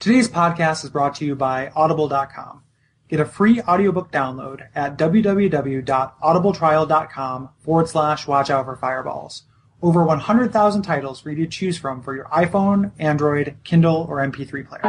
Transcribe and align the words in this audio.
Today's 0.00 0.28
podcast 0.30 0.82
is 0.82 0.88
brought 0.88 1.16
to 1.16 1.26
you 1.26 1.36
by 1.36 1.68
Audible.com. 1.76 2.62
Get 3.08 3.20
a 3.20 3.26
free 3.26 3.60
audiobook 3.60 4.10
download 4.10 4.66
at 4.74 4.96
www.audibletrial.com 4.96 7.48
forward 7.58 7.86
slash 7.86 8.26
watch 8.26 8.48
out 8.48 8.64
for 8.64 8.76
fireballs. 8.76 9.42
Over 9.82 10.02
100,000 10.02 10.80
titles 10.80 11.20
for 11.20 11.30
you 11.30 11.36
to 11.44 11.46
choose 11.46 11.76
from 11.76 12.02
for 12.02 12.16
your 12.16 12.24
iPhone, 12.26 12.92
Android, 12.98 13.56
Kindle, 13.62 14.06
or 14.08 14.20
MP3 14.20 14.66
player. 14.66 14.80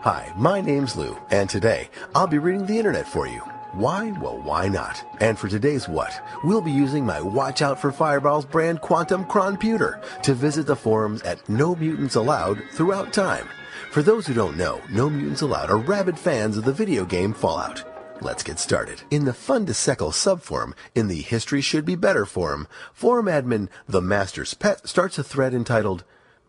Hi, 0.00 0.32
my 0.34 0.62
name's 0.62 0.96
Lou, 0.96 1.18
and 1.30 1.50
today 1.50 1.90
I'll 2.14 2.26
be 2.26 2.38
reading 2.38 2.64
the 2.64 2.78
internet 2.78 3.06
for 3.06 3.26
you. 3.26 3.42
Why? 3.72 4.10
Well, 4.20 4.38
why 4.42 4.68
not? 4.68 5.02
And 5.20 5.38
for 5.38 5.48
today's 5.48 5.88
what? 5.88 6.22
We'll 6.44 6.60
be 6.60 6.70
using 6.70 7.06
my 7.06 7.22
Watch 7.22 7.62
Out 7.62 7.80
for 7.80 7.90
Fireballs 7.90 8.44
brand 8.44 8.82
Quantum 8.82 9.24
Computer 9.24 9.98
to 10.24 10.34
visit 10.34 10.66
the 10.66 10.76
forums 10.76 11.22
at 11.22 11.48
No 11.48 11.74
Mutants 11.74 12.14
Allowed 12.14 12.62
throughout 12.72 13.14
time. 13.14 13.48
For 13.90 14.02
those 14.02 14.26
who 14.26 14.34
don't 14.34 14.58
know, 14.58 14.82
No 14.90 15.08
Mutants 15.08 15.40
Allowed 15.40 15.70
are 15.70 15.78
rabid 15.78 16.18
fans 16.18 16.58
of 16.58 16.64
the 16.64 16.72
video 16.72 17.06
game 17.06 17.32
Fallout. 17.32 17.82
Let's 18.20 18.42
get 18.42 18.58
started. 18.58 19.02
In 19.10 19.24
the 19.24 19.32
Fun 19.32 19.64
to 19.64 19.72
Seckle 19.72 20.12
subforum, 20.12 20.74
in 20.94 21.08
the 21.08 21.22
History 21.22 21.62
Should 21.62 21.86
Be 21.86 21.96
Better 21.96 22.26
forum, 22.26 22.68
forum 22.92 23.26
admin 23.26 23.68
The 23.88 24.02
Master's 24.02 24.52
Pet 24.52 24.86
starts 24.86 25.18
a 25.18 25.24
thread 25.24 25.54
entitled 25.54 26.04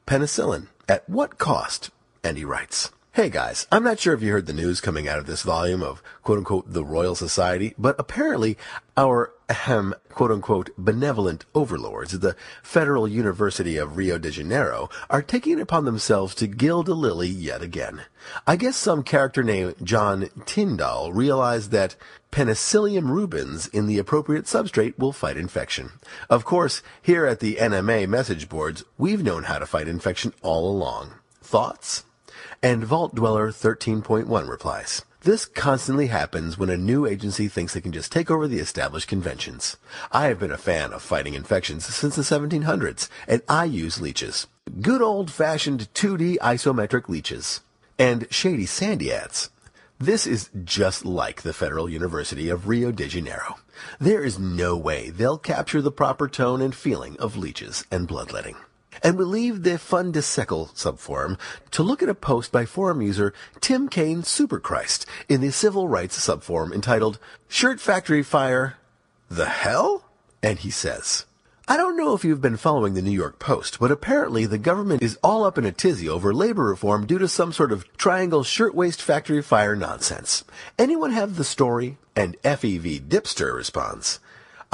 Penicillin, 0.06 0.68
At 0.90 1.10
What 1.10 1.38
Cost? 1.38 1.90
And 2.22 2.38
he 2.38 2.44
writes, 2.46 2.92
Hey 3.16 3.30
guys, 3.30 3.68
I'm 3.72 3.84
not 3.84 4.00
sure 4.00 4.16
if 4.16 4.24
you 4.24 4.32
heard 4.32 4.48
the 4.48 4.54
news 4.54 4.82
coming 4.82 5.08
out 5.08 5.20
of 5.20 5.28
this 5.28 5.44
volume 5.44 5.84
of 5.84 6.02
quote 6.24 6.40
unquote 6.40 6.74
the 6.74 6.84
Royal 6.84 7.14
Society, 7.14 7.76
but 7.78 7.96
apparently 8.00 8.58
our 8.98 9.32
ahem, 9.48 9.94
quote 10.10 10.32
unquote 10.32 10.72
benevolent 10.80 11.46
overlords 11.54 12.16
at 12.16 12.22
the 12.22 12.36
Federal 12.64 13.08
University 13.08 13.78
of 13.78 13.98
Rio 13.98 14.18
de 14.18 14.32
Janeiro 14.32 14.90
are 15.12 15.22
taking 15.22 15.60
it 15.60 15.62
upon 15.62 15.86
themselves 15.86 16.34
to 16.34 16.48
gild 16.48 16.90
a 16.90 16.96
lily 16.96 17.28
yet 17.28 17.62
again. 17.62 18.02
I 18.48 18.56
guess 18.56 18.78
some 18.78 19.04
character 19.04 19.44
named 19.44 19.76
John 19.84 20.30
Tyndall 20.48 21.14
realized 21.14 21.70
that 21.70 21.96
penicillium 22.32 23.12
rubens 23.12 23.68
in 23.68 23.86
the 23.86 24.00
appropriate 24.00 24.46
substrate 24.46 24.98
will 24.98 25.14
fight 25.14 25.38
infection. 25.38 25.92
Of 26.32 26.46
course, 26.46 26.82
here 27.00 27.28
at 27.28 27.42
the 27.42 27.58
NMA 27.58 28.08
message 28.08 28.50
boards, 28.50 28.84
we've 28.98 29.22
known 29.22 29.44
how 29.44 29.60
to 29.60 29.68
fight 29.68 29.88
infection 29.88 30.34
all 30.42 30.68
along. 30.68 31.14
Thoughts? 31.44 32.06
And 32.64 32.86
Vault 32.86 33.14
Dweller 33.14 33.50
13.1 33.50 34.48
replies, 34.48 35.04
this 35.24 35.46
constantly 35.46 36.08
happens 36.08 36.58
when 36.58 36.70
a 36.70 36.78
new 36.78 37.06
agency 37.06 37.50
thinks 37.50 37.74
they 37.74 37.82
can 37.82 37.92
just 37.92 38.10
take 38.10 38.32
over 38.32 38.48
the 38.48 38.60
established 38.60 39.10
conventions. 39.10 39.76
I 40.14 40.28
have 40.28 40.40
been 40.40 40.50
a 40.52 40.58
fan 40.58 40.94
of 40.94 41.02
fighting 41.02 41.34
infections 41.34 41.86
since 41.86 42.16
the 42.16 42.22
1700s, 42.22 43.10
and 43.28 43.42
I 43.50 43.66
use 43.66 44.00
leeches. 44.00 44.48
Good 44.80 45.02
old-fashioned 45.02 45.94
2D 45.94 46.38
isometric 46.38 47.10
leeches. 47.10 47.60
And 48.00 48.28
Shady 48.32 48.66
Sandy 48.66 49.12
adds, 49.12 49.50
this 50.00 50.26
is 50.26 50.50
just 50.64 51.04
like 51.04 51.42
the 51.42 51.52
Federal 51.52 51.90
University 51.90 52.48
of 52.48 52.70
Rio 52.70 52.94
de 52.94 53.10
Janeiro. 53.10 53.58
There 54.00 54.24
is 54.24 54.40
no 54.40 54.78
way 54.78 55.10
they'll 55.10 55.38
capture 55.38 55.82
the 55.82 55.92
proper 55.92 56.30
tone 56.30 56.62
and 56.62 56.74
feeling 56.74 57.18
of 57.20 57.36
leeches 57.36 57.86
and 57.92 58.08
bloodletting 58.08 58.56
and 59.02 59.18
we 59.18 59.26
leave 59.26 59.64
the 59.64 59.78
Fun 59.78 60.12
to 60.14 60.20
subforum 60.20 61.40
to 61.72 61.84
look 61.84 62.04
at 62.04 62.10
a 62.10 62.16
post 62.16 62.52
by 62.52 62.66
forum 62.66 63.02
user 63.02 63.34
Tim 63.62 63.90
Kane 63.90 64.22
Superchrist 64.22 65.06
in 65.28 65.42
the 65.42 65.52
Civil 65.52 65.88
Rights 65.88 66.20
subforum 66.20 66.74
entitled 66.74 67.20
Shirt 67.48 67.80
Factory 67.80 68.24
Fire, 68.24 68.76
The 69.30 69.48
Hell? 69.48 70.06
And 70.42 70.60
he 70.60 70.70
says, 70.70 71.26
I 71.66 71.78
don't 71.78 71.96
know 71.96 72.14
if 72.14 72.26
you've 72.26 72.42
been 72.42 72.58
following 72.58 72.94
the 72.94 73.02
New 73.02 73.12
York 73.12 73.40
Post, 73.40 73.80
but 73.80 73.90
apparently 73.90 74.46
the 74.46 74.58
government 74.58 75.02
is 75.02 75.18
all 75.24 75.46
up 75.46 75.58
in 75.58 75.66
a 75.66 75.72
tizzy 75.72 76.10
over 76.10 76.34
labor 76.34 76.66
reform 76.66 77.06
due 77.06 77.18
to 77.20 77.28
some 77.30 77.54
sort 77.54 77.72
of 77.72 77.86
triangle 77.96 78.44
shirtwaist 78.44 79.02
factory 79.02 79.42
fire 79.42 79.74
nonsense. 79.74 80.44
Anyone 80.78 81.12
have 81.14 81.38
the 81.38 81.46
story? 81.46 81.98
And 82.18 82.36
FEV 82.44 83.08
Dipster 83.08 83.56
responds, 83.56 84.20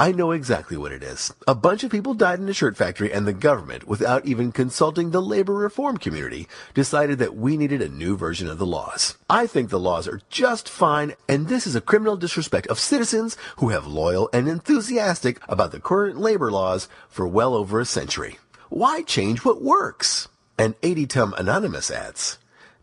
I 0.00 0.12
know 0.12 0.30
exactly 0.30 0.78
what 0.78 0.92
it 0.92 1.02
is. 1.02 1.30
A 1.46 1.54
bunch 1.54 1.84
of 1.84 1.90
people 1.90 2.14
died 2.14 2.38
in 2.38 2.48
a 2.48 2.54
shirt 2.54 2.74
factory 2.74 3.12
and 3.12 3.26
the 3.26 3.34
government, 3.34 3.86
without 3.86 4.24
even 4.24 4.50
consulting 4.50 5.10
the 5.10 5.20
labor 5.20 5.52
reform 5.52 5.98
community, 5.98 6.48
decided 6.72 7.18
that 7.18 7.36
we 7.36 7.58
needed 7.58 7.82
a 7.82 7.88
new 7.90 8.16
version 8.16 8.48
of 8.48 8.56
the 8.56 8.64
laws. 8.64 9.18
I 9.28 9.46
think 9.46 9.68
the 9.68 9.78
laws 9.78 10.08
are 10.08 10.22
just 10.30 10.70
fine 10.70 11.16
and 11.28 11.48
this 11.48 11.66
is 11.66 11.76
a 11.76 11.82
criminal 11.82 12.16
disrespect 12.16 12.66
of 12.68 12.78
citizens 12.78 13.36
who 13.58 13.68
have 13.68 13.86
loyal 13.86 14.30
and 14.32 14.48
enthusiastic 14.48 15.38
about 15.46 15.70
the 15.70 15.80
current 15.80 16.18
labor 16.18 16.50
laws 16.50 16.88
for 17.10 17.28
well 17.28 17.54
over 17.54 17.78
a 17.78 17.84
century. 17.84 18.38
Why 18.70 19.02
change 19.02 19.44
what 19.44 19.60
works? 19.60 20.28
And 20.56 20.76
80 20.82 21.06
Tum 21.08 21.34
Anonymous 21.36 21.90
adds, 21.90 22.38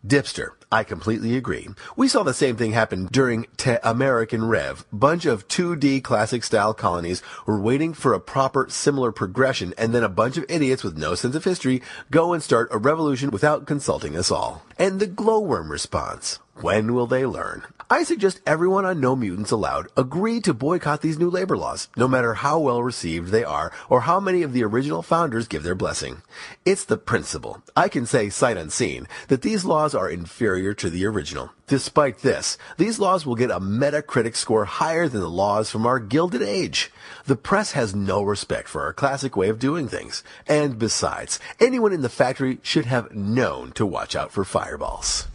Dipster, 0.06 0.51
I 0.69 0.83
completely 0.83 1.38
agree. 1.38 1.69
We 1.95 2.09
saw 2.09 2.23
the 2.23 2.33
same 2.33 2.57
thing 2.57 2.73
happen 2.73 3.05
during 3.05 3.45
Te 3.55 3.78
American 3.83 4.45
Rev. 4.50 4.85
Bunch 4.91 5.25
of 5.25 5.47
2D 5.47 6.03
classic 6.03 6.44
style 6.44 6.73
colonies 6.73 7.23
were 7.45 7.59
waiting 7.59 7.94
for 7.94 8.13
a 8.13 8.19
proper 8.19 8.67
similar 8.69 9.13
progression 9.13 9.73
and 9.77 9.95
then 9.95 10.03
a 10.03 10.09
bunch 10.09 10.35
of 10.35 10.45
idiots 10.50 10.83
with 10.83 10.97
no 10.97 11.16
sense 11.16 11.35
of 11.35 11.45
history 11.45 11.81
go 12.11 12.33
and 12.33 12.44
start 12.44 12.67
a 12.72 12.77
revolution 12.77 13.31
without 13.31 13.66
consulting 13.66 14.17
us 14.17 14.29
all. 14.29 14.63
And 14.77 15.00
the 15.00 15.07
glowworm 15.07 15.72
response. 15.72 16.39
When 16.56 16.94
will 16.94 17.07
they 17.07 17.25
learn? 17.25 17.63
I 17.89 18.03
suggest 18.03 18.41
everyone 18.45 18.83
on 18.83 18.99
No 18.99 19.15
Mutants 19.15 19.51
Allowed 19.51 19.87
agree 19.95 20.41
to 20.41 20.53
boycott 20.53 21.01
these 21.01 21.17
new 21.17 21.29
labor 21.29 21.55
laws, 21.55 21.87
no 21.95 22.05
matter 22.05 22.33
how 22.33 22.59
well 22.59 22.83
received 22.83 23.29
they 23.29 23.45
are 23.45 23.71
or 23.89 24.01
how 24.01 24.19
many 24.19 24.43
of 24.43 24.51
the 24.51 24.65
original 24.65 25.01
founders 25.01 25.47
give 25.47 25.63
their 25.63 25.73
blessing. 25.73 26.21
It's 26.65 26.83
the 26.83 26.97
principle. 26.97 27.63
I 27.77 27.87
can 27.87 28.05
say 28.05 28.27
sight 28.27 28.57
unseen 28.57 29.07
that 29.29 29.41
these 29.41 29.63
laws 29.63 29.95
are 29.95 30.09
inferior 30.09 30.73
to 30.73 30.89
the 30.89 31.05
original. 31.05 31.51
Despite 31.67 32.19
this, 32.19 32.57
these 32.75 32.99
laws 32.99 33.25
will 33.25 33.35
get 33.35 33.51
a 33.51 33.61
Metacritic 33.61 34.35
score 34.35 34.65
higher 34.65 35.07
than 35.07 35.21
the 35.21 35.29
laws 35.29 35.71
from 35.71 35.85
our 35.85 35.99
Gilded 35.99 36.41
Age. 36.41 36.91
The 37.25 37.37
press 37.37 37.71
has 37.71 37.95
no 37.95 38.21
respect 38.21 38.67
for 38.67 38.81
our 38.81 38.91
classic 38.91 39.37
way 39.37 39.47
of 39.47 39.59
doing 39.59 39.87
things. 39.87 40.25
And 40.45 40.77
besides, 40.77 41.39
anyone 41.57 41.93
in 41.93 42.01
the 42.01 42.09
factory 42.09 42.59
should 42.63 42.85
have 42.85 43.15
known 43.15 43.71
to 43.73 43.85
watch 43.85 44.13
out 44.13 44.33
for 44.33 44.43
fireballs. 44.43 45.27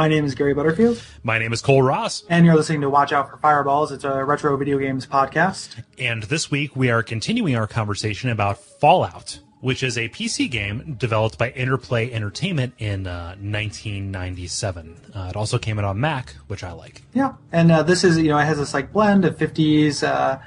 My 0.00 0.08
name 0.08 0.24
is 0.24 0.34
Gary 0.34 0.54
Butterfield, 0.54 1.02
My 1.22 1.38
name 1.38 1.52
is 1.52 1.60
Kole 1.60 1.86
Ross, 1.86 2.24
and 2.30 2.46
you're 2.46 2.54
listening 2.54 2.80
to 2.80 2.88
Watch 2.88 3.12
Out 3.12 3.28
for 3.28 3.36
Fireballs. 3.36 3.92
It's 3.92 4.02
a 4.02 4.24
retro 4.24 4.56
video 4.56 4.78
games 4.78 5.06
podcast. 5.06 5.84
and 5.98 6.22
this 6.22 6.50
week 6.50 6.74
we 6.74 6.88
are 6.90 7.02
continuing 7.02 7.54
our 7.54 7.66
conversation 7.66 8.30
about 8.30 8.56
Fallout, 8.56 9.40
which 9.60 9.82
is 9.82 9.98
a 9.98 10.08
PC 10.08 10.50
game 10.50 10.96
developed 10.98 11.36
by 11.36 11.50
Interplay 11.50 12.10
Entertainment 12.10 12.72
in 12.78 13.06
uh, 13.06 13.36
1997. 13.42 14.96
Uh, 15.14 15.26
it 15.28 15.36
also 15.36 15.58
came 15.58 15.78
out 15.78 15.84
on 15.84 16.00
Mac, 16.00 16.34
which 16.46 16.64
I 16.64 16.72
like. 16.72 17.02
Yeah, 17.12 17.34
and 17.52 17.70
uh, 17.70 17.82
this 17.82 18.02
is 18.02 18.16
you 18.16 18.28
know 18.28 18.38
it 18.38 18.46
has 18.46 18.56
this 18.56 18.72
like 18.72 18.94
blend 18.94 19.26
of 19.26 19.36
50s, 19.36 20.02
uh, 20.02 20.38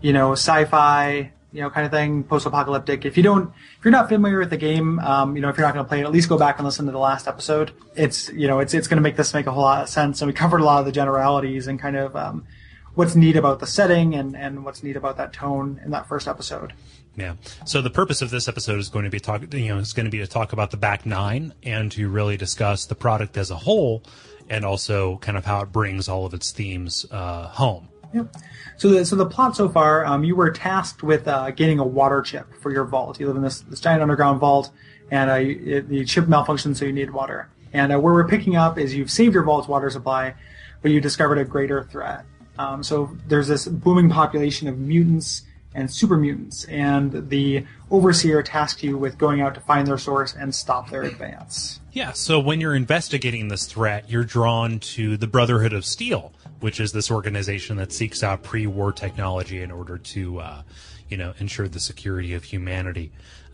you 0.00 0.14
know, 0.14 0.32
sci-fi 0.32 1.32
you 1.52 1.60
know, 1.60 1.70
kind 1.70 1.84
of 1.84 1.92
thing, 1.92 2.24
post-apocalyptic. 2.24 3.04
If 3.04 3.16
you 3.16 3.22
don't, 3.22 3.52
if 3.78 3.84
you're 3.84 3.92
not 3.92 4.08
familiar 4.08 4.38
with 4.38 4.50
the 4.50 4.56
game, 4.56 4.98
um, 5.00 5.36
you 5.36 5.42
know, 5.42 5.48
if 5.48 5.56
you're 5.56 5.66
not 5.66 5.74
going 5.74 5.84
to 5.84 5.88
play 5.88 6.00
it, 6.00 6.04
at 6.04 6.10
least 6.10 6.28
go 6.28 6.38
back 6.38 6.58
and 6.58 6.64
listen 6.64 6.86
to 6.86 6.92
the 6.92 6.98
last 6.98 7.28
episode. 7.28 7.72
It's, 7.94 8.30
you 8.30 8.48
know, 8.48 8.60
it's 8.60 8.72
it's 8.74 8.88
going 8.88 8.96
to 8.96 9.02
make 9.02 9.16
this 9.16 9.34
make 9.34 9.46
a 9.46 9.52
whole 9.52 9.62
lot 9.62 9.82
of 9.82 9.88
sense. 9.88 10.22
And 10.22 10.26
we 10.26 10.32
covered 10.32 10.60
a 10.60 10.64
lot 10.64 10.80
of 10.80 10.86
the 10.86 10.92
generalities 10.92 11.66
and 11.66 11.78
kind 11.78 11.96
of 11.96 12.16
um, 12.16 12.46
what's 12.94 13.14
neat 13.14 13.36
about 13.36 13.60
the 13.60 13.66
setting 13.66 14.14
and 14.14 14.36
and 14.36 14.64
what's 14.64 14.82
neat 14.82 14.96
about 14.96 15.16
that 15.18 15.32
tone 15.32 15.80
in 15.84 15.90
that 15.90 16.08
first 16.08 16.26
episode. 16.26 16.72
Yeah. 17.16 17.34
So 17.66 17.82
the 17.82 17.90
purpose 17.90 18.22
of 18.22 18.30
this 18.30 18.48
episode 18.48 18.78
is 18.78 18.88
going 18.88 19.04
to 19.04 19.10
be 19.10 19.20
talk, 19.20 19.52
you 19.52 19.68
know, 19.68 19.78
it's 19.78 19.92
going 19.92 20.06
to 20.06 20.10
be 20.10 20.18
to 20.18 20.26
talk 20.26 20.54
about 20.54 20.70
the 20.70 20.78
back 20.78 21.04
nine 21.04 21.52
and 21.62 21.92
to 21.92 22.08
really 22.08 22.38
discuss 22.38 22.86
the 22.86 22.94
product 22.94 23.36
as 23.36 23.50
a 23.50 23.56
whole, 23.56 24.02
and 24.48 24.64
also 24.64 25.18
kind 25.18 25.36
of 25.36 25.44
how 25.44 25.60
it 25.60 25.70
brings 25.70 26.08
all 26.08 26.24
of 26.24 26.32
its 26.32 26.52
themes 26.52 27.04
uh, 27.10 27.48
home. 27.48 27.88
Yep. 28.14 28.36
So 28.76 28.88
the 28.90 29.04
so 29.04 29.16
the 29.16 29.26
plot 29.26 29.56
so 29.56 29.68
far, 29.68 30.04
um, 30.04 30.24
you 30.24 30.36
were 30.36 30.50
tasked 30.50 31.02
with 31.02 31.26
uh, 31.28 31.50
getting 31.50 31.78
a 31.78 31.84
water 31.84 32.22
chip 32.22 32.52
for 32.60 32.70
your 32.70 32.84
vault. 32.84 33.18
You 33.20 33.26
live 33.26 33.36
in 33.36 33.42
this, 33.42 33.60
this 33.60 33.80
giant 33.80 34.02
underground 34.02 34.40
vault, 34.40 34.70
and 35.10 35.30
uh, 35.30 35.34
it, 35.34 35.88
the 35.88 36.04
chip 36.04 36.26
malfunctioned, 36.26 36.76
so 36.76 36.84
you 36.84 36.92
need 36.92 37.10
water. 37.10 37.48
And 37.72 37.92
uh, 37.92 38.00
where 38.00 38.12
we're 38.12 38.28
picking 38.28 38.56
up 38.56 38.78
is 38.78 38.94
you've 38.94 39.10
saved 39.10 39.34
your 39.34 39.44
vault's 39.44 39.68
water 39.68 39.88
supply, 39.90 40.34
but 40.82 40.90
you 40.90 41.00
discovered 41.00 41.38
a 41.38 41.44
greater 41.44 41.84
threat. 41.84 42.24
Um, 42.58 42.82
so 42.82 43.16
there's 43.28 43.48
this 43.48 43.66
booming 43.66 44.10
population 44.10 44.68
of 44.68 44.78
mutants 44.78 45.42
and 45.74 45.90
super 45.90 46.18
mutants, 46.18 46.64
and 46.66 47.30
the 47.30 47.64
overseer 47.90 48.42
tasked 48.42 48.82
you 48.82 48.98
with 48.98 49.16
going 49.16 49.40
out 49.40 49.54
to 49.54 49.60
find 49.60 49.86
their 49.86 49.96
source 49.96 50.34
and 50.34 50.54
stop 50.54 50.90
their 50.90 51.02
advance. 51.02 51.80
Yeah, 51.92 52.12
so 52.12 52.38
when 52.38 52.60
you're 52.60 52.74
investigating 52.74 53.48
this 53.48 53.64
threat, 53.64 54.10
you're 54.10 54.24
drawn 54.24 54.80
to 54.80 55.16
the 55.16 55.26
Brotherhood 55.26 55.72
of 55.72 55.86
Steel, 55.86 56.32
which 56.62 56.80
is 56.80 56.92
this 56.92 57.10
organization 57.10 57.76
that 57.76 57.92
seeks 57.92 58.22
out 58.22 58.42
pre-war 58.42 58.92
technology 58.92 59.60
in 59.60 59.70
order 59.70 59.98
to, 59.98 60.38
uh, 60.38 60.62
you 61.08 61.16
know, 61.16 61.34
ensure 61.38 61.68
the 61.68 61.80
security 61.80 62.34
of 62.34 62.44
humanity. 62.44 63.10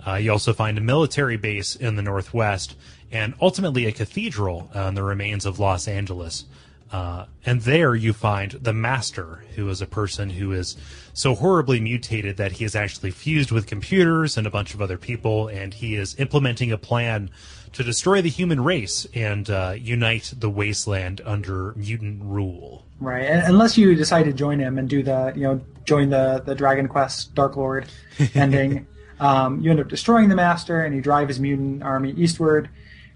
Uh, 0.07 0.15
you 0.15 0.31
also 0.31 0.53
find 0.53 0.79
a 0.79 0.81
military 0.81 1.37
base 1.37 1.75
in 1.75 1.97
the 1.97 2.03
northwest, 2.03 2.77
and 3.11 3.35
ultimately 3.41 3.87
a 3.87 3.93
cathedral 3.93 4.71
uh, 4.77 4.81
in 4.83 4.95
the 4.95 5.03
remains 5.03 5.47
of 5.47 5.59
Los 5.59 5.89
Angeles. 5.89 6.45
Uh, 6.93 7.27
and 7.45 7.63
there 7.63 7.95
you 7.95 8.13
find 8.13 8.53
the 8.53 8.73
master, 8.73 9.45
who 9.57 9.69
is 9.69 9.83
a 9.83 9.87
person 9.87 10.31
who 10.31 10.53
is 10.53 10.77
so 11.13 11.35
horribly 11.35 11.81
mutated 11.81 12.37
that 12.37 12.53
he 12.53 12.65
is 12.65 12.77
actually 12.77 13.11
fused 13.11 13.51
with 13.51 13.67
computers 13.67 14.37
and 14.37 14.47
a 14.47 14.51
bunch 14.51 14.75
of 14.75 14.81
other 14.81 14.97
people, 14.99 15.49
and 15.49 15.75
he 15.75 15.97
is 15.97 16.15
implementing 16.19 16.73
a 16.73 16.79
plan 16.79 17.31
to 17.73 17.83
destroy 17.85 18.21
the 18.23 18.29
human 18.29 18.63
race 18.63 19.07
and 19.15 19.49
uh, 19.51 19.75
unite 19.79 20.33
the 20.37 20.51
wasteland 20.51 21.21
under 21.25 21.73
mutant 21.77 22.23
rule. 22.23 22.85
Right, 23.01 23.23
unless 23.27 23.79
you 23.79 23.95
decide 23.95 24.25
to 24.25 24.33
join 24.33 24.59
him 24.59 24.77
and 24.79 24.89
do 24.89 25.03
the, 25.03 25.33
you 25.37 25.43
know, 25.43 25.61
join 25.85 26.11
the 26.11 26.43
the 26.45 26.55
Dragon 26.55 26.89
Quest 26.89 27.35
Dark 27.35 27.57
Lord 27.57 27.87
ending, 28.35 28.87
um, 29.21 29.61
you 29.61 29.71
end 29.71 29.81
up 29.81 29.89
destroying 29.89 30.29
the 30.29 30.35
master, 30.37 30.81
and 30.83 30.95
you 30.95 31.01
drive 31.01 31.29
his 31.29 31.39
mutant 31.41 31.83
army 31.83 32.11
eastward. 32.13 32.69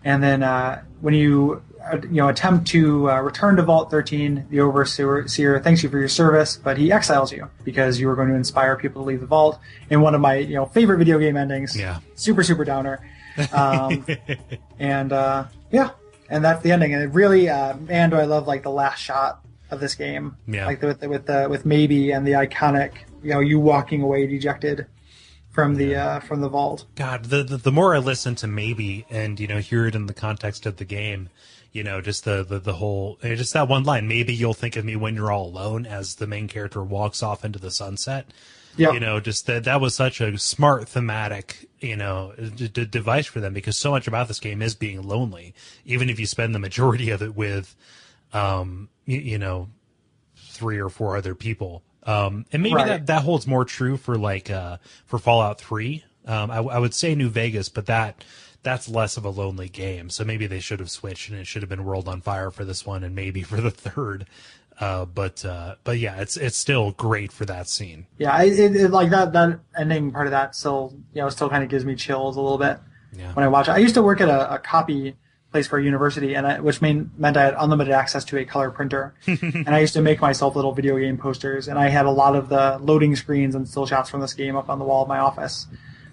And 0.05 0.23
then 0.23 0.43
uh, 0.43 0.83
when 1.01 1.15
you 1.15 1.63
uh, 1.93 1.97
you 2.03 2.17
know 2.23 2.29
attempt 2.29 2.69
to 2.69 3.11
uh, 3.11 3.21
return 3.21 3.57
to 3.57 3.63
Vault 3.63 3.91
13, 3.91 4.47
the 4.51 4.61
overseer 4.61 5.61
thanks 5.61 5.83
you 5.83 5.89
for 5.89 5.99
your 5.99 6.09
service, 6.09 6.57
but 6.57 6.79
he 6.79 6.93
exiles 6.93 7.33
you 7.33 7.49
because 7.65 7.99
you 7.99 8.07
were 8.07 8.15
going 8.17 8.29
to 8.29 8.35
inspire 8.35 8.77
people 8.77 9.03
to 9.03 9.07
leave 9.07 9.21
the 9.21 9.27
vault. 9.27 9.59
In 9.91 10.01
one 10.01 10.15
of 10.15 10.21
my 10.21 10.37
you 10.37 10.55
know 10.55 10.67
favorite 10.67 10.99
video 10.99 11.19
game 11.19 11.37
endings, 11.37 11.77
Yeah. 11.77 11.99
super 12.15 12.43
super 12.45 12.65
downer. 12.65 13.01
Um, 13.53 14.07
and 14.79 15.13
uh, 15.13 15.45
yeah, 15.71 15.91
and 16.29 16.45
that's 16.45 16.63
the 16.63 16.73
ending. 16.73 16.95
And 16.95 17.03
it 17.03 17.09
really, 17.15 17.49
uh, 17.49 17.77
man, 17.77 18.11
do 18.11 18.17
I 18.17 18.25
love 18.25 18.47
like 18.47 18.63
the 18.63 18.71
last 18.71 18.99
shot 18.99 19.45
of 19.71 19.81
this 19.81 19.95
game, 19.95 20.37
Yeah. 20.47 20.67
like 20.67 20.81
the, 20.81 20.89
with 20.89 21.01
the, 21.01 21.09
with 21.09 21.27
the, 21.27 21.47
with 21.49 21.65
maybe 21.65 22.11
and 22.13 22.27
the 22.27 22.33
iconic, 22.33 22.93
you 23.23 23.31
know, 23.31 23.41
you 23.41 23.59
walking 23.59 24.03
away 24.03 24.27
dejected 24.27 24.87
from 25.51 25.75
the 25.77 25.95
uh, 25.97 26.21
from 26.21 26.41
the 26.41 26.49
vault. 26.49 26.87
God, 26.95 27.27
the, 27.27 27.43
the 27.43 27.57
the 27.59 27.73
more 27.73 27.95
I 27.95 27.99
listen 27.99 28.35
to 28.37 28.47
maybe 28.47 29.05
and 29.11 29.39
you 29.39 29.47
know 29.47 29.59
hear 29.59 29.87
it 29.87 29.95
in 29.95 30.07
the 30.07 30.15
context 30.15 30.65
of 30.67 30.77
the 30.79 30.85
game, 30.87 31.29
you 31.73 31.85
know, 31.85 32.01
just 32.01 32.25
the 32.25 32.43
the, 32.43 32.59
the 32.59 32.73
whole 32.75 33.19
eh, 33.23 33.35
just 33.35 33.53
that 33.53 33.69
one 33.69 33.85
line. 33.85 34.09
Maybe 34.09 34.33
you'll 34.35 34.55
think 34.55 34.77
of 34.77 34.85
me 34.87 34.97
when 34.97 35.15
you're 35.15 35.31
all 35.31 35.47
alone, 35.47 35.85
as 35.85 36.15
the 36.15 36.27
main 36.27 36.49
character 36.49 36.83
walks 36.83 37.23
off 37.23 37.45
into 37.45 37.59
the 37.59 37.71
sunset. 37.71 38.27
Yeah. 38.77 38.93
You 38.93 39.01
know, 39.01 39.21
just 39.21 39.47
that 39.47 39.65
that 39.65 39.81
was 39.81 39.95
such 39.95 40.21
a 40.21 40.39
smart 40.39 40.89
thematic, 40.89 41.69
you 41.81 41.97
know, 41.97 42.33
d- 42.57 42.69
d- 42.69 42.85
device 42.87 43.27
for 43.27 43.41
them 43.41 43.53
because 43.53 43.79
so 43.79 43.91
much 43.91 44.07
about 44.09 44.29
this 44.29 44.41
game 44.41 44.63
is 44.63 44.75
being 44.75 45.03
lonely, 45.03 45.55
even 45.85 46.09
if 46.09 46.19
you 46.19 46.27
spend 46.27 46.55
the 46.55 46.59
majority 46.59 47.11
of 47.11 47.21
it 47.23 47.35
with, 47.37 47.77
um, 48.33 48.89
you, 49.05 49.19
you 49.19 49.39
know, 49.39 49.69
three 50.37 50.79
or 50.79 50.89
four 50.89 51.17
other 51.17 51.35
people. 51.35 51.83
Um, 52.05 52.47
and 52.53 52.63
maybe 52.63 52.77
Right. 52.77 52.87
that, 52.89 53.07
that 53.07 53.23
holds 53.23 53.47
more 53.47 53.65
true 53.65 53.97
for 53.97 54.17
like, 54.17 54.51
uh, 54.51 54.79
for 55.07 55.19
Fallout 55.19 55.61
3. 55.61 56.03
Um, 56.27 56.51
I, 56.51 56.57
I 56.59 56.79
would 56.79 56.95
say 56.95 57.15
New 57.15 57.29
Vegas, 57.29 57.69
but 57.69 57.87
that, 57.87 58.25
that's 58.63 58.89
less 58.89 59.17
of 59.17 59.25
a 59.25 59.29
lonely 59.31 59.69
game. 59.69 60.09
So 60.09 60.25
maybe 60.25 60.47
they 60.47 60.61
should 60.61 60.81
have 60.81 60.91
switched 60.91 61.29
and 61.31 61.39
it 61.39 61.47
should 61.47 61.63
have 61.63 61.69
been 61.69 61.85
World 61.85 62.09
on 62.09 62.21
Fire 62.21 62.51
for 62.51 62.65
this 62.65 62.87
one 62.87 63.03
and 63.05 63.15
maybe 63.15 63.43
for 63.43 63.61
the 63.61 63.71
third. 63.71 64.27
Uh, 64.81 65.05
but, 65.05 65.45
uh, 65.45 65.77
but 65.85 65.99
yeah, 65.99 66.17
it's, 66.21 66.37
it's 66.37 66.57
still 66.57 66.93
great 66.93 67.31
for 67.33 67.45
that 67.45 67.69
scene. 67.69 68.07
Yeah, 68.19 68.43
it, 68.43 68.59
it, 68.77 68.91
like 68.91 69.11
that 69.11 69.33
that 69.33 69.61
ending 69.79 70.11
part 70.13 70.27
of 70.27 70.31
that 70.33 70.55
still 70.57 70.95
you 71.15 71.21
know 71.23 71.29
still 71.29 71.49
kind 71.51 71.63
of 71.63 71.69
gives 71.69 71.85
me 71.85 71.95
chills 71.95 72.37
a 72.37 72.41
little 72.41 72.59
bit 72.59 72.79
Yeah. 73.17 73.33
when 73.35 73.45
I 73.45 73.49
watch 73.49 73.69
it. 73.69 73.73
I 73.73 73.79
used 73.79 73.95
to 73.95 74.03
work 74.03 74.21
at 74.21 74.29
a, 74.29 74.55
a 74.55 74.59
copy 74.59 75.15
place 75.53 75.69
for 75.69 75.79
a 75.79 75.85
university, 75.85 76.35
and 76.35 76.47
I, 76.47 76.61
which 76.61 76.81
mean, 76.81 77.11
meant 77.19 77.37
I 77.37 77.43
had 77.45 77.55
unlimited 77.59 77.93
access 77.93 78.25
to 78.25 78.39
a 78.39 78.45
color 78.47 78.71
printer, 78.71 79.15
and 79.27 79.69
I 79.69 79.81
used 79.81 79.93
to 79.93 80.01
make 80.01 80.19
myself 80.21 80.57
little 80.57 80.73
video 80.73 80.99
game 80.99 81.19
posters, 81.19 81.69
and 81.69 81.79
I 81.79 81.91
had 81.91 82.07
a 82.07 82.11
lot 82.11 82.35
of 82.35 82.49
the 82.49 82.79
loading 82.81 83.15
screens 83.15 83.55
and 83.55 83.69
still 83.69 83.85
shots 83.85 84.09
from 84.09 84.23
this 84.23 84.33
game 84.33 84.57
up 84.57 84.71
on 84.71 84.79
the 84.79 84.85
wall 84.87 85.03
of 85.03 85.09
my 85.09 85.19
office, 85.19 85.67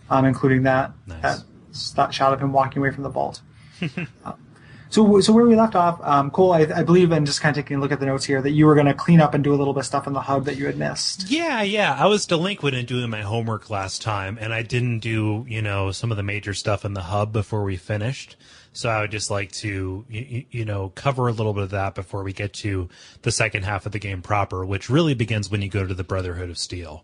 um, 0.10 0.26
including 0.26 0.64
that 0.64 0.92
Nice. 1.08 1.22
that 1.22 1.40
st- 1.72 2.14
shot 2.14 2.34
of 2.34 2.42
him 2.42 2.52
walking 2.52 2.80
away 2.80 2.92
from 2.92 3.04
the 3.04 3.10
vault. 3.10 3.42
so, 4.90 5.22
so 5.22 5.34
where 5.34 5.46
we 5.46 5.56
left 5.56 5.76
off, 5.76 6.00
um, 6.04 6.32
Kole, 6.32 6.54
I, 6.54 6.80
I 6.80 6.84
believe, 6.84 7.12
and 7.12 7.26
just 7.26 7.42
kind 7.42 7.56
of 7.56 7.64
taking 7.64 7.78
a 7.78 7.80
look 7.80 7.92
at 7.92 8.00
the 8.00 8.06
notes 8.06 8.26
here, 8.26 8.42
that 8.42 8.52
you 8.52 8.66
were 8.66 8.74
going 8.74 8.88
to 8.88 8.94
clean 8.94 9.22
up 9.22 9.34
and 9.34 9.44
do 9.44 9.54
a 9.54 9.58
little 9.58 9.74
bit 9.74 9.82
of 9.82 9.86
stuff 9.86 10.08
in 10.08 10.14
the 10.14 10.22
hub 10.22 10.46
that 10.46 10.58
you 10.58 10.66
had 10.66 10.78
missed. 10.78 11.30
Yeah, 11.30 11.62
yeah. 11.62 11.96
I 11.98 12.08
was 12.08 12.26
delinquent 12.26 12.76
in 12.76 12.86
doing 12.86 13.10
my 13.10 13.22
homework 13.22 13.70
last 13.70 14.02
time, 14.02 14.38
and 14.42 14.54
I 14.54 14.64
didn't 14.64 15.00
do, 15.00 15.46
you 15.48 15.62
know, 15.62 15.92
some 15.92 16.12
of 16.12 16.18
the 16.18 16.24
major 16.24 16.54
stuff 16.54 16.86
in 16.86 16.94
the 16.94 17.04
hub 17.04 17.32
before 17.32 17.64
we 17.64 17.78
finished. 17.78 18.36
So 18.72 18.90
I 18.90 19.02
would 19.02 19.12
just 19.12 19.32
like 19.32 19.52
to, 19.54 20.06
you, 20.10 20.46
you 20.52 20.66
know, 20.66 20.90
cover 20.90 21.28
a 21.28 21.32
little 21.32 21.54
bit 21.54 21.64
of 21.64 21.70
that 21.72 21.96
before 21.96 22.24
we 22.24 22.34
get 22.34 22.54
to 22.54 22.88
the 23.24 23.32
second 23.32 23.64
half 23.64 23.86
of 23.86 23.92
the 23.92 24.00
game 24.00 24.22
proper, 24.22 24.66
which 24.66 24.90
really 24.90 25.14
begins 25.16 25.50
when 25.50 25.62
you 25.62 25.70
go 25.70 25.86
to 25.86 25.94
the 25.94 26.04
Brotherhood 26.04 26.50
of 26.50 26.58
Steel. 26.58 27.04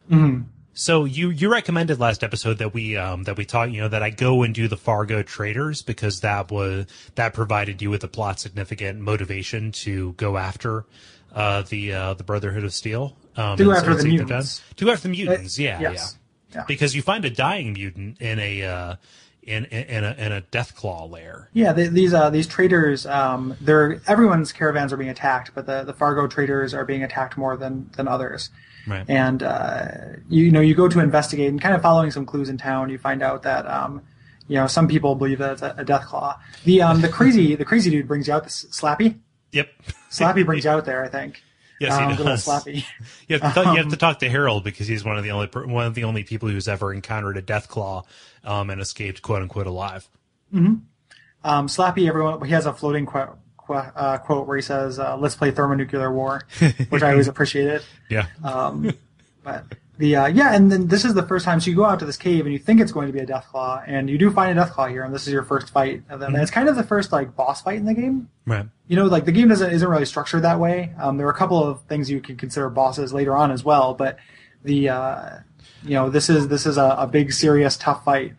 So 0.77 1.05
you 1.05 1.29
you 1.29 1.49
recommended 1.49 1.99
last 2.01 2.21
episode 2.21 2.57
that 2.57 2.73
we 2.73 2.97
um 2.97 3.23
that 3.23 3.37
we 3.37 3.45
talk 3.45 3.69
you 3.71 3.79
know 3.79 3.87
that 3.87 4.03
I 4.03 4.09
go 4.09 4.43
and 4.43 4.53
do 4.53 4.67
the 4.67 4.75
Fargo 4.75 5.23
traders 5.23 5.81
because 5.81 6.19
that 6.19 6.51
was 6.51 6.85
that 7.15 7.33
provided 7.33 7.81
you 7.81 7.89
with 7.89 8.03
a 8.03 8.09
plot 8.09 8.41
significant 8.41 8.99
motivation 8.99 9.71
to 9.71 10.11
go 10.13 10.35
after 10.35 10.85
uh 11.33 11.61
the 11.63 11.93
uh 11.93 12.13
the 12.15 12.25
Brotherhood 12.25 12.65
of 12.65 12.73
Steel. 12.73 13.15
Um, 13.37 13.57
To 13.57 13.63
go 13.63 13.71
after 13.71 13.95
the 13.95 14.03
mutants. 14.03 14.61
go 14.75 14.91
after 14.91 15.07
the 15.07 15.13
mutants, 15.13 15.57
yeah, 15.57 15.79
yes. 15.79 16.17
yeah. 16.51 16.59
Yeah. 16.59 16.65
Because 16.67 16.93
you 16.93 17.01
find 17.01 17.23
a 17.23 17.29
dying 17.29 17.71
mutant 17.73 18.21
in 18.21 18.37
a 18.39 18.63
uh 18.63 18.95
in 19.43 19.65
in, 19.65 20.03
a 20.03 20.13
in 20.17 20.31
a 20.33 20.41
death 20.41 20.75
claw 20.75 21.05
lair. 21.05 21.49
Yeah, 21.53 21.71
they, 21.71 21.87
these 21.87 22.13
uh, 22.13 22.29
these 22.29 22.47
traders, 22.47 23.05
um, 23.05 23.55
they're 23.61 24.01
everyone's 24.07 24.51
caravans 24.51 24.91
are 24.91 24.97
being 24.97 25.09
attacked, 25.09 25.51
but 25.53 25.67
the, 25.67 25.83
the 25.83 25.93
Fargo 25.93 26.27
traders 26.27 26.73
are 26.73 26.83
being 26.83 27.03
attacked 27.03 27.37
more 27.37 27.55
than 27.55 27.89
than 27.95 28.07
others. 28.07 28.49
Right. 28.87 29.05
And 29.07 29.41
uh, 29.43 29.87
you, 30.29 30.45
you 30.45 30.51
know, 30.51 30.61
you 30.61 30.75
go 30.75 30.87
to 30.87 30.99
investigate, 30.99 31.49
and 31.49 31.61
kind 31.61 31.75
of 31.75 31.81
following 31.81 32.11
some 32.11 32.25
clues 32.25 32.49
in 32.49 32.57
town, 32.57 32.89
you 32.89 32.97
find 32.97 33.23
out 33.23 33.43
that 33.43 33.65
um, 33.65 34.01
you 34.47 34.55
know 34.55 34.67
some 34.67 34.87
people 34.87 35.15
believe 35.15 35.39
that 35.39 35.53
it's 35.53 35.61
a, 35.61 35.75
a 35.77 35.85
death 35.85 36.05
claw. 36.05 36.39
The 36.63 36.81
um, 36.81 37.01
the 37.01 37.09
crazy 37.09 37.55
the 37.61 37.65
crazy 37.65 37.89
dude 37.89 38.07
brings 38.07 38.27
you 38.27 38.33
out. 38.33 38.43
This 38.43 38.65
Slappy, 38.71 39.19
Yep. 39.51 39.69
Slappy 40.11 40.45
brings 40.45 40.65
you 40.65 40.71
out 40.71 40.85
there. 40.85 41.03
I 41.03 41.07
think. 41.07 41.41
Yes, 41.79 41.97
he 41.97 42.03
um, 42.03 42.11
good 42.11 42.19
old 42.19 42.27
does. 42.27 42.45
Slappy. 42.45 42.85
You 43.27 43.39
have, 43.39 43.53
to 43.53 43.63
talk, 43.63 43.75
you 43.75 43.81
have 43.81 43.91
to 43.91 43.97
talk 43.97 44.19
to 44.19 44.29
Harold 44.29 44.63
because 44.63 44.87
he's 44.87 45.03
one 45.03 45.17
of 45.17 45.23
the 45.23 45.31
only 45.31 45.47
per- 45.47 45.65
one 45.65 45.87
of 45.87 45.95
the 45.95 46.03
only 46.03 46.23
people 46.23 46.47
who's 46.47 46.67
ever 46.67 46.93
encountered 46.93 47.37
a 47.37 47.41
death 47.41 47.67
claw 47.67 48.03
um, 48.43 48.69
and 48.69 48.79
escaped 48.79 49.21
quote 49.21 49.41
unquote 49.41 49.67
alive. 49.67 50.07
Hmm. 50.51 50.75
Um, 51.43 51.67
Slappy, 51.67 52.07
everyone, 52.07 52.43
he 52.45 52.51
has 52.53 52.65
a 52.65 52.73
floating 52.73 53.05
quote, 53.05 53.37
uh, 53.69 54.17
quote 54.19 54.47
where 54.47 54.57
he 54.57 54.61
says, 54.61 54.99
uh, 54.99 55.17
"Let's 55.17 55.35
play 55.35 55.51
thermonuclear 55.51 56.11
war," 56.11 56.45
which 56.89 57.03
I 57.03 57.11
always 57.11 57.27
appreciated. 57.27 57.83
Yeah. 58.09 58.27
Um, 58.43 58.93
but 59.43 59.65
the 59.97 60.15
uh, 60.15 60.27
yeah, 60.27 60.53
and 60.53 60.71
then 60.71 60.87
this 60.87 61.05
is 61.05 61.13
the 61.13 61.23
first 61.23 61.45
time. 61.45 61.59
So 61.59 61.69
you 61.69 61.75
go 61.75 61.85
out 61.85 61.99
to 61.99 62.05
this 62.05 62.17
cave 62.17 62.45
and 62.45 62.51
you 62.51 62.59
think 62.59 62.81
it's 62.81 62.91
going 62.91 63.07
to 63.07 63.13
be 63.13 63.19
a 63.19 63.25
death 63.25 63.47
claw, 63.49 63.81
and 63.85 64.09
you 64.09 64.17
do 64.17 64.31
find 64.31 64.51
a 64.51 64.61
death 64.61 64.73
claw 64.73 64.87
here, 64.87 65.03
and 65.03 65.13
this 65.13 65.27
is 65.27 65.33
your 65.33 65.43
first 65.43 65.69
fight 65.69 66.03
of 66.09 66.19
them. 66.19 66.33
And 66.33 66.41
it's 66.41 66.51
kind 66.51 66.67
of 66.67 66.75
the 66.75 66.83
first 66.83 67.11
like 67.11 67.35
boss 67.35 67.61
fight 67.61 67.77
in 67.77 67.85
the 67.85 67.93
game. 67.93 68.29
right. 68.45 68.65
You 68.87 68.95
know, 68.95 69.05
like 69.05 69.25
the 69.25 69.31
game 69.31 69.47
doesn't 69.47 69.71
isn't 69.71 69.87
really 69.87 70.05
structured 70.05 70.43
that 70.43 70.59
way. 70.59 70.93
Um, 70.99 71.17
there 71.17 71.27
are 71.27 71.31
a 71.31 71.35
couple 71.35 71.63
of 71.63 71.81
things 71.83 72.09
you 72.09 72.19
can 72.19 72.35
consider 72.35 72.69
bosses 72.69 73.13
later 73.13 73.35
on 73.35 73.51
as 73.51 73.63
well, 73.63 73.93
but 73.93 74.17
the 74.63 74.89
uh, 74.89 75.29
you 75.83 75.91
know 75.91 76.09
this 76.09 76.29
is 76.29 76.49
this 76.49 76.65
is 76.65 76.77
a, 76.77 76.95
a 76.99 77.07
big 77.07 77.31
serious 77.31 77.77
tough 77.77 78.03
fight. 78.03 78.33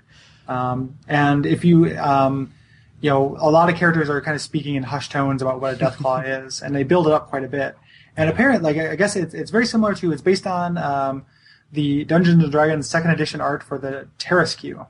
Um, 0.48 0.98
and 1.08 1.46
if 1.46 1.64
you 1.64 1.96
um, 1.98 2.52
you 3.00 3.10
know 3.10 3.36
a 3.40 3.50
lot 3.50 3.68
of 3.70 3.76
characters 3.76 4.08
are 4.10 4.20
kind 4.20 4.34
of 4.34 4.40
speaking 4.40 4.74
in 4.74 4.82
hushed 4.82 5.12
tones 5.12 5.42
about 5.42 5.60
what 5.60 5.74
a 5.74 5.76
death 5.76 5.96
claw 5.96 6.18
is, 6.24 6.62
and 6.62 6.74
they 6.74 6.82
build 6.82 7.06
it 7.06 7.12
up 7.12 7.28
quite 7.28 7.44
a 7.44 7.48
bit. 7.48 7.76
And 8.16 8.30
apparently, 8.30 8.72
like 8.72 8.90
I 8.90 8.96
guess 8.96 9.16
it's 9.16 9.34
it's 9.34 9.50
very 9.50 9.66
similar 9.66 9.94
to 9.96 10.12
it's 10.12 10.22
based 10.22 10.46
on 10.46 10.78
um, 10.78 11.26
the 11.72 12.04
Dungeons 12.04 12.42
and 12.42 12.50
Dragons 12.52 12.88
second 12.88 13.10
edition 13.10 13.40
art 13.40 13.62
for 13.62 13.78
the 13.78 14.08
Tarrasque. 14.18 14.86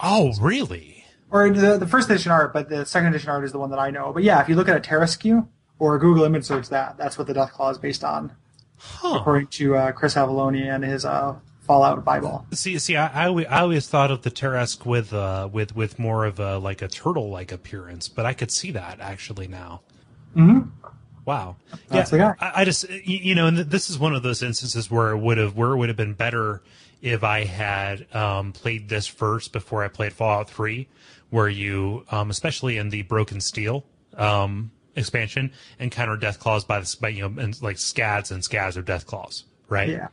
Oh, 0.00 0.32
really? 0.40 1.04
Or 1.30 1.48
the, 1.48 1.78
the 1.78 1.86
first 1.86 2.10
edition 2.10 2.30
art, 2.32 2.52
but 2.52 2.68
the 2.68 2.84
second 2.84 3.08
edition 3.08 3.30
art 3.30 3.44
is 3.44 3.52
the 3.52 3.58
one 3.58 3.70
that 3.70 3.78
I 3.78 3.90
know. 3.90 4.12
But 4.12 4.22
yeah, 4.24 4.42
if 4.42 4.48
you 4.48 4.54
look 4.56 4.68
at 4.68 4.76
a 4.76 4.80
Tarrasque 4.80 5.46
or 5.78 5.98
Google 5.98 6.24
image 6.24 6.44
search 6.44 6.68
that, 6.68 6.98
that's 6.98 7.16
what 7.16 7.26
the 7.26 7.32
Deathclaw 7.32 7.70
is 7.72 7.78
based 7.78 8.04
on, 8.04 8.32
Huh. 8.76 9.16
according 9.20 9.46
to 9.48 9.76
uh, 9.76 9.92
Chris 9.92 10.14
Avellone 10.14 10.60
and 10.62 10.84
his 10.84 11.04
uh, 11.04 11.36
Fallout 11.62 12.04
Bible. 12.04 12.46
See, 12.52 12.78
see, 12.78 12.96
I, 12.96 13.24
I, 13.24 13.26
always, 13.28 13.46
I 13.46 13.60
always 13.60 13.88
thought 13.88 14.10
of 14.10 14.22
the 14.22 14.30
Tarrasque 14.30 14.84
with, 14.84 15.12
uh, 15.12 15.48
with, 15.50 15.74
with 15.76 15.98
more 15.98 16.24
of 16.24 16.40
a 16.40 16.58
like 16.58 16.82
a 16.82 16.88
turtle-like 16.88 17.52
appearance, 17.52 18.08
but 18.08 18.26
I 18.26 18.34
could 18.34 18.50
see 18.50 18.72
that 18.72 19.00
actually 19.00 19.46
now. 19.46 19.82
Mhm. 20.36 20.70
Wow. 21.24 21.56
That's 21.88 22.10
guy. 22.10 22.34
I, 22.40 22.62
I 22.62 22.64
just, 22.64 22.88
you 22.90 23.34
know, 23.34 23.46
and 23.46 23.58
this 23.58 23.90
is 23.90 23.98
one 23.98 24.14
of 24.14 24.22
those 24.24 24.42
instances 24.42 24.90
where 24.90 25.10
it 25.10 25.18
would 25.18 25.38
have, 25.38 25.56
where 25.56 25.70
it 25.70 25.76
would 25.76 25.88
have 25.88 25.96
been 25.96 26.14
better 26.14 26.62
if 27.00 27.22
I 27.22 27.44
had 27.44 28.12
um, 28.14 28.52
played 28.52 28.88
this 28.88 29.06
first 29.06 29.52
before 29.52 29.84
I 29.84 29.88
played 29.88 30.12
Fallout 30.12 30.50
Three, 30.50 30.88
where 31.30 31.48
you, 31.48 32.04
um, 32.10 32.30
especially 32.30 32.76
in 32.76 32.90
the 32.90 33.02
Broken 33.02 33.40
Steel 33.40 33.84
um, 34.16 34.72
expansion, 34.96 35.52
encounter 35.78 36.16
death 36.16 36.38
claws 36.40 36.64
by 36.64 36.80
the, 36.80 36.96
by, 37.00 37.08
you 37.08 37.28
know, 37.28 37.40
and 37.40 37.60
like 37.62 37.78
scads 37.78 38.30
and 38.30 38.42
scads 38.42 38.76
are 38.76 38.82
death 38.82 39.06
claws, 39.06 39.44
right? 39.68 39.88
Yeah. 39.88 40.08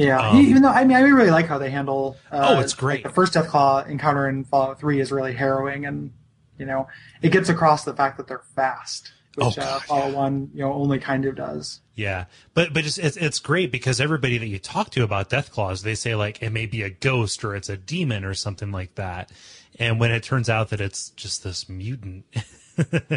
Yeah, 0.00 0.30
Um, 0.30 0.36
even 0.40 0.62
though 0.62 0.68
I 0.70 0.84
mean 0.84 0.96
I 0.96 1.00
really 1.00 1.30
like 1.30 1.46
how 1.46 1.58
they 1.58 1.70
handle. 1.70 2.16
Uh, 2.30 2.54
Oh, 2.56 2.60
it's 2.60 2.74
great. 2.74 3.04
like, 3.04 3.12
the 3.12 3.14
first 3.14 3.34
Deathclaw 3.34 3.88
encounter 3.88 4.28
in 4.28 4.44
Fallout 4.44 4.78
Three 4.80 5.00
is 5.00 5.10
really 5.12 5.32
harrowing, 5.34 5.86
and 5.86 6.12
you 6.58 6.66
know 6.66 6.88
it 7.22 7.30
gets 7.32 7.48
across 7.48 7.84
the 7.84 7.94
fact 7.94 8.16
that 8.18 8.26
they're 8.26 8.42
fast, 8.56 9.12
which 9.36 9.58
Oh, 9.58 9.62
uh, 9.62 9.80
Fallout 9.80 10.10
yeah. 10.10 10.16
One 10.16 10.50
you 10.54 10.60
know 10.60 10.72
only 10.72 10.98
kind 10.98 11.24
of 11.24 11.36
does. 11.36 11.80
Yeah, 11.94 12.24
but 12.54 12.72
but 12.72 12.86
it's, 12.86 12.96
it's 12.98 13.16
it's 13.18 13.38
great 13.38 13.70
because 13.70 14.00
everybody 14.00 14.38
that 14.38 14.46
you 14.46 14.58
talk 14.58 14.90
to 14.90 15.02
about 15.02 15.28
death 15.28 15.52
claws, 15.52 15.82
they 15.82 15.94
say 15.94 16.14
like 16.14 16.42
it 16.42 16.50
may 16.50 16.66
be 16.66 16.82
a 16.82 16.90
ghost 16.90 17.44
or 17.44 17.54
it's 17.54 17.68
a 17.68 17.76
demon 17.76 18.24
or 18.24 18.32
something 18.34 18.72
like 18.72 18.94
that, 18.94 19.30
and 19.78 20.00
when 20.00 20.10
it 20.10 20.22
turns 20.22 20.48
out 20.48 20.70
that 20.70 20.80
it's 20.80 21.10
just 21.10 21.44
this 21.44 21.68
mutant, 21.68 22.24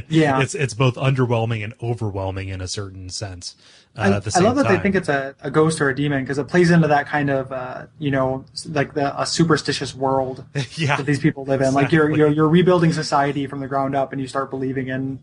Yeah. 0.09 0.41
it's 0.41 0.53
it's 0.55 0.73
both 0.73 0.95
underwhelming 0.95 1.63
and 1.63 1.73
overwhelming 1.81 2.49
in 2.49 2.59
a 2.59 2.67
certain 2.67 3.09
sense. 3.09 3.55
Uh, 3.95 4.01
I, 4.01 4.39
I 4.39 4.41
love 4.41 4.55
that 4.55 4.63
time. 4.63 4.75
they 4.75 4.79
think 4.79 4.95
it's 4.95 5.09
a, 5.09 5.35
a 5.41 5.51
ghost 5.51 5.79
or 5.79 5.89
a 5.89 5.95
demon 5.95 6.23
because 6.23 6.39
it 6.39 6.47
plays 6.47 6.71
into 6.71 6.87
that 6.87 7.05
kind 7.05 7.29
of 7.29 7.51
uh, 7.51 7.85
you 7.99 8.09
know 8.09 8.43
like 8.69 8.95
the 8.95 9.19
a 9.21 9.25
superstitious 9.25 9.93
world 9.93 10.43
yeah, 10.75 10.95
that 10.95 11.05
these 11.05 11.19
people 11.19 11.45
live 11.45 11.61
in. 11.61 11.73
Like 11.73 11.91
you're, 11.91 12.09
you're 12.09 12.29
you're 12.29 12.49
rebuilding 12.49 12.91
society 12.91 13.45
from 13.45 13.59
the 13.59 13.67
ground 13.67 13.95
up, 13.95 14.11
and 14.11 14.19
you 14.19 14.27
start 14.27 14.49
believing 14.49 14.87
in 14.87 15.19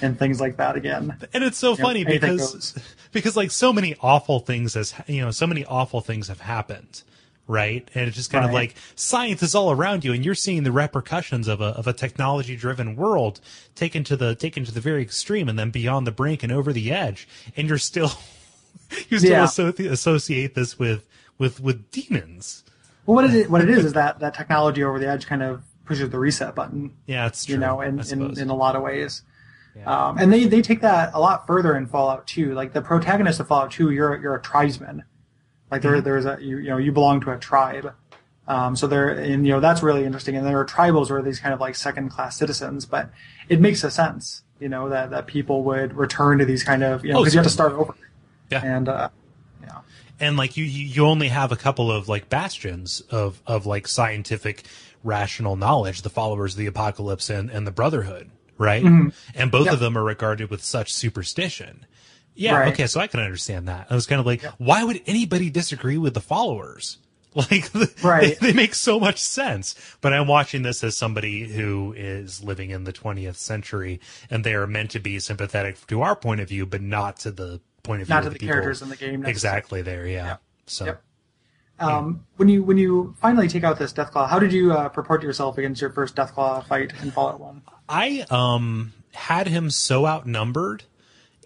in 0.00 0.14
things 0.14 0.40
like 0.40 0.56
that 0.58 0.76
again. 0.76 1.16
and 1.32 1.42
it's 1.42 1.58
so 1.58 1.74
funny 1.74 2.02
anything 2.02 2.20
because 2.20 2.52
goes. 2.52 2.78
because 3.12 3.36
like 3.36 3.50
so 3.50 3.72
many 3.72 3.96
awful 4.00 4.38
things 4.38 4.74
has 4.74 4.94
you 5.08 5.20
know 5.20 5.32
so 5.32 5.46
many 5.46 5.64
awful 5.64 6.00
things 6.00 6.28
have 6.28 6.40
happened 6.40 7.02
right 7.46 7.90
and 7.94 8.08
it's 8.08 8.16
just 8.16 8.30
kind 8.30 8.44
of 8.44 8.52
like 8.52 8.74
science 8.94 9.42
is 9.42 9.54
all 9.54 9.70
around 9.70 10.02
you 10.04 10.12
and 10.14 10.24
you're 10.24 10.34
seeing 10.34 10.62
the 10.62 10.72
repercussions 10.72 11.46
of 11.46 11.60
a 11.60 11.66
of 11.76 11.86
a 11.86 11.92
technology 11.92 12.56
driven 12.56 12.96
world 12.96 13.38
taken 13.74 14.02
to 14.02 14.16
the 14.16 14.34
taken 14.34 14.64
to 14.64 14.72
the 14.72 14.80
very 14.80 15.02
extreme 15.02 15.46
and 15.48 15.58
then 15.58 15.70
beyond 15.70 16.06
the 16.06 16.10
brink 16.12 16.42
and 16.42 16.50
over 16.50 16.72
the 16.72 16.90
edge 16.90 17.28
and 17.56 17.68
you're 17.68 17.76
still 17.76 18.12
you 19.10 19.18
still 19.18 19.30
Yeah. 19.30 19.44
associ- 19.44 19.90
associate 19.90 20.54
this 20.54 20.78
with 20.78 21.06
with 21.38 21.60
with 21.60 21.90
demons 21.90 22.64
Well, 23.04 23.16
what 23.16 23.34
it? 23.34 23.50
what 23.50 23.60
it 23.60 23.68
is 23.68 23.84
is 23.84 23.92
that 23.92 24.20
that 24.20 24.32
technology 24.34 24.82
over 24.82 24.98
the 24.98 25.08
edge 25.08 25.26
kind 25.26 25.42
of 25.42 25.62
pushes 25.84 26.08
the 26.08 26.18
reset 26.18 26.54
button. 26.54 26.94
yeah 27.06 27.26
it's 27.26 27.44
true 27.44 27.56
you 27.56 27.60
know, 27.60 27.80
I 27.82 27.86
in, 27.88 28.00
in, 28.00 28.38
in 28.38 28.48
a 28.48 28.54
lot 28.56 28.74
of 28.74 28.82
ways. 28.82 29.22
Yeah. 29.76 29.84
Um, 30.06 30.18
and 30.18 30.32
they, 30.32 30.44
they 30.46 30.62
take 30.62 30.80
that 30.82 31.10
a 31.14 31.20
lot 31.20 31.48
further 31.48 31.76
in 31.76 31.88
Fallout 31.88 32.28
2. 32.28 32.54
Like 32.54 32.72
the 32.72 32.80
protagonist 32.80 33.40
of 33.40 33.48
Fallout 33.48 33.72
2, 33.72 33.90
you're 33.90 34.16
you're 34.22 34.36
a 34.36 34.40
tribesman. 34.40 35.02
Like 35.70 35.82
there 35.82 35.92
Mm-hmm. 35.92 36.04
there's 36.04 36.24
a 36.26 36.38
you, 36.40 36.58
you 36.58 36.68
know 36.70 36.76
you 36.78 36.92
belong 36.92 37.20
to 37.22 37.30
a 37.32 37.38
tribe. 37.38 37.92
Um, 38.46 38.76
so 38.76 38.86
there 38.86 39.08
and 39.08 39.46
you 39.46 39.52
know 39.52 39.60
that's 39.60 39.82
really 39.82 40.04
interesting. 40.04 40.36
And 40.36 40.46
there 40.46 40.58
are 40.60 40.66
tribals 40.66 41.08
who 41.08 41.14
are 41.14 41.22
these 41.22 41.40
kind 41.40 41.54
of 41.54 41.60
like 41.60 41.74
second 41.74 42.10
class 42.10 42.36
citizens, 42.36 42.84
but 42.86 43.10
it 43.48 43.60
makes 43.60 43.82
a 43.84 43.90
sense, 43.90 44.42
you 44.60 44.68
know, 44.68 44.88
that 44.90 45.10
that 45.10 45.26
people 45.26 45.64
would 45.64 45.94
return 45.94 46.38
to 46.38 46.44
these 46.44 46.62
kind 46.62 46.82
of 46.84 47.04
you 47.04 47.12
know 47.12 47.18
Oh, 47.18 47.22
because 47.22 47.34
you 47.34 47.38
have 47.38 47.46
to 47.46 47.52
start 47.52 47.72
over. 47.72 47.94
Yeah. 48.50 48.60
And 48.62 48.88
uh, 48.88 49.08
yeah. 49.62 49.80
and 50.20 50.36
like 50.36 50.56
you, 50.58 50.64
you 50.64 51.06
only 51.06 51.28
have 51.28 51.52
a 51.52 51.56
couple 51.56 51.90
of 51.90 52.08
like 52.08 52.28
bastions 52.28 53.00
of 53.10 53.40
of 53.46 53.64
like 53.64 53.88
scientific 53.88 54.64
rational 55.02 55.56
knowledge 55.56 56.02
the 56.02 56.10
followers 56.10 56.52
of 56.54 56.58
the 56.58 56.66
apocalypse 56.66 57.28
and 57.30 57.50
and 57.50 57.66
the 57.66 57.70
brotherhood 57.70 58.30
right 58.56 58.82
and 58.84 59.50
both 59.50 59.66
Yep. 59.66 59.74
of 59.74 59.80
them 59.80 59.98
are 59.98 60.02
regarded 60.04 60.48
with 60.48 60.62
such 60.64 60.94
superstition 60.94 61.84
yeah 62.34 62.58
Right. 62.60 62.72
okay 62.72 62.86
so 62.86 63.00
i 63.00 63.06
can 63.06 63.20
understand 63.20 63.68
that 63.68 63.86
i 63.90 63.94
was 63.94 64.06
kind 64.06 64.20
of 64.20 64.26
like 64.26 64.42
why 64.58 64.82
would 64.84 65.00
anybody 65.06 65.50
disagree 65.50 65.98
with 65.98 66.14
the 66.14 66.20
followers 66.20 66.98
like 67.34 67.68
Right. 68.02 68.38
they, 68.40 68.48
they 68.48 68.52
make 68.52 68.74
so 68.74 68.98
much 69.00 69.18
sense 69.18 69.74
but 70.00 70.12
i'm 70.12 70.26
watching 70.28 70.62
this 70.62 70.82
as 70.84 70.96
somebody 70.96 71.44
who 71.48 71.92
is 71.96 72.42
living 72.44 72.70
in 72.70 72.84
the 72.84 72.92
20th 72.92 73.36
century 73.36 74.00
and 74.30 74.44
they 74.44 74.54
are 74.54 74.66
meant 74.66 74.90
to 74.92 75.00
be 75.00 75.18
sympathetic 75.18 75.84
to 75.88 76.02
our 76.02 76.14
point 76.16 76.40
of 76.40 76.48
view 76.48 76.64
but 76.66 76.80
not 76.80 77.16
to 77.18 77.30
the 77.30 77.60
point 77.82 78.02
of 78.02 78.08
view 78.08 78.14
Not 78.14 78.26
of 78.26 78.32
to 78.32 78.38
the 78.38 78.38
the 78.38 78.46
characters 78.46 78.82
in 78.82 78.88
the 78.88 78.96
game 78.96 79.24
exactly 79.26 79.82
there 79.82 80.06
yeah 80.06 80.36
so 80.66 80.86
Yep. 80.86 81.02
Um, 81.80 82.24
when 82.36 82.48
you 82.48 82.62
when 82.62 82.78
you 82.78 83.16
finally 83.20 83.48
take 83.48 83.64
out 83.64 83.80
this 83.80 83.92
Deathclaw, 83.92 84.28
how 84.28 84.38
did 84.38 84.52
you 84.52 84.72
uh, 84.72 84.88
purport 84.90 85.24
yourself 85.24 85.58
against 85.58 85.80
your 85.80 85.90
first 85.90 86.14
Deathclaw 86.14 86.64
fight 86.68 86.92
in 87.02 87.10
Fallout 87.10 87.40
One? 87.40 87.62
I 87.88 88.24
um 88.30 88.92
had 89.12 89.48
him 89.48 89.70
so 89.70 90.06
outnumbered, 90.06 90.84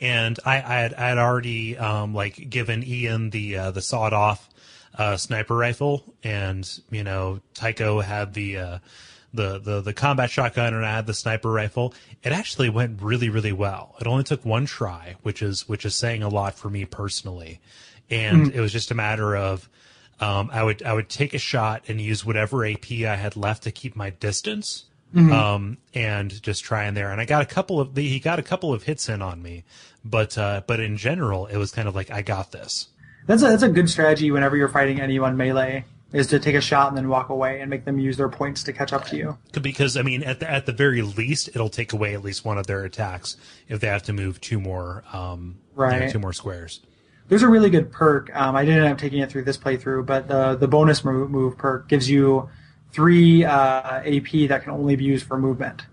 and 0.00 0.38
I, 0.44 0.56
I 0.56 0.80
had 0.80 0.94
I 0.94 1.08
had 1.08 1.18
already 1.18 1.76
um 1.76 2.14
like 2.14 2.48
given 2.48 2.82
Ian 2.84 3.30
the 3.30 3.56
uh, 3.56 3.70
the 3.70 3.82
sawed 3.82 4.12
off 4.12 4.48
uh, 4.96 5.16
sniper 5.16 5.56
rifle, 5.56 6.02
and 6.24 6.80
you 6.90 7.04
know 7.04 7.40
Tycho 7.54 8.00
had 8.00 8.34
the 8.34 8.58
uh, 8.58 8.78
the 9.32 9.58
the 9.58 9.80
the 9.80 9.92
combat 9.92 10.30
shotgun, 10.30 10.74
and 10.74 10.84
I 10.84 10.90
had 10.90 11.06
the 11.06 11.14
sniper 11.14 11.50
rifle. 11.50 11.94
It 12.22 12.32
actually 12.32 12.68
went 12.68 13.00
really 13.00 13.28
really 13.28 13.52
well. 13.52 13.94
It 14.00 14.06
only 14.06 14.24
took 14.24 14.44
one 14.44 14.66
try, 14.66 15.16
which 15.22 15.42
is 15.42 15.68
which 15.68 15.84
is 15.84 15.94
saying 15.94 16.22
a 16.22 16.28
lot 16.28 16.54
for 16.54 16.68
me 16.68 16.84
personally, 16.84 17.60
and 18.10 18.52
it 18.52 18.60
was 18.60 18.72
just 18.72 18.90
a 18.90 18.94
matter 18.94 19.36
of. 19.36 19.68
Um, 20.20 20.50
I 20.52 20.64
would 20.64 20.82
I 20.82 20.94
would 20.94 21.08
take 21.08 21.32
a 21.32 21.38
shot 21.38 21.84
and 21.86 22.00
use 22.00 22.24
whatever 22.24 22.66
AP 22.66 22.90
I 22.90 23.14
had 23.14 23.36
left 23.36 23.62
to 23.62 23.70
keep 23.70 23.94
my 23.94 24.10
distance, 24.10 24.86
um, 25.16 25.78
and 25.94 26.42
just 26.42 26.64
trying 26.64 26.94
there. 26.94 27.10
And 27.10 27.20
I 27.20 27.24
got 27.24 27.42
a 27.42 27.46
couple 27.46 27.80
of 27.80 27.96
he 27.96 28.20
got 28.20 28.38
a 28.38 28.42
couple 28.42 28.72
of 28.72 28.82
hits 28.84 29.08
in 29.08 29.22
on 29.22 29.42
me, 29.42 29.64
but 30.04 30.36
uh, 30.36 30.62
but 30.66 30.80
in 30.80 30.96
general, 30.96 31.46
it 31.46 31.56
was 31.56 31.72
kind 31.72 31.88
of 31.88 31.94
like 31.94 32.10
I 32.10 32.22
got 32.22 32.52
this. 32.52 32.88
That's 33.26 33.42
a, 33.42 33.46
that's 33.48 33.62
a 33.62 33.68
good 33.68 33.90
strategy 33.90 34.30
whenever 34.30 34.56
you're 34.56 34.68
fighting 34.68 35.00
anyone 35.00 35.36
melee 35.36 35.84
is 36.12 36.26
to 36.28 36.38
take 36.38 36.54
a 36.54 36.60
shot 36.60 36.88
and 36.88 36.96
then 36.96 37.08
walk 37.08 37.28
away 37.28 37.60
and 37.60 37.68
make 37.68 37.84
them 37.84 37.98
use 37.98 38.16
their 38.16 38.30
points 38.30 38.62
to 38.62 38.72
catch 38.72 38.94
up 38.94 39.04
to 39.04 39.16
you. 39.16 39.36
Because 39.60 39.96
I 39.96 40.02
mean, 40.02 40.22
at 40.22 40.40
the 40.40 40.50
at 40.50 40.64
the 40.66 40.72
very 40.72 41.02
least, 41.02 41.48
it'll 41.48 41.68
take 41.68 41.92
away 41.92 42.14
at 42.14 42.22
least 42.22 42.44
one 42.44 42.56
of 42.58 42.66
their 42.66 42.84
attacks 42.84 43.36
if 43.68 43.80
they 43.80 43.88
have 43.88 44.02
to 44.04 44.12
move 44.12 44.40
two 44.40 44.58
more 44.60 45.04
um, 45.12 45.58
you 45.76 45.82
know, 45.82 45.88
Right. 45.90 46.10
two 46.10 46.18
more 46.18 46.32
squares. 46.32 46.80
There's 47.28 47.42
a 47.42 47.48
really 47.48 47.68
good 47.68 47.92
perk. 47.92 48.34
Um, 48.34 48.56
I 48.56 48.64
didn't 48.64 48.84
end 48.84 48.92
up 48.92 48.98
taking 48.98 49.18
it 49.18 49.30
through 49.30 49.44
this 49.44 49.58
playthrough, 49.58 50.06
but 50.06 50.28
the 50.28 50.56
the 50.56 50.66
bonus 50.66 51.04
move, 51.04 51.30
move 51.30 51.58
perk 51.58 51.86
gives 51.86 52.08
you 52.08 52.48
three 52.92 53.44
uh, 53.44 54.00
AP 54.00 54.48
that 54.48 54.62
can 54.62 54.72
only 54.72 54.96
be 54.96 55.04
used 55.04 55.26
for 55.26 55.38
movement. 55.38 55.86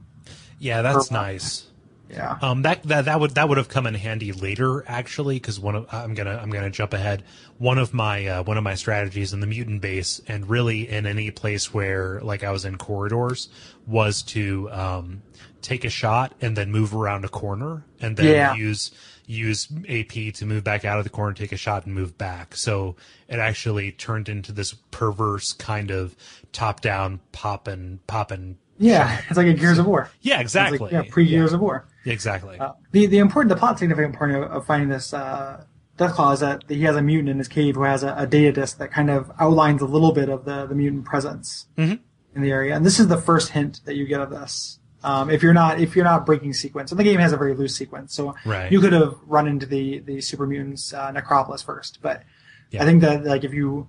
Yeah, 0.60 0.82
that's 0.82 1.12
nice. 1.12 1.68
Yeah. 2.10 2.38
Um, 2.42 2.62
that 2.62 2.84
that 2.84 3.06
that 3.06 3.20
would 3.20 3.32
that 3.32 3.50
would 3.50 3.58
have 3.58 3.68
come 3.68 3.88
in 3.88 3.96
handy 3.96 4.32
later, 4.32 4.84
actually, 4.88 5.36
because 5.38 5.60
one 5.60 5.76
of 5.76 5.88
I'm 5.92 6.14
gonna 6.14 6.40
I'm 6.42 6.50
gonna 6.50 6.70
jump 6.70 6.94
ahead. 6.94 7.24
One 7.58 7.78
of 7.78 7.94
my 7.94 8.28
uh, 8.28 8.44
one 8.44 8.58
of 8.58 8.64
my 8.64 8.76
strategies 8.76 9.34
in 9.34 9.40
the 9.40 9.48
mutant 9.48 9.82
base, 9.82 10.22
and 10.28 10.48
really 10.48 10.88
in 10.88 11.06
any 11.08 11.32
place 11.32 11.74
where 11.74 12.22
like 12.22 12.44
I 12.44 12.52
was 12.52 12.64
in 12.64 12.78
corridors, 12.78 13.50
was 13.88 14.22
to 14.24 14.70
um, 14.72 15.24
take 15.62 15.84
a 15.84 15.90
shot 15.90 16.34
and 16.42 16.56
then 16.56 16.72
move 16.72 16.94
around 16.96 17.26
a 17.26 17.30
corner, 17.30 17.86
and 18.00 18.16
then 18.16 18.28
Yeah. 18.28 18.54
use 18.56 18.92
use 19.28 19.68
AP 19.90 20.34
to 20.36 20.46
move 20.46 20.64
back 20.64 20.86
out 20.86 20.98
of 20.98 21.04
the 21.04 21.10
corner, 21.10 21.34
take 21.34 21.52
a 21.52 21.58
shot, 21.58 21.86
and 21.86 21.94
move 21.96 22.18
back. 22.18 22.56
So 22.56 22.96
it 23.28 23.40
actually 23.40 23.92
turned 23.92 24.30
into 24.30 24.52
this 24.52 24.74
perverse 24.92 25.54
kind 25.54 25.92
of 25.92 26.16
top 26.52 26.82
down 26.82 27.20
pop 27.32 27.68
and 27.68 28.06
pop 28.08 28.32
and 28.32 28.58
yeah, 28.78 29.22
it's 29.30 29.38
like 29.38 29.48
a 29.48 29.54
Gears 29.54 29.78
of 29.78 29.86
War. 29.86 30.10
yeah 30.22 30.42
It's 30.42 30.54
like, 30.54 30.68
exactly 30.74 30.90
yeah, 30.92 31.04
pre 31.10 31.26
Gears 31.28 31.54
of 31.54 31.62
War. 31.62 31.88
exactly 32.06 32.60
Uh, 32.60 32.74
the 32.92 33.06
the 33.06 33.20
important, 33.20 33.50
the 33.50 33.56
plot 33.56 33.80
significant 33.80 34.16
part 34.16 34.32
of, 34.32 34.44
of 34.44 34.66
finding 34.66 34.90
this 34.90 35.14
uh, 35.14 35.64
Deathclaw 35.98 36.34
is 36.34 36.42
that 36.42 36.66
he 36.68 36.82
has 36.84 36.98
a 36.98 37.02
mutant 37.02 37.30
in 37.30 37.38
his 37.38 37.48
cave 37.48 37.76
who 37.76 37.84
has 37.84 38.04
a, 38.04 38.14
a 38.18 38.28
data 38.28 38.52
disk 38.52 38.78
that 38.80 38.92
kind 38.92 39.10
of 39.10 39.32
outlines 39.40 39.82
a 39.82 39.86
little 39.86 40.12
bit 40.12 40.28
of 40.28 40.44
the, 40.44 40.66
the 40.66 40.76
mutant 40.76 41.06
presence 41.06 41.68
Mhm. 41.78 42.00
in 42.36 42.42
the 42.42 42.52
area, 42.52 42.76
and 42.76 42.86
this 42.86 43.00
is 43.00 43.08
the 43.08 43.16
first 43.18 43.52
hint 43.52 43.80
that 43.86 43.96
you 43.96 44.06
get 44.06 44.20
of 44.20 44.30
this. 44.30 44.80
Um, 45.06 45.30
if 45.30 45.44
you're 45.44 45.54
not 45.54 45.80
if 45.80 45.96
you're 45.96 46.04
not 46.06 46.26
breaking 46.26 46.54
sequence, 46.54 46.92
and 46.92 47.00
the 47.00 47.04
game 47.04 47.20
has 47.20 47.32
a 47.32 47.38
very 47.38 47.54
loose 47.54 47.76
sequence, 47.76 48.14
so 48.14 48.36
Right. 48.46 48.72
you 48.72 48.80
could 48.82 48.92
have 48.94 49.16
run 49.28 49.48
into 49.48 49.66
the 49.66 50.00
the 50.00 50.20
super 50.22 50.48
mutants 50.48 50.94
uh, 50.94 51.12
Necropolis 51.12 51.62
first, 51.62 52.00
but 52.02 52.24
Yeah. 52.72 52.82
I 52.82 52.86
think 52.86 53.02
that 53.02 53.24
like 53.24 53.44
if 53.44 53.54
you 53.54 53.88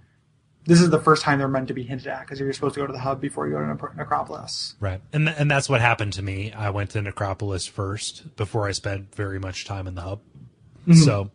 this 0.66 0.80
is 0.80 0.90
the 0.90 0.98
first 0.98 1.22
time 1.22 1.38
they're 1.38 1.46
meant 1.48 1.68
to 1.68 1.74
be 1.74 1.84
hinted 1.84 2.08
at 2.08 2.20
because 2.20 2.38
you're 2.40 2.52
supposed 2.52 2.74
to 2.74 2.80
go 2.80 2.86
to 2.86 2.92
the 2.92 2.98
hub 2.98 3.20
before 3.20 3.46
you 3.46 3.54
go 3.54 3.60
to 3.60 3.96
Necropolis. 3.96 4.74
Right. 4.80 5.00
And 5.12 5.26
th- 5.28 5.36
and 5.38 5.50
that's 5.50 5.68
what 5.68 5.80
happened 5.80 6.12
to 6.14 6.22
me. 6.22 6.52
I 6.52 6.70
went 6.70 6.90
to 6.90 7.00
Necropolis 7.02 7.66
first 7.66 8.36
before 8.36 8.66
I 8.68 8.72
spent 8.72 9.14
very 9.14 9.38
much 9.38 9.64
time 9.64 9.86
in 9.86 9.94
the 9.94 10.02
hub. 10.02 10.20
So 10.92 11.30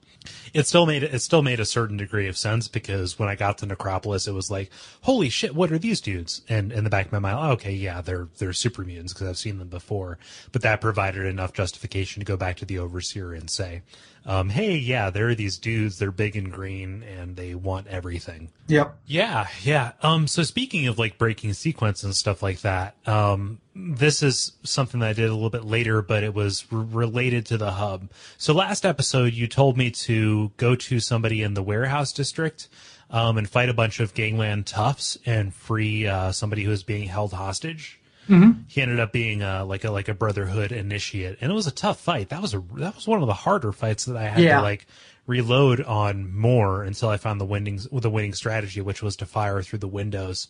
it 0.53 0.67
still 0.67 0.85
made 0.85 1.03
it 1.03 1.21
still 1.21 1.41
made 1.41 1.59
a 1.59 1.65
certain 1.65 1.97
degree 1.97 2.27
of 2.27 2.37
sense 2.37 2.67
because 2.67 3.17
when 3.17 3.29
I 3.29 3.35
got 3.35 3.57
to 3.59 3.65
Necropolis, 3.65 4.27
it 4.27 4.33
was 4.33 4.51
like, 4.51 4.69
holy 5.01 5.29
shit, 5.29 5.55
what 5.55 5.71
are 5.71 5.79
these 5.79 6.01
dudes? 6.01 6.41
And 6.47 6.71
in 6.71 6.83
the 6.83 6.89
back 6.89 7.07
of 7.07 7.11
my 7.11 7.19
mind, 7.19 7.37
oh, 7.39 7.51
okay, 7.53 7.73
yeah, 7.73 8.01
they're 8.01 8.27
they're 8.37 8.53
super 8.53 8.83
mutants 8.83 9.13
because 9.13 9.27
I've 9.27 9.37
seen 9.37 9.57
them 9.57 9.69
before. 9.69 10.17
But 10.51 10.61
that 10.61 10.81
provided 10.81 11.25
enough 11.25 11.53
justification 11.53 12.19
to 12.19 12.25
go 12.25 12.37
back 12.37 12.57
to 12.57 12.65
the 12.65 12.79
Overseer 12.79 13.33
and 13.33 13.49
say, 13.49 13.81
um, 14.25 14.49
hey, 14.49 14.75
yeah, 14.75 15.09
there 15.09 15.29
are 15.29 15.35
these 15.35 15.57
dudes, 15.57 15.97
they're 15.97 16.11
big 16.11 16.35
and 16.35 16.51
green, 16.51 17.03
and 17.03 17.35
they 17.35 17.55
want 17.55 17.87
everything. 17.87 18.49
Yep. 18.67 18.95
Yeah, 19.05 19.47
yeah. 19.63 19.93
Um, 20.01 20.27
so 20.27 20.43
speaking 20.43 20.87
of 20.87 20.99
like 20.99 21.17
breaking 21.17 21.53
sequence 21.53 22.03
and 22.03 22.15
stuff 22.15 22.43
like 22.43 22.61
that, 22.61 22.95
um, 23.07 23.59
this 23.75 24.21
is 24.21 24.53
something 24.63 24.99
that 24.99 25.09
I 25.09 25.13
did 25.13 25.29
a 25.29 25.33
little 25.33 25.49
bit 25.49 25.65
later, 25.65 26.01
but 26.01 26.23
it 26.23 26.33
was 26.33 26.65
r- 26.71 26.79
related 26.79 27.45
to 27.47 27.57
the 27.57 27.71
hub. 27.71 28.09
So 28.37 28.53
last 28.53 28.85
episode, 28.85 29.33
you 29.33 29.47
told 29.47 29.77
me 29.77 29.89
to 29.91 30.51
go 30.57 30.75
to 30.75 30.99
somebody 30.99 31.41
in 31.41 31.53
the 31.53 31.63
warehouse 31.63 32.13
district, 32.13 32.67
um, 33.09 33.37
and 33.37 33.49
fight 33.49 33.69
a 33.69 33.73
bunch 33.73 33.99
of 33.99 34.13
gangland 34.13 34.65
toughs 34.65 35.17
and 35.25 35.53
free, 35.53 36.07
uh, 36.07 36.31
somebody 36.31 36.63
who 36.63 36.69
was 36.69 36.83
being 36.83 37.07
held 37.07 37.33
hostage. 37.33 37.99
He 38.27 38.81
ended 38.81 38.99
up 39.01 39.11
being 39.11 39.41
uh, 39.43 39.65
like 39.65 39.83
a 39.83 39.91
like 39.91 40.07
a 40.07 40.13
brotherhood 40.13 40.71
initiate, 40.71 41.39
and 41.41 41.51
it 41.51 41.55
was 41.55 41.67
a 41.67 41.71
tough 41.71 41.99
fight. 41.99 42.29
That 42.29 42.41
was 42.41 42.53
a 42.53 42.63
that 42.75 42.95
was 42.95 43.07
one 43.07 43.21
of 43.21 43.27
the 43.27 43.33
harder 43.33 43.71
fights 43.73 44.05
that 44.05 44.15
I 44.15 44.23
had 44.23 44.41
Yeah. 44.41 44.57
to 44.57 44.61
like 44.61 44.85
reload 45.27 45.81
on 45.81 46.33
more 46.33 46.83
until 46.83 47.09
I 47.09 47.17
found 47.17 47.41
the 47.41 47.45
winning 47.45 47.79
the 47.91 48.09
winning 48.09 48.33
strategy, 48.33 48.79
which 48.81 49.01
was 49.03 49.15
to 49.17 49.25
fire 49.25 49.61
through 49.61 49.79
the 49.79 49.87
windows. 49.87 50.47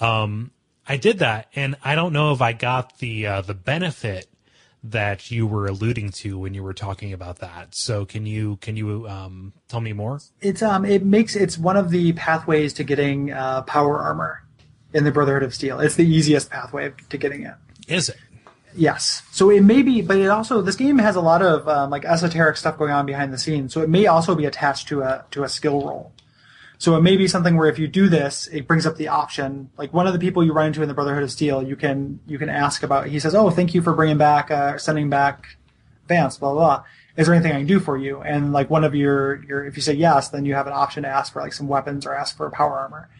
Um, 0.00 0.50
I 0.88 0.96
did 0.96 1.20
that, 1.20 1.48
and 1.54 1.76
I 1.84 1.94
don't 1.94 2.12
know 2.12 2.32
if 2.32 2.42
I 2.42 2.52
got 2.52 2.98
the 2.98 3.26
uh, 3.26 3.40
the 3.42 3.54
benefit 3.54 4.26
that 4.84 5.30
you 5.30 5.46
were 5.46 5.66
alluding 5.68 6.10
to 6.10 6.36
when 6.36 6.54
you 6.54 6.62
were 6.64 6.74
talking 6.74 7.12
about 7.12 7.38
that. 7.38 7.72
So 7.74 8.04
can 8.04 8.26
you 8.26 8.56
can 8.56 8.76
you 8.76 9.08
um, 9.08 9.52
tell 9.68 9.80
me 9.80 9.92
more? 9.92 10.18
It's 10.40 10.60
um 10.60 10.84
it 10.84 11.04
makes 11.04 11.36
it's 11.36 11.56
one 11.56 11.76
of 11.76 11.90
the 11.90 12.12
pathways 12.14 12.72
to 12.74 12.84
getting 12.84 13.32
uh, 13.32 13.62
power 13.62 14.00
armor 14.00 14.42
in 14.94 15.04
the 15.04 15.10
Brotherhood 15.10 15.42
of 15.42 15.54
Steel. 15.54 15.80
It's 15.80 15.96
the 15.96 16.06
easiest 16.06 16.50
pathway 16.50 16.92
to 17.08 17.16
getting 17.16 17.42
it. 17.42 17.54
Is 17.88 18.08
it? 18.08 18.16
Yes. 18.74 19.22
So 19.32 19.50
it 19.50 19.62
may 19.62 19.82
be, 19.82 20.00
but 20.02 20.16
it 20.16 20.28
also 20.28 20.62
this 20.62 20.76
game 20.76 20.98
has 20.98 21.16
a 21.16 21.20
lot 21.20 21.42
of 21.42 21.68
um, 21.68 21.90
like 21.90 22.04
esoteric 22.04 22.56
stuff 22.56 22.78
going 22.78 22.92
on 22.92 23.06
behind 23.06 23.32
the 23.32 23.38
scenes. 23.38 23.74
So 23.74 23.82
it 23.82 23.88
may 23.88 24.06
also 24.06 24.34
be 24.34 24.46
attached 24.46 24.88
to 24.88 25.02
a 25.02 25.24
to 25.30 25.44
a 25.44 25.48
skill 25.48 25.86
roll. 25.86 26.12
So 26.78 26.96
it 26.96 27.02
may 27.02 27.16
be 27.16 27.28
something 27.28 27.56
where 27.56 27.68
if 27.68 27.78
you 27.78 27.86
do 27.86 28.08
this, 28.08 28.48
it 28.48 28.66
brings 28.66 28.86
up 28.86 28.96
the 28.96 29.08
option. 29.08 29.70
Like 29.76 29.92
one 29.92 30.06
of 30.06 30.12
the 30.12 30.18
people 30.18 30.42
you 30.42 30.52
run 30.52 30.66
into 30.68 30.82
in 30.82 30.88
the 30.88 30.94
Brotherhood 30.94 31.22
of 31.22 31.30
Steel, 31.30 31.62
you 31.62 31.76
can 31.76 32.20
you 32.26 32.38
can 32.38 32.48
ask 32.48 32.82
about. 32.82 33.06
He 33.06 33.20
says, 33.20 33.34
"Oh, 33.34 33.50
thank 33.50 33.74
you 33.74 33.82
for 33.82 33.92
bringing 33.92 34.18
back, 34.18 34.50
uh, 34.50 34.78
sending 34.78 35.10
back 35.10 35.56
Vance." 36.08 36.38
Blah, 36.38 36.52
blah 36.52 36.60
blah. 36.60 36.84
Is 37.16 37.26
there 37.26 37.34
anything 37.34 37.52
I 37.52 37.58
can 37.58 37.66
do 37.66 37.78
for 37.78 37.98
you? 37.98 38.22
And 38.22 38.52
like 38.52 38.70
one 38.70 38.84
of 38.84 38.94
your 38.94 39.44
your 39.44 39.64
if 39.64 39.76
you 39.76 39.82
say 39.82 39.92
yes, 39.92 40.30
then 40.30 40.44
you 40.44 40.54
have 40.54 40.66
an 40.66 40.72
option 40.72 41.02
to 41.02 41.08
ask 41.08 41.32
for 41.32 41.42
like 41.42 41.52
some 41.52 41.68
weapons 41.68 42.06
or 42.06 42.14
ask 42.14 42.36
for 42.36 42.46
a 42.46 42.50
power 42.50 42.78
armor. 42.78 43.10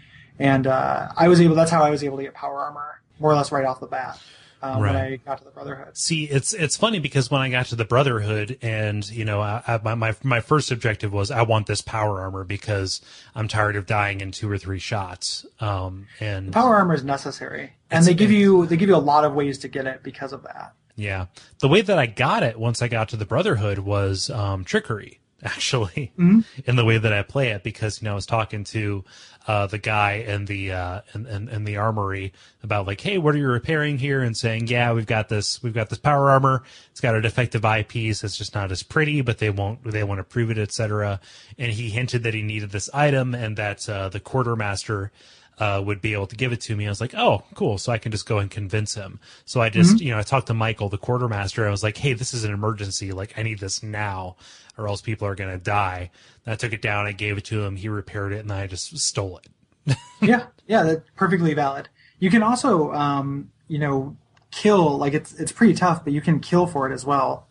And 0.43 0.67
uh, 0.67 1.09
I 1.17 1.29
was 1.29 1.41
able. 1.41 1.55
That's 1.55 1.71
how 1.71 1.83
I 1.83 1.91
was 1.91 2.03
able 2.03 2.17
to 2.17 2.23
get 2.25 2.35
power 2.35 2.59
armor 2.59 3.01
more 3.19 3.31
or 3.31 3.35
less 3.35 3.53
right 3.53 3.65
off 3.65 3.81
the 3.81 3.87
bat 3.87 4.21
um, 4.63 4.81
when 4.81 4.97
I 4.97 5.17
got 5.17 5.39
to 5.39 5.45
the 5.45 5.51
Brotherhood. 5.51 5.97
See, 5.97 6.25
it's 6.25 6.53
it's 6.55 6.77
funny 6.77 6.99
because 6.99 7.31
when 7.31 7.41
I 7.41 7.49
got 7.51 7.67
to 7.67 7.77
the 7.77 7.85
Brotherhood, 7.85 8.59
and 8.63 9.09
you 9.11 9.25
know, 9.25 9.41
I, 9.41 9.63
I, 9.67 9.81
my 9.83 9.95
my 9.95 10.15
my 10.23 10.41
first 10.41 10.71
objective 10.71 11.13
was 11.13 11.31
I 11.31 11.43
want 11.43 11.67
this 11.67 11.81
power 11.81 12.21
armor 12.21 12.45
because 12.45 13.01
I'm 13.35 13.49
tired 13.49 13.77
of 13.77 13.87
dying 13.87 14.21
in 14.21 14.31
two 14.31 14.51
or 14.51 14.59
three 14.59 14.79
shots. 14.79 15.45
Um, 15.61 16.07
and 16.21 16.53
Power 16.53 16.77
armor 16.77 16.95
is 16.95 17.05
necessary, 17.05 17.73
and 17.91 18.05
they 18.05 18.15
give 18.15 18.31
you 18.31 18.67
they 18.67 18.77
give 18.77 18.89
you 18.89 18.97
a 18.97 18.99
lot 18.99 19.25
of 19.25 19.35
ways 19.35 19.59
to 19.59 19.69
get 19.69 19.87
it 19.87 20.03
because 20.03 20.33
of 20.33 20.43
that. 20.45 20.75
Yeah. 20.95 21.27
The 21.61 21.69
way 21.69 21.81
that 21.81 21.99
I 21.99 22.07
got 22.07 22.43
it 22.43 22.59
once 22.59 22.83
I 22.83 22.89
got 22.89 23.09
to 23.11 23.17
the 23.17 23.25
Brotherhood 23.25 23.79
was 23.79 24.29
um, 24.29 24.63
trickery, 24.65 25.21
actually, 25.43 26.13
in 26.17 26.77
the 26.77 26.85
way 26.85 26.99
that 26.99 27.13
I 27.13 27.23
play 27.23 27.49
it, 27.49 27.63
because 27.63 28.01
you 28.01 28.05
know 28.05 28.13
I 28.13 28.15
was 28.15 28.27
talking 28.27 28.65
to 28.65 29.05
uh, 29.47 29.67
the 29.67 29.79
guy 29.79 30.13
in 30.15 30.45
the 30.45 30.73
uh, 30.73 31.01
in, 31.15 31.27
in, 31.27 31.49
in 31.49 31.65
the 31.65 31.77
armory 31.77 32.33
about 32.63 32.87
like, 32.87 33.01
hey, 33.01 33.19
what 33.19 33.35
are 33.35 33.39
you 33.39 33.49
repairing 33.49 33.99
here? 33.99 34.23
And 34.23 34.37
saying, 34.37 34.69
yeah, 34.69 34.93
we've 34.93 35.07
got 35.07 35.29
this, 35.29 35.63
we've 35.63 35.75
got 35.75 35.89
this 35.89 35.99
power 35.99 36.31
armor. 36.31 36.63
It's 36.91 37.01
got 37.01 37.15
a 37.15 37.21
defective 37.21 37.65
eyepiece. 37.65 38.23
It's 38.23 38.37
just 38.37 38.55
not 38.55 38.71
as 38.71 38.83
pretty, 38.83 39.21
but 39.21 39.39
they 39.39 39.51
won't, 39.51 39.83
they 39.85 40.05
want 40.05 40.19
to 40.19 40.25
prove 40.25 40.51
it, 40.51 40.59
etc. 40.59 41.21
And 41.59 41.73
he 41.73 41.91
hinted 41.91 42.23
that 42.23 42.35
he 42.35 42.43
needed 42.43 42.71
this 42.71 42.89
item 42.95 43.35
and 43.35 43.57
that 43.57 43.89
uh, 43.89 44.09
the 44.09 44.21
quartermaster 44.21 45.11
uh, 45.59 45.83
would 45.85 46.01
be 46.01 46.13
able 46.13 46.27
to 46.27 46.37
give 46.37 46.53
it 46.53 46.61
to 46.63 46.75
me. 46.75 46.87
I 46.87 46.89
was 46.89 47.01
like, 47.01 47.15
oh, 47.15 47.45
cool. 47.55 47.79
So 47.79 47.93
I 47.93 47.99
can 47.99 48.11
just 48.11 48.27
go 48.27 48.39
and 48.39 48.51
convince 48.51 48.95
him. 48.95 49.21
So 49.45 49.61
I 49.61 49.69
just, 49.69 50.01
you 50.01 50.11
know, 50.11 50.19
I 50.19 50.23
talked 50.23 50.47
to 50.49 50.55
Michael, 50.55 50.89
the 50.89 50.99
quartermaster. 50.99 51.67
I 51.67 51.71
was 51.71 51.83
like, 51.83 51.97
hey, 51.97 52.15
this 52.15 52.33
is 52.33 52.45
an 52.45 52.53
emergency. 52.53 53.13
Like, 53.13 53.39
I 53.39 53.43
need 53.43 53.59
this 53.59 53.83
now 53.83 54.37
or 54.79 54.89
else 54.89 55.01
people 55.03 55.27
are 55.29 55.35
going 55.35 55.51
to 55.51 55.63
die. 55.63 56.11
I 56.47 56.57
took 56.57 56.73
it 56.73 56.83
down. 56.83 57.07
I 57.07 57.13
gave 57.13 57.39
it 57.39 57.45
to 57.47 57.63
him. 57.63 57.77
He 57.77 57.89
repaired 57.89 58.33
it 58.33 58.41
and 58.41 58.53
I 58.53 58.67
just 58.67 58.99
stole 58.99 59.39
it. 59.39 59.97
yeah, 60.21 60.47
yeah, 60.67 60.83
that's 60.85 61.11
perfectly 61.17 61.55
valid. 61.55 61.89
You 62.19 62.31
can 62.31 62.43
also, 62.43 62.93
um, 62.93 63.51
you 63.69 63.79
know, 63.79 64.17
kill. 64.51 64.97
Like 64.97 65.13
it's 65.13 65.33
it's 65.35 65.53
pretty 65.53 65.75
tough, 65.75 66.05
but 66.05 66.13
you 66.13 66.21
can 66.21 66.41
kill 66.41 66.67
for 66.67 66.89
it 66.89 66.95
as 66.95 67.05
well. 67.05 67.49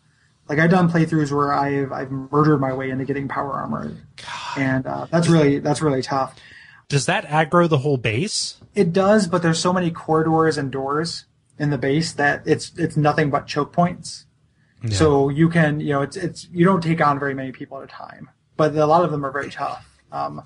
Like 0.48 0.58
I've 0.58 0.70
done 0.70 0.90
playthroughs 0.90 1.30
where 1.30 1.52
I've 1.52 1.92
I've 1.92 2.10
murdered 2.10 2.58
my 2.58 2.72
way 2.72 2.90
into 2.90 3.04
getting 3.04 3.28
power 3.28 3.52
armor, 3.52 3.94
and 4.56 4.86
uh, 4.86 5.06
that's 5.10 5.28
really 5.28 5.58
that's 5.58 5.82
really 5.82 6.02
tough. 6.02 6.38
Does 6.88 7.06
that 7.06 7.26
aggro 7.26 7.68
the 7.68 7.78
whole 7.78 7.96
base? 7.96 8.58
It 8.74 8.92
does, 8.92 9.26
but 9.26 9.42
there's 9.42 9.58
so 9.58 9.72
many 9.72 9.90
corridors 9.90 10.58
and 10.58 10.70
doors 10.70 11.26
in 11.58 11.70
the 11.70 11.78
base 11.78 12.12
that 12.12 12.42
it's 12.46 12.72
it's 12.76 12.96
nothing 12.96 13.30
but 13.30 13.46
choke 13.46 13.72
points. 13.72 14.26
So 14.90 15.28
you 15.28 15.48
can 15.48 15.78
you 15.78 15.90
know 15.90 16.02
it's 16.02 16.16
it's 16.16 16.48
you 16.50 16.64
don't 16.64 16.82
take 16.82 17.00
on 17.00 17.18
very 17.18 17.34
many 17.34 17.52
people 17.52 17.78
at 17.78 17.84
a 17.84 17.86
time, 17.86 18.30
but 18.62 18.76
a 18.76 18.86
lot 18.86 19.04
of 19.04 19.10
them 19.10 19.26
are 19.26 19.32
very 19.32 19.50
tough. 19.50 19.84
Um, 20.12 20.42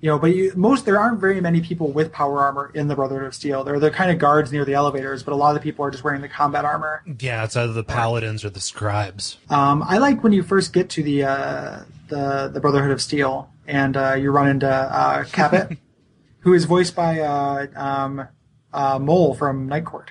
you 0.00 0.08
know, 0.08 0.18
but 0.18 0.34
you, 0.34 0.52
most 0.56 0.86
there 0.86 0.98
aren't 0.98 1.20
very 1.20 1.40
many 1.40 1.60
people 1.60 1.92
with 1.92 2.10
power 2.10 2.40
armor 2.40 2.72
in 2.74 2.88
the 2.88 2.96
Brotherhood 2.96 3.28
of 3.28 3.34
Steel. 3.34 3.62
They're 3.62 3.78
the 3.78 3.92
kind 3.92 4.10
of 4.10 4.18
guards 4.18 4.50
near 4.50 4.64
the 4.64 4.74
elevators, 4.74 5.22
but 5.22 5.32
a 5.32 5.36
lot 5.36 5.54
of 5.54 5.54
the 5.54 5.60
people 5.60 5.84
are 5.84 5.90
just 5.90 6.02
wearing 6.02 6.20
the 6.20 6.28
combat 6.28 6.64
armor. 6.64 7.04
Yeah, 7.20 7.44
it's 7.44 7.56
either 7.56 7.72
the 7.72 7.84
paladins 7.84 8.44
or 8.44 8.50
the 8.50 8.60
scribes. 8.60 9.36
Um, 9.50 9.84
I 9.86 9.98
like 9.98 10.24
when 10.24 10.32
you 10.32 10.42
first 10.42 10.72
get 10.72 10.88
to 10.90 11.02
the 11.04 11.24
uh, 11.24 11.80
the 12.08 12.50
the 12.52 12.60
Brotherhood 12.60 12.90
of 12.90 13.00
Steel 13.00 13.50
and 13.68 13.96
uh, 13.96 14.14
you 14.14 14.32
run 14.32 14.48
into 14.48 14.68
uh, 14.68 15.24
Cabbot, 15.24 15.78
who 16.40 16.54
is 16.54 16.64
voiced 16.64 16.96
by 16.96 17.20
uh, 17.20 17.66
um, 17.76 18.26
uh, 18.72 18.98
Moll 18.98 19.34
from 19.34 19.68
Night 19.68 19.84
Court. 19.84 20.10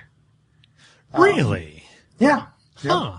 Really? 1.12 1.84
Yeah. 2.18 2.46
Huh. 2.76 3.18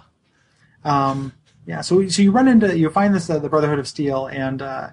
Um, 0.84 1.34
yeah. 1.66 1.82
So 1.82 2.08
so 2.08 2.22
you 2.22 2.32
run 2.32 2.48
into 2.48 2.78
you 2.78 2.90
find 2.90 3.14
this 3.14 3.30
uh, 3.30 3.40
the 3.40 3.50
Brotherhood 3.50 3.80
of 3.80 3.88
Steel 3.88 4.28
and 4.28 4.62
uh, 4.62 4.90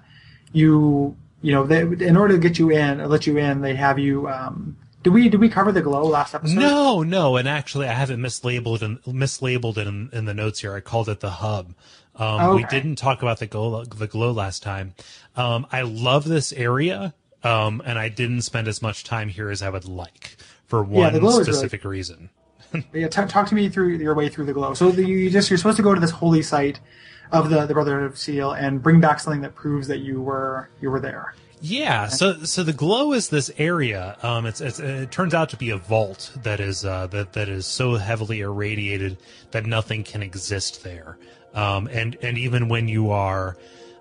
you 0.51 1.15
you 1.41 1.51
know 1.53 1.65
they, 1.65 1.81
in 1.81 2.17
order 2.17 2.35
to 2.35 2.39
get 2.39 2.59
you 2.59 2.69
in 2.69 3.01
or 3.01 3.07
let 3.07 3.27
you 3.27 3.37
in 3.37 3.61
they 3.61 3.75
have 3.75 3.99
you. 3.99 4.27
Um, 4.27 4.77
did 5.03 5.13
we 5.13 5.29
did 5.29 5.39
we 5.39 5.47
cover 5.47 5.71
the 5.71 5.81
glow 5.81 6.03
last 6.03 6.35
episode? 6.35 6.59
No, 6.59 7.03
no, 7.03 7.37
and 7.37 7.47
actually, 7.47 7.87
I 7.87 7.93
have 7.93 8.11
it 8.11 8.19
mislabeled 8.19 8.81
and 8.81 9.01
mislabeled 9.03 9.77
in 9.77 10.09
in 10.11 10.25
the 10.25 10.33
notes 10.33 10.59
here. 10.59 10.75
I 10.75 10.81
called 10.81 11.07
it 11.07 11.21
the 11.21 11.29
hub. 11.29 11.73
Um, 12.15 12.55
We 12.55 12.65
didn't 12.65 12.97
talk 12.97 13.21
about 13.21 13.39
the 13.39 13.47
glow 13.47 13.85
the 13.85 14.07
glow 14.07 14.31
last 14.31 14.61
time. 14.61 14.95
Um, 15.37 15.65
I 15.71 15.83
love 15.83 16.25
this 16.25 16.51
area, 16.51 17.13
um, 17.45 17.81
and 17.85 17.97
I 17.97 18.09
didn't 18.09 18.41
spend 18.41 18.67
as 18.67 18.81
much 18.81 19.05
time 19.05 19.29
here 19.29 19.49
as 19.49 19.61
I 19.61 19.69
would 19.69 19.85
like 19.85 20.35
for 20.67 20.83
one 20.83 21.17
glow 21.17 21.29
is 21.29 21.35
really- 21.39 21.43
specific 21.45 21.85
reason. 21.85 22.29
Yeah, 22.93 23.07
t- 23.07 23.25
talk 23.25 23.47
to 23.47 23.55
me 23.55 23.69
through 23.69 23.97
your 23.97 24.13
way 24.13 24.29
through 24.29 24.45
the 24.45 24.53
glow. 24.53 24.73
So 24.73 24.91
the, 24.91 25.05
you 25.05 25.29
just 25.29 25.49
you're 25.49 25.57
supposed 25.57 25.77
to 25.77 25.83
go 25.83 25.93
to 25.93 25.99
this 25.99 26.11
holy 26.11 26.41
site 26.41 26.79
of 27.31 27.49
the 27.49 27.65
the 27.65 27.73
Brotherhood 27.73 28.11
of 28.11 28.17
Steel 28.17 28.51
and 28.51 28.81
bring 28.81 28.99
back 28.99 29.19
something 29.19 29.41
that 29.41 29.55
proves 29.55 29.87
that 29.87 29.99
you 29.99 30.21
were 30.21 30.69
you 30.81 30.89
were 30.89 30.99
there. 30.99 31.33
Yeah, 31.61 32.07
so 32.07 32.43
so 32.43 32.63
the 32.63 32.73
glow 32.73 33.11
is 33.11 33.29
this 33.29 33.51
area. 33.57 34.17
Um, 34.23 34.45
it's, 34.45 34.61
it's 34.61 34.79
it 34.79 35.11
turns 35.11 35.33
out 35.33 35.49
to 35.49 35.57
be 35.57 35.71
a 35.71 35.77
vault 35.77 36.31
that 36.43 36.59
is 36.59 36.85
uh, 36.85 37.07
that 37.07 37.33
that 37.33 37.49
is 37.49 37.65
so 37.65 37.95
heavily 37.95 38.39
irradiated 38.39 39.17
that 39.51 39.65
nothing 39.65 40.03
can 40.03 40.23
exist 40.23 40.83
there. 40.83 41.17
Um, 41.53 41.87
and 41.91 42.17
and 42.21 42.37
even 42.37 42.69
when 42.69 42.87
you 42.87 43.11
are 43.11 43.57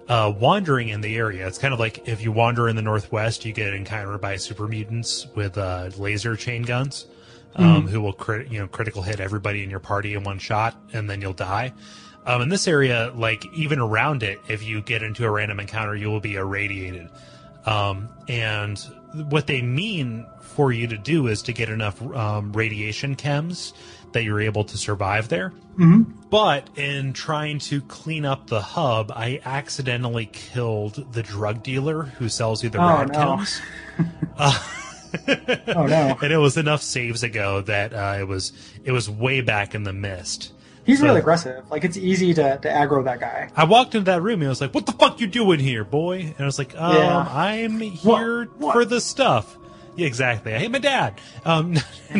uh, 0.09 0.33
wandering 0.39 0.89
in 0.89 1.01
the 1.01 1.17
area, 1.17 1.49
it's 1.49 1.59
kind 1.59 1.75
of 1.75 1.81
like 1.81 2.07
if 2.07 2.23
you 2.23 2.31
wander 2.31 2.69
in 2.69 2.77
the 2.77 2.83
northwest, 2.83 3.45
you 3.45 3.53
get 3.53 3.75
encountered 3.75 4.21
by 4.21 4.37
super 4.37 4.69
mutants 4.69 5.27
with 5.35 5.59
uh, 5.59 5.91
laser 5.97 6.37
chain 6.37 6.63
guns, 6.63 7.07
um, 7.57 7.87
who 7.89 8.01
will 8.01 8.13
crit, 8.13 8.51
you 8.51 8.59
know 8.61 8.69
critical 8.69 9.03
hit 9.03 9.21
everybody 9.21 9.63
in 9.65 9.71
your 9.71 9.81
party 9.81 10.15
in 10.15 10.25
one 10.25 10.39
shot, 10.39 10.77
and 10.93 11.09
then 11.09 11.21
you'll 11.21 11.33
die. 11.33 11.73
Um, 12.27 12.43
in 12.43 12.49
this 12.51 12.69
area, 12.69 13.13
like 13.15 13.45
even 13.55 13.79
around 13.79 14.23
it, 14.23 14.39
if 14.49 14.63
you 14.63 14.83
get 14.83 15.03
into 15.03 15.25
a 15.25 15.31
random 15.31 15.61
encounter, 15.61 15.97
you 15.97 16.09
will 16.11 16.21
be 16.21 16.35
irradiated. 16.35 17.09
Um, 17.65 18.09
and 18.29 18.79
what 19.31 19.47
they 19.47 19.63
mean 19.63 20.27
for 20.41 20.71
you 20.73 20.87
to 20.89 20.99
do 20.99 21.27
is 21.29 21.43
to 21.43 21.53
get 21.53 21.69
enough 21.71 22.01
um, 22.03 22.53
radiation 22.53 23.17
chems 23.17 23.73
that 24.13 24.25
you're 24.25 24.41
able 24.41 24.65
to 24.65 24.77
survive 24.77 25.29
there. 25.29 25.51
Mm-hmm. 25.79 26.03
But 26.31 26.69
in 26.79 27.13
trying 27.13 27.59
to 27.61 27.81
clean 27.83 28.25
up 28.25 28.49
the 28.49 28.61
hub, 28.61 29.11
I 29.15 29.41
accidentally 29.45 30.27
killed 30.27 31.13
the 31.13 31.23
drug 31.23 31.63
dealer 31.63 32.03
who 32.03 32.29
sells 32.29 32.63
you 32.63 32.69
the 32.71 32.79
Oh, 32.79 32.87
rad 32.87 33.13
no. 33.13 33.19
chems. 33.19 33.61
Oh 35.69 35.87
no! 35.87 36.19
and 36.23 36.33
it 36.33 36.39
was 36.39 36.57
enough 36.57 36.83
saves 36.83 37.23
ago 37.23 37.61
that 37.63 37.93
uh, 37.95 38.17
it 38.21 38.27
was 38.29 38.53
it 38.85 38.93
was 38.93 39.09
way 39.09 39.41
back 39.41 39.75
in 39.75 39.83
the 39.85 39.93
mist 39.93 40.53
He's 40.85 41.01
So- 41.01 41.05
really 41.07 41.21
aggressive. 41.21 41.71
Like 41.71 41.85
it's 41.85 41.99
easy 41.99 42.33
to, 42.35 42.57
to 42.57 42.69
aggro 42.69 43.05
that 43.05 43.21
guy. 43.21 43.51
I 43.55 43.65
walked 43.65 43.95
into 43.95 44.11
that 44.11 44.23
room 44.23 44.41
and 44.41 44.47
I 44.47 44.49
was 44.49 44.61
like, 44.63 44.73
"What 44.73 44.87
the 44.87 44.93
fuck 44.93 45.21
you 45.21 45.27
doing 45.27 45.61
here, 45.61 45.85
boy?" 45.85 46.21
And 46.21 46.35
I 46.39 46.45
was 46.47 46.59
like, 46.59 46.75
um, 46.81 46.95
Yeah. 46.97 47.27
"I'm 47.31 47.79
here 47.79 48.47
What? 48.57 48.73
for 48.73 48.85
the 48.87 49.01
stuff." 49.01 49.57
Yeah, 49.97 50.07
exactly. 50.07 50.55
I 50.55 50.59
hate 50.59 50.71
my 50.71 50.79
dad. 50.79 51.21
Um, 51.45 51.75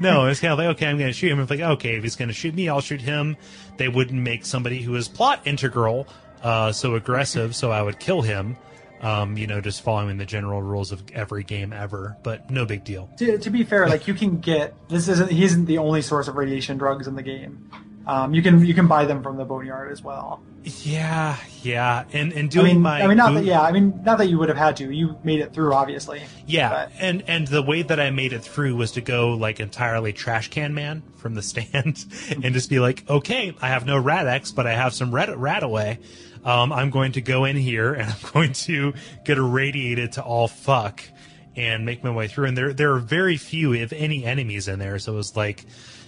no, 0.00 0.26
it's 0.26 0.40
kind 0.40 0.52
of 0.52 0.58
like, 0.58 0.66
okay, 0.76 0.86
I'm 0.86 0.98
going 0.98 1.08
to 1.08 1.12
shoot 1.14 1.30
him. 1.30 1.40
If 1.40 1.48
like, 1.48 1.60
okay, 1.60 1.94
if 1.96 2.02
he's 2.02 2.16
going 2.16 2.28
to 2.28 2.34
shoot 2.34 2.54
me, 2.54 2.68
I'll 2.68 2.80
shoot 2.80 3.00
him. 3.00 3.36
They 3.76 3.88
wouldn't 3.88 4.20
make 4.20 4.44
somebody 4.44 4.82
who 4.82 4.96
is 4.96 5.06
plot 5.08 5.40
integral 5.44 6.06
uh, 6.42 6.72
so 6.72 6.96
aggressive, 6.96 7.54
so 7.54 7.70
I 7.70 7.82
would 7.82 7.98
kill 8.00 8.20
him. 8.22 8.56
Um, 9.04 9.36
you 9.36 9.46
know, 9.46 9.60
just 9.60 9.82
following 9.82 10.16
the 10.16 10.24
general 10.24 10.62
rules 10.62 10.90
of 10.90 11.02
every 11.12 11.44
game 11.44 11.72
ever, 11.72 12.16
but 12.22 12.50
no 12.50 12.64
big 12.64 12.84
deal. 12.84 13.10
To, 13.18 13.36
to 13.38 13.50
be 13.50 13.62
fair, 13.62 13.86
like 13.86 14.08
you 14.08 14.14
can 14.14 14.40
get 14.40 14.74
this 14.88 15.08
isn't 15.08 15.30
he 15.30 15.44
isn't 15.44 15.66
the 15.66 15.78
only 15.78 16.00
source 16.02 16.26
of 16.26 16.36
radiation 16.36 16.78
drugs 16.78 17.06
in 17.06 17.14
the 17.14 17.22
game. 17.22 17.70
Um, 18.06 18.34
you 18.34 18.42
can 18.42 18.64
you 18.64 18.74
can 18.74 18.86
buy 18.86 19.04
them 19.04 19.22
from 19.22 19.36
the 19.36 19.44
boneyard 19.44 19.90
as 19.92 20.02
well. 20.02 20.42
Yeah, 20.62 21.36
yeah, 21.62 22.04
and 22.14 22.32
and 22.32 22.46
I 22.46 22.48
doing 22.48 22.66
mean, 22.74 22.80
my 22.82 23.02
I 23.02 23.06
mean, 23.06 23.18
not 23.18 23.32
boot- 23.32 23.40
that 23.40 23.44
yeah, 23.44 23.60
I 23.60 23.72
mean, 23.72 24.00
not 24.04 24.16
that 24.18 24.28
you 24.30 24.38
would 24.38 24.48
have 24.48 24.56
had 24.58 24.76
to. 24.78 24.90
You 24.90 25.16
made 25.22 25.40
it 25.40 25.52
through, 25.52 25.74
obviously. 25.74 26.22
Yeah, 26.46 26.70
But- 26.70 26.92
and 26.98 27.22
and 27.26 27.46
the 27.48 27.62
way 27.62 27.82
that 27.82 28.00
I 28.00 28.08
made 28.10 28.32
it 28.32 28.42
through 28.42 28.74
was 28.76 28.92
to 28.92 29.02
go 29.02 29.30
like 29.34 29.60
entirely 29.60 30.12
trash 30.14 30.48
can 30.48 30.72
man 30.74 31.02
from 31.16 31.34
the 31.34 31.42
stand, 31.50 32.04
and 32.30 32.54
just 32.54 32.70
be 32.70 32.78
like, 32.80 33.08
okay, 33.08 33.54
I 33.60 33.68
have 33.68 33.84
no 33.84 33.98
Rad-X, 33.98 34.52
but 34.52 34.66
I 34.66 34.72
have 34.74 34.94
some 34.94 35.14
rat 35.14 35.28
RadAway. 35.28 35.98
Um, 36.44 36.72
I'm 36.72 36.90
going 36.90 37.12
to 37.12 37.20
go 37.20 37.44
in 37.44 37.56
here 37.56 37.94
and 37.94 38.08
I'm 38.10 38.30
going 38.32 38.52
to 38.52 38.94
get 39.24 39.38
irradiated 39.38 40.12
to 40.12 40.22
all 40.22 40.48
fuck 40.48 41.02
and 41.56 41.86
make 41.86 42.02
my 42.04 42.10
way 42.10 42.28
through. 42.28 42.46
And 42.46 42.56
there 42.56 42.72
there 42.72 42.92
are 42.94 42.98
very 42.98 43.36
few, 43.36 43.72
if 43.74 43.92
any, 43.92 44.24
enemies 44.24 44.68
in 44.68 44.78
there. 44.78 44.98
So 44.98 45.12
it 45.12 45.16
was 45.16 45.36
like, 45.36 45.64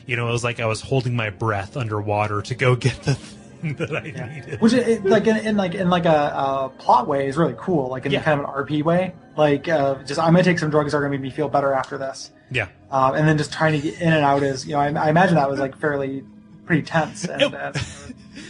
you 0.07 0.16
know, 0.16 0.29
it 0.29 0.33
was 0.33 0.44
like 0.44 0.61
I 0.61 0.66
was 0.66 0.81
holding 0.81 1.14
my 1.16 1.31
breath 1.31 1.77
underwater 1.77 2.42
to 2.42 2.55
go 2.55 2.75
get 2.77 3.01
the 3.03 3.14
thing 3.14 3.75
that 3.77 3.94
I 3.96 4.01
needed. 4.35 4.61
Which 4.61 4.72
it, 4.75 5.05
like 5.05 5.27
in, 5.27 5.37
in 5.38 5.57
like 5.57 5.75
in 5.75 5.88
like 5.88 6.05
a, 6.05 6.11
a 6.35 6.72
plot 6.79 7.07
way 7.09 7.29
is 7.29 7.37
really 7.37 7.55
cool. 7.57 7.88
Like 7.88 8.07
in 8.07 8.12
Yeah. 8.12 8.22
kind 8.22 8.40
of 8.40 8.46
an 8.46 8.53
RP 8.66 8.83
way. 8.83 9.14
Like 9.37 9.68
uh, 9.68 10.03
just 10.05 10.18
I'm 10.20 10.33
gonna 10.33 10.42
take 10.42 10.59
some 10.59 10.70
drugs 10.70 10.92
that 10.92 10.99
are 10.99 11.01
gonna 11.01 11.12
make 11.12 11.20
me 11.20 11.31
feel 11.31 11.49
better 11.49 11.72
after 11.72 11.96
this. 11.96 12.31
Yeah. 12.51 12.68
Um, 12.90 13.14
and 13.14 13.27
then 13.29 13.38
just 13.38 13.53
trying 13.53 13.72
to 13.72 13.79
get 13.90 14.01
in 14.01 14.12
and 14.12 14.25
out 14.25 14.42
is 14.42 14.66
you 14.66 14.72
know 14.72 14.81
I, 14.81 14.87
I 14.92 15.11
imagine 15.11 15.37
that 15.37 15.49
was 15.51 15.59
like 15.61 15.77
fairly 15.79 16.25
pretty 16.64 16.83
tense. 16.83 17.25
And, 17.25 17.42
and 17.42 17.77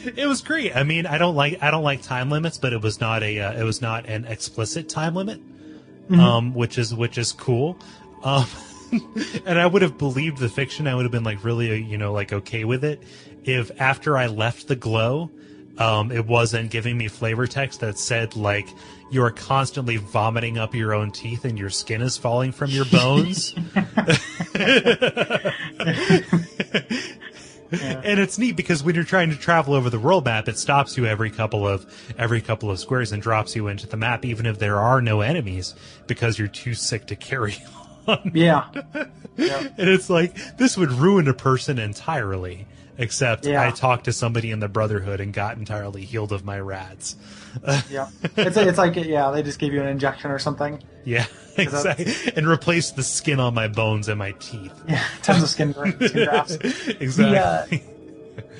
It 0.17 0.27
was 0.27 0.41
great. 0.41 0.77
I 0.77 0.85
mean, 0.85 1.07
I 1.07 1.19
don't 1.19 1.35
like 1.35 1.63
I 1.63 1.71
don't 1.71 1.83
like 1.83 2.03
time 2.03 2.31
limits, 2.31 2.59
but 2.59 2.73
it 2.73 2.81
was 2.81 3.01
not 3.01 3.23
a 3.23 3.41
uh, 3.41 3.61
it 3.61 3.65
was 3.65 3.83
not 3.83 4.07
an 4.07 4.25
explicit 4.25 4.89
time 4.89 5.15
limit, 5.15 5.41
um, 6.11 6.55
which 6.55 6.79
is 6.79 6.95
which 6.95 7.19
is 7.19 7.33
cool. 7.33 7.77
Um, 8.23 8.47
and 9.47 9.59
I 9.59 9.67
would 9.67 9.83
have 9.83 9.99
believed 9.99 10.39
the 10.39 10.49
fiction. 10.49 10.87
I 10.87 10.95
would 10.95 11.05
have 11.05 11.13
been 11.13 11.25
like 11.25 11.45
really, 11.45 11.71
uh, 11.71 11.75
you 11.75 11.99
know, 11.99 12.13
like 12.13 12.33
okay 12.33 12.65
with 12.65 12.85
it 12.85 13.03
if 13.47 13.71
after 13.81 14.19
I 14.19 14.27
left 14.27 14.69
the 14.69 14.77
glow, 14.77 15.31
um, 15.79 16.11
it 16.11 16.27
wasn't 16.27 16.71
giving 16.71 16.99
me 16.99 17.09
flavor 17.09 17.47
text 17.47 17.81
that 17.81 17.99
said 17.99 18.37
like 18.37 18.67
you 19.11 19.23
are 19.23 19.31
constantly 19.31 19.99
vomiting 19.99 20.59
up 20.59 20.75
your 20.75 20.93
own 20.93 21.13
teeth 21.13 21.45
and 21.45 21.57
your 21.59 21.71
skin 21.71 22.03
is 22.03 22.17
falling 22.17 22.51
from 22.51 22.71
your 22.71 22.87
bones. 22.87 23.55
And 27.73 28.21
it's 28.21 28.39
neat 28.39 28.57
because 28.57 28.83
when 28.83 28.95
you're 28.95 29.05
trying 29.05 29.31
to 29.31 29.37
travel 29.37 29.75
over 29.75 29.91
the 29.91 29.99
world 29.99 30.25
map, 30.25 30.49
it 30.49 30.59
stops 30.59 30.97
you 30.97 31.07
every 31.07 31.31
couple 31.31 31.67
of 31.67 31.87
every 32.19 32.41
couple 32.41 32.71
of 32.71 32.79
squares 32.79 33.13
and 33.13 33.23
drops 33.23 33.57
you 33.57 33.69
into 33.69 33.87
the 33.87 33.97
map, 33.97 34.25
even 34.25 34.47
if 34.47 34.59
there 34.59 34.79
are 34.79 35.01
no 35.03 35.21
enemies, 35.21 35.75
because 36.07 36.39
you're 36.39 36.49
too 36.49 36.75
sick 36.75 37.07
to 37.07 37.17
carry 37.17 37.57
on. 38.07 38.31
yeah, 38.35 38.67
yeah. 39.37 39.69
And 39.79 39.89
it's 39.89 40.09
like 40.09 40.57
this 40.57 40.77
would 40.77 40.93
ruin 40.93 41.29
a 41.29 41.35
person 41.35 41.79
entirely. 41.79 42.67
Except 42.99 43.45
Yeah. 43.45 43.61
I 43.61 43.73
talked 43.73 44.05
to 44.07 44.13
somebody 44.13 44.51
in 44.51 44.61
the 44.61 44.69
Brotherhood 44.69 45.21
and 45.21 45.31
got 45.35 45.59
entirely 45.59 46.03
healed 46.07 46.33
of 46.33 46.47
my 46.47 46.59
rads. 46.59 47.15
yeah. 47.91 48.09
It's 48.37 48.57
it's 48.57 48.79
like 48.79 48.97
yeah, 48.97 49.31
they 49.31 49.43
just 49.43 49.59
gave 49.59 49.73
you 49.73 49.81
an 49.81 49.89
injection 49.89 50.31
or 50.31 50.39
something. 50.39 50.83
Yeah, 51.05 51.27
exactly. 51.57 52.13
And 52.35 52.47
replaced 52.47 52.97
the 52.97 53.03
skin 53.03 53.41
on 53.41 53.55
my 53.55 53.69
bones 53.69 54.09
and 54.09 54.19
my 54.19 54.33
teeth. 54.33 54.73
Yeah, 54.89 55.03
tons 55.23 55.43
of 55.43 55.49
skin, 55.49 55.73
skin 55.73 56.25
grafts. 56.25 56.55
exactly. 57.01 57.83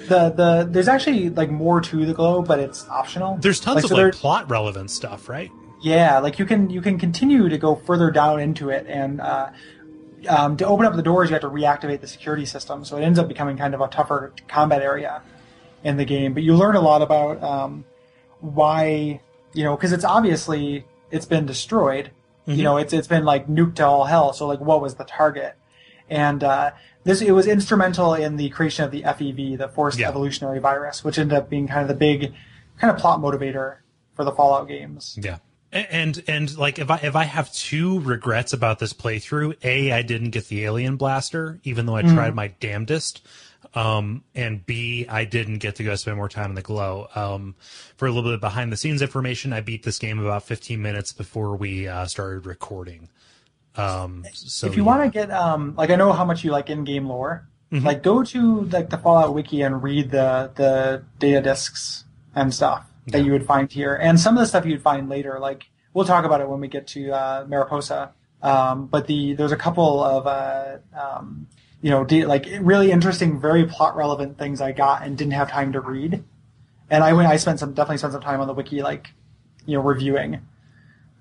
The 0.09 0.31
the 0.31 0.69
there's 0.71 0.89
actually 0.89 1.31
like 1.31 1.51
more 1.51 1.81
to 1.81 2.07
the 2.07 2.15
glow, 2.15 2.43
but 2.43 2.59
it's 2.59 2.89
optional. 2.89 3.37
There's 3.39 3.61
tons 3.61 3.77
Like, 3.77 3.85
of 3.85 3.91
so 3.91 3.97
like 3.97 4.15
plot 4.15 4.49
relevant 4.51 4.91
stuff, 4.91 5.29
right? 5.29 5.51
Yeah, 5.83 6.19
like 6.21 6.39
you 6.39 6.47
can 6.47 6.71
you 6.71 6.81
can 6.81 6.99
continue 6.99 7.49
to 7.49 7.59
go 7.59 7.75
further 7.75 8.11
down 8.11 8.41
into 8.41 8.71
it, 8.71 8.87
and 8.89 9.21
uh, 9.21 9.51
um, 10.29 10.57
to 10.57 10.67
open 10.67 10.87
up 10.87 10.95
the 10.97 11.03
doors, 11.03 11.29
you 11.29 11.35
have 11.35 11.43
to 11.43 11.49
reactivate 11.51 12.01
the 12.01 12.07
security 12.07 12.47
system. 12.47 12.85
So 12.85 12.97
it 12.97 13.03
ends 13.03 13.19
up 13.19 13.29
becoming 13.29 13.57
kind 13.57 13.75
of 13.75 13.81
a 13.81 13.89
tougher 13.89 14.33
combat 14.49 14.81
area 14.83 15.23
in 15.85 15.97
the 15.97 16.05
game. 16.05 16.35
But 16.35 16.43
you 16.43 16.55
learn 16.55 16.77
a 16.77 16.81
lot 16.81 17.03
about 17.03 17.43
um, 17.43 17.85
why 18.41 19.21
you 19.53 19.65
know 19.65 19.77
because 19.77 19.93
it's 19.93 20.05
obviously 20.05 20.85
it's 21.11 21.27
been 21.27 21.47
destroyed. 21.47 22.11
You 22.49 22.63
know, 22.63 22.77
it's 22.77 22.93
it's 22.93 23.09
been 23.09 23.25
like 23.25 23.49
nuked 23.49 23.75
to 23.77 23.87
all 23.87 24.05
hell. 24.05 24.33
So 24.33 24.47
like, 24.47 24.61
what 24.61 24.81
was 24.81 24.95
the 24.95 25.03
target? 25.03 25.57
And 26.09 26.45
uh, 26.45 26.71
this 27.03 27.21
it 27.21 27.33
was 27.33 27.49
instrumental 27.49 28.15
in 28.15 28.37
the 28.37 28.51
creation 28.51 28.85
of 28.85 28.93
the 28.93 29.03
FEV, 29.03 29.59
the 29.59 29.67
Forced 29.67 29.99
Yeah. 29.99 30.11
Evolutionary 30.11 30.61
Virus, 30.61 31.03
which 31.03 31.19
ended 31.19 31.37
up 31.37 31.51
being 31.51 31.67
kind 31.67 31.83
of 31.83 31.89
the 31.89 31.95
big 31.95 32.35
kind 32.79 32.95
of 32.95 33.01
plot 33.01 33.19
motivator 33.19 33.79
for 34.15 34.25
the 34.25 34.31
Fallout 34.31 34.69
games. 34.69 35.19
Yeah. 35.21 35.39
And 35.73 36.23
and 36.29 36.57
like 36.57 36.79
if 36.79 36.89
I 36.89 36.99
if 37.03 37.17
I 37.17 37.25
have 37.25 37.53
two 37.53 37.99
regrets 37.99 38.53
about 38.53 38.79
this 38.79 38.93
playthrough, 38.93 39.57
A, 39.65 39.91
I 39.91 40.03
didn't 40.03 40.31
get 40.31 40.47
the 40.47 40.65
alien 40.65 40.95
blaster, 40.95 41.59
even 41.65 41.87
though 41.87 41.97
I 41.97 42.03
tried 42.03 42.37
my 42.37 42.55
damnedest. 42.61 43.27
Um 43.77 44.25
and 44.35 44.65
B, 44.67 45.07
I 45.09 45.25
didn't 45.25 45.59
get 45.59 45.77
to 45.77 45.85
go 45.85 45.95
spend 45.95 46.17
more 46.17 46.29
time 46.29 46.51
in 46.51 46.55
the 46.57 46.63
glow. 46.63 47.07
Um 47.15 47.55
for 47.97 48.07
a 48.07 48.09
little 48.09 48.25
bit 48.25 48.33
of 48.35 48.41
behind 48.41 48.73
the 48.73 48.77
scenes 48.77 49.03
information, 49.03 49.53
I 49.53 49.61
beat 49.61 49.83
this 49.85 49.99
game 49.99 50.19
about 50.19 50.43
fifteen 50.43 50.83
minutes 50.83 51.13
before 51.13 51.55
we 51.57 51.87
uh, 51.87 52.07
started 52.07 52.47
recording. 52.47 53.09
Um 53.77 54.25
so 54.33 54.67
if 54.67 54.77
you 54.77 54.83
yeah. 54.83 54.87
want 54.87 55.03
to 55.05 55.11
get 55.11 55.31
um 55.31 55.75
like 55.77 55.91
I 55.91 55.97
know 55.97 56.13
how 56.13 56.25
much 56.25 56.43
you 56.43 56.51
like 56.51 56.71
in-game 56.71 57.07
lore, 57.07 57.47
Mm-hmm. 57.73 57.85
like 57.85 58.05
go 58.05 58.23
to 58.23 58.63
like 58.67 58.91
the 58.91 58.97
Fallout 58.97 59.35
wiki 59.35 59.61
and 59.63 59.83
read 59.83 60.13
the 60.13 60.53
the 60.55 61.03
data 61.19 61.41
discs 61.43 62.05
and 62.33 62.55
stuff 62.55 62.87
that 63.09 63.19
Yeah. 63.19 63.25
you 63.25 63.33
would 63.33 63.45
find 63.45 63.71
here, 63.71 63.97
and 63.97 64.21
some 64.21 64.37
of 64.37 64.41
the 64.41 64.47
stuff 64.47 64.65
you'd 64.65 64.83
find 64.83 65.09
later. 65.09 65.39
Like 65.41 65.69
we'll 65.93 66.05
talk 66.05 66.25
about 66.25 66.41
it 66.41 66.49
when 66.49 66.61
we 66.61 66.69
get 66.69 66.87
to 66.89 67.11
uh, 67.11 67.45
Mariposa. 67.49 68.13
Um, 68.41 68.87
but 68.87 69.09
the 69.09 69.35
there's 69.35 69.51
a 69.51 69.57
couple 69.57 70.01
of 70.05 70.29
uh, 70.29 70.77
um, 70.97 71.49
you 71.87 71.93
know 71.93 72.05
de- 72.05 72.27
like 72.27 72.49
really 72.63 72.91
interesting, 72.91 73.39
very 73.39 73.65
plot 73.65 73.95
relevant 73.95 74.39
things 74.39 74.61
I 74.61 74.73
got 74.73 75.05
and 75.05 75.17
didn't 75.17 75.35
have 75.35 75.49
time 75.49 75.73
to 75.75 75.81
read, 75.81 76.25
and 76.91 77.05
I 77.05 77.13
went 77.13 77.29
I 77.29 77.37
spent 77.37 77.61
some 77.61 77.75
definitely 77.75 77.99
spent 77.99 78.13
some 78.13 78.23
time 78.23 78.41
on 78.41 78.49
the 78.49 78.55
wiki 78.55 78.83
like 78.83 79.13
you 79.67 79.77
know 79.77 79.83
reviewing 79.85 80.41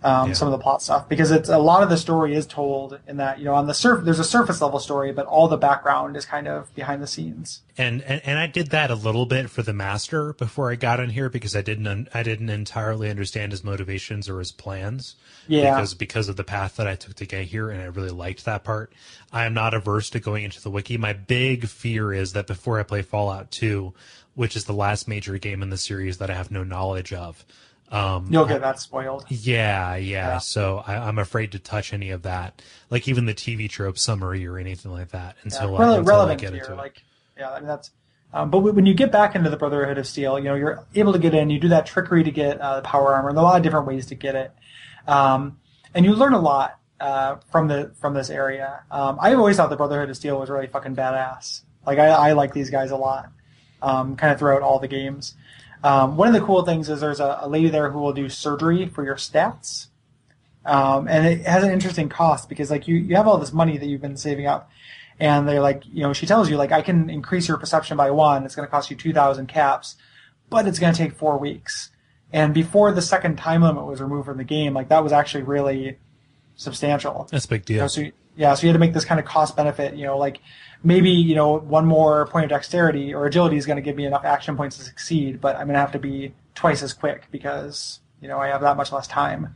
um, 0.05 0.29
Yeah. 0.29 0.33
some 0.33 0.47
of 0.47 0.51
the 0.51 0.57
plot 0.59 0.81
stuff 0.81 1.09
because 1.09 1.31
it's 1.31 1.49
a 1.49 1.57
lot 1.57 1.83
of 1.83 1.89
the 1.89 1.97
story 1.97 2.35
is 2.35 2.45
told 2.45 2.99
in 3.07 3.17
that 3.17 3.39
you 3.39 3.45
know 3.45 3.55
on 3.55 3.67
the 3.67 3.73
surf 3.73 4.05
there's 4.05 4.19
a 4.19 4.23
surface 4.23 4.61
level 4.61 4.79
story 4.79 5.11
but 5.11 5.25
all 5.25 5.47
the 5.47 5.57
background 5.57 6.15
is 6.15 6.25
kind 6.25 6.47
of 6.47 6.73
behind 6.75 7.01
the 7.01 7.07
scenes 7.07 7.61
and, 7.77 8.01
and 8.03 8.21
and 8.23 8.39
I 8.39 8.47
did 8.47 8.69
that 8.71 8.89
a 8.91 8.95
little 8.95 9.25
bit 9.25 9.49
for 9.49 9.61
the 9.63 9.73
master 9.73 10.31
before 10.33 10.71
I 10.71 10.75
got 10.75 10.99
in 11.01 11.09
here 11.09 11.29
because 11.29 11.55
I 11.55 11.61
didn't 11.61 11.87
un- 11.87 12.07
I 12.13 12.23
didn't 12.23 12.49
entirely 12.49 13.09
understand 13.09 13.51
his 13.51 13.63
motivations 13.65 14.29
or 14.29 14.39
his 14.39 14.53
plans. 14.53 15.15
Yeah. 15.47 15.75
Because 15.75 15.93
because 15.93 16.29
of 16.29 16.37
the 16.37 16.45
path 16.45 16.77
that 16.77 16.87
I 16.87 16.95
took 16.95 17.15
to 17.15 17.25
get 17.25 17.47
here, 17.47 17.69
and 17.69 17.81
I 17.81 17.85
really 17.85 18.11
liked 18.11 18.45
that 18.45 18.63
part. 18.63 18.93
I 19.33 19.43
am 19.45 19.53
not 19.53 19.73
averse 19.73 20.09
to 20.11 20.21
going 20.21 20.45
into 20.45 20.61
the 20.61 20.71
wiki. 20.71 20.97
My 20.97 21.11
big 21.13 21.67
fear 21.67 22.13
is 22.13 22.31
that 22.31 22.47
before 22.47 22.79
I 22.79 22.83
play 22.83 23.01
Fallout 23.01 23.51
Two, 23.51 23.93
which 24.35 24.55
is 24.55 24.63
the 24.63 24.73
last 24.73 25.07
major 25.07 25.37
game 25.37 25.61
in 25.61 25.69
the 25.69 25.77
series 25.77 26.17
that 26.19 26.29
I 26.29 26.33
have 26.35 26.49
no 26.51 26.63
knowledge 26.63 27.11
of. 27.11 27.43
Um, 27.91 28.27
you'll 28.31 28.45
get 28.45 28.61
that 28.61 28.79
spoiled 28.79 29.25
yeah, 29.29 29.95
yeah. 29.95 30.27
Yeah. 30.27 30.37
So 30.39 30.83
I, 30.85 30.95
I'm 30.95 31.19
afraid 31.19 31.51
to 31.51 31.59
touch 31.59 31.93
any 31.93 32.09
of 32.09 32.23
that, 32.23 32.61
like 32.89 33.07
even 33.07 33.25
the 33.25 33.33
TV 33.33 33.69
trope 33.69 33.97
summary 33.97 34.45
or 34.47 34.57
anything 34.57 34.91
like 34.91 35.09
that, 35.09 35.35
yeah. 35.35 35.41
until, 35.43 35.77
I, 35.77 35.79
Rele- 35.79 35.97
until 35.99 36.13
I 36.13 36.15
relevant 36.15 36.41
get 36.41 36.53
here 36.53 36.61
into 36.63 36.73
it. 36.73 36.77
like 36.77 37.03
yeah 37.37 37.51
I 37.51 37.59
mean 37.59 37.67
that's 37.67 37.91
um, 38.33 38.49
but 38.49 38.59
when 38.59 38.85
you 38.85 38.93
get 38.93 39.11
back 39.11 39.35
into 39.35 39.49
the 39.49 39.57
Brotherhood 39.57 39.97
of 39.97 40.07
Steel 40.07 40.39
you 40.39 40.45
know 40.45 40.55
you're 40.55 40.85
able 40.95 41.13
to 41.13 41.19
get 41.19 41.33
in 41.33 41.49
you 41.49 41.59
do 41.59 41.69
that 41.69 41.85
trickery 41.85 42.23
to 42.23 42.31
get 42.31 42.59
uh, 42.59 42.77
the 42.77 42.81
power 42.81 43.13
armor 43.13 43.29
and 43.29 43.37
there 43.37 43.43
are 43.43 43.47
a 43.47 43.49
lot 43.49 43.57
of 43.57 43.63
different 43.63 43.87
ways 43.87 44.07
to 44.07 44.15
get 44.15 44.35
it 44.35 44.51
um, 45.07 45.59
and 45.93 46.05
you 46.05 46.13
learn 46.13 46.33
a 46.33 46.39
lot 46.39 46.79
uh, 46.99 47.35
from 47.51 47.67
the 47.67 47.91
from 47.99 48.13
this 48.13 48.29
area 48.29 48.83
um, 48.89 49.17
I 49.21 49.33
always 49.35 49.57
thought 49.57 49.69
the 49.69 49.77
Brotherhood 49.77 50.09
of 50.09 50.17
Steel 50.17 50.39
was 50.39 50.49
really 50.49 50.67
fucking 50.67 50.95
badass 50.95 51.61
like 51.85 51.99
I, 51.99 52.07
I 52.07 52.31
like 52.33 52.53
these 52.53 52.69
guys 52.69 52.91
a 52.91 52.97
lot 52.97 53.29
um, 53.81 54.15
kind 54.15 54.33
of 54.33 54.39
throughout 54.39 54.61
all 54.61 54.79
the 54.79 54.87
games. 54.87 55.35
Um, 55.85 56.17
one 56.17 56.27
of 56.27 56.33
the 56.33 56.41
cool 56.41 56.63
things 56.65 56.89
is 56.89 56.99
there's 56.99 57.19
a, 57.19 57.39
a 57.41 57.47
lady 57.47 57.69
there 57.69 57.91
who 57.91 57.99
will 57.99 58.13
do 58.13 58.27
surgery 58.27 58.87
for 58.87 59.03
your 59.05 59.15
stats, 59.15 59.87
um, 60.65 61.07
and 61.07 61.27
it 61.27 61.45
has 61.45 61.63
an 61.63 61.71
interesting 61.71 62.09
cost 62.09 62.49
because 62.49 62.71
like 62.71 62.87
you 62.87 62.95
you 62.95 63.15
have 63.15 63.27
all 63.27 63.37
this 63.37 63.53
money 63.53 63.77
that 63.77 63.85
you've 63.85 64.01
been 64.01 64.17
saving 64.17 64.47
up, 64.47 64.69
and 65.19 65.47
they're 65.47 65.61
like 65.61 65.83
you 65.85 66.01
know 66.01 66.11
she 66.11 66.25
tells 66.25 66.49
you 66.49 66.57
like 66.57 66.71
I 66.71 66.81
can 66.81 67.09
increase 67.09 67.47
your 67.47 67.57
perception 67.57 67.97
by 67.97 68.09
one. 68.11 68.45
It's 68.45 68.55
going 68.55 68.67
to 68.67 68.71
cost 68.71 68.89
you 68.89 68.95
two 68.97 69.13
thousand 69.13 69.45
caps, 69.47 69.95
but 70.49 70.67
it's 70.67 70.79
going 70.79 70.91
to 70.93 70.97
take 70.97 71.13
four 71.13 71.37
weeks. 71.37 71.91
And 72.33 72.53
before 72.53 72.91
the 72.91 73.01
second 73.03 73.37
time 73.37 73.61
limit 73.61 73.85
was 73.85 74.01
removed 74.01 74.25
from 74.25 74.37
the 74.37 74.43
game, 74.43 74.73
like 74.73 74.89
that 74.89 75.03
was 75.03 75.11
actually 75.13 75.43
really 75.43 75.99
substantial. 76.55 77.27
That's 77.29 77.45
a 77.45 77.49
big 77.49 77.69
You 77.69 77.75
deal. 77.75 77.83
know, 77.83 77.87
so 77.87 78.01
you- 78.01 78.11
Yeah, 78.35 78.53
so 78.53 78.63
you 78.63 78.69
had 78.69 78.73
to 78.73 78.79
make 78.79 78.93
this 78.93 79.05
kind 79.05 79.19
of 79.19 79.25
cost 79.25 79.55
benefit. 79.55 79.95
You 79.95 80.05
know, 80.05 80.17
like 80.17 80.39
maybe 80.83 81.09
you 81.09 81.35
know 81.35 81.57
one 81.59 81.85
more 81.85 82.27
point 82.27 82.45
of 82.45 82.49
dexterity 82.49 83.13
or 83.13 83.25
agility 83.25 83.57
is 83.57 83.65
going 83.65 83.77
to 83.77 83.81
give 83.81 83.95
me 83.95 84.05
enough 84.05 84.25
action 84.25 84.55
points 84.57 84.77
to 84.77 84.83
succeed, 84.83 85.39
but 85.41 85.55
I'm 85.55 85.67
going 85.67 85.75
to 85.75 85.79
have 85.79 85.91
to 85.93 85.99
be 85.99 86.33
twice 86.53 86.81
as 86.83 86.93
quick 86.93 87.25
because 87.31 87.99
you 88.21 88.27
know 88.27 88.37
I 88.39 88.47
have 88.47 88.61
that 88.61 88.77
much 88.77 88.91
less 88.91 89.07
time. 89.07 89.55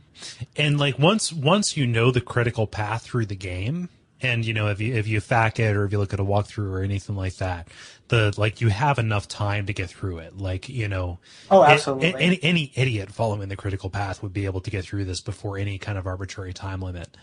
And 0.56 0.78
like 0.78 0.98
once 0.98 1.32
once 1.32 1.76
you 1.76 1.86
know 1.86 2.10
the 2.10 2.20
critical 2.20 2.66
path 2.66 3.02
through 3.02 3.26
the 3.26 3.36
game, 3.36 3.88
and 4.22 4.44
you 4.44 4.54
know 4.54 4.68
if 4.68 4.80
you 4.80 4.94
if 4.94 5.06
you 5.06 5.20
fact 5.20 5.60
it 5.60 5.76
or 5.76 5.84
if 5.84 5.92
you 5.92 5.98
look 5.98 6.12
at 6.12 6.20
a 6.20 6.24
walkthrough 6.24 6.70
or 6.70 6.82
anything 6.82 7.16
like 7.16 7.36
that, 7.36 7.68
the 8.08 8.32
like 8.36 8.60
you 8.60 8.68
have 8.68 8.98
enough 8.98 9.28
time 9.28 9.66
to 9.66 9.72
get 9.72 9.90
through 9.90 10.18
it. 10.18 10.36
Like 10.38 10.68
you 10.68 10.88
know, 10.88 11.18
Oh, 11.50 11.62
absolutely. 11.64 12.14
any 12.14 12.38
any 12.42 12.72
idiot 12.74 13.10
following 13.10 13.48
the 13.48 13.56
critical 13.56 13.90
path 13.90 14.22
would 14.22 14.32
be 14.32 14.46
able 14.46 14.60
to 14.62 14.70
get 14.70 14.84
through 14.84 15.04
this 15.04 15.20
before 15.20 15.58
any 15.58 15.78
kind 15.78 15.96
of 15.98 16.06
arbitrary 16.06 16.52
time 16.52 16.80
limit. 16.80 17.16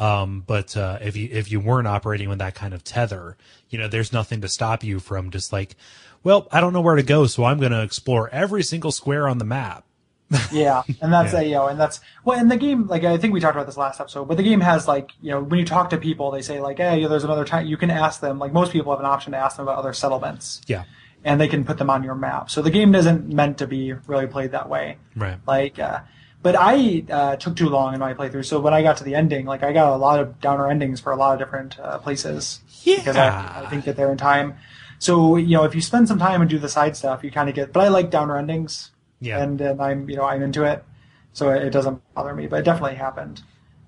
Um, 0.00 0.42
but 0.46 0.76
uh, 0.76 0.98
if 1.02 1.16
you 1.16 1.28
if 1.30 1.52
you 1.52 1.60
weren't 1.60 1.86
operating 1.86 2.28
with 2.28 2.38
that 2.38 2.54
kind 2.54 2.74
of 2.74 2.82
tether, 2.82 3.36
you 3.68 3.78
know, 3.78 3.86
there's 3.86 4.12
nothing 4.12 4.40
to 4.40 4.48
stop 4.48 4.82
you 4.82 4.98
from 4.98 5.30
just 5.30 5.52
like, 5.52 5.76
well, 6.24 6.48
I 6.50 6.60
don't 6.60 6.72
know 6.72 6.80
where 6.80 6.96
to 6.96 7.02
go, 7.02 7.26
so 7.26 7.44
I'm 7.44 7.58
going 7.58 7.72
to 7.72 7.82
explore 7.82 8.28
every 8.30 8.62
single 8.62 8.92
square 8.92 9.28
on 9.28 9.38
the 9.38 9.44
map. 9.44 9.84
yeah, 10.52 10.82
and 11.02 11.12
that's 11.12 11.32
Yeah. 11.32 11.40
a 11.40 11.42
you 11.42 11.50
know, 11.52 11.66
and 11.66 11.78
that's 11.78 12.00
well, 12.24 12.38
in 12.40 12.48
the 12.48 12.56
game, 12.56 12.86
like 12.86 13.04
I 13.04 13.16
think 13.18 13.34
we 13.34 13.40
talked 13.40 13.56
about 13.56 13.66
this 13.66 13.76
last 13.76 14.00
episode, 14.00 14.26
but 14.26 14.36
the 14.36 14.42
game 14.44 14.60
has 14.60 14.86
like 14.88 15.10
you 15.20 15.30
know, 15.32 15.42
when 15.42 15.58
you 15.58 15.66
talk 15.66 15.90
to 15.90 15.98
people, 15.98 16.30
they 16.30 16.40
say 16.40 16.60
like, 16.60 16.78
hey, 16.78 16.96
you 16.96 17.02
know, 17.02 17.08
there's 17.08 17.24
another 17.24 17.44
time 17.44 17.66
you 17.66 17.76
can 17.76 17.90
ask 17.90 18.20
them. 18.20 18.38
Like 18.38 18.52
most 18.52 18.72
people 18.72 18.92
have 18.92 19.00
an 19.00 19.06
option 19.06 19.32
to 19.32 19.38
ask 19.38 19.56
them 19.56 19.64
about 19.66 19.78
other 19.78 19.92
settlements, 19.92 20.60
Yeah, 20.68 20.84
and 21.24 21.40
they 21.40 21.48
can 21.48 21.64
put 21.64 21.78
them 21.78 21.90
on 21.90 22.04
your 22.04 22.14
map. 22.14 22.48
So 22.48 22.62
the 22.62 22.70
game 22.70 22.94
isn't 22.94 23.26
meant 23.28 23.58
to 23.58 23.66
be 23.66 23.92
really 24.06 24.28
played 24.28 24.52
that 24.52 24.68
way. 24.68 24.98
right. 25.16 25.38
Like, 25.48 25.78
uh, 25.80 26.00
but 26.42 26.56
I 26.56 27.04
uh, 27.10 27.36
took 27.36 27.56
too 27.56 27.68
long 27.68 27.92
in 27.94 28.00
my 28.00 28.14
playthrough. 28.14 28.44
So 28.46 28.60
when 28.60 28.72
I 28.72 28.82
got 28.82 28.96
to 28.98 29.04
the 29.04 29.14
ending, 29.14 29.46
like 29.46 29.62
I 29.62 29.72
got 29.72 29.92
a 29.92 29.96
lot 29.96 30.20
of 30.20 30.40
downer 30.40 30.68
endings 30.70 31.00
for 31.00 31.12
a 31.12 31.16
lot 31.16 31.32
of 31.34 31.38
different 31.38 31.78
uh, 31.78 31.98
places 31.98 32.60
because 32.84 33.16
Yeah. 33.16 33.52
I, 33.56 33.66
I 33.66 33.70
think 33.70 33.84
that 33.84 33.96
they're 33.96 34.10
in 34.10 34.18
time. 34.18 34.56
So 34.98 35.36
you 35.36 35.56
know, 35.56 35.64
if 35.64 35.74
you 35.74 35.80
spend 35.80 36.08
some 36.08 36.18
time 36.18 36.40
and 36.40 36.48
do 36.50 36.58
the 36.58 36.68
side 36.68 36.96
stuff, 36.96 37.22
you 37.24 37.30
kind 37.30 37.48
of 37.48 37.54
get. 37.54 37.72
But 37.72 37.84
I 37.84 37.88
like 37.88 38.10
downer 38.10 38.36
endings, 38.36 38.90
Yeah. 39.20 39.42
and, 39.42 39.60
and 39.60 39.80
I'm 39.80 40.08
you 40.10 40.16
know 40.16 40.24
I'm 40.24 40.42
into 40.42 40.64
it, 40.64 40.84
so 41.32 41.50
it, 41.50 41.62
it 41.64 41.70
doesn't 41.70 42.00
bother 42.14 42.34
me. 42.34 42.46
But 42.46 42.60
it 42.60 42.64
definitely 42.64 42.96
happened. 42.96 43.42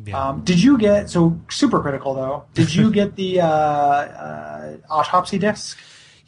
Yeah. 0.04 0.28
Um, 0.30 0.40
did 0.42 0.60
you 0.60 0.78
get 0.78 1.10
so 1.10 1.38
super 1.48 1.80
critical 1.80 2.14
though? 2.14 2.44
Did 2.54 2.74
you 2.74 2.90
get 2.90 3.14
the 3.16 3.40
uh, 3.40 3.46
uh, 3.46 4.76
autopsy 4.90 5.38
disc? 5.38 5.78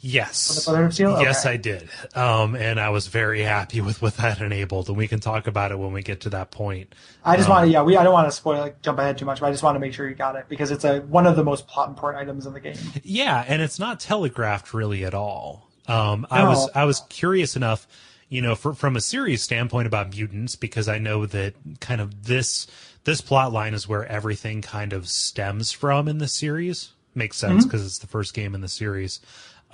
Yes. 0.07 0.49
On 0.51 0.55
the 0.55 0.61
Brotherhood 0.65 0.87
of 0.87 0.93
Steel? 0.93 1.21
Yes, 1.21 1.45
Okay. 1.45 1.53
I 1.53 1.57
did. 1.57 1.89
Um, 2.13 2.55
and 2.55 2.79
I 2.79 2.89
was 2.89 3.07
very 3.07 3.41
happy 3.41 3.81
with 3.87 4.01
what 4.03 4.15
that 4.17 4.39
enabled, 4.39 4.87
and 4.87 4.95
we 4.97 5.07
can 5.07 5.19
talk 5.19 5.47
about 5.47 5.71
it 5.71 5.79
when 5.79 5.93
we 5.93 6.03
get 6.03 6.21
to 6.21 6.29
that 6.29 6.51
point. 6.51 6.93
I 7.23 7.35
just 7.37 7.49
Um, 7.49 7.55
want 7.55 7.65
to, 7.65 7.71
yeah, 7.71 7.81
we 7.81 7.97
I 7.97 8.03
don't 8.03 8.13
want 8.13 8.27
to 8.27 8.31
spoil, 8.31 8.59
like, 8.59 8.81
jump 8.83 8.99
ahead 8.99 9.17
too 9.17 9.25
much, 9.25 9.39
but 9.39 9.47
I 9.47 9.51
just 9.51 9.63
want 9.63 9.75
to 9.75 9.79
make 9.79 9.93
sure 9.93 10.07
you 10.07 10.13
got 10.13 10.35
it 10.35 10.45
because 10.47 10.69
it's 10.69 10.83
a 10.85 10.99
one 10.99 11.25
of 11.25 11.35
the 11.35 11.43
most 11.43 11.67
plot 11.67 11.89
important 11.89 12.21
items 12.21 12.45
in 12.45 12.53
the 12.53 12.59
game. 12.59 12.77
Yeah, 13.03 13.43
and 13.47 13.61
it's 13.63 13.79
not 13.79 13.99
telegraphed 13.99 14.73
really 14.73 15.03
at 15.05 15.15
all. 15.15 15.69
Um, 15.87 16.27
I 16.29 16.43
No. 16.43 16.49
was 16.49 16.69
I 16.75 16.83
was 16.85 17.01
curious 17.09 17.55
enough, 17.55 17.87
you 18.29 18.41
know, 18.43 18.53
for, 18.55 18.73
from 18.75 18.95
a 18.95 19.01
serious 19.01 19.41
standpoint 19.41 19.87
about 19.87 20.11
mutants 20.15 20.55
because 20.55 20.87
I 20.87 20.99
know 20.99 21.25
that 21.25 21.55
kind 21.79 21.99
of 21.99 22.25
this 22.25 22.67
this 23.05 23.21
plot 23.21 23.51
line 23.51 23.73
is 23.73 23.87
where 23.87 24.05
everything 24.05 24.61
kind 24.61 24.93
of 24.93 25.07
stems 25.07 25.71
from 25.71 26.07
in 26.07 26.19
the 26.19 26.27
series. 26.27 26.91
Makes 27.15 27.37
sense 27.37 27.61
Mm-hmm. 27.63 27.69
because 27.69 27.85
it's 27.85 27.99
the 27.99 28.07
first 28.07 28.33
game 28.33 28.53
in 28.53 28.61
the 28.61 28.67
series. 28.67 29.19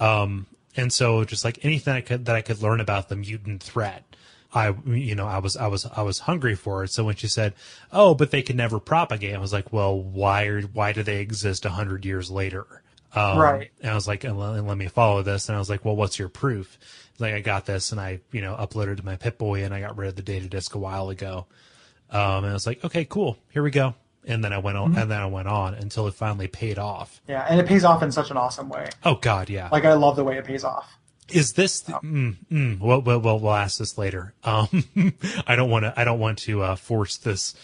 Um, 0.01 0.47
and 0.75 0.91
so 0.91 1.23
just 1.23 1.45
like 1.45 1.63
anything 1.63 1.93
I 1.93 2.01
could 2.01 2.25
that 2.25 2.35
I 2.35 2.41
could 2.41 2.61
learn 2.61 2.79
about 2.79 3.09
the 3.09 3.15
mutant 3.15 3.61
threat, 3.61 4.03
I 4.53 4.73
you 4.85 5.15
know 5.15 5.27
I 5.27 5.37
was 5.37 5.55
I 5.55 5.67
was 5.67 5.85
I 5.85 6.01
was 6.01 6.19
hungry 6.19 6.55
for 6.55 6.83
it. 6.83 6.89
So 6.91 7.03
when 7.05 7.15
she 7.15 7.27
said, 7.27 7.53
"Oh, 7.91 8.15
but 8.15 8.31
they 8.31 8.41
can 8.41 8.57
never 8.57 8.79
propagate," 8.79 9.35
I 9.35 9.39
was 9.39 9.53
like, 9.53 9.71
"Well, 9.71 9.97
why 9.97 10.45
are 10.45 10.61
why 10.61 10.91
do 10.91 11.03
they 11.03 11.17
exist 11.17 11.65
a 11.65 11.69
hundred 11.69 12.05
years 12.05 12.31
later?" 12.31 12.65
Um, 13.13 13.37
Right. 13.37 13.71
And 13.81 13.91
I 13.91 13.95
was 13.95 14.07
like, 14.07 14.23
and 14.23 14.39
let, 14.39 14.55
and 14.55 14.67
let 14.67 14.77
me 14.77 14.87
follow 14.87 15.21
this. 15.21 15.49
And 15.49 15.55
I 15.57 15.59
was 15.59 15.69
like, 15.69 15.83
well, 15.83 15.97
what's 15.97 16.17
your 16.17 16.29
proof? 16.29 16.79
Like, 17.19 17.33
I 17.33 17.41
got 17.41 17.65
this, 17.65 17.91
and 17.91 17.99
I 17.99 18.21
you 18.31 18.41
know 18.41 18.55
uploaded 18.55 18.97
to 18.97 19.05
my 19.05 19.17
Pip 19.17 19.37
Boy, 19.37 19.63
and 19.63 19.73
I 19.73 19.81
got 19.81 19.97
rid 19.97 20.09
of 20.09 20.15
the 20.15 20.21
data 20.21 20.47
disk 20.47 20.75
a 20.75 20.79
while 20.79 21.09
ago. 21.09 21.45
Um, 22.09 22.43
and 22.43 22.47
I 22.47 22.53
was 22.53 22.65
like, 22.65 22.83
okay, 22.83 23.05
cool, 23.05 23.37
here 23.49 23.63
we 23.63 23.71
go. 23.71 23.95
And 24.25 24.43
then 24.43 24.53
I 24.53 24.59
went 24.59 24.77
on, 24.77 24.95
and 24.95 25.09
then 25.09 25.19
I 25.19 25.25
went 25.25 25.47
on 25.47 25.73
until 25.73 26.05
it 26.07 26.13
finally 26.13 26.47
paid 26.47 26.77
off. 26.77 27.19
Yeah, 27.27 27.45
and 27.49 27.59
it 27.59 27.65
pays 27.65 27.83
off 27.83 28.03
in 28.03 28.11
such 28.11 28.29
an 28.29 28.37
awesome 28.37 28.69
way. 28.69 28.89
Oh 29.03 29.15
God, 29.15 29.49
yeah. 29.49 29.69
Like 29.71 29.83
I 29.85 29.93
love 29.93 30.15
the 30.15 30.23
way 30.23 30.37
it 30.37 30.45
pays 30.45 30.63
off. 30.63 30.95
Is 31.29 31.53
this? 31.53 31.79
The, 31.81 31.93
mm, 31.93 32.35
mm, 32.51 32.79
well, 32.79 33.01
well, 33.01 33.19
well, 33.19 33.39
we'll 33.39 33.53
ask 33.53 33.79
this 33.79 33.97
later. 33.97 34.33
Um, 34.43 34.83
I 35.47 35.55
don't 35.55 35.69
want 35.69 35.85
to. 35.85 35.93
I 35.95 36.03
don't 36.03 36.19
want 36.19 36.37
to 36.39 36.61
uh, 36.61 36.75
force 36.75 37.17
this. 37.17 37.55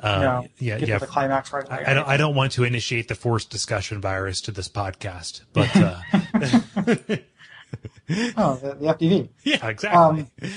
Uh, 0.00 0.08
You 0.08 0.22
know, 0.24 0.76
yeah, 0.78 0.84
yeah. 0.86 0.98
the 0.98 1.06
climax 1.06 1.52
right 1.52 1.64
away. 1.66 1.84
I, 1.86 1.90
I 1.92 1.94
don't. 1.94 2.08
I 2.08 2.16
don't 2.16 2.34
want 2.34 2.52
to 2.52 2.64
initiate 2.64 3.08
the 3.08 3.14
forced 3.14 3.48
discussion 3.50 4.00
virus 4.00 4.40
to 4.42 4.50
this 4.50 4.68
podcast, 4.68 5.42
but 5.52 5.74
uh, 5.76 6.00
Oh, 8.36 8.56
the, 8.56 8.74
the 8.74 8.86
FDV. 8.86 9.28
yeah, 9.44 9.66
exactly. 9.68 10.26
Um, 10.42 10.50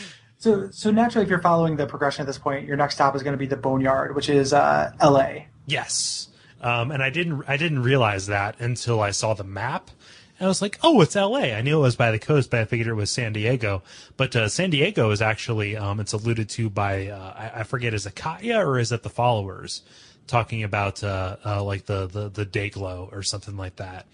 so, 0.48 0.70
so 0.72 0.92
naturally, 0.92 1.24
if 1.26 1.30
you're 1.30 1.42
following 1.42 1.76
the 1.76 1.86
progression 1.86 2.22
at 2.22 2.28
this 2.28 2.38
point, 2.38 2.66
your 2.66 2.78
next 2.78 2.96
stop 2.96 3.16
is 3.16 3.24
going 3.24 3.34
to 3.34 3.38
be 3.38 3.46
the 3.46 3.58
Boneyard, 3.58 4.16
which 4.16 4.30
is 4.30 4.54
uh, 4.54 4.92
L.A. 5.00 5.48
Yes. 5.66 6.30
Um, 6.62 6.92
and 6.92 7.04
I 7.04 7.10
didn't 7.10 7.44
I 7.48 7.58
didn't 7.58 7.84
realize 7.84 8.28
that 8.28 8.60
until 8.60 9.02
I 9.02 9.12
saw 9.12 9.34
the 9.34 9.44
map. 9.44 9.92
And 10.40 10.46
I 10.46 10.50
was 10.50 10.62
like, 10.62 10.80
oh, 10.84 11.02
it's 11.02 11.16
L.A. 11.16 11.54
I 11.54 11.62
knew 11.62 11.80
it 11.80 11.82
was 11.82 11.96
by 11.96 12.12
the 12.12 12.20
coast, 12.20 12.50
but 12.50 12.60
I 12.62 12.66
figured 12.66 12.88
it 12.88 12.94
was 12.94 13.12
San 13.12 13.34
Diego. 13.34 13.84
But 14.16 14.36
uh, 14.36 14.48
San 14.50 14.70
Diego 14.70 15.12
is 15.12 15.22
actually 15.22 15.76
um, 15.78 16.00
it's 16.00 16.14
alluded 16.14 16.50
to 16.50 16.70
by 16.70 17.08
uh, 17.08 17.34
I, 17.36 17.60
I 17.60 17.64
forget 17.64 17.94
is 17.94 18.06
it 18.06 18.16
Katja 18.16 18.58
or 18.60 18.80
is 18.80 18.92
it 18.92 19.04
the 19.04 19.10
followers 19.10 19.82
talking 20.28 20.64
about 20.64 21.04
uh, 21.04 21.38
uh, 21.46 21.64
like 21.64 21.86
the 21.86 22.08
the 22.08 22.30
the 22.30 22.46
Dayglow 22.46 23.12
or 23.12 23.22
something 23.24 23.58
like 23.58 23.76
that. 23.78 24.06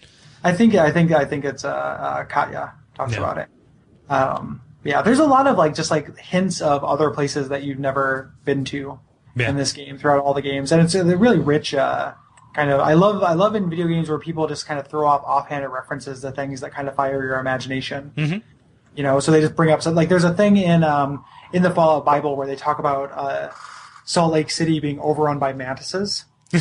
I 0.42 0.52
think, 0.52 0.74
I 0.74 0.90
think, 0.92 1.10
I 1.10 1.24
think 1.24 1.46
it's 1.46 1.64
uh, 1.64 1.68
uh, 1.70 2.24
Katja 2.24 2.74
talks 2.94 3.12
Yeah. 3.12 3.18
about 3.18 3.38
it. 3.38 3.48
Um, 4.10 4.60
yeah, 4.84 5.02
there's 5.02 5.18
a 5.18 5.24
lot 5.26 5.46
of 5.46 5.56
like 5.56 5.74
just 5.74 5.90
like 5.90 6.16
hints 6.18 6.60
of 6.60 6.84
other 6.84 7.10
places 7.10 7.48
that 7.48 7.62
you've 7.62 7.78
never 7.78 8.32
been 8.44 8.64
to 8.66 8.98
Yeah. 9.36 9.48
in 9.50 9.56
this 9.56 9.72
game 9.72 9.98
throughout 9.98 10.20
all 10.22 10.34
the 10.34 10.42
games, 10.42 10.70
and 10.72 10.80
it's 10.82 10.94
a 10.94 11.04
really 11.16 11.38
rich. 11.38 11.74
Uh, 11.74 12.12
kind 12.54 12.70
of, 12.70 12.78
I 12.80 12.92
love, 12.92 13.22
I 13.24 13.32
love 13.32 13.56
in 13.56 13.68
video 13.68 13.88
games 13.88 14.08
where 14.08 14.18
people 14.20 14.46
just 14.46 14.64
kind 14.66 14.78
of 14.78 14.86
throw 14.86 15.08
off 15.08 15.22
offhanded 15.24 15.70
references 15.70 16.20
to 16.20 16.30
things 16.30 16.60
that 16.60 16.72
kind 16.72 16.86
of 16.86 16.94
fire 16.94 17.20
your 17.22 17.40
imagination. 17.40 18.12
Mhm. 18.16 18.42
You 18.94 19.02
know, 19.02 19.18
so 19.18 19.32
they 19.32 19.40
just 19.40 19.56
bring 19.56 19.72
up 19.72 19.82
something 19.82 19.96
like 19.96 20.08
there's 20.08 20.22
a 20.22 20.32
thing 20.34 20.56
in 20.56 20.84
um, 20.84 21.24
in 21.52 21.62
the 21.62 21.70
Fallout 21.70 22.04
Bible 22.04 22.36
where 22.36 22.46
they 22.46 22.54
talk 22.54 22.78
about 22.78 23.10
uh, 23.12 23.50
Salt 24.04 24.32
Lake 24.32 24.50
City 24.50 24.78
being 24.78 25.00
overrun 25.00 25.40
by 25.40 25.52
mantises. 25.52 26.26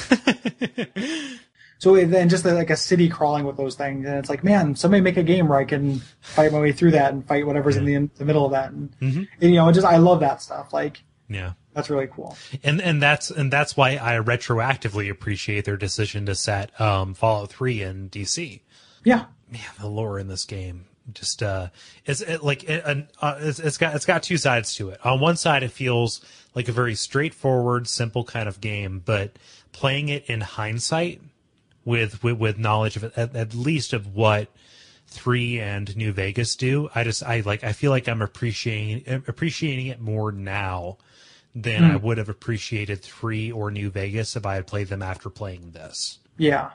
So 1.83 1.97
then 2.05 2.29
just 2.29 2.45
like 2.45 2.69
a 2.69 2.77
city 2.77 3.09
crawling 3.09 3.43
with 3.43 3.57
those 3.57 3.75
things, 3.75 4.05
and 4.05 4.15
it's 4.15 4.29
like, 4.29 4.41
man, 4.41 4.73
somebody 4.73 5.01
make 5.01 5.17
a 5.17 5.23
game 5.23 5.49
where 5.49 5.59
I 5.59 5.65
can 5.65 5.99
fight 6.21 6.53
my 6.53 6.61
way 6.61 6.71
through 6.71 6.91
that 6.91 7.11
and 7.11 7.27
fight 7.27 7.45
whatever's 7.45 7.75
in 7.75 7.83
the, 7.83 7.93
in 7.95 8.09
the 8.15 8.23
middle 8.23 8.45
of 8.45 8.53
that, 8.53 8.71
and, 8.71 8.95
and, 9.01 9.27
you 9.41 9.55
know, 9.55 9.69
just 9.69 9.85
I 9.85 9.97
love 9.97 10.21
that 10.21 10.41
stuff. 10.41 10.71
Like 10.71 11.03
Yeah. 11.27 11.51
that's 11.73 11.89
really 11.89 12.07
cool. 12.07 12.37
and 12.63 12.79
and 12.79 13.01
that's 13.01 13.31
and 13.31 13.51
that's 13.51 13.75
why 13.75 13.97
I 13.97 14.13
retroactively 14.13 15.11
appreciate 15.11 15.65
their 15.65 15.75
decision 15.75 16.25
to 16.27 16.35
set 16.35 16.79
um, 16.79 17.15
Fallout 17.15 17.49
Three 17.49 17.81
in 17.81 18.09
DC. 18.09 18.61
Yeah, 19.03 19.25
man, 19.51 19.61
the 19.77 19.89
lore 19.89 20.19
in 20.19 20.29
this 20.29 20.45
game 20.45 20.85
just 21.13 21.43
uh 21.43 21.67
it's 22.05 22.21
it, 22.21 22.45
like 22.45 22.63
it, 22.63 22.81
uh, 23.21 23.35
it's, 23.41 23.59
it's 23.59 23.77
got 23.77 23.93
it's 23.93 24.05
got 24.05 24.23
two 24.23 24.37
sides 24.37 24.73
to 24.75 24.87
it. 24.87 25.05
On 25.05 25.19
one 25.19 25.35
side, 25.35 25.63
it 25.63 25.71
feels 25.71 26.21
like 26.55 26.69
a 26.69 26.71
very 26.71 26.95
straightforward, 26.95 27.89
simple 27.89 28.23
kind 28.23 28.47
of 28.47 28.61
game, 28.61 29.01
but 29.03 29.37
playing 29.73 30.07
it 30.07 30.23
in 30.29 30.39
hindsight 30.39 31.21
with 31.85 32.23
with, 32.23 32.37
with 32.37 32.57
knowledge 32.57 32.95
of 32.95 33.03
at, 33.17 33.35
at 33.35 33.53
least 33.53 33.93
of 33.93 34.15
what 34.15 34.47
three 35.07 35.59
and 35.59 35.95
New 35.95 36.11
Vegas 36.11 36.55
do, 36.55 36.89
I 36.95 37.03
just 37.03 37.23
I 37.23 37.41
like 37.41 37.63
I 37.63 37.73
feel 37.73 37.91
like 37.91 38.07
I'm 38.07 38.21
appreciating 38.21 39.23
appreciating 39.27 39.87
it 39.87 39.99
more 39.99 40.31
now 40.31 40.97
than 41.55 41.83
I 41.83 41.95
would 41.97 42.17
have 42.17 42.29
appreciated 42.29 43.01
three 43.01 43.51
or 43.51 43.69
New 43.69 43.91
Vegas 43.91 44.35
if 44.35 44.45
I 44.45 44.55
had 44.55 44.65
played 44.65 44.87
them 44.87 45.03
after 45.03 45.29
playing 45.29 45.71
this 45.71 46.17
yeah, 46.37 46.71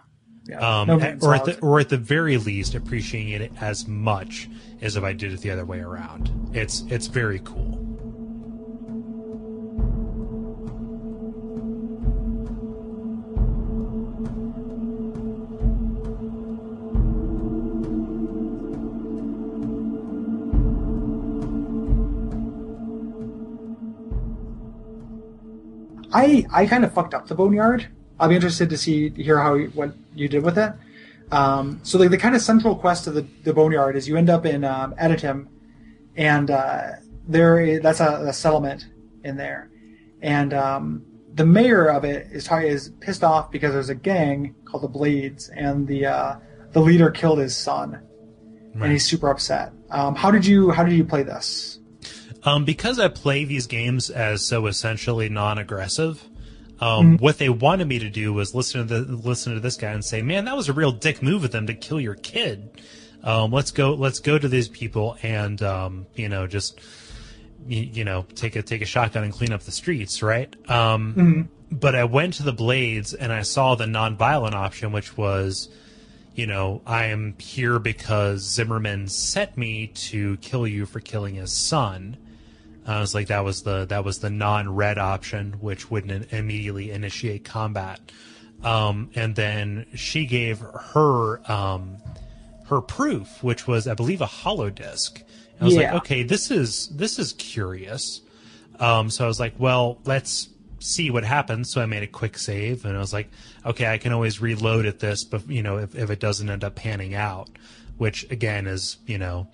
yeah. 0.46 0.80
um, 0.80 0.88
No 0.88 1.00
at- 1.00 1.22
or 1.22 1.34
at 1.34 1.44
the 1.44 1.58
or 1.60 1.80
at 1.80 1.88
the 1.88 1.96
very 1.96 2.36
least 2.36 2.74
appreciating 2.74 3.42
it 3.42 3.52
as 3.60 3.86
much 3.86 4.48
as 4.80 4.96
if 4.96 5.04
I 5.04 5.12
did 5.12 5.32
it 5.32 5.40
the 5.40 5.50
other 5.50 5.64
way 5.64 5.80
around. 5.80 6.30
It's 6.52 6.82
it's 6.88 7.06
very 7.06 7.40
cool. 7.40 7.87
I 26.12 26.46
I 26.52 26.66
kind 26.66 26.84
of 26.84 26.92
fucked 26.92 27.14
up 27.14 27.28
the 27.28 27.34
boneyard. 27.34 27.88
I'll 28.20 28.28
be 28.28 28.34
interested 28.34 28.70
to 28.70 28.76
see 28.76 29.10
hear 29.10 29.38
how 29.38 29.54
you, 29.54 29.68
what 29.68 29.94
you 30.14 30.28
did 30.28 30.42
with 30.42 30.58
it. 30.58 30.72
Um, 31.30 31.80
so 31.82 31.98
like 31.98 32.10
the 32.10 32.18
kind 32.18 32.34
of 32.34 32.40
central 32.40 32.74
quest 32.74 33.06
of 33.06 33.14
the, 33.14 33.26
the 33.44 33.52
boneyard 33.52 33.96
is 33.96 34.08
you 34.08 34.16
end 34.16 34.30
up 34.30 34.46
in 34.46 34.64
um, 34.64 34.94
Adytum, 34.94 35.46
and 36.16 36.50
uh, 36.50 36.92
there 37.26 37.60
is, 37.60 37.82
that's 37.82 38.00
a, 38.00 38.26
a 38.28 38.32
settlement 38.32 38.86
in 39.24 39.36
there, 39.36 39.70
and 40.22 40.54
um, 40.54 41.04
the 41.34 41.44
mayor 41.44 41.86
of 41.86 42.04
it 42.04 42.28
is 42.32 42.50
is 42.50 42.90
pissed 43.00 43.22
off 43.22 43.50
because 43.50 43.72
there's 43.74 43.90
a 43.90 43.94
gang 43.94 44.54
called 44.64 44.82
the 44.82 44.88
Blades, 44.88 45.50
and 45.50 45.86
the 45.86 46.06
uh, 46.06 46.36
the 46.72 46.80
leader 46.80 47.10
killed 47.10 47.38
his 47.38 47.56
son, 47.56 48.00
and 48.74 48.90
he's 48.90 49.06
super 49.06 49.28
upset. 49.28 49.72
Um, 49.90 50.14
how 50.14 50.30
did 50.30 50.46
you 50.46 50.70
how 50.70 50.82
did 50.84 50.94
you 50.94 51.04
play 51.04 51.22
this? 51.22 51.77
Um, 52.48 52.64
because 52.64 52.98
I 52.98 53.08
play 53.08 53.44
these 53.44 53.66
games 53.66 54.08
as 54.10 54.44
so 54.44 54.66
essentially 54.66 55.28
non-aggressive, 55.28 56.22
um, 56.80 57.18
what 57.18 57.38
they 57.38 57.48
wanted 57.48 57.88
me 57.88 57.98
to 57.98 58.08
do 58.08 58.32
was 58.32 58.54
listen 58.54 58.86
to 58.86 59.04
the 59.04 59.16
listen 59.16 59.54
to 59.54 59.60
this 59.60 59.76
guy 59.76 59.90
and 59.90 60.04
say, 60.04 60.22
"Man, 60.22 60.44
that 60.46 60.56
was 60.56 60.68
a 60.68 60.72
real 60.72 60.92
dick 60.92 61.22
move 61.22 61.44
of 61.44 61.50
them 61.50 61.66
to 61.66 61.74
kill 61.74 62.00
your 62.00 62.14
kid." 62.14 62.70
Um, 63.22 63.50
let's 63.50 63.70
go. 63.72 63.94
Let's 63.94 64.20
go 64.20 64.38
to 64.38 64.48
these 64.48 64.68
people 64.68 65.16
and 65.22 65.60
um, 65.62 66.06
you 66.14 66.28
know 66.28 66.46
just 66.46 66.80
you, 67.66 67.82
you 67.82 68.04
know 68.04 68.24
take 68.34 68.56
a 68.56 68.62
take 68.62 68.80
a 68.80 68.86
shotgun 68.86 69.24
and 69.24 69.32
clean 69.32 69.52
up 69.52 69.62
the 69.62 69.72
streets, 69.72 70.22
right? 70.22 70.54
Um, 70.70 71.14
But 71.70 71.94
I 71.94 72.04
went 72.04 72.34
to 72.34 72.44
the 72.44 72.52
Blades 72.52 73.12
and 73.12 73.30
I 73.30 73.42
saw 73.42 73.74
the 73.74 73.86
non-violent 73.86 74.54
option, 74.54 74.90
which 74.90 75.18
was, 75.18 75.68
you 76.34 76.46
know, 76.46 76.80
I 76.86 77.06
am 77.06 77.34
here 77.38 77.78
because 77.78 78.40
Zimmerman 78.40 79.08
sent 79.08 79.58
me 79.58 79.88
to 79.88 80.38
kill 80.38 80.66
you 80.66 80.86
for 80.86 81.00
killing 81.00 81.34
his 81.34 81.52
son. 81.52 82.16
I 82.88 83.00
was 83.00 83.14
like, 83.14 83.26
that 83.28 83.44
was 83.44 83.62
the 83.62 83.84
that 83.86 84.04
was 84.04 84.18
the 84.20 84.30
non-red 84.30 84.98
option, 84.98 85.54
which 85.60 85.90
wouldn't 85.90 86.32
immediately 86.32 86.90
initiate 86.90 87.44
combat. 87.44 88.00
Um, 88.62 89.10
and 89.14 89.36
then 89.36 89.86
she 89.94 90.26
gave 90.26 90.58
her 90.60 91.40
um, 91.50 91.98
her 92.66 92.80
proof, 92.80 93.42
which 93.42 93.66
was, 93.66 93.86
I 93.86 93.94
believe, 93.94 94.20
a 94.20 94.26
hollow 94.26 94.70
disc. 94.70 95.22
I 95.60 95.64
was 95.64 95.74
Yeah. 95.74 95.92
like, 95.92 96.02
okay, 96.02 96.22
this 96.22 96.50
is 96.50 96.88
this 96.88 97.18
is 97.18 97.32
curious. 97.34 98.20
Um, 98.80 99.10
so 99.10 99.24
I 99.24 99.28
was 99.28 99.40
like, 99.40 99.54
well, 99.58 99.98
let's 100.04 100.48
see 100.80 101.10
what 101.10 101.24
happens. 101.24 101.70
So 101.72 101.80
I 101.82 101.86
made 101.86 102.04
a 102.04 102.06
quick 102.06 102.38
save, 102.38 102.84
and 102.84 102.96
I 102.96 103.00
was 103.00 103.12
like, 103.12 103.28
okay, 103.66 103.86
I 103.86 103.98
can 103.98 104.12
always 104.12 104.40
reload 104.40 104.86
at 104.86 105.00
this, 105.00 105.24
but 105.24 105.48
you 105.50 105.62
know, 105.62 105.78
if, 105.78 105.94
if 105.96 106.10
it 106.10 106.20
doesn't 106.20 106.48
end 106.48 106.62
up 106.64 106.74
panning 106.76 107.14
out, 107.14 107.48
which 107.96 108.30
again 108.30 108.66
is, 108.66 108.98
you 109.06 109.18
know, 109.18 109.48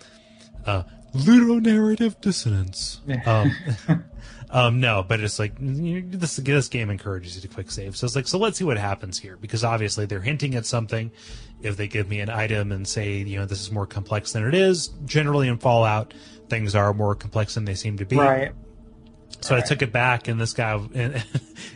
uh, 0.67 0.83
ludonarrative 1.15 2.21
dissonance. 2.21 3.01
Um, 3.27 3.53
um, 4.51 4.81
no, 4.81 5.05
but 5.07 5.21
it's 5.21 5.39
like 5.39 5.53
you 5.61 6.03
know, 6.03 6.19
this 6.19 6.37
this 6.37 6.69
game 6.69 6.91
encourages 6.91 7.37
you 7.37 7.43
to 7.43 7.49
quick 7.49 7.71
save. 7.71 7.97
So 7.97 8.05
it's 8.07 8.17
like, 8.17 8.27
so 8.27 8.39
let's 8.39 8.59
see 8.59 8.65
what 8.65 8.77
happens 8.77 9.19
here 9.19 9.37
because 9.37 9.65
obviously 9.65 10.07
they're 10.07 10.21
hinting 10.21 10.55
at 10.55 10.67
something. 10.67 11.11
If 11.63 11.77
they 11.77 11.89
give 11.89 12.09
me 12.09 12.21
an 12.21 12.29
item 12.29 12.73
and 12.73 12.87
say, 12.87 13.15
you 13.15 13.39
know, 13.39 13.47
this 13.47 13.61
is 13.61 13.71
more 13.71 13.87
complex 13.87 14.33
than 14.33 14.47
it 14.47 14.55
is, 14.55 14.89
generally 15.07 15.49
in 15.49 15.57
Fallout, 15.57 16.13
things 16.49 16.75
are 16.75 16.93
more 16.93 17.15
complex 17.15 17.55
than 17.55 17.65
they 17.65 17.75
seem 17.75 17.97
to 17.99 18.05
be. 18.05 18.17
Right. 18.17 18.53
So 19.41 19.57
I 19.57 19.61
took 19.61 19.83
it 19.83 19.93
back, 19.93 20.29
and 20.29 20.41
this 20.41 20.53
guy 20.53 20.75
in, 20.95 21.23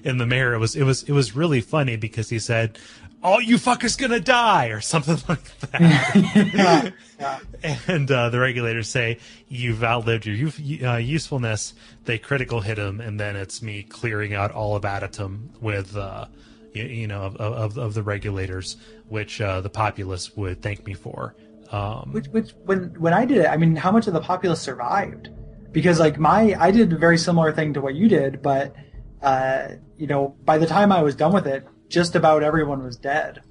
in 0.04 0.18
the 0.18 0.26
mayor, 0.26 0.54
it 0.54 0.58
was 0.58 0.74
it 0.74 0.84
was 0.84 1.02
it 1.04 1.12
was 1.12 1.36
really 1.36 1.60
funny 1.60 1.96
because 1.96 2.28
he 2.28 2.38
said, 2.38 2.78
"All 3.22 3.40
you 3.40 3.56
fuckers 3.56 3.98
gonna 3.98 4.20
die" 4.20 4.66
or 4.66 4.80
something 4.80 5.18
like 5.28 5.58
that. 5.60 6.94
Yeah. 7.18 7.38
yeah. 7.62 7.78
and 7.86 8.10
uh, 8.10 8.30
the 8.30 8.38
regulators 8.38 8.88
say 8.88 9.18
you've 9.48 9.82
outlived 9.82 10.26
your 10.26 10.50
uh, 10.88 10.96
usefulness. 10.96 11.74
They 12.04 12.18
critical 12.18 12.60
hit 12.60 12.78
him, 12.78 13.00
and 13.00 13.18
then 13.18 13.36
it's 13.36 13.62
me 13.62 13.82
clearing 13.82 14.34
out 14.34 14.50
all 14.52 14.76
of 14.76 14.82
Adytum 14.82 15.60
with, 15.60 15.96
uh, 15.96 16.26
you, 16.74 16.84
you 16.84 17.06
know, 17.06 17.22
of, 17.22 17.36
of, 17.36 17.78
of 17.78 17.94
the 17.94 18.02
regulators, 18.02 18.76
which 19.08 19.40
uh, 19.40 19.60
the 19.60 19.70
populace 19.70 20.36
would 20.36 20.62
thank 20.62 20.86
me 20.86 20.94
for. 20.94 21.34
Um, 21.70 22.12
Which, 22.12 22.28
which 22.28 22.52
when 22.64 22.94
when 22.98 23.12
I 23.12 23.26
did 23.26 23.38
it, 23.38 23.46
I 23.46 23.58
mean, 23.58 23.76
how 23.76 23.90
much 23.90 24.06
of 24.06 24.14
the 24.14 24.20
populace 24.20 24.60
survived? 24.60 25.28
Because 25.70 26.00
like 26.00 26.18
my, 26.18 26.56
I 26.58 26.70
did 26.70 26.92
a 26.94 26.96
very 26.96 27.18
similar 27.18 27.52
thing 27.52 27.74
to 27.74 27.80
what 27.82 27.94
you 27.94 28.08
did, 28.08 28.40
but 28.40 28.74
uh, 29.20 29.68
you 29.98 30.06
know, 30.06 30.34
by 30.44 30.56
the 30.56 30.66
time 30.66 30.92
I 30.92 31.02
was 31.02 31.14
done 31.14 31.32
with 31.32 31.46
it, 31.46 31.66
just 31.88 32.14
about 32.14 32.42
everyone 32.42 32.82
was 32.82 32.96
dead. 32.96 33.42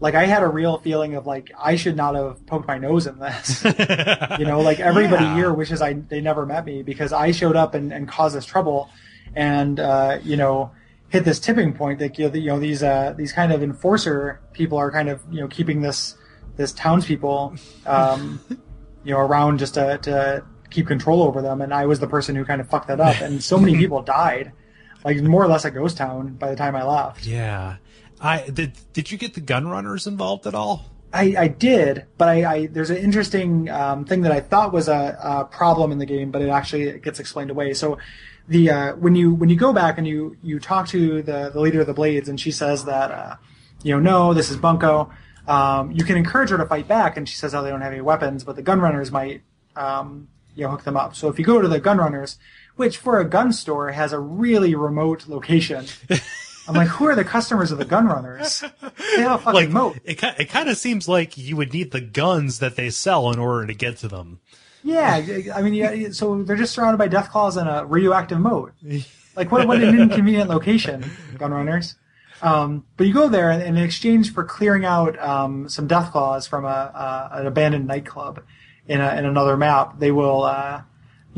Like 0.00 0.14
I 0.14 0.26
had 0.26 0.42
a 0.42 0.48
real 0.48 0.78
feeling 0.78 1.14
of 1.16 1.26
like 1.26 1.50
I 1.58 1.74
should 1.76 1.96
not 1.96 2.14
have 2.14 2.46
poked 2.46 2.68
my 2.68 2.78
nose 2.78 3.06
in 3.06 3.18
this. 3.18 3.64
you 4.38 4.44
know, 4.44 4.60
like 4.60 4.78
everybody 4.78 5.24
Yeah. 5.24 5.34
here 5.34 5.52
wishes 5.52 5.82
I 5.82 5.94
they 5.94 6.20
never 6.20 6.46
met 6.46 6.64
me 6.64 6.82
because 6.82 7.12
I 7.12 7.32
showed 7.32 7.56
up 7.56 7.74
and, 7.74 7.92
and 7.92 8.06
caused 8.08 8.36
this 8.36 8.44
trouble, 8.44 8.90
and 9.34 9.80
uh, 9.80 10.18
you 10.22 10.36
know 10.36 10.70
hit 11.08 11.24
this 11.24 11.40
tipping 11.40 11.72
point 11.72 11.98
that 11.98 12.18
you 12.18 12.28
know, 12.28 12.34
you 12.34 12.46
know 12.46 12.60
these 12.60 12.82
uh, 12.82 13.12
these 13.16 13.32
kind 13.32 13.50
of 13.50 13.62
enforcer 13.62 14.40
people 14.52 14.78
are 14.78 14.92
kind 14.92 15.08
of 15.08 15.20
you 15.30 15.40
know 15.40 15.48
keeping 15.48 15.80
this 15.80 16.14
this 16.56 16.70
townspeople 16.72 17.56
um, 17.86 18.38
you 19.04 19.12
know 19.14 19.18
around 19.18 19.58
just 19.58 19.74
to, 19.74 19.98
to 19.98 20.44
keep 20.70 20.86
control 20.86 21.22
over 21.24 21.42
them, 21.42 21.60
and 21.60 21.74
I 21.74 21.86
was 21.86 21.98
the 21.98 22.06
person 22.08 22.36
who 22.36 22.44
kind 22.44 22.60
of 22.60 22.68
fucked 22.68 22.86
that 22.88 23.00
up, 23.00 23.20
and 23.20 23.42
so 23.42 23.58
many 23.58 23.76
people 23.82 24.02
died, 24.02 24.52
like 25.04 25.20
more 25.22 25.44
or 25.44 25.48
less 25.48 25.64
a 25.64 25.70
ghost 25.70 25.96
town 25.96 26.34
by 26.34 26.50
the 26.50 26.56
time 26.56 26.74
I 26.74 26.84
left. 26.84 27.26
yeah, 27.26 27.76
I 28.20 28.48
did. 28.48 28.72
Did 28.92 29.10
you 29.10 29.18
get 29.18 29.34
the 29.34 29.40
gun 29.40 29.68
runners 29.68 30.06
involved 30.06 30.46
at 30.46 30.54
all? 30.54 30.86
I, 31.12 31.34
I 31.38 31.48
did, 31.48 32.04
but 32.18 32.28
I, 32.28 32.52
I 32.52 32.66
there's 32.66 32.90
an 32.90 32.98
interesting 32.98 33.70
um, 33.70 34.04
thing 34.04 34.22
that 34.22 34.32
I 34.32 34.40
thought 34.40 34.72
was 34.72 34.88
a, 34.88 35.18
a 35.22 35.44
problem 35.44 35.90
in 35.90 35.98
the 35.98 36.06
game, 36.06 36.30
but 36.30 36.42
it 36.42 36.50
actually 36.50 36.98
gets 37.00 37.18
explained 37.18 37.50
away. 37.50 37.72
So, 37.74 37.98
the 38.46 38.70
uh, 38.70 38.96
when 38.96 39.14
you 39.14 39.32
when 39.34 39.48
you 39.48 39.56
go 39.56 39.72
back 39.72 39.96
and 39.98 40.06
you 40.06 40.36
you 40.42 40.58
talk 40.58 40.88
to 40.88 41.22
the 41.22 41.50
the 41.52 41.60
leader 41.60 41.80
of 41.80 41.86
the 41.86 41.94
Blades, 41.94 42.28
and 42.28 42.38
she 42.38 42.50
says 42.50 42.84
that 42.84 43.10
uh, 43.10 43.36
you 43.82 43.94
know 43.94 44.00
no, 44.00 44.34
this 44.34 44.50
is 44.50 44.56
Bunko. 44.56 45.10
Um, 45.46 45.92
you 45.92 46.04
can 46.04 46.18
encourage 46.18 46.50
her 46.50 46.58
to 46.58 46.66
fight 46.66 46.86
back, 46.86 47.16
and 47.16 47.26
she 47.26 47.36
says 47.36 47.52
how 47.54 47.62
they 47.62 47.70
don't 47.70 47.80
have 47.80 47.92
any 47.92 48.02
weapons, 48.02 48.44
but 48.44 48.56
the 48.56 48.62
gun 48.62 48.80
runners 48.80 49.10
might 49.10 49.42
um, 49.76 50.28
you 50.54 50.64
know 50.64 50.70
hook 50.70 50.84
them 50.84 50.96
up. 50.96 51.16
So 51.16 51.28
if 51.28 51.38
you 51.38 51.44
go 51.44 51.62
to 51.62 51.68
the 51.68 51.80
gun 51.80 51.96
runners, 51.96 52.38
which 52.78 52.96
for 52.96 53.20
a 53.20 53.24
gun 53.24 53.52
store 53.52 53.90
has 53.92 54.12
a 54.12 54.18
really 54.18 54.74
remote 54.74 55.28
location. 55.28 55.84
I'm 56.66 56.74
like, 56.74 56.88
who 56.88 57.06
are 57.06 57.14
the 57.14 57.24
customers 57.24 57.70
of 57.72 57.78
the 57.78 57.84
gun 57.84 58.06
runners? 58.06 58.60
They 59.16 59.22
have 59.22 59.40
a 59.40 59.44
fucking 59.44 59.52
Like 59.54 59.70
moat. 59.70 59.98
it, 60.04 60.22
it 60.22 60.48
kind 60.50 60.68
of 60.68 60.76
seems 60.76 61.08
like 61.08 61.36
you 61.38 61.56
would 61.56 61.72
need 61.72 61.92
the 61.92 62.00
guns 62.00 62.58
that 62.58 62.76
they 62.76 62.90
sell 62.90 63.30
in 63.30 63.38
order 63.38 63.66
to 63.66 63.74
get 63.74 63.96
to 63.98 64.08
them. 64.08 64.40
Yeah, 64.84 65.20
I 65.54 65.62
mean, 65.62 65.74
yeah. 65.74 66.10
So 66.12 66.42
they're 66.42 66.56
just 66.56 66.72
surrounded 66.74 66.98
by 66.98 67.08
death 67.08 67.30
claws 67.30 67.56
and 67.56 67.68
a 67.68 67.84
radioactive 67.84 68.38
moat. 68.38 68.72
Like 69.34 69.50
what? 69.50 69.66
What 69.66 69.82
an 69.82 69.98
inconvenient 69.98 70.48
location, 70.48 71.02
gunrunners. 71.34 71.94
Um, 72.42 72.84
but 72.96 73.06
you 73.06 73.12
go 73.12 73.28
there, 73.28 73.50
and, 73.50 73.60
and 73.62 73.76
in 73.76 73.82
exchange 73.82 74.32
for 74.32 74.44
clearing 74.44 74.84
out 74.84 75.18
um, 75.18 75.68
some 75.68 75.86
death 75.88 76.12
claws 76.12 76.46
from 76.46 76.64
a, 76.64 76.68
a 77.32 77.38
an 77.40 77.46
abandoned 77.46 77.86
nightclub 77.88 78.42
in, 78.86 79.00
a, 79.00 79.16
in 79.16 79.24
another 79.26 79.56
map, 79.56 79.98
they 79.98 80.12
will, 80.12 80.44
uh, 80.44 80.82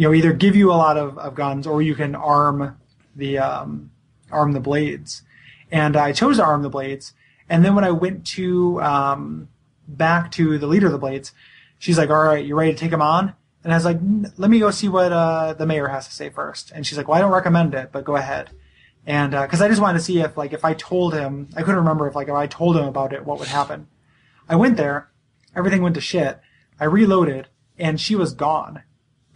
you 0.01 0.09
know, 0.09 0.15
either 0.15 0.33
give 0.33 0.57
you 0.57 0.73
a 0.73 0.81
lot 0.87 0.97
of, 0.97 1.19
of 1.19 1.35
guns, 1.35 1.67
or 1.67 1.83
you 1.83 1.95
can 1.95 2.15
arm 2.15 2.81
the 3.15 3.37
um, 3.37 3.91
arm 4.33 4.53
the 4.53 4.61
blades. 4.61 5.25
And 5.71 5.95
I 5.95 6.13
chose 6.13 6.39
to 6.39 6.43
arm 6.43 6.63
the 6.63 6.71
blades. 6.71 7.13
And 7.51 7.63
then 7.63 7.75
when 7.75 7.85
I 7.85 7.91
went 7.91 8.27
to 8.29 8.81
um, 8.81 9.49
back 9.87 10.33
to 10.33 10.57
the 10.57 10.67
leader 10.67 10.87
of 10.87 10.93
the 10.93 10.99
blades, 10.99 11.33
she's 11.79 11.99
like, 11.99 12.09
"All 12.09 12.25
right, 12.25 12.43
you 12.43 12.55
ready 12.55 12.73
to 12.73 12.79
take 12.79 12.93
him 12.93 13.03
on?" 13.03 13.35
And 13.63 13.75
I 13.75 13.77
was 13.77 13.85
like, 13.85 13.99
"Let 14.39 14.49
me 14.49 14.59
go 14.59 14.71
see 14.71 14.89
what 14.89 15.13
uh, 15.13 15.53
the 15.53 15.67
mayor 15.67 15.89
has 15.89 16.09
to 16.09 16.15
say 16.15 16.31
first. 16.31 16.73
And 16.75 16.87
she's 16.87 16.97
like, 16.97 17.07
"Well, 17.07 17.19
I 17.19 17.21
don't 17.21 17.31
recommend 17.31 17.75
it, 17.75 17.93
but 17.93 18.05
go 18.05 18.17
ahead." 18.17 18.53
And 19.05 19.33
because 19.33 19.61
I 19.61 19.69
just 19.69 19.83
wanted 19.83 19.99
to 19.99 20.05
see 20.05 20.21
if, 20.21 20.35
like, 20.35 20.55
if 20.55 20.65
I 20.65 20.73
told 20.73 21.13
him, 21.13 21.51
I 21.55 21.61
couldn't 21.61 21.77
remember 21.77 22.09
if, 22.09 22.15
like, 22.15 22.29
if 22.29 22.35
I 22.35 22.47
told 22.47 22.75
him 22.75 22.85
about 22.87 23.13
it, 23.13 23.27
what 23.27 23.39
would 23.39 23.49
happen. 23.49 23.87
I 24.49 24.57
went 24.57 24.79
there, 24.79 25.11
everything 25.55 25.83
went 25.83 25.95
to 25.97 26.01
shit. 26.01 26.41
I 26.79 26.87
reloaded, 26.87 27.49
and 27.79 28.01
she 28.01 28.17
was 28.17 28.33
gone. 28.33 28.83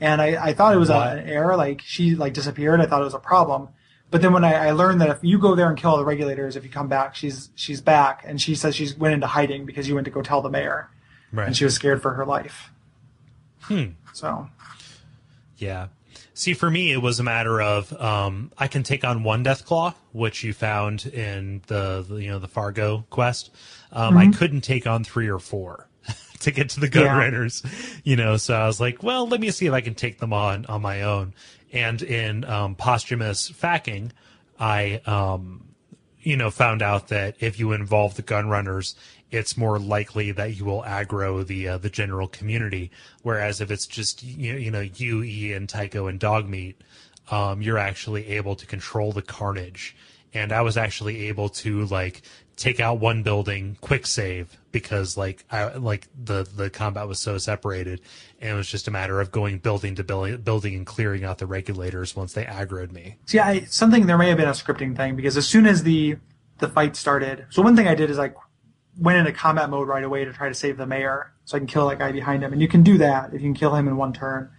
And 0.00 0.20
I, 0.20 0.48
I 0.48 0.54
thought 0.54 0.74
it 0.74 0.78
was 0.78 0.88
What? 0.88 1.18
an 1.18 1.28
error, 1.28 1.56
like 1.56 1.80
she 1.84 2.14
like 2.14 2.34
disappeared. 2.34 2.80
I 2.80 2.86
thought 2.86 3.00
it 3.00 3.04
was 3.04 3.14
a 3.14 3.18
problem. 3.20 3.68
But 4.10 4.22
then 4.22 4.32
when 4.32 4.44
I, 4.44 4.68
I 4.68 4.70
learned 4.72 5.00
that 5.00 5.08
if 5.08 5.18
you 5.22 5.38
go 5.38 5.54
there 5.54 5.68
and 5.68 5.76
kill 5.78 5.90
all 5.92 5.96
the 5.98 6.04
regulators, 6.04 6.56
if 6.56 6.62
you 6.64 6.70
come 6.70 6.88
back, 6.88 7.14
she's 7.14 7.50
she's 7.54 7.80
back, 7.80 8.22
and 8.26 8.40
she 8.40 8.54
says 8.54 8.74
she's 8.76 8.96
went 8.96 9.14
into 9.14 9.26
hiding 9.26 9.64
because 9.66 9.88
you 9.88 9.94
went 9.94 10.04
to 10.04 10.10
go 10.10 10.22
tell 10.22 10.42
the 10.42 10.50
mayor, 10.50 10.88
Right. 11.32 11.46
and 11.46 11.56
she 11.56 11.64
was 11.64 11.74
scared 11.74 12.02
for 12.02 12.14
her 12.14 12.24
life. 12.26 12.70
Hmm. 13.62 13.84
So 14.12 14.48
Yeah. 15.56 15.88
See, 16.36 16.52
for 16.54 16.68
me, 16.70 16.90
it 16.92 17.00
was 17.00 17.20
a 17.20 17.22
matter 17.22 17.62
of 17.62 17.92
um, 18.00 18.50
I 18.58 18.66
can 18.66 18.82
take 18.82 19.04
on 19.04 19.22
one 19.22 19.44
death 19.44 19.64
claw, 19.64 19.94
which 20.12 20.42
you 20.42 20.52
found 20.52 21.06
in 21.06 21.62
the, 21.68 22.04
the 22.08 22.16
you 22.16 22.28
know 22.30 22.40
the 22.40 22.48
Fargo 22.48 23.04
quest. 23.10 23.50
Um, 23.92 24.16
I 24.18 24.28
couldn't 24.28 24.62
take 24.62 24.86
on 24.86 25.04
three 25.04 25.28
or 25.28 25.38
four 25.38 25.88
to 26.40 26.50
get 26.50 26.70
to 26.70 26.80
the 26.80 26.88
gun 26.88 27.04
Yeah. 27.04 27.18
runners, 27.18 27.62
you 28.04 28.16
know. 28.16 28.36
So 28.36 28.54
I 28.54 28.66
was 28.66 28.80
like, 28.80 29.02
well, 29.02 29.26
let 29.28 29.40
me 29.40 29.50
see 29.50 29.66
if 29.66 29.72
I 29.72 29.80
can 29.80 29.94
take 29.94 30.18
them 30.18 30.32
on 30.32 30.66
on 30.66 30.82
my 30.82 31.02
own. 31.02 31.34
And 31.72 32.00
in 32.02 32.44
um, 32.44 32.74
posthumous 32.76 33.50
FAQing, 33.50 34.10
I 34.58 35.00
um, 35.06 35.68
you 36.20 36.36
know, 36.36 36.50
found 36.50 36.82
out 36.82 37.08
that 37.08 37.36
if 37.40 37.58
you 37.58 37.72
involve 37.72 38.14
the 38.16 38.22
gun 38.22 38.48
runners, 38.48 38.94
it's 39.30 39.56
more 39.56 39.78
likely 39.78 40.30
that 40.32 40.56
you 40.56 40.64
will 40.64 40.82
aggro 40.82 41.44
the 41.46 41.68
uh, 41.68 41.78
the 41.78 41.90
general 41.90 42.28
community. 42.28 42.90
Whereas 43.22 43.60
if 43.60 43.70
it's 43.70 43.86
just 43.86 44.22
you, 44.22 44.54
you 44.54 44.70
know 44.70 44.80
you, 44.80 45.22
E, 45.22 45.52
and 45.52 45.68
Tycho, 45.68 46.06
and 46.06 46.20
Dogmeat, 46.20 46.76
um, 47.30 47.60
you're 47.62 47.78
actually 47.78 48.28
able 48.28 48.54
to 48.56 48.66
control 48.66 49.12
the 49.12 49.22
carnage 49.22 49.96
and 50.34 50.52
I 50.52 50.60
was 50.62 50.76
actually 50.76 51.28
able 51.28 51.48
to 51.50 51.86
like 51.86 52.22
take 52.56 52.80
out 52.80 52.98
one 52.98 53.22
building, 53.22 53.76
quick 53.80 54.06
save 54.06 54.58
because 54.74 55.16
like 55.16 55.44
I 55.50 55.76
like 55.76 56.08
the 56.22 56.42
the 56.42 56.68
combat 56.68 57.06
was 57.06 57.20
so 57.20 57.38
separated, 57.38 58.00
and 58.40 58.50
it 58.50 58.54
was 58.54 58.68
just 58.68 58.88
a 58.88 58.90
matter 58.90 59.20
of 59.20 59.30
going 59.30 59.58
building 59.58 59.94
to 59.94 60.04
building, 60.04 60.36
building 60.38 60.74
and 60.74 60.84
clearing 60.84 61.24
out 61.24 61.38
the 61.38 61.46
regulators 61.46 62.16
once 62.16 62.32
they 62.34 62.44
aggroed 62.44 62.90
me. 62.90 63.16
See, 63.24 63.38
I, 63.38 63.60
something 63.66 64.06
there 64.06 64.18
may 64.18 64.28
have 64.28 64.36
been 64.36 64.48
a 64.48 64.52
scripting 64.52 64.96
thing 64.96 65.14
because 65.14 65.36
as 65.36 65.46
soon 65.46 65.64
as 65.64 65.84
the 65.84 66.16
the 66.58 66.68
fight 66.68 66.96
started, 66.96 67.46
so 67.50 67.62
one 67.62 67.76
thing 67.76 67.86
I 67.86 67.94
did 67.94 68.10
is 68.10 68.18
I 68.18 68.32
went 68.98 69.16
into 69.16 69.32
combat 69.32 69.70
mode 69.70 69.86
right 69.86 70.02
away 70.02 70.24
to 70.24 70.32
try 70.32 70.48
to 70.48 70.54
save 70.54 70.76
the 70.76 70.86
mayor, 70.86 71.32
so 71.44 71.56
I 71.56 71.60
can 71.60 71.68
kill 71.68 71.88
that 71.88 72.00
guy 72.00 72.10
behind 72.10 72.42
him. 72.42 72.52
And 72.52 72.60
you 72.60 72.68
can 72.68 72.82
do 72.82 72.98
that 72.98 73.28
if 73.28 73.34
you 73.34 73.46
can 73.46 73.54
kill 73.54 73.76
him 73.76 73.86
in 73.86 73.96
one 73.96 74.12
turn. 74.12 74.50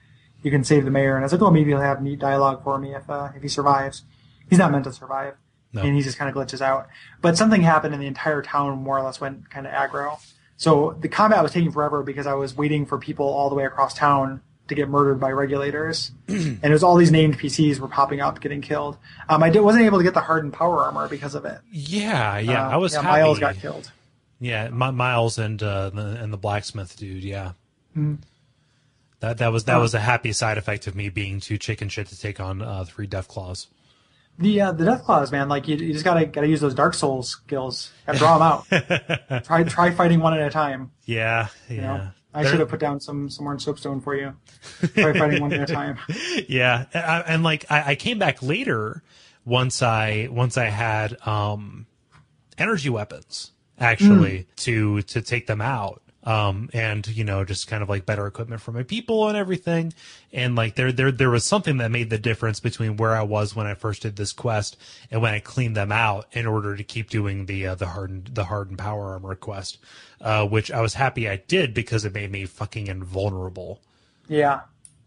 You 0.41 0.49
can 0.49 0.63
save 0.63 0.85
the 0.85 0.91
mayor, 0.91 1.15
and 1.15 1.23
I 1.23 1.25
was 1.25 1.33
like, 1.33 1.41
oh, 1.41 1.51
maybe 1.51 1.71
he'll 1.71 1.81
have 1.81 2.01
neat 2.01 2.19
dialogue 2.19 2.63
for 2.63 2.79
me 2.79 2.95
if 2.95 3.09
uh, 3.09 3.29
if 3.35 3.41
he 3.41 3.49
survives. 3.49 4.03
He's 4.49 4.59
not 4.59 4.71
meant 4.71 4.85
to 4.85 4.93
survive, 4.93 5.35
No. 5.75 5.81
and 5.83 5.95
he 5.95 6.01
just 6.01 6.17
kind 6.17 6.29
of 6.29 6.35
glitches 6.35 6.61
out. 6.61 6.87
But 7.21 7.37
something 7.37 7.61
happened, 7.61 7.93
and 7.93 8.01
the 8.01 8.07
entire 8.07 8.41
town 8.41 8.77
more 8.81 8.97
or 8.97 9.03
less 9.03 9.21
went 9.21 9.49
kind 9.51 9.67
of 9.67 9.73
aggro. 9.73 10.17
So 10.57 10.95
the 11.01 11.09
combat 11.09 11.43
was 11.43 11.51
taking 11.51 11.71
forever 11.71 12.01
because 12.01 12.25
I 12.25 12.33
was 12.33 12.55
waiting 12.57 12.85
for 12.85 12.97
people 12.97 13.27
all 13.27 13.49
the 13.49 13.55
way 13.55 13.65
across 13.65 13.93
town 13.93 14.41
to 14.67 14.73
get 14.73 14.89
murdered 14.89 15.19
by 15.19 15.29
regulators, 15.31 16.11
and 16.27 16.63
it 16.63 16.69
was 16.71 16.81
all 16.81 16.95
these 16.95 17.11
named 17.11 17.37
PCs 17.37 17.77
were 17.79 17.87
popping 17.87 18.19
up, 18.21 18.41
getting 18.41 18.61
killed. 18.61 18.97
Um, 19.29 19.43
I 19.43 19.51
did, 19.51 19.59
wasn't 19.59 19.83
able 19.85 19.99
to 19.99 20.03
get 20.03 20.13
the 20.15 20.21
hardened 20.21 20.53
power 20.53 20.79
armor 20.83 21.07
because 21.07 21.35
of 21.35 21.45
it. 21.45 21.59
Yeah, 21.71 22.39
yeah, 22.39 22.65
Uh, 22.67 22.71
I 22.71 22.77
was 22.77 22.93
yeah, 22.93 23.01
happy. 23.03 23.21
Miles 23.21 23.37
got 23.39 23.55
killed. 23.57 23.91
Yeah, 24.39 24.69
Mi- 24.69 24.91
Miles 24.91 25.37
and 25.37 25.61
uh, 25.61 25.91
the, 25.91 26.17
and 26.21 26.33
the 26.33 26.37
blacksmith 26.37 26.97
dude. 26.97 27.23
Yeah, 27.23 27.51
Mm-hmm. 27.95 28.15
that 29.19 29.37
that 29.37 29.51
was 29.51 29.65
that 29.65 29.77
Oh. 29.77 29.81
was 29.81 29.93
a 29.93 29.99
happy 29.99 30.31
side 30.33 30.57
effect 30.57 30.87
of 30.87 30.95
me 30.95 31.09
being 31.09 31.39
too 31.39 31.57
chicken 31.57 31.87
shit 31.89 32.07
to 32.07 32.19
take 32.19 32.39
on 32.39 32.61
uh, 32.61 32.83
three 32.85 33.07
death 33.07 33.27
claws. 33.27 33.67
The 34.37 34.61
uh, 34.61 34.71
the 34.73 34.85
death 34.85 35.03
claws, 35.03 35.31
man. 35.31 35.47
Like 35.47 35.67
you, 35.67 35.77
you 35.77 35.93
just 35.93 36.03
gotta 36.05 36.25
gotta 36.25 36.47
use 36.47 36.59
those 36.61 36.73
Dark 36.73 36.93
Souls 36.93 37.29
skills. 37.29 37.91
Gotta 38.05 38.17
draw 38.17 38.37
them 38.37 38.81
out. 39.39 39.43
try 39.45 39.63
try 39.63 39.91
fighting 39.91 40.19
one 40.19 40.33
at 40.33 40.45
a 40.45 40.49
time. 40.49 40.91
Yeah, 41.05 41.47
yeah. 41.69 41.75
You 41.75 41.81
know? 41.81 42.07
I 42.33 42.41
They're- 42.43 42.51
should 42.51 42.59
have 42.59 42.69
put 42.69 42.81
down 42.81 42.99
some 42.99 43.29
some 43.29 43.45
more 43.45 43.57
soapstone 43.59 44.01
for 44.01 44.13
you. 44.15 44.33
Try 44.93 45.13
fighting 45.17 45.41
one 45.41 45.53
at 45.53 45.69
a 45.69 45.73
time. 45.73 45.97
yeah, 46.49 46.85
and, 46.93 47.23
and 47.27 47.43
like 47.43 47.65
I, 47.71 47.91
I 47.91 47.95
came 47.95 48.19
back 48.19 48.43
later 48.43 49.03
once 49.45 49.81
I 49.81 50.27
once 50.29 50.57
I 50.57 50.65
had 50.65 51.15
um 51.25 51.85
energy 52.57 52.89
weapons 52.89 53.51
actually 53.79 54.47
to 54.57 55.01
to 55.03 55.21
take 55.21 55.47
them 55.47 55.61
out. 55.61 56.01
Um, 56.25 56.71
and 56.73 57.05
you 57.07 57.23
know, 57.23 57.45
just 57.45 57.67
kind 57.67 57.83
of 57.83 57.89
like 57.89 58.05
better 58.05 58.25
equipment 58.25 58.61
for 58.61 58.71
my 58.71 58.81
people 58.81 59.27
and 59.27 59.37
everything. 59.37 59.93
And 60.33 60.55
like 60.55 60.75
there, 60.75 60.91
there, 60.91 61.11
there 61.11 61.29
was 61.29 61.43
something 61.43 61.77
that 61.77 61.91
made 61.91 62.09
the 62.09 62.17
difference 62.17 62.59
between 62.59 62.97
where 62.97 63.15
I 63.15 63.21
was 63.21 63.55
when 63.55 63.67
I 63.67 63.75
first 63.75 64.01
did 64.01 64.15
this 64.15 64.33
quest 64.33 64.75
and 65.11 65.21
when 65.21 65.35
I 65.35 65.39
cleaned 65.39 65.77
them 65.77 65.91
out 65.91 66.25
in 66.31 66.47
order 66.47 66.75
to 66.75 66.83
keep 66.83 67.11
doing 67.11 67.45
the, 67.45 67.67
uh, 67.67 67.75
the 67.75 67.87
hardened, 67.87 68.31
the 68.33 68.45
hardened 68.45 68.79
power 68.79 69.11
armor 69.11 69.35
quest, 69.35 69.77
uh, 70.19 70.47
which 70.47 70.71
I 70.71 70.81
was 70.81 70.95
happy 70.95 71.29
I 71.29 71.37
did 71.47 71.75
because 71.75 72.05
it 72.05 72.13
made 72.13 72.31
me 72.31 72.45
fucking 72.45 72.87
invulnerable. 72.87 73.79
Yeah, 74.27 74.61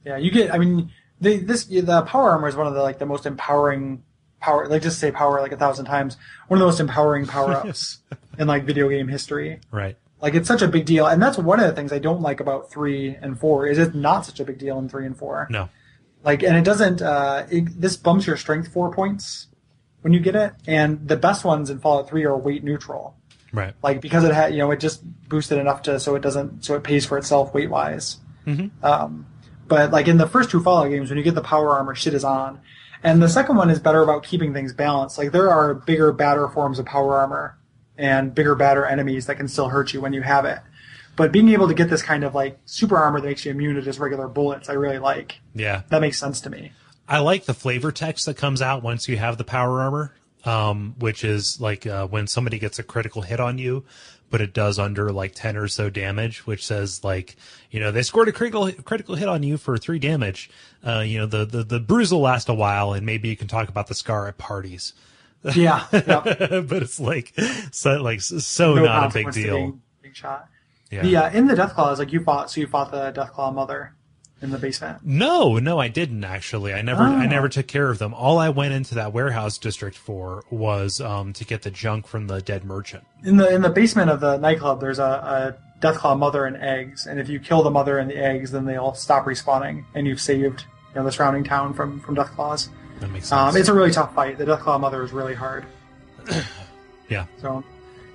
yeah. 0.04 0.16
You 0.16 0.30
get. 0.30 0.52
I 0.52 0.58
mean, 0.58 0.90
the, 1.20 1.38
this 1.38 1.64
the 1.64 2.02
power 2.02 2.30
armor 2.30 2.48
is 2.48 2.56
one 2.56 2.66
of 2.66 2.74
the 2.74 2.82
like 2.82 2.98
the 2.98 3.06
most 3.06 3.26
empowering 3.26 4.02
power. 4.40 4.68
Like 4.68 4.82
just 4.82 4.98
say 4.98 5.10
power 5.10 5.40
like 5.40 5.52
a 5.52 5.56
thousand 5.56 5.86
times. 5.86 6.16
One 6.46 6.58
of 6.58 6.60
the 6.60 6.66
most 6.66 6.80
empowering 6.80 7.26
power 7.26 7.52
ups 7.56 7.98
in 8.38 8.46
like 8.46 8.64
video 8.64 8.88
game 8.88 9.08
history. 9.08 9.60
Right. 9.70 9.96
Like 10.20 10.34
it's 10.34 10.48
such 10.48 10.62
a 10.62 10.68
big 10.68 10.84
deal, 10.84 11.06
and 11.06 11.22
that's 11.22 11.38
one 11.38 11.60
of 11.60 11.66
the 11.66 11.72
things 11.72 11.92
I 11.92 11.98
don't 11.98 12.20
like 12.20 12.40
about 12.40 12.70
three 12.70 13.16
and 13.20 13.38
four. 13.38 13.66
Is 13.66 13.78
it's 13.78 13.94
not 13.94 14.26
such 14.26 14.40
a 14.40 14.44
big 14.44 14.58
deal 14.58 14.78
in 14.78 14.88
three 14.88 15.06
and 15.06 15.16
four. 15.16 15.46
No. 15.50 15.68
Like, 16.24 16.42
and 16.42 16.56
it 16.56 16.64
doesn't. 16.64 17.00
Uh, 17.00 17.46
it, 17.50 17.80
this 17.80 17.96
bumps 17.96 18.26
your 18.26 18.36
strength 18.36 18.72
four 18.72 18.92
points 18.92 19.46
when 20.00 20.12
you 20.12 20.20
get 20.20 20.34
it, 20.34 20.52
and 20.66 21.06
the 21.06 21.16
best 21.16 21.44
ones 21.44 21.70
in 21.70 21.78
Fallout 21.78 22.08
Three 22.08 22.24
are 22.24 22.36
weight 22.36 22.64
neutral. 22.64 23.16
Right. 23.52 23.74
Like 23.82 24.00
because 24.00 24.24
it 24.24 24.34
had, 24.34 24.52
you 24.52 24.58
know, 24.58 24.70
it 24.72 24.80
just 24.80 25.02
boosted 25.28 25.58
enough 25.58 25.82
to 25.82 26.00
so 26.00 26.14
it 26.16 26.20
doesn't, 26.20 26.64
so 26.64 26.74
it 26.74 26.82
pays 26.82 27.06
for 27.06 27.16
itself 27.16 27.54
weight 27.54 27.70
wise. 27.70 28.18
Um, 28.82 29.26
but 29.66 29.90
like 29.90 30.08
in 30.08 30.18
the 30.18 30.26
first 30.26 30.50
two 30.50 30.62
Fallout 30.62 30.90
games, 30.90 31.10
when 31.10 31.18
you 31.18 31.24
get 31.24 31.34
the 31.34 31.42
power 31.42 31.70
armor, 31.70 31.94
shit 31.94 32.14
is 32.14 32.24
on. 32.24 32.60
And 33.02 33.22
the 33.22 33.28
second 33.28 33.56
one 33.56 33.70
is 33.70 33.78
better 33.78 34.02
about 34.02 34.24
keeping 34.24 34.52
things 34.52 34.72
balanced. 34.72 35.18
Like 35.18 35.32
there 35.32 35.50
are 35.50 35.74
bigger, 35.74 36.12
badder 36.12 36.48
forms 36.48 36.78
of 36.78 36.86
power 36.86 37.16
armor 37.16 37.56
and 37.98 38.34
bigger, 38.34 38.54
badder 38.54 38.86
enemies 38.86 39.26
that 39.26 39.36
can 39.36 39.48
still 39.48 39.68
hurt 39.68 39.92
you 39.92 40.00
when 40.00 40.12
you 40.12 40.22
have 40.22 40.44
it. 40.44 40.60
But 41.16 41.32
being 41.32 41.48
able 41.48 41.66
to 41.66 41.74
get 41.74 41.90
this 41.90 42.00
kind 42.00 42.22
of 42.22 42.34
like 42.34 42.58
super 42.64 42.96
armor 42.96 43.20
that 43.20 43.26
makes 43.26 43.44
you 43.44 43.50
immune 43.50 43.74
to 43.74 43.82
just 43.82 43.98
regular 43.98 44.28
bullets, 44.28 44.68
I 44.68 44.74
really 44.74 44.98
like. 44.98 45.40
Yeah. 45.52 45.82
That 45.88 46.00
makes 46.00 46.16
sense 46.16 46.40
to 46.42 46.50
me. 46.50 46.70
I 47.08 47.18
like 47.18 47.44
the 47.44 47.54
flavor 47.54 47.90
text 47.90 48.26
that 48.26 48.36
comes 48.36 48.62
out 48.62 48.84
once 48.84 49.08
you 49.08 49.16
have 49.16 49.36
the 49.36 49.44
power 49.44 49.80
armor, 49.80 50.14
um, 50.44 50.94
which 51.00 51.24
is 51.24 51.60
like 51.60 51.86
uh, 51.86 52.06
when 52.06 52.28
somebody 52.28 52.60
gets 52.60 52.78
a 52.78 52.84
critical 52.84 53.22
hit 53.22 53.40
on 53.40 53.58
you, 53.58 53.84
but 54.30 54.40
it 54.40 54.52
does 54.52 54.78
under 54.78 55.10
like 55.10 55.34
10 55.34 55.56
or 55.56 55.66
so 55.66 55.90
damage, 55.90 56.46
which 56.46 56.64
says 56.64 57.02
like, 57.02 57.34
you 57.70 57.80
know, 57.80 57.90
they 57.90 58.02
scored 58.02 58.28
a 58.28 58.32
critical 58.32 58.70
critical 58.84 59.16
hit 59.16 59.28
on 59.28 59.42
you 59.42 59.56
for 59.56 59.76
three 59.76 59.98
damage. 59.98 60.50
Uh, 60.86 61.00
you 61.00 61.18
know, 61.18 61.26
the, 61.26 61.44
the, 61.44 61.64
the 61.64 61.80
bruise 61.80 62.12
will 62.12 62.20
last 62.20 62.48
a 62.48 62.54
while 62.54 62.92
and 62.92 63.04
maybe 63.04 63.28
you 63.28 63.36
can 63.36 63.48
talk 63.48 63.68
about 63.68 63.88
the 63.88 63.94
scar 63.94 64.28
at 64.28 64.38
parties. 64.38 64.92
Yeah. 65.54 65.86
yeah. 65.92 66.20
but 66.62 66.82
it's 66.82 66.98
like, 67.00 67.32
so, 67.72 68.02
like, 68.02 68.20
so 68.20 68.74
No 68.74 68.84
not 68.84 69.10
a 69.10 69.14
big 69.14 69.32
deal. 69.32 69.56
being- 69.56 69.82
being 70.02 70.14
shot. 70.14 70.48
Yeah. 70.90 71.02
The 71.02 71.16
uh, 71.16 71.30
in 71.30 71.46
the 71.46 71.54
Deathclaws, 71.54 71.98
like 71.98 72.12
you 72.12 72.20
fought, 72.24 72.50
so 72.50 72.60
you 72.60 72.66
fought 72.66 72.90
the 72.90 73.12
Deathclaw 73.12 73.54
mother 73.54 73.94
in 74.40 74.50
the 74.50 74.56
basement. 74.58 75.00
No, 75.04 75.58
no, 75.58 75.78
I 75.78 75.88
didn't 75.88 76.24
actually. 76.24 76.72
I 76.72 76.80
never, 76.80 77.02
I 77.02 77.24
Oh. 77.24 77.28
never 77.28 77.48
took 77.50 77.66
care 77.66 77.90
of 77.90 77.98
them. 77.98 78.14
All 78.14 78.38
I 78.38 78.48
went 78.48 78.72
into 78.72 78.94
that 78.94 79.12
warehouse 79.12 79.58
district 79.58 79.98
for 79.98 80.44
was 80.50 81.00
um, 81.00 81.32
to 81.34 81.44
get 81.44 81.60
the 81.62 81.70
junk 81.70 82.06
from 82.06 82.26
the 82.26 82.40
dead 82.40 82.64
merchant. 82.64 83.04
In 83.22 83.36
the 83.36 83.52
in 83.54 83.60
the 83.62 83.68
basement 83.68 84.08
of 84.10 84.20
the 84.20 84.38
nightclub, 84.38 84.80
there's 84.80 84.98
a, 84.98 85.56
a 85.82 85.84
Deathclaw 85.84 86.18
mother 86.18 86.46
and 86.46 86.56
eggs, 86.56 87.06
and 87.06 87.20
if 87.20 87.28
you 87.28 87.38
kill 87.38 87.62
the 87.62 87.70
mother 87.70 87.98
and 87.98 88.10
the 88.10 88.16
eggs, 88.16 88.50
then 88.52 88.64
they'll 88.64 88.94
stop 88.94 89.26
respawning, 89.26 89.84
and 89.94 90.06
you've 90.06 90.20
saved 90.22 90.64
you 90.94 90.94
know 90.96 91.04
the 91.04 91.12
surrounding 91.12 91.44
town 91.44 91.74
from 91.74 92.00
from 92.00 92.16
Deathclaws. 92.16 92.68
That 93.00 93.10
makes 93.10 93.28
sense. 93.28 93.54
Um, 93.54 93.60
it's 93.60 93.68
a 93.68 93.74
really 93.74 93.90
tough 93.90 94.14
fight. 94.14 94.38
The 94.38 94.44
Deathclaw 94.44 94.80
mother 94.80 95.02
is 95.02 95.12
really 95.12 95.34
hard, 95.34 95.64
yeah, 97.08 97.26
so 97.40 97.64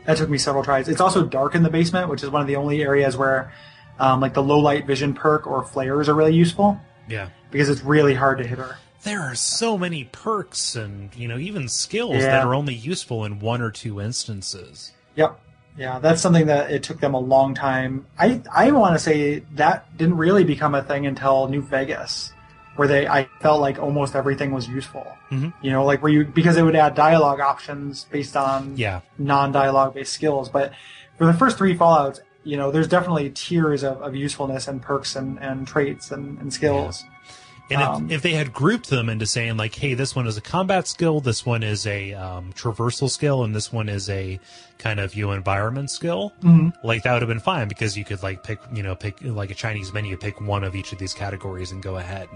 that 0.06 0.18
took 0.18 0.30
me 0.30 0.38
several 0.38 0.64
tries. 0.64 0.90
It's 0.90 1.02
also 1.02 1.24
dark 1.26 1.56
in 1.56 1.64
the 1.64 1.70
basement, 1.70 2.10
which 2.10 2.24
is 2.24 2.30
one 2.30 2.42
of 2.42 2.48
the 2.48 2.56
only 2.56 2.82
areas 2.82 3.16
where 3.16 3.52
um, 4.00 4.20
like 4.20 4.34
the 4.34 4.44
low 4.44 4.60
light 4.60 4.86
vision 4.86 5.14
perk 5.14 5.48
or 5.48 5.64
flares 5.64 6.10
are 6.10 6.14
really 6.14 6.34
useful 6.34 6.80
yeah. 7.08 7.30
because 7.52 7.70
it's 7.70 7.82
really 7.82 8.14
hard 8.14 8.40
to 8.40 8.48
hit 8.48 8.58
her. 8.58 8.78
There 9.04 9.22
are 9.22 9.36
so 9.36 9.78
many 9.78 10.06
perks 10.06 10.76
and 10.76 11.14
you 11.16 11.28
know 11.28 11.38
even 11.38 11.68
skills 11.68 12.16
Yeah. 12.16 12.22
that 12.22 12.46
are 12.46 12.56
only 12.56 12.74
useful 12.74 13.26
in 13.26 13.40
one 13.40 13.62
or 13.62 13.72
two 13.72 14.02
instances. 14.02 14.92
Yep. 15.16 15.40
Yeah, 15.78 16.00
that's 16.00 16.22
something 16.22 16.48
that 16.48 16.70
it 16.72 16.84
took 16.84 17.00
them 17.00 17.14
a 17.14 17.20
long 17.20 17.56
time. 17.56 18.06
I 18.18 18.42
I 18.54 18.72
want 18.72 18.96
to 18.96 19.00
say 19.00 19.40
that 19.56 19.96
didn't 19.98 20.18
really 20.18 20.44
become 20.44 20.76
a 20.76 20.84
thing 20.84 21.06
until 21.08 21.48
New 21.48 21.62
Vegas, 21.62 22.32
where 22.76 22.88
they 22.88 23.08
I 23.08 23.30
felt 23.40 23.62
like 23.62 23.80
almost 23.80 24.16
everything 24.16 24.52
was 24.52 24.68
useful. 24.68 25.06
Mhm. 25.32 25.54
You 25.62 25.72
know, 25.72 25.86
like 25.86 26.02
where 26.02 26.12
you 26.12 26.26
because 26.26 26.58
it 26.58 26.64
would 26.64 26.76
add 26.76 26.96
dialogue 26.96 27.40
options 27.40 28.06
based 28.06 28.36
on 28.36 28.74
Yeah, 28.76 29.02
non-dialogue 29.18 29.94
based 29.94 30.14
skills. 30.14 30.50
But 30.50 30.74
for 31.18 31.26
the 31.26 31.34
first 31.34 31.58
three 31.58 31.76
Fallout's, 31.76 32.22
you 32.44 32.58
know, 32.58 32.72
there's 32.72 32.88
definitely 32.88 33.30
tiers 33.30 33.84
of, 33.84 34.02
of 34.02 34.16
usefulness 34.16 34.68
and 34.68 34.82
perks 34.82 35.16
and, 35.16 35.40
and 35.40 35.68
traits 35.68 36.12
and, 36.12 36.40
and 36.40 36.54
skills. 36.54 37.06
and 37.70 37.82
if, 37.82 37.88
Um, 37.88 38.12
if 38.12 38.22
they 38.22 38.34
had 38.34 38.52
grouped 38.52 38.90
them 38.90 39.08
into 39.08 39.26
saying 39.26 39.56
like, 39.56 39.74
hey, 39.76 39.94
this 39.94 40.16
one 40.16 40.28
is 40.28 40.36
a 40.36 40.42
combat 40.42 40.86
skill, 40.88 41.22
this 41.22 41.46
one 41.46 41.64
is 41.64 41.88
a 41.88 42.14
um, 42.14 42.52
traversal 42.54 43.10
skill, 43.10 43.44
and 43.44 43.56
this 43.56 43.72
one 43.72 43.88
is 43.88 44.10
a 44.10 44.40
kind 44.78 45.00
of 45.00 45.16
you 45.16 45.32
environment 45.32 45.90
skill, 45.90 46.34
like 46.84 47.04
that 47.04 47.14
would 47.14 47.22
have 47.22 47.30
been 47.30 47.40
fine 47.40 47.70
because 47.70 47.98
you 47.98 48.04
could 48.04 48.22
like 48.22 48.44
pick, 48.44 48.60
you 48.74 48.84
know, 48.84 48.96
pick 48.96 49.16
like 49.22 49.50
a 49.50 49.56
Chinese 49.56 49.94
menu, 49.94 50.18
pick 50.18 50.42
one 50.42 50.66
of 50.66 50.76
each 50.76 50.92
of 50.92 51.00
these 51.00 51.14
categories 51.14 51.72
and 51.72 51.82
go 51.82 51.96
ahead. 51.98 52.28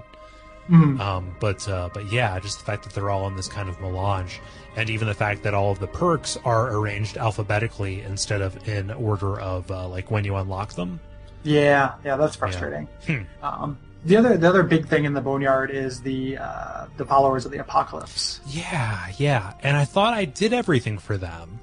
Um, 0.70 1.36
but 1.40 1.68
uh, 1.68 1.90
but 1.94 2.12
yeah, 2.12 2.40
just 2.40 2.60
the 2.60 2.66
fact 2.66 2.84
that 2.84 2.94
they're 2.94 3.10
all 3.10 3.28
in 3.28 3.36
this 3.36 3.48
kind 3.48 3.70
of 3.70 3.80
melange, 3.80 4.42
and 4.76 4.90
even 4.90 5.08
the 5.08 5.14
fact 5.14 5.44
that 5.44 5.54
all 5.54 5.72
of 5.72 5.80
the 5.80 5.88
perks 5.88 6.38
are 6.44 6.76
arranged 6.76 7.18
alphabetically 7.18 8.02
instead 8.02 8.42
of 8.42 8.68
in 8.68 8.92
order 8.92 9.40
of 9.40 9.70
uh, 9.72 9.88
like 9.88 10.12
when 10.12 10.26
you 10.26 10.36
unlock 10.36 10.74
them. 10.74 11.00
Yeah, 11.44 11.94
yeah, 12.04 12.18
that's 12.18 12.36
frustrating. 12.36 12.88
Hmm. 13.06 13.22
Um, 13.42 13.78
the 14.04 14.18
other 14.18 14.38
the 14.38 14.48
other 14.48 14.64
big 14.64 14.88
thing 14.88 15.06
in 15.06 15.14
the 15.14 15.22
boneyard 15.22 15.72
is 15.72 16.02
the 16.02 16.38
uh, 16.38 16.88
the 16.98 17.06
followers 17.06 17.46
of 17.46 17.52
the 17.52 17.60
apocalypse. 17.60 18.42
Yeah, 18.48 19.12
yeah. 19.18 19.54
And 19.64 19.78
I 19.78 19.86
thought 19.86 20.14
I 20.14 20.26
did 20.26 20.54
everything 20.54 20.98
for 20.98 21.18
them. 21.18 21.60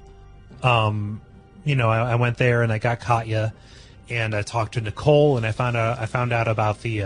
Um, 0.63 1.21
you 1.63 1.75
know, 1.75 1.89
I, 1.89 2.11
I 2.11 2.15
went 2.15 2.37
there 2.37 2.63
and 2.63 2.71
I 2.71 2.79
got 2.79 2.99
Katja, 2.99 3.53
and 4.09 4.35
I 4.35 4.41
talked 4.41 4.73
to 4.73 4.81
Nicole, 4.81 5.37
and 5.37 5.45
I 5.45 5.51
found 5.51 5.77
out 5.77 5.99
I 5.99 6.07
found 6.07 6.33
out 6.33 6.47
about 6.47 6.81
the 6.81 7.03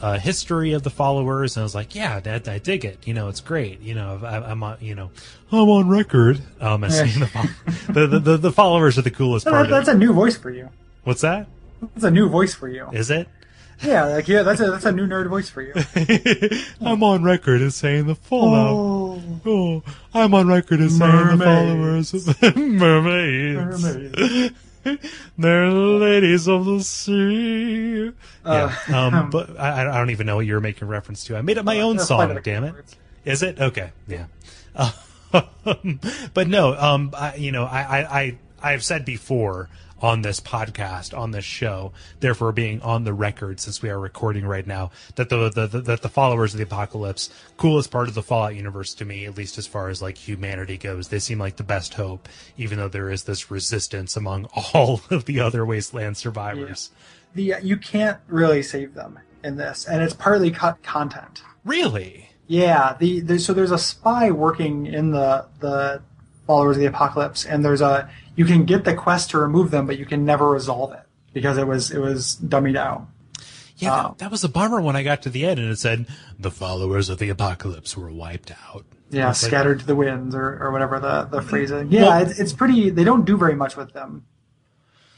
uh, 0.00 0.04
uh, 0.06 0.18
history 0.18 0.72
of 0.72 0.82
the 0.82 0.90
followers, 0.90 1.56
and 1.56 1.62
I 1.62 1.64
was 1.64 1.74
like, 1.74 1.94
yeah, 1.94 2.20
Dad, 2.20 2.48
I 2.48 2.58
dig 2.58 2.84
it. 2.84 3.06
You 3.06 3.14
know, 3.14 3.28
it's 3.28 3.40
great. 3.40 3.80
You 3.80 3.94
know, 3.94 4.20
I, 4.24 4.50
I'm 4.50 4.62
on, 4.62 4.78
you 4.80 4.94
know, 4.94 5.10
I'm 5.52 5.68
on 5.68 5.88
record. 5.88 6.40
Um, 6.60 6.84
as 6.84 6.96
saying 6.98 7.20
the, 7.88 8.06
the, 8.06 8.18
the, 8.18 8.36
the 8.36 8.52
followers 8.52 8.98
are 8.98 9.02
the 9.02 9.10
coolest 9.10 9.46
part. 9.46 9.68
that, 9.68 9.74
of 9.74 9.84
that's 9.84 9.88
a 9.88 9.98
new 9.98 10.12
voice 10.12 10.36
for 10.36 10.50
you. 10.50 10.68
What's 11.04 11.22
that? 11.22 11.46
That's 11.94 12.04
a 12.04 12.10
new 12.10 12.28
voice 12.28 12.54
for 12.54 12.68
you. 12.68 12.88
Is 12.92 13.10
it? 13.10 13.28
Yeah, 13.80 14.06
like 14.06 14.26
yeah, 14.26 14.42
that's 14.42 14.60
a 14.60 14.72
that's 14.72 14.84
a 14.86 14.90
new 14.90 15.06
nerd 15.06 15.28
voice 15.28 15.48
for 15.48 15.62
you. 15.62 15.72
I'm 16.80 17.00
on 17.04 17.22
record 17.22 17.62
as 17.62 17.76
saying 17.76 18.06
the 18.08 18.16
Fallout. 18.16 18.72
Oh, 18.74 19.22
Oh, 19.46 19.82
I'm 20.12 20.34
on 20.34 20.48
record 20.48 20.80
as 20.80 20.98
saying 20.98 21.10
the 21.12 21.36
Mermaids. 21.36 22.10
followers 22.10 22.56
mermaids. 22.56 24.52
They're 25.38 25.70
ladies 25.70 26.48
of 26.48 26.64
the 26.64 26.80
sea. 26.80 28.12
Uh, 28.44 28.74
yeah, 28.88 29.06
um, 29.06 29.30
but 29.30 29.58
I, 29.58 29.82
I 29.88 29.98
don't 29.98 30.10
even 30.10 30.26
know 30.26 30.36
what 30.36 30.46
you're 30.46 30.60
making 30.60 30.88
reference 30.88 31.24
to. 31.24 31.36
I 31.36 31.42
made 31.42 31.58
up 31.58 31.64
my 31.64 31.80
own 31.80 31.98
Uh, 31.98 32.02
song. 32.02 32.38
Damn 32.42 32.64
it! 32.64 32.74
Conchords. 32.74 32.94
Is 33.24 33.42
it 33.42 33.60
okay? 33.60 33.92
Yeah. 34.06 34.26
Um, 35.66 36.00
but 36.32 36.48
no, 36.48 36.74
um, 36.74 37.10
I, 37.14 37.34
you 37.34 37.52
know, 37.52 37.64
I, 37.66 37.82
I, 38.00 38.20
I, 38.20 38.38
I've 38.62 38.82
said 38.82 39.04
before 39.04 39.68
on 40.00 40.22
this 40.22 40.40
podcast, 40.40 41.16
on 41.16 41.30
this 41.30 41.44
show, 41.44 41.92
therefore 42.20 42.52
being 42.52 42.80
on 42.82 43.04
the 43.04 43.12
record 43.12 43.60
since 43.60 43.82
we 43.82 43.90
are 43.90 43.98
recording 43.98 44.46
right 44.46 44.66
now, 44.66 44.90
that 45.16 45.28
the, 45.28 45.48
the, 45.50 45.66
the 45.66 45.80
that 45.80 46.02
the 46.02 46.08
followers 46.08 46.54
of 46.54 46.58
the 46.58 46.64
apocalypse, 46.64 47.30
coolest 47.56 47.90
part 47.90 48.08
of 48.08 48.14
the 48.14 48.22
Fallout 48.22 48.54
universe 48.54 48.94
to 48.94 49.04
me, 49.04 49.24
at 49.24 49.36
least 49.36 49.58
as 49.58 49.66
far 49.66 49.88
as 49.88 50.02
like 50.02 50.16
humanity 50.16 50.76
goes, 50.76 51.08
they 51.08 51.18
seem 51.18 51.38
like 51.38 51.56
the 51.56 51.62
best 51.62 51.94
hope, 51.94 52.28
even 52.56 52.78
though 52.78 52.88
there 52.88 53.10
is 53.10 53.24
this 53.24 53.50
resistance 53.50 54.16
among 54.16 54.44
all 54.74 55.00
of 55.10 55.24
the 55.24 55.40
other 55.40 55.64
wasteland 55.64 56.16
survivors. 56.16 56.90
the 57.34 57.54
you 57.62 57.76
can't 57.76 58.18
really 58.26 58.62
save 58.62 58.94
them 58.94 59.18
in 59.42 59.56
this, 59.56 59.86
and 59.86 60.02
it's 60.02 60.14
partly 60.14 60.50
cut 60.50 60.82
content. 60.82 61.42
Really? 61.64 62.30
Yeah, 62.46 62.96
the, 62.98 63.20
the 63.20 63.38
so 63.38 63.52
there's 63.52 63.70
a 63.70 63.78
spy 63.78 64.30
working 64.30 64.86
in 64.86 65.10
the 65.10 65.46
the 65.60 66.02
followers 66.48 66.76
of 66.76 66.80
the 66.80 66.88
apocalypse, 66.88 67.44
and 67.44 67.64
there's 67.64 67.80
a 67.80 68.10
you 68.34 68.44
can 68.44 68.64
get 68.64 68.84
the 68.84 68.94
quest 68.94 69.30
to 69.30 69.38
remove 69.38 69.70
them, 69.70 69.86
but 69.86 69.98
you 69.98 70.06
can 70.06 70.24
never 70.24 70.48
resolve 70.50 70.92
it 70.92 71.02
because 71.32 71.56
it 71.58 71.66
was 71.68 71.92
it 71.92 72.00
was 72.00 72.36
dummied 72.42 72.76
out. 72.76 73.06
Yeah, 73.76 73.94
Um, 73.94 74.02
that, 74.02 74.18
that 74.18 74.30
was 74.32 74.42
a 74.42 74.48
bummer 74.48 74.80
when 74.80 74.96
I 74.96 75.04
got 75.04 75.22
to 75.22 75.30
the 75.30 75.46
end 75.46 75.60
and 75.60 75.70
it 75.70 75.78
said 75.78 76.06
the 76.36 76.50
followers 76.50 77.08
of 77.08 77.18
the 77.18 77.28
apocalypse 77.28 77.96
were 77.96 78.10
wiped 78.10 78.50
out. 78.50 78.84
Yeah, 79.10 79.30
It's 79.30 79.40
like- 79.44 79.50
scattered 79.50 79.78
to 79.80 79.86
the 79.86 79.94
winds 79.94 80.34
or, 80.34 80.58
or 80.60 80.72
whatever 80.72 80.98
the 80.98 81.24
the 81.30 81.42
phrase 81.42 81.70
is. 81.70 81.88
Yeah, 81.88 82.02
Well- 82.02 82.22
it's, 82.22 82.40
it's 82.40 82.52
pretty. 82.52 82.90
They 82.90 83.04
don't 83.04 83.24
do 83.24 83.36
very 83.36 83.54
much 83.54 83.76
with 83.76 83.92
them, 83.92 84.24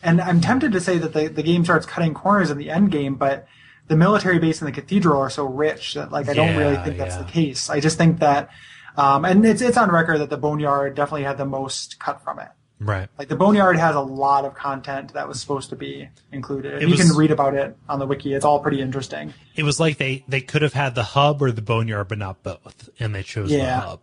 and 0.02 0.20
I'm 0.20 0.40
tempted 0.40 0.72
to 0.72 0.80
say 0.80 0.98
that 0.98 1.12
the 1.14 1.28
the 1.28 1.42
game 1.42 1.64
starts 1.64 1.86
cutting 1.86 2.12
corners 2.12 2.50
in 2.50 2.58
the 2.58 2.70
end 2.70 2.90
game, 2.90 3.14
but 3.14 3.46
the 3.88 3.96
military 3.96 4.38
base 4.38 4.60
and 4.60 4.68
the 4.68 4.72
cathedral 4.72 5.20
are 5.20 5.30
so 5.30 5.44
rich 5.44 5.94
that 5.94 6.12
like 6.12 6.28
I 6.28 6.34
don't 6.34 6.56
really 6.56 6.76
think 6.84 6.96
that's 6.96 7.16
yeah. 7.16 7.22
the 7.22 7.30
case. 7.30 7.68
I 7.68 7.80
just 7.80 7.98
think 7.98 8.20
that, 8.20 8.50
um, 8.96 9.24
and 9.24 9.44
it's 9.44 9.62
it's 9.62 9.76
on 9.76 9.90
record 9.90 10.18
that 10.18 10.30
the 10.30 10.36
boneyard 10.36 10.94
definitely 10.94 11.24
had 11.24 11.38
the 11.38 11.46
most 11.46 11.98
cut 11.98 12.22
from 12.22 12.38
it. 12.38 12.48
Right. 12.80 13.08
Like 13.18 13.28
the 13.28 13.36
boneyard 13.36 13.76
has 13.76 13.94
a 13.94 14.00
lot 14.00 14.46
of 14.46 14.54
content 14.54 15.12
that 15.12 15.28
was 15.28 15.38
supposed 15.38 15.68
to 15.68 15.76
be 15.76 16.08
included. 16.32 16.76
It 16.76 16.82
you 16.82 16.88
was- 16.88 17.00
can 17.00 17.14
read 17.16 17.30
about 17.30 17.54
it 17.54 17.76
on 17.88 17.98
the 17.98 18.06
wiki. 18.06 18.32
It's 18.32 18.44
all 18.44 18.60
pretty 18.60 18.80
interesting. 18.80 19.34
It 19.54 19.64
was 19.64 19.78
like 19.78 19.98
they, 19.98 20.24
they 20.26 20.40
could 20.40 20.62
have 20.62 20.72
had 20.72 20.94
the 20.94 21.02
hub 21.02 21.42
or 21.42 21.52
the 21.52 21.60
boneyard, 21.60 22.08
but 22.08 22.16
not 22.16 22.42
both, 22.42 22.88
and 22.98 23.14
they 23.14 23.22
chose 23.22 23.50
the 23.50 23.62
hub. 23.64 24.02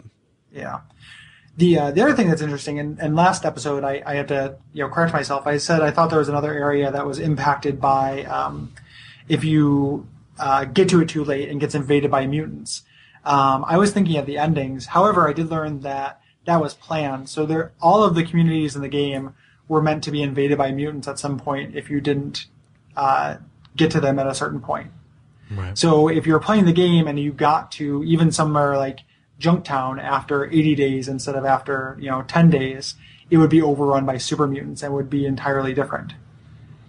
Yeah. 0.51 0.81
The 1.57 1.79
uh, 1.79 1.91
the 1.91 2.01
other 2.03 2.13
thing 2.13 2.29
that's 2.29 2.43
interesting, 2.43 2.77
and, 2.77 2.99
and 2.99 3.15
last 3.15 3.43
episode 3.43 3.83
I, 3.83 4.03
I 4.05 4.13
had 4.13 4.27
to 4.27 4.57
you 4.73 4.83
know 4.83 4.89
correct 4.89 5.11
myself. 5.11 5.47
I 5.47 5.57
said 5.57 5.81
I 5.81 5.89
thought 5.89 6.11
there 6.11 6.19
was 6.19 6.29
another 6.29 6.53
area 6.53 6.91
that 6.91 7.07
was 7.07 7.17
impacted 7.17 7.81
by 7.81 8.25
um, 8.25 8.73
if 9.27 9.43
you 9.43 10.07
uh, 10.37 10.65
get 10.65 10.89
to 10.89 11.01
it 11.01 11.09
too 11.09 11.23
late 11.23 11.49
and 11.49 11.59
gets 11.59 11.73
invaded 11.73 12.11
by 12.11 12.27
mutants. 12.27 12.83
Um, 13.27 13.65
I 13.67 13.77
was 13.77 13.91
thinking 13.91 14.15
of 14.15 14.25
the 14.25 14.37
endings. 14.37 14.85
However, 14.87 15.27
I 15.27 15.33
did 15.33 15.49
learn 15.49 15.81
that 15.81 16.21
that 16.45 16.61
was 16.61 16.73
planned. 16.73 17.27
So 17.27 17.45
there, 17.45 17.73
all 17.81 18.03
of 18.03 18.15
the 18.15 18.23
communities 18.23 18.73
in 18.73 18.81
the 18.81 18.87
game 18.87 19.33
were 19.67 19.81
meant 19.81 20.01
to 20.05 20.11
be 20.11 20.23
invaded 20.23 20.57
by 20.57 20.71
mutants 20.71 21.09
at 21.09 21.19
some 21.19 21.37
point 21.37 21.75
if 21.75 21.89
you 21.89 21.99
didn't 21.99 22.45
uh, 22.95 23.35
get 23.75 23.91
to 23.91 23.99
them 23.99 24.17
at 24.17 24.27
a 24.27 24.33
certain 24.33 24.61
point. 24.61 24.91
Right. 25.51 25.77
So 25.77 26.07
if 26.07 26.25
you're 26.25 26.39
playing 26.39 26.65
the 26.65 26.73
game 26.73 27.05
and 27.05 27.19
you 27.19 27.33
got 27.33 27.69
to 27.73 28.01
even 28.05 28.31
somewhere 28.31 28.77
like 28.77 29.01
Junktown 29.41 30.01
after 30.01 30.45
80 30.45 30.75
days 30.75 31.09
instead 31.09 31.35
of 31.35 31.43
after 31.43 31.97
you 31.99 32.09
know 32.09 32.23
10 32.23 32.49
days, 32.49 32.95
it 33.29 33.37
would 33.37 33.49
be 33.49 33.61
overrun 33.61 34.05
by 34.05 34.17
super 34.17 34.47
mutants 34.47 34.83
and 34.83 34.93
would 34.93 35.09
be 35.09 35.25
entirely 35.25 35.73
different. 35.73 36.13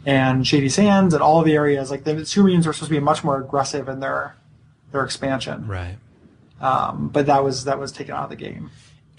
And 0.06 0.46
Shady 0.46 0.68
Sands 0.68 1.14
and 1.14 1.22
all 1.22 1.42
the 1.42 1.54
areas 1.54 1.90
like 1.90 2.04
the 2.04 2.24
super 2.24 2.46
mutants 2.46 2.68
were 2.68 2.72
supposed 2.72 2.90
to 2.90 2.96
be 2.96 3.00
much 3.00 3.24
more 3.24 3.40
aggressive 3.40 3.88
in 3.88 3.98
their 3.98 4.36
their 4.92 5.04
expansion, 5.04 5.66
Right. 5.66 5.98
Um, 6.60 7.08
but 7.08 7.26
that 7.26 7.42
was 7.44 7.64
that 7.64 7.78
was 7.78 7.92
taken 7.92 8.14
out 8.14 8.24
of 8.24 8.30
the 8.30 8.36
game. 8.36 8.70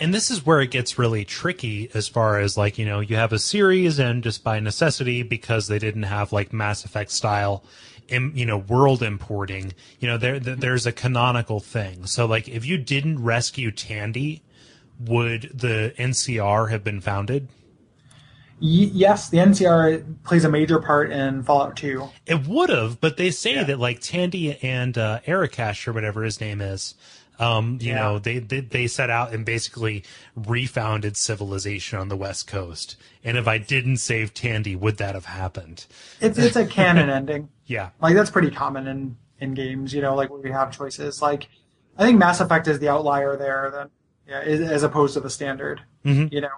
And 0.01 0.13
this 0.13 0.31
is 0.31 0.45
where 0.45 0.61
it 0.61 0.71
gets 0.71 0.97
really 0.97 1.25
tricky 1.25 1.89
as 1.93 2.07
far 2.07 2.39
as 2.39 2.57
like, 2.57 2.77
you 2.77 2.85
know, 2.85 3.01
you 3.01 3.17
have 3.17 3.33
a 3.33 3.39
series 3.39 3.99
and 3.99 4.23
just 4.23 4.45
by 4.45 4.61
necessity 4.61 5.23
because 5.23 5.67
they 5.67 5.77
didn't 5.77 6.03
have 6.03 6.31
like 6.31 6.53
Mass 6.53 6.85
Effect 6.85 7.11
style 7.11 7.65
im, 8.07 8.31
you 8.33 8.45
know, 8.45 8.57
world 8.57 9.03
importing, 9.03 9.73
you 9.99 10.07
know, 10.07 10.17
there, 10.17 10.39
there 10.39 10.55
there's 10.55 10.85
a 10.85 10.93
canonical 10.93 11.59
thing. 11.59 12.05
So 12.05 12.25
like 12.25 12.47
if 12.47 12.65
you 12.65 12.77
didn't 12.77 13.21
rescue 13.21 13.71
Tandy, 13.71 14.41
would 14.99 15.51
the 15.53 15.93
NCR 15.97 16.69
have 16.71 16.83
been 16.83 17.01
founded? 17.01 17.49
Yes, 18.61 19.29
the 19.29 19.37
NCR 19.37 20.03
plays 20.25 20.43
a 20.43 20.49
major 20.49 20.79
part 20.79 21.11
in 21.11 21.43
Fallout 21.43 21.77
2. 21.77 22.09
It 22.25 22.45
would 22.45 22.69
have, 22.69 22.99
but 22.99 23.15
they 23.15 23.31
say 23.31 23.55
Yeah. 23.55 23.63
that 23.63 23.79
like 23.79 24.01
Tandy 24.01 24.57
and 24.61 24.97
uh, 24.97 25.21
Erikash 25.25 25.87
or 25.87 25.93
whatever 25.93 26.23
his 26.23 26.41
name 26.41 26.59
is, 26.59 26.95
um, 27.39 27.77
you 27.81 27.89
Yeah. 27.89 27.95
know, 28.01 28.19
they, 28.19 28.39
they 28.39 28.59
they 28.61 28.87
set 28.87 29.09
out 29.09 29.33
and 29.33 29.45
basically 29.45 30.03
refounded 30.35 31.15
civilization 31.17 31.97
on 31.99 32.09
the 32.09 32.17
West 32.17 32.47
Coast. 32.47 32.95
And 33.23 33.37
if 33.37 33.47
I 33.47 33.57
didn't 33.57 33.97
save 33.97 34.33
Tandy, 34.33 34.75
would 34.75 34.97
that 34.97 35.15
have 35.15 35.25
happened? 35.25 35.85
It's 36.21 36.37
it's 36.37 36.55
a 36.55 36.65
canon 36.65 37.09
ending. 37.19 37.49
Yeah, 37.65 37.89
Like 38.01 38.15
that's 38.15 38.31
pretty 38.31 38.51
common 38.51 38.87
in 38.87 39.17
in 39.39 39.53
games, 39.53 39.93
you 39.93 40.01
know, 40.01 40.15
like 40.15 40.29
where 40.29 40.41
we 40.41 40.51
have 40.51 40.71
choices. 40.71 41.21
Like 41.21 41.47
I 41.97 42.03
think 42.05 42.17
Mass 42.19 42.39
Effect 42.41 42.67
is 42.67 42.79
the 42.79 42.89
outlier 42.89 43.35
there, 43.37 43.69
then 43.73 43.89
yeah, 44.27 44.39
as 44.41 44.83
opposed 44.83 45.13
to 45.15 45.19
the 45.19 45.29
standard. 45.29 45.81
Mhm. 46.05 46.31
You 46.31 46.41
know, 46.41 46.49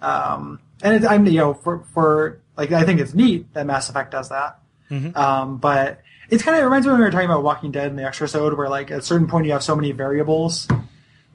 um, 0.00 0.60
and 0.82 0.96
it, 1.04 1.08
I'm 1.10 1.26
you 1.26 1.38
know 1.38 1.54
for 1.54 1.84
for 1.92 2.40
like 2.56 2.72
I 2.72 2.84
think 2.84 3.00
it's 3.00 3.14
neat 3.14 3.52
that 3.54 3.66
Mass 3.66 3.88
Effect 3.88 4.10
does 4.12 4.28
that. 4.28 4.58
Mhm. 4.90 5.16
Um, 5.16 5.56
but 5.58 6.00
it's 6.32 6.42
kind 6.42 6.56
of 6.56 6.62
it 6.62 6.64
reminds 6.64 6.86
me 6.86 6.92
when 6.92 7.00
we 7.00 7.04
were 7.04 7.10
talking 7.12 7.26
about 7.28 7.42
Walking 7.44 7.70
Dead 7.70 7.88
in 7.90 7.96
the 7.96 8.04
extra 8.04 8.24
episode, 8.24 8.56
where 8.56 8.68
like 8.68 8.90
at 8.90 8.98
a 9.00 9.02
certain 9.02 9.26
point 9.28 9.44
you 9.46 9.52
have 9.52 9.62
so 9.62 9.76
many 9.76 9.92
variables 9.92 10.66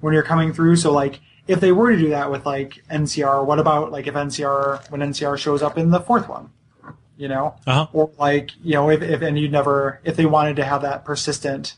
when 0.02 0.14
you're 0.14 0.24
coming 0.24 0.52
through. 0.54 0.76
So 0.78 0.92
like 0.92 1.20
if 1.48 1.60
they 1.60 1.72
were 1.72 1.92
to 1.92 1.98
do 1.98 2.10
that 2.10 2.32
with 2.32 2.46
like 2.46 2.84
NCR, 2.90 3.46
what 3.46 3.60
about 3.60 3.92
like 3.92 4.08
if 4.08 4.16
NCR 4.16 4.90
when 4.90 5.02
NCR 5.02 5.38
shows 5.38 5.62
up 5.62 5.78
in 5.78 5.92
the 5.92 6.00
fourth 6.00 6.28
one? 6.28 6.50
You 7.16 7.28
know, 7.28 7.56
Uh-huh. 7.66 7.88
or 7.94 8.12
like 8.18 8.52
you 8.64 8.74
know 8.74 8.90
if, 8.90 9.02
if 9.04 9.22
and 9.22 9.38
you'd 9.40 9.52
never 9.52 10.02
if 10.04 10.16
they 10.16 10.26
wanted 10.26 10.56
to 10.58 10.66
have 10.66 10.82
that 10.82 11.06
persistent 11.06 11.76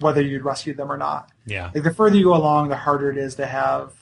whether 0.00 0.22
you'd 0.22 0.44
rescue 0.44 0.72
them 0.72 0.90
or 0.90 0.96
not 0.96 1.30
yeah. 1.44 1.70
like 1.74 1.82
the 1.84 1.92
further 1.92 2.16
you 2.16 2.24
go 2.24 2.34
along 2.34 2.70
the 2.70 2.76
harder 2.76 3.10
it 3.10 3.18
is 3.18 3.34
to 3.34 3.44
have 3.46 3.92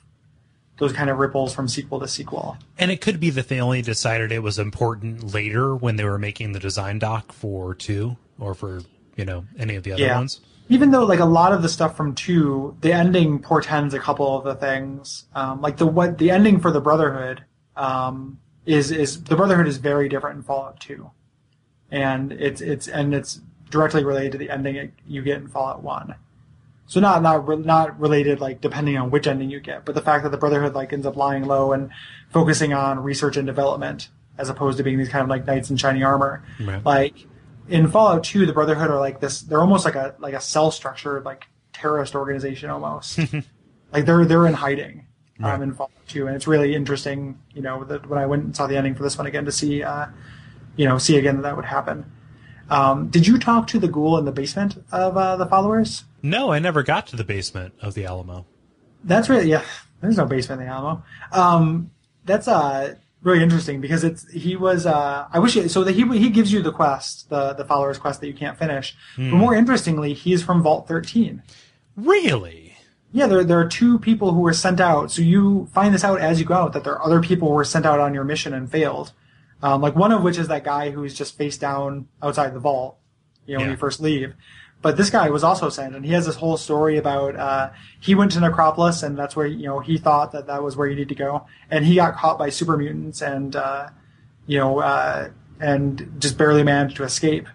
those 0.79 0.93
kind 0.93 1.11
of 1.11 1.19
ripples 1.19 1.53
from 1.53 1.67
sequel 1.67 1.99
to 1.99 2.07
sequel 2.07 2.57
And 2.79 2.91
it 2.93 3.01
could 3.01 3.19
be 3.19 3.31
that 3.31 3.49
they 3.49 3.61
only 3.61 3.83
decided 3.83 4.31
it 4.31 4.43
was 4.45 4.61
important 4.61 5.35
later 5.35 5.75
when 5.75 5.97
they 5.97 6.05
were 6.05 6.19
making 6.21 6.53
the 6.53 6.61
design 6.61 7.01
doc 7.01 7.33
for 7.33 7.75
two 7.75 8.17
or 8.39 8.55
for 8.55 8.81
you 9.17 9.25
know 9.25 9.45
any 9.59 9.75
of 9.77 9.83
the 9.85 9.93
other 9.93 10.03
Yeah. 10.03 10.17
ones. 10.17 10.41
even 10.69 10.91
though 10.91 11.05
like 11.05 11.19
a 11.21 11.25
lot 11.25 11.53
of 11.53 11.63
the 11.63 11.69
stuff 11.69 11.97
from 11.97 12.15
two 12.15 12.77
the 12.83 12.93
ending 12.93 13.39
portends 13.41 13.95
a 13.95 13.99
couple 13.99 14.37
of 14.37 14.45
the 14.45 14.55
things 14.55 15.25
um, 15.35 15.61
like 15.61 15.77
the 15.79 15.87
what 15.87 16.19
the 16.19 16.31
ending 16.31 16.61
for 16.61 16.71
the 16.71 16.81
brotherhood 16.81 17.43
um, 17.77 18.39
is 18.67 18.91
is 18.91 19.25
the 19.25 19.37
brotherhood 19.37 19.67
is 19.67 19.79
very 19.79 20.09
different 20.09 20.37
in 20.37 20.43
fallout 20.43 20.79
2 20.81 21.11
and 21.91 22.33
it's 22.33 22.61
it's 22.61 22.87
and 22.87 23.15
it's 23.15 23.41
directly 23.71 24.05
related 24.05 24.33
to 24.33 24.39
the 24.39 24.51
ending 24.51 24.77
it, 24.77 24.93
you 25.07 25.23
get 25.23 25.39
in 25.39 25.49
fallout 25.49 25.83
1 25.83 26.15
so 26.87 27.01
not 27.01 27.23
not 27.23 27.47
re- 27.49 27.57
not 27.57 27.99
related 27.99 28.41
like 28.41 28.61
depending 28.61 28.97
on 28.97 29.11
which 29.11 29.27
ending 29.27 29.51
you 29.51 29.61
get 29.61 29.85
but 29.85 29.95
the 29.95 30.01
fact 30.03 30.23
that 30.25 30.31
the 30.31 30.37
brotherhood 30.39 30.75
like 30.75 30.93
ends 30.93 31.07
up 31.07 31.17
lying 31.17 31.45
low 31.45 31.73
and 31.73 31.91
focusing 32.31 32.73
on 32.75 32.99
research 33.01 33.37
and 33.37 33.47
development 33.47 34.09
as 34.37 34.49
opposed 34.49 34.77
to 34.79 34.85
being 34.85 34.99
these 34.99 35.09
kind 35.09 35.23
of 35.23 35.29
like 35.29 35.47
knights 35.47 35.71
in 35.71 35.77
shiny 35.77 36.03
armor 36.03 36.43
Right. 36.61 36.85
like 36.85 37.27
in 37.69 37.89
Fallout 37.89 38.25
2, 38.25 38.47
the 38.47 38.53
Brotherhood 38.53 38.91
are 38.91 38.99
like 39.01 39.21
this. 39.21 39.41
They're 39.43 39.61
almost 39.61 39.85
like 39.85 39.95
a 39.95 40.15
like 40.19 40.35
a 40.35 40.41
cell 40.41 40.71
structured 40.71 41.25
like 41.25 41.47
terrorist 41.73 42.15
organization 42.15 42.71
almost. 42.71 43.19
like 43.93 44.05
they're 44.07 44.25
they're 44.25 44.47
in 44.47 44.55
hiding 44.55 45.07
um, 45.41 45.45
Right. 45.45 45.61
in 45.63 45.73
Fallout 45.75 45.91
2, 46.09 46.27
and 46.27 46.37
it's 46.37 46.47
really 46.47 46.75
interesting. 46.75 47.39
You 47.55 47.63
know, 47.63 47.85
that 47.85 48.09
when 48.09 48.19
I 48.19 48.27
went 48.27 48.45
and 48.45 48.57
saw 48.57 48.67
the 48.67 48.77
ending 48.77 48.95
for 48.95 49.03
this 49.03 49.17
one 49.19 49.27
again 49.27 49.45
to 49.45 49.53
see, 49.53 49.83
uh, 49.83 50.07
you 50.77 50.87
know, 50.89 50.99
see 50.99 51.17
again 51.17 51.37
that 51.37 51.43
that 51.43 51.57
would 51.57 51.65
happen. 51.65 52.11
Um, 52.71 53.09
did 53.09 53.27
you 53.27 53.39
talk 53.39 53.67
to 53.69 53.79
the 53.79 53.89
ghoul 53.89 54.19
in 54.19 54.25
the 54.27 54.33
basement 54.33 54.83
of 54.93 55.17
uh, 55.17 55.37
the 55.37 55.47
followers? 55.47 56.05
No, 56.23 56.51
I 56.53 56.59
never 56.59 56.83
got 56.83 57.07
to 57.09 57.17
the 57.17 57.25
basement 57.25 57.73
of 57.81 57.95
the 57.95 58.05
Alamo. 58.05 58.45
That's 59.05 59.29
really 59.29 59.49
yeah. 59.49 59.65
There's 60.01 60.17
no 60.17 60.27
basement 60.27 60.61
in 60.61 60.67
the 60.69 60.73
Alamo. 60.73 61.03
Um, 61.33 61.91
that's 62.25 62.47
uh 62.47 62.97
really 63.23 63.43
interesting 63.43 63.81
because 63.81 64.05
it's 64.05 64.31
he 64.33 64.55
was 64.57 64.87
uh 64.87 65.27
I 65.33 65.39
wish 65.39 65.55
he, 65.55 65.69
so 65.69 65.85
that 65.85 65.93
he 65.93 66.07
he 66.19 66.31
gives 66.31 66.53
you 66.53 66.63
the 66.63 66.73
quest 66.73 67.29
the 67.31 67.53
the 67.55 67.65
followers 67.65 67.99
quest 67.99 68.21
that 68.21 68.27
you 68.29 68.35
can't 68.35 68.59
finish. 68.59 68.97
But 69.17 69.37
more 69.37 69.55
interestingly, 69.55 70.15
he's 70.15 70.43
from 70.43 70.63
Vault 70.63 70.87
13. 70.89 71.43
Really? 71.97 72.77
Yeah, 73.11 73.27
there 73.27 73.43
there 73.45 73.59
are 73.59 73.69
two 73.69 73.99
people 73.99 74.33
who 74.33 74.41
were 74.41 74.53
sent 74.53 74.81
out. 74.81 75.11
So 75.11 75.23
you 75.23 75.69
find 75.73 75.93
this 75.95 76.05
out 76.05 76.21
as 76.21 76.39
you 76.39 76.47
go 76.47 76.55
out 76.55 76.73
that 76.75 76.85
there 76.85 76.93
are 76.95 77.05
other 77.05 77.21
people 77.21 77.49
who 77.49 77.55
were 77.55 77.65
sent 77.65 77.87
out 77.87 78.01
on 78.01 78.15
your 78.15 78.25
mission 78.25 78.55
and 78.55 78.71
failed. 78.71 79.13
Um, 79.63 79.81
like 79.81 79.97
one 79.97 80.13
of 80.13 80.23
which 80.23 80.39
is 80.39 80.47
that 80.49 80.63
guy 80.63 80.91
who's 80.91 81.15
just 81.15 81.37
face 81.37 81.59
down 81.59 82.07
outside 82.23 82.55
the 82.55 82.61
vault, 82.61 82.99
you 83.47 83.55
know, 83.55 83.61
when 83.61 83.71
you 83.73 83.77
first 83.77 83.99
leave. 84.01 84.35
But 84.81 84.97
this 84.97 85.11
guy 85.11 85.29
was 85.31 85.43
also 85.43 85.69
sent, 85.71 85.97
and 85.97 86.05
he 86.05 86.13
has 86.13 86.27
this 86.27 86.37
whole 86.37 86.57
story 86.57 86.99
about 86.99 87.35
uh, 87.35 87.71
he 88.01 88.15
went 88.15 88.31
to 88.33 88.41
Necropolis, 88.41 89.03
and 89.03 89.19
that's 89.19 89.35
where 89.35 89.47
you 89.47 89.67
know 89.67 89.81
he 89.81 89.99
thought 89.99 90.31
that 90.33 90.47
that 90.47 90.63
was 90.63 90.77
where 90.77 90.87
you 90.87 90.95
need 90.95 91.09
to 91.09 91.17
go, 91.17 91.47
and 91.71 91.85
he 91.85 91.97
got 91.97 92.15
caught 92.17 92.39
by 92.39 92.49
super 92.51 92.77
mutants, 92.77 93.21
and 93.21 93.57
uh, 93.57 93.89
you 94.47 94.57
know, 94.59 94.79
uh, 94.79 95.31
and 95.61 96.15
just 96.21 96.39
barely 96.39 96.63
managed 96.63 96.97
to 96.97 97.03
escape 97.03 97.49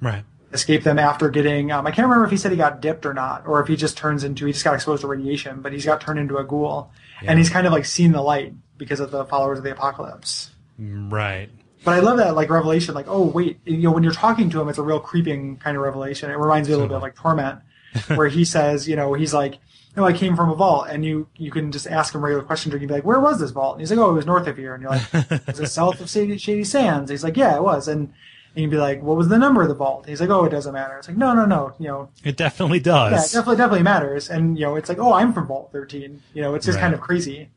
Right. 0.00 0.22
escape 0.52 0.84
them 0.84 1.00
after 1.00 1.28
getting 1.28 1.72
um, 1.72 1.84
I 1.84 1.90
can't 1.90 2.06
remember 2.06 2.24
if 2.26 2.30
he 2.30 2.36
said 2.36 2.52
he 2.52 2.56
got 2.56 2.80
dipped 2.80 3.04
or 3.04 3.12
not, 3.12 3.44
or 3.48 3.60
if 3.60 3.66
he 3.66 3.74
just 3.74 3.96
turns 3.98 4.22
into 4.22 4.46
he 4.46 4.52
just 4.52 4.64
got 4.64 4.74
exposed 4.74 5.00
to 5.00 5.08
radiation, 5.08 5.60
but 5.62 5.72
he's 5.72 5.84
got 5.84 6.00
turned 6.00 6.20
into 6.20 6.36
a 6.36 6.44
ghoul, 6.44 6.92
Yeah. 7.22 7.30
and 7.32 7.38
he's 7.40 7.50
kind 7.50 7.66
of 7.66 7.72
like 7.72 7.86
seen 7.86 8.12
the 8.12 8.22
light 8.22 8.54
because 8.78 9.00
of 9.00 9.10
the 9.10 9.24
followers 9.24 9.58
of 9.58 9.64
the 9.64 9.72
apocalypse. 9.72 10.50
Right. 10.78 11.50
But 11.84 11.94
I 11.94 12.00
love 12.00 12.18
that 12.18 12.34
like 12.34 12.50
revelation, 12.50 12.94
like 12.94 13.06
oh 13.08 13.22
wait, 13.26 13.60
you 13.64 13.78
know 13.78 13.92
when 13.92 14.02
you're 14.02 14.12
talking 14.12 14.50
to 14.50 14.60
him, 14.60 14.68
it's 14.68 14.78
a 14.78 14.82
real 14.82 15.00
creeping 15.00 15.56
kind 15.58 15.76
of 15.76 15.82
revelation. 15.82 16.30
It 16.30 16.36
reminds 16.38 16.68
me 16.68 16.74
a 16.74 16.76
little 16.76 16.88
bit 16.88 16.96
of 16.96 17.02
like 17.02 17.14
Torment, 17.14 17.60
where 18.14 18.28
he 18.28 18.44
says, 18.44 18.88
you 18.88 18.96
know, 18.96 19.14
he's 19.14 19.32
like. 19.34 19.58
No, 19.96 20.04
I 20.04 20.12
came 20.12 20.36
from 20.36 20.48
a 20.50 20.54
vault, 20.54 20.86
and 20.88 21.04
you 21.04 21.26
you 21.36 21.50
can 21.50 21.72
just 21.72 21.88
ask 21.88 22.14
him 22.14 22.22
regular 22.22 22.44
questions, 22.44 22.72
and 22.72 22.80
you'd 22.80 22.86
be 22.86 22.94
like, 22.94 23.04
"Where 23.04 23.18
was 23.18 23.40
this 23.40 23.50
vault?" 23.50 23.72
And 23.74 23.80
he's 23.80 23.90
like, 23.90 23.98
"Oh, 23.98 24.10
it 24.10 24.12
was 24.12 24.26
north 24.26 24.46
of 24.46 24.56
here." 24.56 24.72
And 24.74 24.82
you're 24.82 24.92
like, 24.92 25.12
"Was 25.48 25.58
it 25.58 25.66
south 25.66 25.98
of 26.00 26.08
Shady, 26.08 26.38
Shady 26.38 26.62
Sands?" 26.62 27.10
He's 27.10 27.24
like, 27.24 27.36
"Yeah, 27.36 27.56
it 27.56 27.62
was." 27.64 27.88
And 27.88 28.12
and 28.54 28.62
you'd 28.62 28.70
be 28.70 28.76
like, 28.76 29.02
"What 29.02 29.16
was 29.16 29.26
the 29.28 29.38
number 29.38 29.62
of 29.62 29.68
the 29.68 29.74
vault?" 29.74 30.06
He's 30.06 30.20
like, 30.20 30.30
"Oh, 30.30 30.44
it 30.44 30.50
doesn't 30.50 30.72
matter." 30.72 30.98
It's 30.98 31.08
like, 31.08 31.16
"No, 31.16 31.32
no, 31.34 31.46
no. 31.46 31.72
You 31.80 31.88
know, 31.88 32.08
It 32.22 32.36
definitely 32.36 32.78
does. 32.78 33.10
yeah, 33.12 33.18
it 33.18 33.40
definitely 33.40 33.56
definitely 33.56 33.82
matters." 33.82 34.30
And 34.30 34.56
you 34.56 34.66
know, 34.66 34.76
it's 34.76 34.88
like, 34.88 34.98
"Oh, 35.00 35.14
I'm 35.14 35.32
from 35.32 35.48
Vault 35.48 35.70
13." 35.72 36.22
You 36.32 36.42
know, 36.42 36.54
it's 36.54 36.66
just 36.66 36.76
Right. 36.76 36.82
kind 36.82 36.94
of 36.94 37.00
crazy 37.00 37.48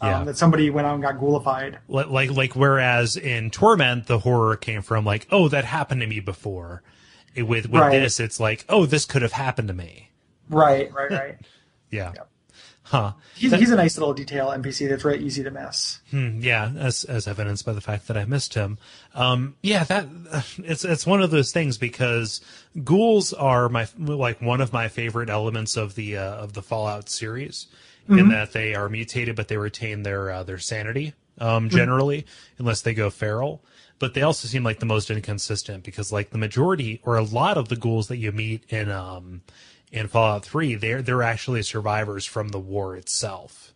um, 0.00 0.26
that 0.26 0.36
somebody 0.36 0.70
went 0.70 0.86
out 0.86 0.94
and 0.94 1.02
got 1.02 1.16
ghoulified. 1.16 1.78
Like, 1.88 2.08
like, 2.08 2.30
like, 2.30 2.56
whereas 2.56 3.16
in 3.16 3.50
Torment, 3.50 4.06
the 4.06 4.18
horror 4.20 4.56
came 4.56 4.82
from 4.82 5.04
like, 5.04 5.26
oh, 5.30 5.48
that 5.48 5.64
happened 5.64 6.00
to 6.02 6.06
me 6.06 6.20
before. 6.20 6.82
It- 7.34 7.42
with 7.42 7.68
with 7.68 7.80
Right. 7.82 7.92
this, 8.00 8.18
it's 8.20 8.40
like, 8.40 8.64
oh, 8.68 8.86
this 8.86 9.04
could 9.04 9.22
have 9.22 9.32
happened 9.32 9.68
to 9.68 9.74
me. 9.74 10.10
Right, 10.48 10.92
right, 10.92 11.10
right. 11.10 11.36
Yeah. 11.90 12.12
Yep. 12.16 12.28
Huh. 12.82 13.12
He's, 13.34 13.52
he's 13.52 13.70
a 13.70 13.76
nice 13.76 13.96
little 13.98 14.14
detail 14.14 14.48
NPC 14.48 14.88
that's 14.88 15.02
very 15.02 15.18
easy 15.18 15.42
to 15.42 15.50
miss. 15.50 16.00
Hmm, 16.10 16.40
yeah, 16.40 16.70
as 16.78 17.02
as 17.04 17.26
evidenced 17.26 17.64
by 17.66 17.72
the 17.72 17.80
fact 17.80 18.06
that 18.08 18.16
I 18.16 18.24
missed 18.26 18.54
him. 18.54 18.78
Um, 19.14 19.56
yeah, 19.62 19.82
that 19.84 20.06
it's 20.58 20.84
it's 20.84 21.04
one 21.06 21.20
of 21.22 21.30
those 21.32 21.50
things 21.52 21.78
because 21.78 22.40
ghouls 22.84 23.32
are 23.32 23.68
my 23.68 23.88
like 23.98 24.40
one 24.40 24.60
of 24.60 24.72
my 24.72 24.86
favorite 24.88 25.30
elements 25.30 25.76
of 25.76 25.94
the 25.96 26.16
uh, 26.16 26.34
of 26.36 26.52
the 26.52 26.62
Fallout 26.62 27.08
series, 27.08 27.66
in 28.08 28.28
that 28.28 28.52
they 28.52 28.74
are 28.74 28.88
mutated 28.88 29.36
but 29.36 29.48
they 29.48 29.56
retain 29.56 30.02
their 30.02 30.30
uh, 30.30 30.42
their 30.42 30.58
sanity 30.58 31.14
um, 31.38 31.68
generally, 31.68 32.26
unless 32.58 32.82
they 32.82 32.94
go 32.94 33.10
feral. 33.10 33.62
But 33.98 34.14
they 34.14 34.22
also 34.22 34.46
seem 34.46 34.62
like 34.62 34.80
the 34.80 34.86
most 34.86 35.10
inconsistent 35.10 35.82
because 35.82 36.12
like 36.12 36.30
the 36.30 36.38
majority 36.38 37.00
or 37.04 37.16
a 37.16 37.22
lot 37.22 37.56
of 37.56 37.68
the 37.68 37.76
ghouls 37.76 38.08
that 38.08 38.18
you 38.18 38.30
meet 38.30 38.64
in 38.68 38.90
um 38.90 39.42
in 39.90 40.08
Fallout 40.08 40.44
Three, 40.44 40.74
they're 40.74 41.02
they're 41.02 41.22
actually 41.22 41.62
survivors 41.62 42.26
from 42.26 42.48
the 42.48 42.58
war 42.58 42.96
itself. 42.96 43.72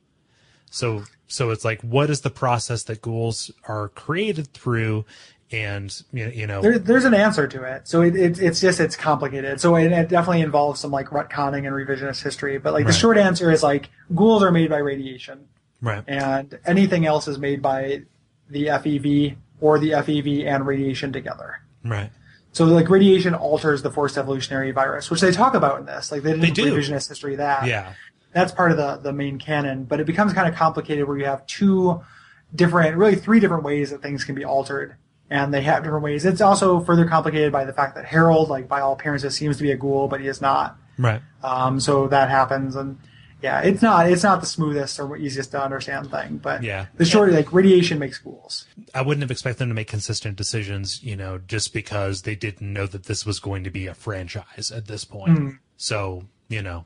So 0.70 1.04
so 1.26 1.50
it's 1.50 1.64
like 1.64 1.80
what 1.80 2.10
is 2.10 2.20
the 2.20 2.30
process 2.30 2.82
that 2.84 3.00
ghouls 3.00 3.50
are 3.66 3.88
created 3.88 4.52
through 4.52 5.06
and 5.52 6.02
you 6.12 6.46
know, 6.46 6.62
There, 6.62 6.78
there's 6.78 7.04
an 7.04 7.14
answer 7.14 7.46
to 7.48 7.62
it. 7.64 7.88
So 7.88 8.02
it, 8.02 8.14
it, 8.14 8.38
it's 8.40 8.60
just 8.60 8.78
it's 8.80 8.96
complicated. 8.96 9.60
So 9.60 9.74
it, 9.76 9.90
it 9.92 10.08
definitely 10.08 10.42
involves 10.42 10.80
some 10.80 10.90
like 10.90 11.08
retconning 11.08 11.66
and 11.66 11.74
revisionist 11.74 12.22
history. 12.22 12.58
But 12.58 12.72
like 12.72 12.84
Right. 12.84 12.92
the 12.92 12.98
short 12.98 13.18
answer 13.18 13.50
is 13.50 13.62
like 13.62 13.90
ghouls 14.14 14.42
are 14.42 14.52
made 14.52 14.70
by 14.70 14.78
radiation, 14.78 15.48
right 15.80 16.04
and 16.06 16.58
anything 16.64 17.04
else 17.06 17.26
is 17.28 17.38
made 17.38 17.60
by 17.62 18.02
the 18.48 18.66
FEV 18.66 19.36
or 19.60 19.78
the 19.78 19.90
FEV 19.90 20.46
and 20.46 20.66
radiation 20.66 21.12
together. 21.12 21.60
right 21.84 22.10
So 22.52 22.64
like 22.64 22.88
radiation 22.88 23.34
alters 23.34 23.82
the 23.82 23.90
forced 23.90 24.16
evolutionary 24.18 24.70
virus, 24.70 25.10
which 25.10 25.20
they 25.20 25.32
talk 25.32 25.54
about 25.54 25.80
in 25.80 25.86
this. 25.86 26.12
Like 26.12 26.22
they 26.22 26.30
didn't 26.30 26.42
They 26.42 26.50
do. 26.50 26.74
revisionist 26.74 27.08
history 27.08 27.36
that. 27.36 27.66
yeah 27.66 27.94
That's 28.32 28.52
part 28.52 28.70
of 28.70 28.76
the 28.76 28.96
the 29.02 29.12
main 29.12 29.38
canon, 29.38 29.84
but 29.84 29.98
it 30.00 30.06
becomes 30.06 30.32
kind 30.32 30.46
of 30.48 30.54
complicated 30.54 31.08
where 31.08 31.18
you 31.18 31.24
have 31.24 31.44
two 31.46 32.02
different, 32.54 32.96
really 32.96 33.16
three 33.16 33.40
different 33.40 33.64
ways 33.64 33.90
that 33.90 34.02
things 34.02 34.22
can 34.24 34.34
be 34.34 34.44
altered, 34.44 34.96
and 35.30 35.54
they 35.54 35.62
have 35.62 35.82
different 35.84 36.04
ways. 36.04 36.24
It's 36.26 36.40
also 36.40 36.80
further 36.80 37.06
complicated 37.06 37.52
by 37.52 37.64
the 37.64 37.72
fact 37.72 37.94
that 37.94 38.04
Harold, 38.04 38.48
like 38.48 38.68
by 38.68 38.80
all 38.80 38.92
appearances, 38.92 39.34
seems 39.36 39.56
to 39.58 39.62
be 39.62 39.70
a 39.70 39.76
ghoul, 39.76 40.08
but 40.08 40.20
he 40.20 40.26
is 40.26 40.40
not. 40.40 40.76
right 40.98 41.22
Um, 41.42 41.80
so 41.80 42.08
that 42.08 42.28
happens, 42.28 42.76
and 42.76 42.98
yeah, 43.42 43.60
it's 43.62 43.80
not 43.80 44.10
it's 44.10 44.22
not 44.22 44.40
the 44.40 44.46
smoothest 44.46 45.00
or 45.00 45.16
easiest 45.16 45.52
to 45.52 45.62
understand 45.62 46.10
thing, 46.10 46.36
but 46.42 46.62
Yeah. 46.62 46.86
the 46.96 47.06
short 47.06 47.32
like 47.32 47.52
radiation 47.52 47.98
makes 47.98 48.18
ghouls. 48.18 48.66
I 48.94 49.00
wouldn't 49.02 49.22
have 49.22 49.30
expected 49.30 49.60
them 49.60 49.68
to 49.70 49.74
make 49.74 49.88
consistent 49.88 50.36
decisions, 50.36 51.02
you 51.02 51.16
know, 51.16 51.38
just 51.38 51.72
because 51.72 52.22
they 52.22 52.34
didn't 52.34 52.70
know 52.70 52.86
that 52.86 53.04
this 53.04 53.24
was 53.24 53.40
going 53.40 53.64
to 53.64 53.70
be 53.70 53.86
a 53.86 53.94
franchise 53.94 54.70
at 54.74 54.88
this 54.88 55.04
point. 55.06 55.54
So, 55.78 56.24
you 56.48 56.60
know, 56.60 56.84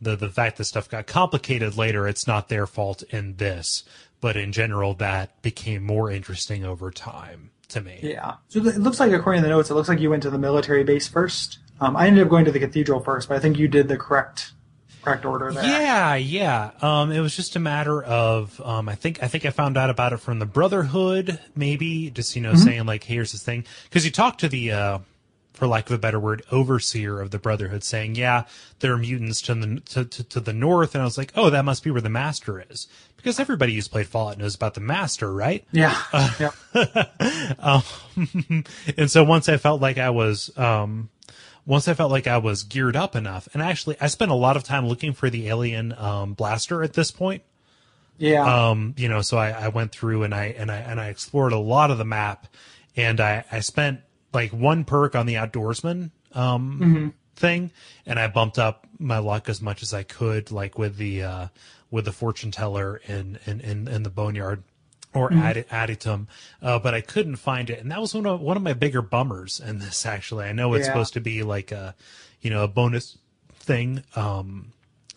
the 0.00 0.16
the 0.16 0.30
fact 0.30 0.56
that 0.56 0.64
stuff 0.64 0.88
got 0.88 1.06
complicated 1.06 1.76
later, 1.76 2.08
it's 2.08 2.26
not 2.26 2.48
their 2.48 2.66
fault 2.66 3.04
in 3.10 3.36
this, 3.36 3.84
but 4.20 4.36
in 4.36 4.50
general, 4.50 4.94
that 4.94 5.40
became 5.42 5.84
more 5.84 6.10
interesting 6.10 6.64
over 6.64 6.90
time 6.90 7.50
to 7.68 7.80
me. 7.80 8.00
Yeah. 8.02 8.34
So 8.48 8.60
it 8.60 8.78
looks 8.78 9.00
like, 9.00 9.12
according 9.12 9.42
to 9.42 9.48
the 9.48 9.54
notes, 9.54 9.70
it 9.70 9.74
looks 9.74 9.88
like 9.88 10.00
you 10.00 10.10
went 10.10 10.22
to 10.24 10.30
the 10.30 10.38
military 10.38 10.84
base 10.84 11.08
first. 11.08 11.58
Um, 11.80 11.96
I 11.96 12.06
ended 12.06 12.22
up 12.24 12.30
going 12.30 12.44
to 12.44 12.52
the 12.52 12.60
cathedral 12.60 13.00
first, 13.00 13.28
but 13.28 13.36
I 13.36 13.40
think 13.40 13.58
you 13.58 13.68
did 13.68 13.88
the 13.88 13.96
correct 13.96 14.52
correct 15.04 15.24
order 15.24 15.52
there. 15.52 15.64
Yeah, 15.64 16.14
yeah. 16.14 16.70
Um, 16.80 17.12
it 17.12 17.20
was 17.20 17.36
just 17.36 17.56
a 17.56 17.60
matter 17.60 18.02
of 18.02 18.60
um, 18.64 18.88
I 18.88 18.94
think 18.94 19.22
I 19.22 19.28
think 19.28 19.44
I 19.44 19.50
found 19.50 19.76
out 19.76 19.90
about 19.90 20.12
it 20.12 20.18
from 20.18 20.38
the 20.38 20.46
Brotherhood, 20.46 21.38
maybe 21.54 22.10
just 22.10 22.34
you 22.34 22.42
know 22.42 22.54
saying 22.54 22.86
like, 22.86 23.04
here's 23.04 23.32
this 23.32 23.42
thing 23.42 23.64
because 23.84 24.04
you 24.04 24.10
talked 24.10 24.40
to 24.40 24.48
the, 24.48 24.72
uh, 24.72 24.98
for 25.64 25.68
lack 25.68 25.88
of 25.88 25.94
a 25.94 25.98
better 25.98 26.20
word, 26.20 26.42
overseer 26.52 27.20
of 27.20 27.30
the 27.30 27.38
Brotherhood, 27.38 27.82
saying, 27.82 28.16
yeah, 28.16 28.44
there 28.80 28.92
are 28.92 28.98
mutants 28.98 29.40
to 29.40 29.54
the 29.54 29.80
to, 29.80 30.04
to, 30.04 30.24
to 30.24 30.40
the 30.40 30.52
north, 30.52 30.94
and 30.94 31.00
I 31.00 31.06
was 31.06 31.16
like, 31.16 31.32
oh, 31.36 31.48
that 31.48 31.64
must 31.64 31.82
be 31.82 31.90
where 31.90 32.02
the 32.02 32.10
Master 32.10 32.62
is 32.68 32.86
because 33.16 33.40
everybody 33.40 33.74
who's 33.74 33.88
played 33.88 34.06
Fallout 34.06 34.36
knows 34.36 34.54
about 34.54 34.74
the 34.74 34.82
Master, 34.82 35.32
right? 35.32 35.64
Yeah. 35.72 35.98
yeah. 36.38 36.50
and 38.98 39.10
so 39.10 39.24
once 39.24 39.48
I 39.48 39.56
felt 39.56 39.80
like 39.80 39.96
I 39.96 40.10
was, 40.10 40.54
um, 40.58 41.08
once 41.64 41.88
I 41.88 41.94
felt 41.94 42.10
like 42.10 42.26
I 42.26 42.36
was 42.36 42.62
geared 42.62 42.96
up 42.96 43.16
enough, 43.16 43.48
and 43.54 43.62
actually 43.62 43.96
I 44.02 44.08
spent 44.08 44.30
a 44.30 44.34
lot 44.34 44.58
of 44.58 44.64
time 44.64 44.86
looking 44.86 45.14
for 45.14 45.30
the 45.30 45.48
alien 45.48 45.94
um, 45.96 46.34
blaster 46.34 46.82
at 46.82 46.92
this 46.92 47.10
point. 47.10 47.42
Yeah. 48.18 48.68
Um, 48.68 48.94
you 48.98 49.08
know, 49.08 49.22
so 49.22 49.38
I, 49.38 49.52
I 49.52 49.68
went 49.68 49.92
through 49.92 50.24
and 50.24 50.34
I 50.34 50.54
and 50.58 50.70
I 50.70 50.76
and 50.76 51.00
I 51.00 51.08
explored 51.08 51.54
a 51.54 51.58
lot 51.58 51.90
of 51.90 51.96
the 51.96 52.04
map, 52.04 52.48
and 52.96 53.18
I 53.18 53.44
I 53.50 53.60
spent 53.60 54.00
like 54.34 54.50
one 54.52 54.84
perk 54.84 55.14
on 55.14 55.26
the 55.26 55.34
outdoorsman 55.34 56.10
um 56.32 57.14
thing, 57.36 57.70
and 58.06 58.18
I 58.18 58.26
bumped 58.28 58.58
up 58.58 58.86
my 58.98 59.18
luck 59.18 59.48
as 59.48 59.60
much 59.62 59.82
as 59.82 59.92
I 59.94 60.02
could, 60.02 60.50
like 60.50 60.78
with 60.78 60.96
the 60.96 61.22
uh 61.22 61.48
with 61.90 62.04
the 62.06 62.12
fortune 62.12 62.50
teller 62.50 62.96
in 63.06 63.38
in 63.46 63.60
in, 63.60 63.88
in 63.88 64.02
the 64.02 64.10
boneyard 64.10 64.62
or 65.12 65.32
Adi- 65.32 65.62
Adytum, 65.70 66.26
uh, 66.60 66.80
but 66.80 66.92
I 66.92 67.00
couldn't 67.00 67.36
find 67.36 67.70
it, 67.70 67.78
and 67.78 67.88
that 67.92 68.00
was 68.00 68.14
one 68.14 68.26
of 68.26 68.40
one 68.40 68.56
of 68.56 68.64
my 68.64 68.72
bigger 68.72 69.00
bummers 69.00 69.60
in 69.60 69.78
this. 69.78 70.04
Actually, 70.04 70.46
I 70.46 70.52
know 70.52 70.74
it's 70.74 70.86
Yeah. 70.86 70.92
supposed 70.92 71.12
to 71.14 71.20
be 71.20 71.44
like 71.44 71.70
a, 71.70 71.94
you 72.40 72.50
know, 72.50 72.64
a 72.64 72.68
bonus 72.68 73.16
thing 73.52 74.02
um, 74.16 74.72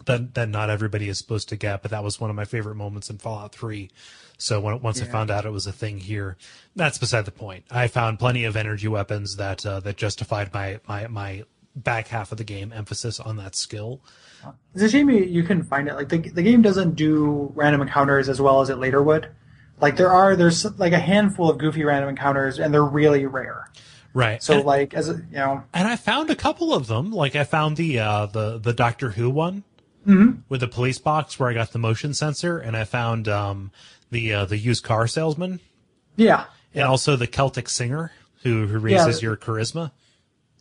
that 0.06 0.36
that 0.36 0.50
not 0.50 0.70
everybody 0.70 1.10
is 1.10 1.18
supposed 1.18 1.50
to 1.50 1.56
get, 1.56 1.82
but 1.82 1.90
that 1.90 2.04
was 2.04 2.20
one 2.22 2.30
of 2.30 2.36
my 2.36 2.46
favorite 2.46 2.76
moments 2.76 3.10
in 3.10 3.18
Fallout 3.18 3.54
Three. 3.56 3.90
So 4.38 4.60
when, 4.60 4.82
once 4.82 5.02
I 5.02 5.06
found 5.06 5.32
out 5.32 5.46
it 5.46 5.52
was 5.52 5.66
a 5.66 5.72
thing 5.72 5.98
here, 5.98 6.38
that's 6.76 6.98
beside 6.98 7.26
the 7.26 7.32
point. 7.32 7.66
I 7.72 7.88
found 7.88 8.20
plenty 8.20 8.46
of 8.46 8.56
energy 8.56 8.88
weapons 8.88 9.38
that 9.38 9.66
uh, 9.66 9.80
that 9.82 9.98
justified 9.98 10.54
my 10.54 10.80
my 10.88 11.08
my 11.08 11.44
back 11.76 12.08
half 12.08 12.32
of 12.32 12.38
the 12.38 12.44
game 12.44 12.72
emphasis 12.74 13.20
on 13.20 13.38
that 13.38 13.56
skill. 13.56 14.02
It's 14.74 14.84
a 14.84 14.90
shame 14.90 15.10
you, 15.10 15.24
you 15.24 15.44
couldn't 15.44 15.64
find 15.64 15.88
it. 15.88 15.96
Like 15.96 16.10
the 16.10 16.20
the 16.20 16.44
game 16.44 16.62
doesn't 16.62 16.96
do 16.96 17.52
random 17.56 17.82
encounters 17.82 18.30
as 18.30 18.40
well 18.40 18.62
as 18.62 18.70
it 18.70 18.78
later 18.78 19.02
would. 19.02 19.30
Like 19.82 19.96
there 19.96 20.12
are 20.12 20.36
there's 20.36 20.66
like 20.80 20.94
a 20.94 21.00
handful 21.00 21.50
of 21.50 21.58
goofy 21.58 21.84
random 21.84 22.10
encounters 22.10 22.60
and 22.60 22.74
they're 22.74 22.84
really 22.84 23.26
rare. 23.26 23.72
Right. 24.14 24.42
So 24.42 24.56
and, 24.56 24.66
like 24.66 24.94
as 24.94 25.10
a, 25.10 25.14
you 25.14 25.38
know 25.38 25.64
and 25.74 25.88
I 25.88 25.96
found 25.96 26.30
a 26.30 26.36
couple 26.36 26.74
of 26.74 26.88
them. 26.88 27.12
Like 27.12 27.36
I 27.36 27.44
found 27.44 27.78
the 27.78 28.00
uh, 28.00 28.26
the 28.28 28.58
the 28.58 28.74
Doctor 28.74 29.12
Who 29.12 29.30
one 29.30 29.64
Mm-hmm. 30.08 30.40
with 30.48 30.62
the 30.62 30.70
police 30.70 31.00
box 31.00 31.38
where 31.38 31.50
I 31.50 31.54
got 31.54 31.74
the 31.74 31.80
motion 31.80 32.14
sensor, 32.14 32.58
and 32.58 32.78
I 32.78 32.86
found 32.86 33.28
um, 33.28 33.72
the 34.12 34.34
uh, 34.34 34.46
the 34.46 34.58
used 34.58 34.84
car 34.84 35.08
salesman, 35.08 35.60
yeah 36.16 36.46
and 36.74 36.84
also 36.84 37.16
the 37.16 37.28
Celtic 37.28 37.70
singer 37.70 38.12
who 38.44 38.68
who 38.68 38.78
raises 38.80 39.22
Yeah. 39.22 39.30
your 39.30 39.38
charisma. 39.38 39.92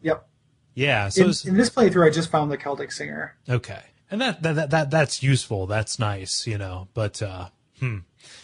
yep. 0.02 0.26
Yeah. 0.74 1.08
So 1.08 1.24
In, 1.24 1.32
in 1.52 1.56
this 1.56 1.70
playthrough, 1.70 2.06
I 2.06 2.10
just 2.10 2.30
found 2.30 2.50
the 2.52 2.56
Celtic 2.58 2.92
singer. 2.92 3.34
Okay. 3.48 3.80
And 4.10 4.20
that, 4.20 4.42
that, 4.42 4.54
that, 4.56 4.70
that, 4.70 4.90
that's 4.90 5.22
useful. 5.22 5.66
That's 5.66 5.98
nice, 5.98 6.46
you 6.46 6.58
know, 6.58 6.88
but, 6.94 7.20
uh, 7.22 7.48
hmm. 7.80 7.98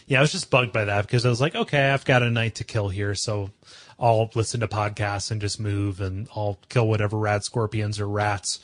Yeah, 0.06 0.18
I 0.18 0.22
was 0.22 0.32
just 0.32 0.50
bugged 0.50 0.72
by 0.72 0.86
that 0.86 1.02
because 1.06 1.24
I 1.26 1.28
was 1.28 1.40
like, 1.42 1.54
okay, 1.54 1.90
I've 1.90 2.04
got 2.06 2.22
a 2.22 2.30
night 2.30 2.54
to 2.56 2.64
kill 2.64 2.88
here. 2.88 3.14
So 3.14 3.50
I'll 3.98 4.30
listen 4.34 4.60
to 4.60 4.66
podcasts 4.66 5.30
and 5.30 5.40
just 5.42 5.60
move 5.60 6.00
and 6.00 6.26
I'll 6.34 6.58
kill 6.68 6.88
whatever 6.88 7.18
rad 7.18 7.44
scorpions 7.44 8.00
or 8.00 8.08
rats 8.08 8.60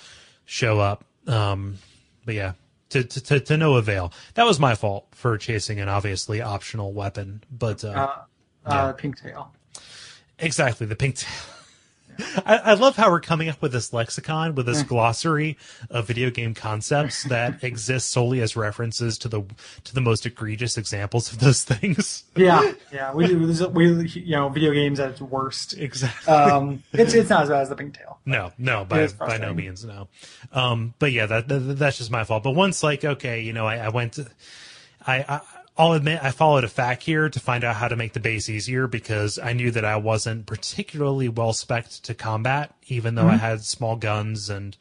show 0.47 0.80
up. 0.80 1.05
Um, 1.26 1.76
but 2.24 2.34
yeah, 2.34 2.53
to, 2.91 3.05
to, 3.05 3.20
to, 3.20 3.41
to 3.41 3.57
no 3.57 3.74
avail. 3.76 4.12
That 4.34 4.45
was 4.47 4.59
my 4.59 4.74
fault 4.74 5.07
for 5.12 5.36
chasing 5.39 5.80
an 5.80 5.89
obviously 5.89 6.41
optional 6.41 6.93
weapon, 6.93 7.43
but, 7.51 7.84
uh, 7.84 8.09
Uh, 8.66 8.70
uh, 8.70 8.93
Pink 8.93 9.20
Tail. 9.20 9.53
exactly 10.39 10.86
the 10.86 10.97
pink 10.97 11.16
tail. 11.16 11.30
I, 12.45 12.57
I 12.57 12.75
love 12.75 12.97
how 12.97 13.11
we're 13.11 13.21
coming 13.21 13.49
up 13.49 13.62
with 13.62 13.73
this 13.73 13.93
lexicon, 13.93 14.55
with 14.55 14.66
this 14.66 14.83
glossary 14.83 15.57
of 15.91 16.07
video 16.07 16.31
game 16.31 16.55
concepts 16.55 17.25
that 17.25 17.62
exist 17.62 18.11
solely 18.11 18.41
as 18.41 18.57
references 18.57 19.19
to 19.19 19.29
the 19.29 19.45
to 19.85 19.95
the 19.95 20.01
most 20.01 20.27
egregious 20.27 20.77
examples 20.77 21.33
of 21.33 21.39
those 21.39 21.64
things. 21.64 22.25
Yeah, 22.37 22.73
yeah. 22.93 23.14
We. 23.14 23.35
We 23.35 24.09
you 24.09 24.37
know 24.37 24.49
video 24.49 24.73
games 24.73 25.01
at 25.01 25.11
its 25.11 25.21
worst. 25.21 25.75
Exactly. 25.75 26.33
Um, 26.33 26.83
it's 26.93 27.14
it's 27.14 27.31
not 27.31 27.45
as 27.45 27.49
bad 27.49 27.62
as 27.62 27.69
the 27.69 27.77
pink 27.77 27.95
tail. 27.95 28.19
No, 28.25 28.53
no, 28.59 28.85
by 28.85 29.07
by 29.09 29.39
no 29.39 29.55
means, 29.55 29.85
no. 29.85 30.09
Um, 30.53 30.95
but 30.99 31.12
yeah, 31.12 31.27
that, 31.27 31.49
that 31.49 31.59
that's 31.59 31.99
just 31.99 32.11
my 32.11 32.25
fault. 32.25 32.43
But 32.43 32.53
once, 32.53 32.83
like, 32.83 33.05
okay, 33.05 33.41
you 33.41 33.53
know, 33.53 33.66
I, 33.66 33.77
I 33.77 33.89
went 33.89 34.14
to, 34.14 34.27
I, 35.07 35.25
I 35.29 35.41
I'll 35.79 35.93
admit 35.93 36.18
I 36.22 36.33
followed 36.33 36.64
a 36.64 36.68
FAQ 36.68 37.03
here 37.03 37.29
to 37.29 37.39
find 37.39 37.62
out 37.62 37.76
how 37.76 37.87
to 37.87 37.95
make 37.95 38.12
the 38.12 38.20
base 38.20 38.49
easier 38.49 38.89
because 38.89 39.39
I 39.39 39.53
knew 39.53 39.70
that 39.70 39.85
I 39.85 39.97
wasn't 39.97 40.47
particularly 40.47 41.29
well 41.29 41.53
spec'd 41.53 42.05
to 42.07 42.14
combat, 42.14 42.74
even 42.89 43.14
though 43.14 43.29
I 43.29 43.37
had 43.37 43.62
small 43.62 43.95
guns 43.95 44.51
and 44.51 44.76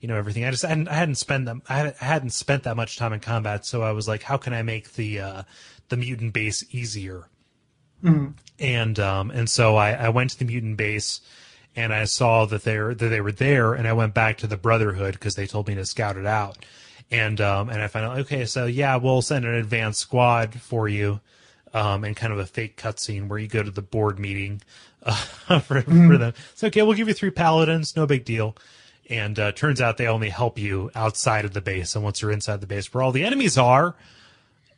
you 0.00 0.08
know 0.08 0.16
everything. 0.16 0.44
I 0.44 0.50
just 0.50 0.64
I 0.64 0.68
hadn't, 0.68 0.88
I 0.88 0.94
hadn't 0.94 1.14
spent 1.14 1.44
them 1.44 1.62
I 1.68 1.76
hadn't, 1.76 1.96
I 2.00 2.04
hadn't 2.04 2.30
spent 2.30 2.64
that 2.64 2.76
much 2.76 2.96
time 2.96 3.12
in 3.12 3.20
combat, 3.20 3.64
so 3.64 3.82
I 3.82 3.92
was 3.92 4.08
like, 4.08 4.24
how 4.24 4.38
can 4.38 4.52
I 4.52 4.62
make 4.62 4.94
the 4.94 5.20
uh, 5.20 5.42
the 5.88 5.96
mutant 5.96 6.32
base 6.32 6.64
easier? 6.72 7.28
and 8.58 8.98
um, 8.98 9.30
and 9.30 9.48
so 9.48 9.76
I, 9.76 9.92
I 9.92 10.08
went 10.08 10.30
to 10.30 10.38
the 10.38 10.46
mutant 10.46 10.76
base 10.76 11.20
and 11.76 11.94
I 11.94 12.04
saw 12.04 12.46
that 12.46 12.64
they 12.64 12.78
were, 12.78 12.94
that 12.94 13.08
they 13.08 13.20
were 13.20 13.32
there, 13.32 13.74
and 13.74 13.86
I 13.86 13.92
went 13.92 14.14
back 14.14 14.38
to 14.38 14.46
the 14.46 14.56
Brotherhood 14.56 15.14
because 15.14 15.36
they 15.36 15.46
told 15.46 15.68
me 15.68 15.76
to 15.76 15.86
scout 15.86 16.16
it 16.16 16.26
out, 16.26 16.58
and 17.10 17.40
um, 17.40 17.68
and 17.68 17.82
I 17.82 17.88
find 17.88 18.06
out 18.06 18.18
okay, 18.20 18.44
so 18.44 18.66
yeah, 18.66 18.96
we'll 18.96 19.22
send 19.22 19.44
an 19.44 19.54
advanced 19.54 20.00
squad 20.00 20.60
for 20.60 20.88
you, 20.88 21.20
um, 21.74 22.04
and 22.04 22.16
kind 22.16 22.32
of 22.32 22.38
a 22.38 22.46
fake 22.46 22.76
cutscene 22.76 23.28
where 23.28 23.38
you 23.38 23.48
go 23.48 23.62
to 23.62 23.70
the 23.70 23.82
board 23.82 24.18
meeting 24.18 24.62
uh, 25.02 25.14
for, 25.60 25.82
for 25.82 26.18
them. 26.18 26.34
So 26.54 26.68
okay, 26.68 26.82
we'll 26.82 26.94
give 26.94 27.08
you 27.08 27.14
three 27.14 27.30
paladins, 27.30 27.96
no 27.96 28.06
big 28.06 28.24
deal. 28.24 28.56
And 29.08 29.40
uh, 29.40 29.50
turns 29.50 29.80
out 29.80 29.96
they 29.96 30.06
only 30.06 30.28
help 30.28 30.56
you 30.56 30.92
outside 30.94 31.44
of 31.44 31.52
the 31.52 31.60
base, 31.60 31.96
and 31.96 32.04
once 32.04 32.22
you're 32.22 32.30
inside 32.30 32.60
the 32.60 32.68
base, 32.68 32.94
where 32.94 33.02
all 33.02 33.10
the 33.10 33.24
enemies 33.24 33.58
are, 33.58 33.96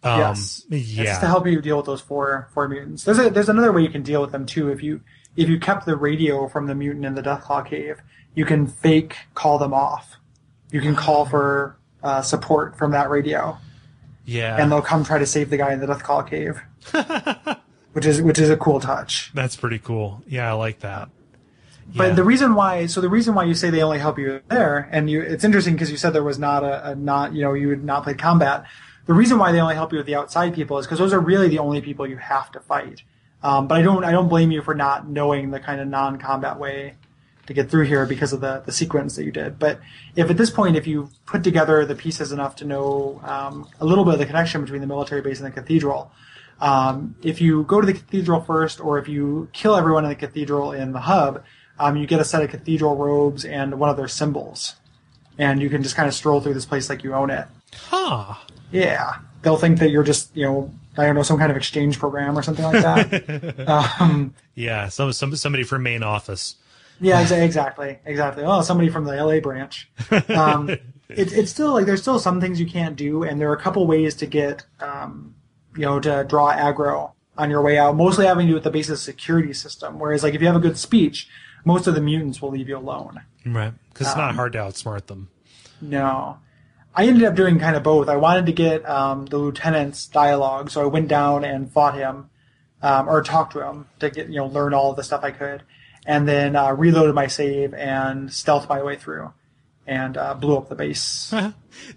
um, 0.02 0.18
yes. 0.18 0.64
Yeah, 0.68 1.04
just 1.04 1.20
to 1.20 1.26
help 1.26 1.46
you 1.46 1.60
deal 1.60 1.76
with 1.76 1.86
those 1.86 2.00
four 2.00 2.48
four 2.52 2.68
mutants. 2.68 3.04
There's 3.04 3.18
a, 3.18 3.30
there's 3.30 3.48
another 3.48 3.72
way 3.72 3.82
you 3.82 3.90
can 3.90 4.02
deal 4.02 4.20
with 4.20 4.32
them 4.32 4.46
too. 4.46 4.70
If 4.70 4.82
you 4.82 5.00
if 5.36 5.48
you 5.48 5.60
kept 5.60 5.86
the 5.86 5.96
radio 5.96 6.48
from 6.48 6.66
the 6.66 6.74
mutant 6.74 7.04
in 7.04 7.14
the 7.14 7.22
Deathclaw 7.22 7.66
cave, 7.66 8.00
you 8.34 8.44
can 8.44 8.66
fake 8.66 9.16
call 9.34 9.58
them 9.58 9.72
off. 9.72 10.16
You 10.70 10.80
can 10.80 10.96
call 10.96 11.26
for 11.26 11.76
uh, 12.02 12.22
support 12.22 12.76
from 12.76 12.90
that 12.92 13.10
radio, 13.10 13.58
yeah, 14.24 14.60
and 14.60 14.70
they'll 14.70 14.82
come 14.82 15.04
try 15.04 15.18
to 15.18 15.26
save 15.26 15.50
the 15.50 15.56
guy 15.56 15.72
in 15.72 15.80
the 15.80 15.86
Deathclaw 15.86 16.28
cave. 16.28 16.60
which 17.92 18.06
is 18.06 18.22
which 18.22 18.38
is 18.38 18.50
a 18.50 18.56
cool 18.56 18.80
touch. 18.80 19.30
That's 19.34 19.56
pretty 19.56 19.78
cool. 19.78 20.22
Yeah, 20.26 20.48
I 20.50 20.52
like 20.54 20.80
that. 20.80 21.08
But 21.94 22.08
Yeah. 22.08 22.14
the 22.14 22.24
reason 22.24 22.54
why, 22.54 22.86
so 22.86 23.00
the 23.00 23.08
reason 23.08 23.34
why 23.34 23.44
you 23.44 23.54
say 23.54 23.68
they 23.70 23.82
only 23.82 23.98
help 23.98 24.18
you 24.18 24.40
there, 24.48 24.88
and 24.92 25.10
you, 25.10 25.20
it's 25.20 25.44
interesting 25.44 25.74
because 25.74 25.90
you 25.90 25.96
said 25.96 26.10
there 26.12 26.22
was 26.22 26.38
not 26.38 26.62
a, 26.64 26.90
a 26.90 26.94
not, 26.94 27.34
you 27.34 27.42
know, 27.42 27.52
you 27.54 27.68
had 27.70 27.84
not 27.84 28.04
played 28.04 28.18
combat. 28.18 28.64
The 29.06 29.12
reason 29.12 29.36
why 29.38 29.52
they 29.52 29.60
only 29.60 29.74
help 29.74 29.92
you 29.92 29.98
with 29.98 30.06
the 30.06 30.14
outside 30.14 30.54
people 30.54 30.78
is 30.78 30.86
because 30.86 31.00
those 31.00 31.12
are 31.12 31.20
really 31.20 31.48
the 31.48 31.58
only 31.58 31.80
people 31.80 32.06
you 32.06 32.16
have 32.16 32.50
to 32.52 32.60
fight. 32.60 33.02
Um, 33.42 33.66
but 33.66 33.78
I 33.78 33.82
don't, 33.82 34.04
I 34.04 34.12
don't 34.12 34.28
blame 34.28 34.52
you 34.52 34.62
for 34.62 34.74
not 34.74 35.08
knowing 35.08 35.50
the 35.50 35.58
kind 35.58 35.80
of 35.80 35.88
non-combat 35.88 36.58
way 36.58 36.94
to 37.54 37.62
get 37.62 37.70
through 37.70 37.84
here 37.84 38.06
because 38.06 38.32
of 38.32 38.40
the, 38.40 38.62
the 38.64 38.72
sequence 38.72 39.16
that 39.16 39.24
you 39.24 39.32
did. 39.32 39.58
But 39.58 39.80
if 40.16 40.30
at 40.30 40.36
this 40.36 40.50
point, 40.50 40.76
if 40.76 40.86
you 40.86 41.10
put 41.26 41.44
together 41.44 41.84
the 41.84 41.94
pieces 41.94 42.32
enough 42.32 42.56
to 42.56 42.64
know 42.64 43.20
um, 43.24 43.68
a 43.80 43.84
little 43.84 44.04
bit 44.04 44.14
of 44.14 44.20
the 44.20 44.26
connection 44.26 44.62
between 44.62 44.80
the 44.80 44.86
military 44.86 45.20
base 45.20 45.40
and 45.40 45.46
the 45.46 45.60
cathedral, 45.60 46.10
um, 46.60 47.16
if 47.22 47.40
you 47.40 47.64
go 47.64 47.80
to 47.80 47.86
the 47.86 47.92
cathedral 47.92 48.40
first, 48.40 48.80
or 48.80 48.98
if 48.98 49.08
you 49.08 49.48
kill 49.52 49.74
everyone 49.74 50.04
in 50.04 50.10
the 50.10 50.16
cathedral 50.16 50.72
in 50.72 50.92
the 50.92 51.00
hub, 51.00 51.44
um, 51.78 51.96
you 51.96 52.06
get 52.06 52.20
a 52.20 52.24
set 52.24 52.42
of 52.42 52.50
cathedral 52.50 52.96
robes 52.96 53.44
and 53.44 53.78
one 53.78 53.90
of 53.90 53.96
their 53.96 54.08
symbols, 54.08 54.76
and 55.38 55.60
you 55.60 55.68
can 55.68 55.82
just 55.82 55.96
kind 55.96 56.06
of 56.06 56.14
stroll 56.14 56.40
through 56.40 56.54
this 56.54 56.66
place 56.66 56.88
like 56.88 57.02
you 57.02 57.14
own 57.14 57.30
it. 57.30 57.46
Huh. 57.74 58.34
Yeah, 58.70 59.16
they'll 59.42 59.56
think 59.56 59.80
that 59.80 59.90
you're 59.90 60.04
just 60.04 60.34
you 60.36 60.44
know 60.44 60.72
I 60.96 61.06
don't 61.06 61.14
know 61.14 61.22
some 61.22 61.38
kind 61.38 61.50
of 61.50 61.56
exchange 61.56 61.98
program 61.98 62.38
or 62.38 62.42
something 62.42 62.64
like 62.64 62.82
that. 62.82 63.68
um, 64.00 64.34
Yeah, 64.54 64.88
some, 64.88 65.12
some 65.12 65.34
somebody 65.36 65.64
from 65.64 65.82
main 65.82 66.02
office. 66.02 66.56
Yeah, 67.02 67.20
exactly, 67.20 67.98
exactly. 68.06 68.44
Oh, 68.44 68.62
somebody 68.62 68.88
from 68.88 69.04
the 69.04 69.12
LA 69.22 69.40
branch. 69.40 69.90
Um, 70.28 70.68
it, 71.08 71.32
it's 71.32 71.50
still 71.50 71.72
like 71.74 71.84
there's 71.86 72.00
still 72.00 72.18
some 72.18 72.40
things 72.40 72.58
you 72.58 72.66
can't 72.66 72.96
do, 72.96 73.22
and 73.24 73.38
there 73.40 73.50
are 73.50 73.54
a 73.54 73.60
couple 73.60 73.86
ways 73.86 74.14
to 74.16 74.26
get 74.26 74.64
um, 74.80 75.34
you 75.76 75.82
know 75.82 76.00
to 76.00 76.24
draw 76.28 76.52
aggro 76.54 77.12
on 77.36 77.50
your 77.50 77.62
way 77.62 77.78
out. 77.78 77.96
Mostly 77.96 78.26
having 78.26 78.46
to 78.46 78.50
do 78.52 78.54
with 78.54 78.64
the 78.64 78.70
base's 78.70 79.02
security 79.02 79.52
system. 79.52 79.98
Whereas 79.98 80.22
like 80.22 80.34
if 80.34 80.40
you 80.40 80.46
have 80.46 80.56
a 80.56 80.60
good 80.60 80.78
speech, 80.78 81.28
most 81.64 81.86
of 81.86 81.94
the 81.94 82.00
mutants 82.00 82.40
will 82.40 82.50
leave 82.50 82.68
you 82.68 82.76
alone. 82.78 83.20
Right. 83.44 83.72
Because 83.92 84.06
it's 84.08 84.16
Um, 84.16 84.22
not 84.22 84.34
hard 84.34 84.52
to 84.52 84.58
outsmart 84.58 85.06
them. 85.06 85.28
No. 85.80 86.38
I 86.94 87.06
ended 87.06 87.24
up 87.24 87.34
doing 87.34 87.58
kind 87.58 87.74
of 87.74 87.82
both. 87.82 88.08
I 88.08 88.16
wanted 88.16 88.44
to 88.46 88.52
get 88.52 88.86
um, 88.88 89.24
the 89.26 89.38
lieutenant's 89.38 90.06
dialogue, 90.06 90.70
so 90.70 90.82
I 90.82 90.86
went 90.86 91.08
down 91.08 91.42
and 91.42 91.72
fought 91.72 91.94
him, 91.94 92.28
um, 92.82 93.08
or 93.08 93.22
talked 93.22 93.54
to 93.54 93.66
him 93.66 93.86
to 94.00 94.10
get 94.10 94.28
you 94.28 94.36
know 94.36 94.46
learn 94.46 94.74
all 94.74 94.92
the 94.92 95.02
stuff 95.02 95.24
I 95.24 95.30
could, 95.30 95.62
and 96.06 96.26
then 96.28 96.56
uh, 96.56 96.72
reloaded 96.72 97.14
my 97.14 97.26
save 97.26 97.74
and 97.74 98.28
stealthed 98.28 98.68
my 98.68 98.82
way 98.82 98.96
through, 98.96 99.32
and 99.86 100.16
uh, 100.16 100.34
blew 100.34 100.56
up 100.56 100.68
the 100.68 100.74
base. 100.74 101.32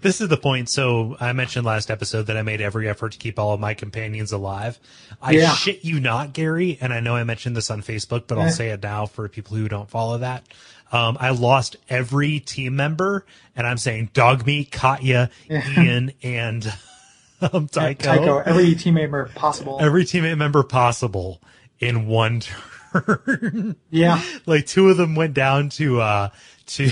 This 0.00 0.22
is 0.22 0.28
the 0.28 0.38
point. 0.38 0.70
So 0.70 1.16
I 1.20 1.32
mentioned 1.34 1.66
last 1.66 1.90
episode 1.90 2.22
that 2.28 2.36
I 2.36 2.42
made 2.42 2.62
every 2.62 2.88
effort 2.88 3.12
to 3.12 3.18
keep 3.18 3.38
all 3.38 3.52
of 3.52 3.60
my 3.60 3.74
companions 3.74 4.32
alive. 4.32 4.78
I 5.20 5.32
Yeah. 5.32 5.52
shit 5.52 5.84
you 5.84 6.00
not, 6.00 6.32
Gary, 6.32 6.78
and 6.80 6.94
I 6.94 7.00
know 7.00 7.14
I 7.14 7.24
mentioned 7.24 7.56
this 7.56 7.70
on 7.70 7.82
Facebook, 7.82 8.24
but 8.26 8.38
I'll 8.38 8.50
say 8.50 8.70
it 8.70 8.82
now 8.82 9.04
for 9.04 9.28
people 9.28 9.56
who 9.56 9.68
don't 9.68 9.88
follow 9.88 10.16
that. 10.18 10.44
Um, 10.92 11.18
I 11.20 11.30
lost 11.30 11.76
every 11.90 12.40
team 12.40 12.74
member, 12.74 13.26
and 13.54 13.66
I'm 13.66 13.76
saying 13.76 14.10
Dogmeat, 14.14 14.70
Katja, 14.70 15.30
Ian, 15.50 16.12
and 16.22 16.72
um, 17.52 17.68
Tycho. 17.68 18.02
Tycho, 18.16 18.38
every 18.38 18.74
teammate 18.74 18.94
member 18.94 19.30
possible. 19.34 19.78
Every 19.80 20.04
teammate 20.04 20.38
member 20.38 20.62
possible 20.62 21.42
in 21.80 22.06
one 22.06 22.40
turn. 22.40 22.56
yeah, 23.90 24.22
like 24.46 24.66
two 24.66 24.88
of 24.88 24.96
them 24.96 25.14
went 25.14 25.34
down 25.34 25.68
to 25.70 26.00
uh 26.00 26.28
to 26.66 26.90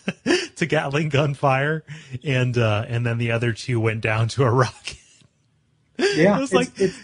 to 0.56 0.66
Gatling 0.66 1.08
gunfire 1.08 1.84
and 2.24 2.56
uh 2.58 2.84
and 2.88 3.06
then 3.06 3.18
the 3.18 3.32
other 3.32 3.52
two 3.52 3.80
went 3.80 4.00
down 4.00 4.28
to 4.28 4.44
a 4.44 4.50
rocket. 4.50 4.96
yeah. 5.98 6.38
was 6.40 6.52
It's- 6.52 6.52
like- 6.52 6.80
it's- 6.80 7.00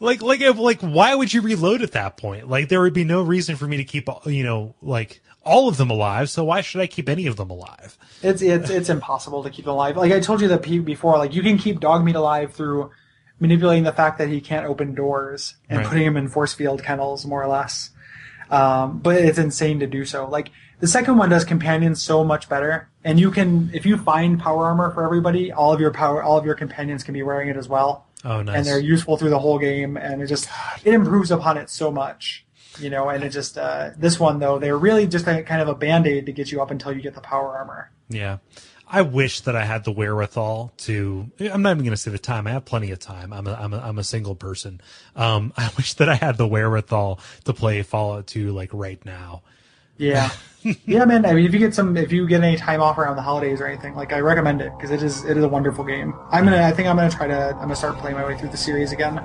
Like 0.00 0.22
like 0.22 0.40
like 0.56 0.80
why 0.80 1.14
would 1.14 1.32
you 1.32 1.40
reload 1.40 1.80
at 1.80 1.92
that 1.92 2.16
point? 2.16 2.48
Like 2.48 2.68
there 2.68 2.80
would 2.80 2.92
be 2.92 3.04
no 3.04 3.22
reason 3.22 3.54
for 3.56 3.66
me 3.66 3.76
to 3.78 3.84
keep 3.84 4.08
you 4.26 4.42
know 4.42 4.74
like 4.82 5.22
all 5.44 5.68
of 5.68 5.76
them 5.76 5.88
alive, 5.90 6.28
so 6.28 6.42
why 6.44 6.62
should 6.62 6.80
I 6.80 6.86
keep 6.88 7.08
any 7.08 7.26
of 7.26 7.36
them 7.36 7.48
alive? 7.48 7.96
It's 8.22 8.42
it's 8.42 8.70
it's 8.70 8.88
impossible 8.88 9.44
to 9.44 9.50
keep 9.50 9.66
alive. 9.68 9.96
Like 9.96 10.10
I 10.12 10.18
told 10.18 10.40
you 10.40 10.48
that 10.48 10.62
before, 10.84 11.16
like 11.16 11.32
you 11.32 11.42
can 11.42 11.58
keep 11.58 11.78
dog 11.80 12.04
meat 12.04 12.16
alive 12.16 12.52
through 12.52 12.90
manipulating 13.40 13.84
the 13.84 13.92
fact 13.92 14.18
that 14.18 14.28
he 14.28 14.40
can't 14.40 14.66
open 14.66 14.94
doors 14.94 15.54
and 15.68 15.78
Right. 15.80 15.86
putting 15.88 16.04
him 16.06 16.16
in 16.16 16.28
force 16.28 16.54
field 16.54 16.82
kennels, 16.82 17.26
more 17.26 17.42
or 17.42 17.48
less. 17.48 17.90
Um, 18.50 18.98
but 18.98 19.16
it's 19.16 19.38
insane 19.38 19.80
to 19.80 19.86
do 19.86 20.04
so. 20.04 20.26
Like 20.28 20.50
the 20.80 20.86
second 20.86 21.16
one 21.16 21.30
does 21.30 21.44
companions 21.44 22.02
so 22.02 22.22
much 22.24 22.48
better, 22.48 22.88
and 23.02 23.18
you 23.18 23.30
can 23.30 23.70
if 23.72 23.86
you 23.86 23.96
find 23.96 24.38
power 24.38 24.66
armor 24.66 24.90
for 24.92 25.02
everybody, 25.04 25.50
all 25.50 25.72
of 25.72 25.80
your 25.80 25.90
power, 25.90 26.22
all 26.22 26.36
of 26.36 26.44
your 26.44 26.54
companions 26.54 27.02
can 27.02 27.14
be 27.14 27.22
wearing 27.22 27.48
it 27.48 27.56
as 27.56 27.68
well, 27.68 28.06
Oh 28.24 28.42
nice. 28.42 28.56
and 28.56 28.66
they're 28.66 28.78
useful 28.80 29.16
through 29.16 29.30
the 29.30 29.38
whole 29.38 29.58
game, 29.58 29.96
and 29.96 30.20
it 30.22 30.26
just 30.26 30.48
it 30.84 30.92
improves 30.92 31.30
upon 31.30 31.56
it 31.56 31.70
so 31.70 31.90
much. 31.90 32.44
You 32.80 32.90
know, 32.90 33.08
and 33.08 33.22
it 33.24 33.30
just 33.30 33.56
uh, 33.56 33.90
this 33.96 34.18
one 34.20 34.40
though 34.40 34.58
they're 34.58 34.76
really 34.78 35.06
just 35.06 35.26
a, 35.26 35.42
kind 35.44 35.62
of 35.62 35.68
a 35.68 35.74
band 35.74 36.06
aid 36.06 36.26
to 36.26 36.32
get 36.32 36.50
you 36.52 36.60
up 36.60 36.70
until 36.70 36.92
you 36.92 37.00
get 37.00 37.14
the 37.14 37.20
power 37.20 37.56
armor. 37.56 37.90
Yeah. 38.10 38.38
I 38.86 39.02
wish 39.02 39.40
that 39.42 39.56
I 39.56 39.64
had 39.64 39.84
the 39.84 39.92
wherewithal 39.92 40.72
to. 40.78 41.30
I'm 41.40 41.62
not 41.62 41.70
even 41.70 41.84
going 41.84 41.90
to 41.90 41.96
say 41.96 42.10
the 42.10 42.18
time. 42.18 42.46
I 42.46 42.50
have 42.50 42.64
plenty 42.64 42.90
of 42.90 42.98
time. 42.98 43.32
I'm 43.32 43.46
a, 43.46 43.54
I'm 43.54 43.72
a, 43.72 43.78
I'm 43.78 43.98
a 43.98 44.04
single 44.04 44.34
person. 44.34 44.80
Um, 45.16 45.52
I 45.56 45.70
wish 45.76 45.94
that 45.94 46.08
I 46.08 46.14
had 46.14 46.36
the 46.36 46.46
wherewithal 46.46 47.20
to 47.44 47.52
play 47.52 47.82
Fallout 47.82 48.26
2 48.26 48.52
like 48.52 48.70
right 48.72 49.02
now. 49.04 49.42
Yeah, 49.96 50.30
yeah, 50.86 51.04
man. 51.04 51.24
I 51.24 51.34
mean, 51.34 51.44
if 51.44 51.52
you 51.52 51.60
get 51.60 51.72
some, 51.72 51.96
if 51.96 52.10
you 52.10 52.26
get 52.26 52.42
any 52.42 52.56
time 52.56 52.82
off 52.82 52.98
around 52.98 53.14
the 53.14 53.22
holidays 53.22 53.60
or 53.60 53.66
anything, 53.66 53.94
like 53.94 54.12
I 54.12 54.18
recommend 54.20 54.60
it 54.60 54.72
because 54.76 54.90
it 54.90 55.02
is 55.04 55.24
it 55.24 55.36
is 55.36 55.44
a 55.44 55.48
wonderful 55.48 55.84
game. 55.84 56.14
I'm 56.32 56.44
gonna, 56.44 56.62
I 56.62 56.72
think 56.72 56.88
I'm 56.88 56.96
gonna 56.96 57.10
try 57.10 57.28
to, 57.28 57.50
I'm 57.50 57.60
gonna 57.60 57.76
start 57.76 57.96
playing 57.98 58.16
my 58.16 58.24
way 58.24 58.36
through 58.36 58.48
the 58.48 58.56
series 58.56 58.90
again. 58.90 59.20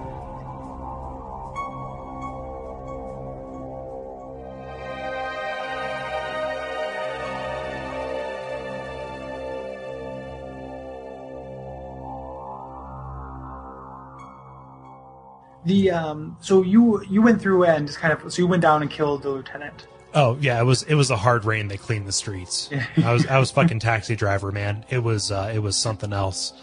The 15.70 15.92
um, 15.92 16.36
so 16.42 16.64
you 16.64 17.04
you 17.06 17.22
went 17.22 17.40
through 17.40 17.64
and 17.66 17.86
just 17.86 18.00
kind 18.00 18.12
of 18.12 18.34
so 18.34 18.42
you 18.42 18.48
went 18.48 18.64
down 18.64 18.82
and 18.82 18.90
killed 18.90 19.22
the 19.22 19.30
lieutenant. 19.30 19.86
Oh 20.16 20.36
yeah, 20.42 20.60
it 20.60 20.64
was 20.64 20.82
it 20.84 20.96
was 20.96 21.12
a 21.12 21.16
hard 21.16 21.46
rain. 21.46 21.68
They 21.68 21.78
cleaned 21.78 22.08
the 22.08 22.12
streets. 22.12 22.72
I 23.04 23.14
was 23.14 23.28
I 23.28 23.38
was 23.38 23.52
fucking 23.60 23.78
taxi 23.80 24.16
driver, 24.16 24.52
man. 24.52 24.84
It 24.90 25.04
was 25.04 25.32
uh, 25.32 25.52
it 25.54 25.60
was 25.60 25.78
something 25.78 26.12
else. 26.12 26.54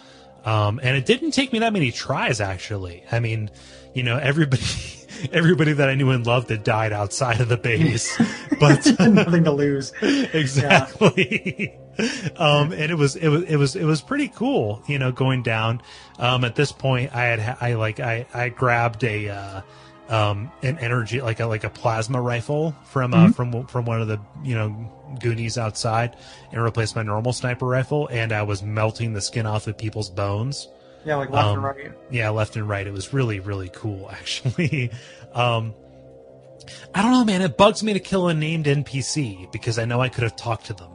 Um, 0.44 0.80
and 0.82 0.96
it 0.96 1.06
didn't 1.06 1.30
take 1.32 1.52
me 1.52 1.60
that 1.60 1.72
many 1.72 1.92
tries 1.92 2.40
actually. 2.40 3.04
I 3.12 3.20
mean, 3.20 3.50
you 3.94 4.02
know, 4.02 4.18
everybody 4.18 4.64
everybody 5.32 5.72
that 5.74 5.88
I 5.88 5.94
knew 5.94 6.10
and 6.10 6.26
loved 6.26 6.50
had 6.50 6.64
died 6.64 6.92
outside 6.92 7.40
of 7.40 7.48
the 7.48 7.56
base. 7.56 8.20
But 8.58 8.86
Nothing 8.98 9.44
to 9.44 9.52
lose. 9.52 9.92
exactly. 10.00 11.78
um, 12.36 12.72
and 12.72 12.90
it 12.90 12.96
was 12.96 13.16
it 13.16 13.28
was 13.28 13.42
it 13.44 13.56
was 13.56 13.76
it 13.76 13.84
was 13.84 14.00
pretty 14.00 14.28
cool, 14.28 14.82
you 14.86 14.98
know, 14.98 15.12
going 15.12 15.42
down. 15.42 15.82
Um, 16.18 16.44
at 16.44 16.54
this 16.54 16.72
point, 16.72 17.14
I 17.14 17.24
had 17.24 17.56
I 17.60 17.74
like 17.74 18.00
I 18.00 18.26
I 18.34 18.48
grabbed 18.48 19.04
a 19.04 19.28
uh, 19.28 19.60
um 20.08 20.50
an 20.62 20.78
energy 20.78 21.20
like 21.20 21.40
a 21.40 21.46
like 21.46 21.64
a 21.64 21.70
plasma 21.70 22.20
rifle 22.20 22.74
from 22.84 23.14
uh, 23.14 23.28
from 23.28 23.66
from 23.66 23.84
one 23.84 24.00
of 24.00 24.08
the 24.08 24.20
you 24.44 24.54
know 24.54 24.92
goonies 25.20 25.58
outside 25.58 26.16
and 26.52 26.62
replaced 26.62 26.96
my 26.96 27.02
normal 27.02 27.32
sniper 27.32 27.66
rifle, 27.66 28.08
and 28.10 28.32
I 28.32 28.42
was 28.42 28.62
melting 28.62 29.12
the 29.12 29.20
skin 29.20 29.46
off 29.46 29.66
of 29.66 29.78
people's 29.78 30.10
bones. 30.10 30.68
Yeah, 31.04 31.16
like 31.16 31.30
left 31.30 31.46
Um, 31.46 31.54
and 31.54 31.64
right. 31.64 31.92
Yeah, 32.10 32.30
left 32.30 32.56
and 32.56 32.68
right. 32.68 32.84
It 32.86 32.92
was 32.92 33.12
really, 33.12 33.38
really 33.38 33.70
cool, 33.72 34.10
actually. 34.12 34.90
um, 35.32 35.72
I 36.94 37.02
don't 37.02 37.12
know, 37.12 37.24
man. 37.24 37.42
It 37.42 37.56
bugs 37.56 37.82
me 37.82 37.92
to 37.92 38.00
kill 38.00 38.26
a 38.28 38.34
named 38.34 38.66
NPC 38.66 39.50
because 39.52 39.78
I 39.78 39.84
know 39.84 40.00
I 40.00 40.08
could 40.08 40.24
have 40.24 40.34
talked 40.34 40.66
to 40.66 40.74
them, 40.74 40.90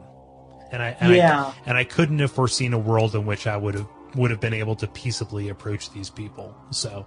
and 0.72 0.82
I 0.82 0.96
and 1.00 1.14
Yeah. 1.14 1.44
I, 1.44 1.54
and 1.66 1.78
I 1.78 1.84
couldn't 1.84 2.18
have 2.18 2.32
foreseen 2.32 2.72
a 2.72 2.78
world 2.78 3.14
in 3.14 3.24
which 3.26 3.46
I 3.46 3.56
would 3.56 3.74
have 3.74 3.86
would 4.16 4.30
have 4.30 4.40
been 4.40 4.54
able 4.54 4.74
to 4.76 4.86
peaceably 4.88 5.48
approach 5.48 5.90
these 5.92 6.10
people. 6.10 6.54
So 6.70 7.06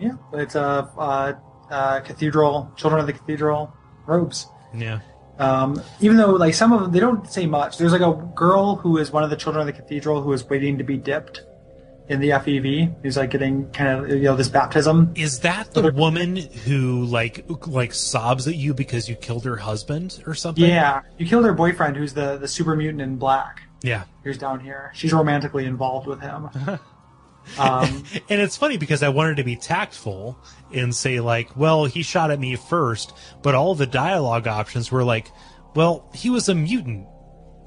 Yeah, 0.00 0.12
it's 0.32 0.56
a 0.56 0.90
uh, 0.98 1.32
uh, 1.70 2.00
cathedral, 2.00 2.70
children 2.76 3.00
of 3.00 3.06
the 3.06 3.12
cathedral 3.12 3.72
robes. 4.06 4.46
yeah, 4.74 5.00
Um, 5.38 5.80
even 6.00 6.16
though 6.18 6.32
like 6.32 6.52
some 6.54 6.72
of 6.72 6.82
them, 6.82 6.92
they 6.92 7.00
don't 7.00 7.26
say 7.30 7.46
much. 7.46 7.78
There's 7.78 7.92
like 7.92 8.02
a 8.02 8.12
girl 8.34 8.76
who 8.76 8.98
is 8.98 9.10
one 9.12 9.22
of 9.22 9.30
the 9.30 9.36
children 9.36 9.66
of 9.66 9.74
the 9.74 9.80
cathedral 9.80 10.20
who 10.20 10.32
is 10.32 10.44
waiting 10.48 10.76
to 10.78 10.84
be 10.84 10.96
dipped 10.98 11.42
in 12.08 12.20
the 12.20 12.30
FEV. 12.30 12.94
He's 13.02 13.16
like 13.16 13.30
getting 13.30 13.70
kind 13.70 13.88
of 14.04 14.08
you 14.10 14.22
know 14.22 14.36
this 14.36 14.48
baptism. 14.48 15.12
is 15.14 15.40
that 15.40 15.72
the 15.74 15.90
woman 15.92 16.36
who 16.36 17.04
like 17.04 17.44
like 17.66 17.92
sobs 17.94 18.46
at 18.46 18.56
you 18.56 18.74
because 18.74 19.08
you 19.08 19.14
killed 19.14 19.44
her 19.44 19.56
husband 19.56 20.22
or 20.26 20.34
something? 20.34 20.64
Yeah, 20.64 21.00
you 21.18 21.26
killed 21.26 21.44
her 21.44 21.52
boyfriend, 21.54 21.96
who's 21.96 22.12
the 22.14 22.36
the 22.36 22.48
super 22.48 22.76
mutant 22.76 23.00
in 23.02 23.16
black. 23.16 23.62
yeah. 23.82 24.04
Who's 24.22 24.38
down 24.38 24.60
here? 24.60 24.90
She's 24.94 25.12
romantically 25.12 25.64
involved 25.66 26.06
with 26.06 26.20
him. 26.20 26.48
um, 27.58 28.04
And 28.30 28.40
it's 28.40 28.56
funny 28.56 28.76
because 28.78 29.02
I 29.02 29.10
wanted 29.10 29.36
to 29.36 29.44
be 29.44 29.56
tactful 29.56 30.38
and 30.72 30.94
say 30.94 31.20
like, 31.20 31.54
well, 31.56 31.84
he 31.84 32.02
shot 32.02 32.30
at 32.30 32.40
me 32.40 32.56
first, 32.56 33.12
but 33.42 33.54
all 33.54 33.74
the 33.74 33.86
dialogue 33.86 34.46
options 34.48 34.90
were 34.90 35.04
like, 35.04 35.28
well, 35.74 36.10
he 36.14 36.30
was 36.30 36.48
a 36.48 36.54
mutant. 36.54 37.06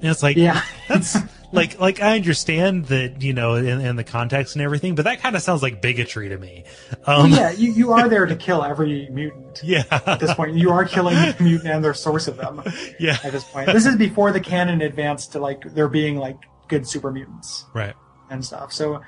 And 0.00 0.10
it's 0.10 0.22
like, 0.22 0.36
Yeah. 0.36 0.62
that's 0.88 1.16
like, 1.52 1.78
like 1.80 2.02
I 2.02 2.16
understand 2.16 2.86
that, 2.86 3.22
you 3.22 3.32
know, 3.32 3.54
in, 3.54 3.80
in 3.80 3.96
the 3.96 4.04
context 4.04 4.54
and 4.54 4.62
everything, 4.62 4.94
but 4.94 5.04
that 5.04 5.20
kind 5.20 5.34
of 5.36 5.42
sounds 5.42 5.62
like 5.62 5.80
bigotry 5.80 6.28
to 6.28 6.38
me. 6.38 6.64
Um, 7.06 7.30
yeah, 7.30 7.50
you, 7.52 7.72
you 7.72 7.92
are 7.92 8.08
there 8.08 8.26
to 8.26 8.36
kill 8.36 8.62
every 8.62 9.08
mutant. 9.10 9.60
yeah, 9.64 9.84
At 9.90 10.20
this 10.20 10.34
point, 10.34 10.56
you 10.56 10.70
are 10.70 10.84
killing 10.84 11.14
the 11.14 11.36
mutant 11.40 11.70
and 11.72 11.84
their 11.84 11.94
source 11.94 12.28
of 12.28 12.36
them. 12.36 12.62
yeah, 13.00 13.16
At 13.24 13.32
this 13.32 13.44
point, 13.44 13.66
this 13.66 13.86
is 13.86 13.96
before 13.96 14.32
the 14.32 14.40
canon 14.40 14.82
advanced 14.82 15.32
to 15.32 15.38
like 15.38 15.62
there 15.74 15.88
being 15.88 16.16
like 16.16 16.36
good 16.68 16.86
super 16.86 17.10
mutants. 17.10 17.64
right. 17.74 17.94
and 18.30 18.44
stuff. 18.44 18.72
So 18.72 19.00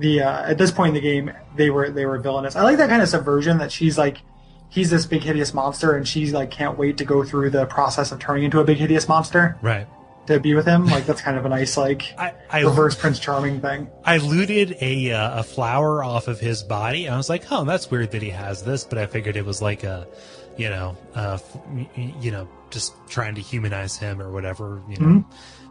the 0.00 0.22
uh, 0.22 0.50
at 0.50 0.58
this 0.58 0.72
point 0.72 0.88
in 0.88 0.94
the 0.94 1.00
game, 1.00 1.32
they 1.56 1.70
were 1.70 1.90
they 1.90 2.06
were 2.06 2.18
villainous. 2.18 2.56
I 2.56 2.62
like 2.62 2.78
that 2.78 2.88
kind 2.88 3.02
of 3.02 3.08
subversion 3.08 3.58
that 3.58 3.70
she's 3.70 3.96
like 3.96 4.18
he's 4.68 4.90
this 4.90 5.06
big 5.06 5.22
hideous 5.22 5.54
monster 5.54 5.92
and 5.92 6.08
she's 6.08 6.32
like 6.32 6.50
can't 6.50 6.76
wait 6.76 6.96
to 6.98 7.04
go 7.04 7.22
through 7.22 7.50
the 7.50 7.64
process 7.66 8.10
of 8.10 8.18
turning 8.18 8.42
into 8.42 8.58
a 8.58 8.64
big 8.64 8.76
hideous 8.78 9.06
monster 9.08 9.56
Right. 9.62 9.86
To 10.26 10.40
be 10.40 10.54
with 10.54 10.66
him. 10.66 10.86
Like 10.86 11.06
that's 11.06 11.20
kind 11.20 11.36
of 11.36 11.44
a 11.44 11.48
nice 11.48 11.76
like 11.76 12.14
I, 12.18 12.34
I 12.50 12.60
reverse 12.62 12.94
Prince 12.94 13.18
Charming 13.18 13.60
thing. 13.60 13.88
I 14.04 14.18
looted 14.18 14.76
a 14.80 15.12
uh, 15.12 15.40
a 15.40 15.42
flower 15.42 16.02
off 16.04 16.28
of 16.28 16.40
his 16.40 16.62
body. 16.62 17.08
I 17.08 17.16
was 17.16 17.28
like, 17.28 17.44
"Oh, 17.50 17.64
that's 17.64 17.90
weird 17.90 18.10
that 18.12 18.22
he 18.22 18.30
has 18.30 18.62
this," 18.62 18.84
but 18.84 18.98
I 18.98 19.06
figured 19.06 19.36
it 19.36 19.44
was 19.44 19.60
like 19.62 19.84
a, 19.84 20.06
you 20.56 20.68
know, 20.70 20.96
uh, 21.14 21.34
f- 21.34 21.56
y- 21.68 21.88
y- 21.96 22.14
you 22.20 22.30
know, 22.30 22.48
just 22.70 22.94
trying 23.08 23.34
to 23.36 23.40
humanize 23.40 23.96
him 23.96 24.20
or 24.22 24.30
whatever. 24.30 24.82
You 24.88 24.96
know, 24.98 25.24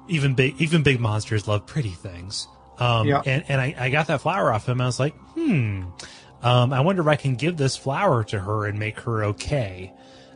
even 0.07 0.33
big 0.35 0.59
even 0.61 0.83
big 0.83 0.99
monsters 0.99 1.47
love 1.47 1.65
pretty 1.65 1.89
things. 1.91 2.47
Um, 2.79 3.07
Yeah. 3.07 3.21
and 3.25 3.43
and 3.47 3.61
I, 3.61 3.75
I 3.77 3.89
got 3.89 4.07
that 4.07 4.21
flower 4.21 4.51
off 4.51 4.67
him. 4.67 4.81
I 4.81 4.85
was 4.85 4.99
like, 4.99 5.15
hmm. 5.35 5.83
Um, 6.41 6.73
I 6.73 6.81
wonder 6.81 7.01
if 7.01 7.07
I 7.07 7.15
can 7.15 7.35
give 7.35 7.55
this 7.55 7.77
flower 7.77 8.21
to 8.25 8.37
her 8.39 8.65
and 8.65 8.77
make 8.77 8.99
her 9.01 9.23
okay. 9.25 9.93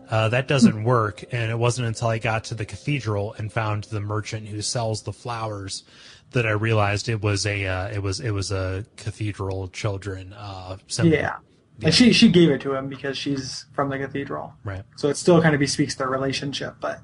Uh, 0.10 0.30
that 0.30 0.48
doesn't 0.48 0.84
work, 0.84 1.24
and 1.32 1.52
it 1.52 1.58
wasn't 1.58 1.88
until 1.88 2.08
I 2.08 2.18
got 2.18 2.46
to 2.46 2.56
the 2.56 2.66
cathedral 2.66 3.34
and 3.38 3.52
found 3.52 3.86
the 3.86 4.00
merchant 4.00 4.48
who 4.48 4.62
sells 4.62 5.04
the 5.04 5.14
flowers 5.14 5.84
that 6.32 6.46
I 6.46 6.52
realized 6.52 7.10
it 7.10 7.22
was 7.22 7.46
a 7.46 7.66
uh, 7.66 7.88
it 7.90 8.02
was 8.02 8.20
it 8.20 8.32
was 8.32 8.52
a 8.52 8.86
cathedral 8.96 9.68
children 9.70 10.34
uh, 10.34 10.78
symbol. 10.88 11.14
Yeah. 11.14 11.38
And 11.84 11.94
she 11.94 12.12
she 12.12 12.30
gave 12.30 12.50
it 12.50 12.62
to 12.62 12.74
him 12.74 12.90
because 12.90 13.18
she's 13.18 13.66
from 13.74 13.90
the 13.90 13.98
cathedral. 14.00 14.54
Right. 14.64 14.84
So 14.96 15.10
it 15.10 15.18
still 15.18 15.42
kind 15.42 15.54
of 15.54 15.60
bespeaks 15.60 15.96
their 15.96 16.10
relationship, 16.10 16.76
but 16.82 17.02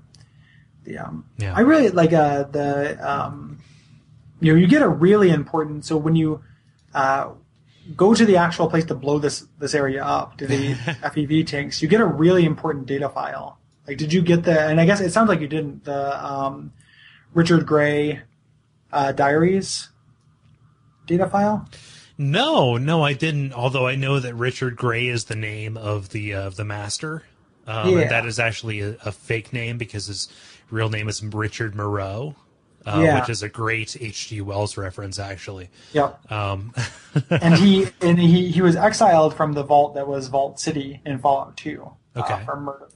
the 0.84 0.98
um 0.98 1.26
Yeah. 1.38 1.54
I 1.56 1.62
really 1.62 1.90
like 1.90 2.14
uh 2.14 2.44
the 2.44 2.98
um 3.08 3.60
you 4.40 4.52
know 4.52 4.60
you 4.60 4.68
get 4.68 4.82
a 4.82 4.90
really 4.90 5.30
important 5.30 5.86
so 5.86 5.96
when 5.96 6.16
you 6.16 6.42
uh 6.94 7.30
go 7.96 8.14
to 8.14 8.26
the 8.26 8.38
actual 8.38 8.70
place 8.70 8.86
to 8.86 8.96
blow 8.96 9.20
this 9.20 9.46
this 9.60 9.74
area 9.76 10.04
up 10.04 10.38
to 10.38 10.48
the 10.48 10.74
FEV 11.04 11.46
tanks 11.46 11.82
you 11.82 11.88
get 11.88 12.00
a 12.02 12.06
really 12.06 12.46
important 12.46 12.86
data 12.86 13.10
file 13.10 13.58
like 13.88 13.98
did 13.98 14.14
you 14.14 14.22
get 14.22 14.44
the 14.44 14.60
and 14.60 14.80
I 14.80 14.86
guess 14.86 15.02
it 15.02 15.12
sounds 15.12 15.28
like 15.30 15.42
you 15.42 15.48
didn't 15.48 15.84
the 15.84 16.26
um 16.26 16.72
Richard 17.34 17.66
Grey 17.66 18.22
uh 18.92 19.12
diaries 19.12 19.90
data 21.08 21.28
file 21.28 21.68
No, 22.18 22.78
no, 22.78 23.04
I 23.04 23.14
didn't. 23.14 23.54
Although 23.54 23.88
I 23.88 23.96
know 23.96 24.20
that 24.20 24.36
Richard 24.36 24.76
Grey 24.76 25.08
is 25.08 25.26
the 25.26 25.36
name 25.36 25.76
of 25.78 26.10
the 26.10 26.34
uh, 26.34 26.50
the 26.52 26.64
master. 26.64 27.24
Um, 27.66 27.90
Yeah. 27.98 28.08
that 28.08 28.26
is 28.26 28.40
actually 28.40 28.82
a, 28.82 28.98
a 29.04 29.12
fake 29.12 29.52
name 29.52 29.78
because 29.78 30.06
his 30.08 30.30
real 30.70 30.90
name 30.90 31.10
is 31.10 31.24
Richard 31.24 31.76
Moreau, 31.76 32.36
uh, 32.86 33.02
Yeah. 33.04 33.20
which 33.20 33.30
is 33.30 33.44
a 33.44 33.50
great 33.50 33.96
H.G. 34.00 34.42
Wells 34.42 34.78
reference, 34.78 35.20
actually. 35.20 35.70
yep 35.94 36.20
Um, 36.32 36.74
and 37.30 37.56
he 37.56 37.88
and 38.02 38.20
he 38.20 38.50
he 38.50 38.62
was 38.62 38.76
exiled 38.76 39.36
from 39.36 39.54
the 39.54 39.64
vault 39.64 39.96
that 39.96 40.08
was 40.08 40.28
Vault 40.28 40.60
City 40.60 41.02
in 41.06 41.18
Fallout 41.20 41.56
2 41.58 41.90
uh, 42.16 42.20
Okay. 42.20 42.44
for 42.46 42.60
murder. 42.60 42.90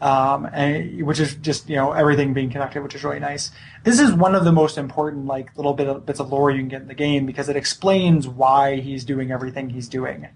Um, 0.00 0.48
and 0.52 1.04
which 1.04 1.18
is 1.18 1.34
just 1.34 1.68
you 1.68 1.74
know 1.74 1.90
everything 1.90 2.32
being 2.32 2.50
connected, 2.50 2.82
which 2.84 2.94
is 2.94 3.02
really 3.02 3.18
nice. 3.18 3.50
This 3.82 3.98
is 3.98 4.12
one 4.12 4.36
of 4.36 4.44
the 4.44 4.52
most 4.52 4.78
important 4.78 5.26
like 5.26 5.56
little 5.56 5.74
bit 5.74 5.88
of 5.88 6.06
bits 6.06 6.20
of 6.20 6.30
lore 6.30 6.52
you 6.52 6.58
can 6.60 6.68
get 6.68 6.82
in 6.82 6.88
the 6.88 6.94
game 6.94 7.26
because 7.26 7.48
it 7.48 7.56
explains 7.56 8.28
why 8.28 8.76
he's 8.76 9.04
doing 9.04 9.32
everything 9.32 9.70
he's 9.70 9.88
doing, 9.88 10.28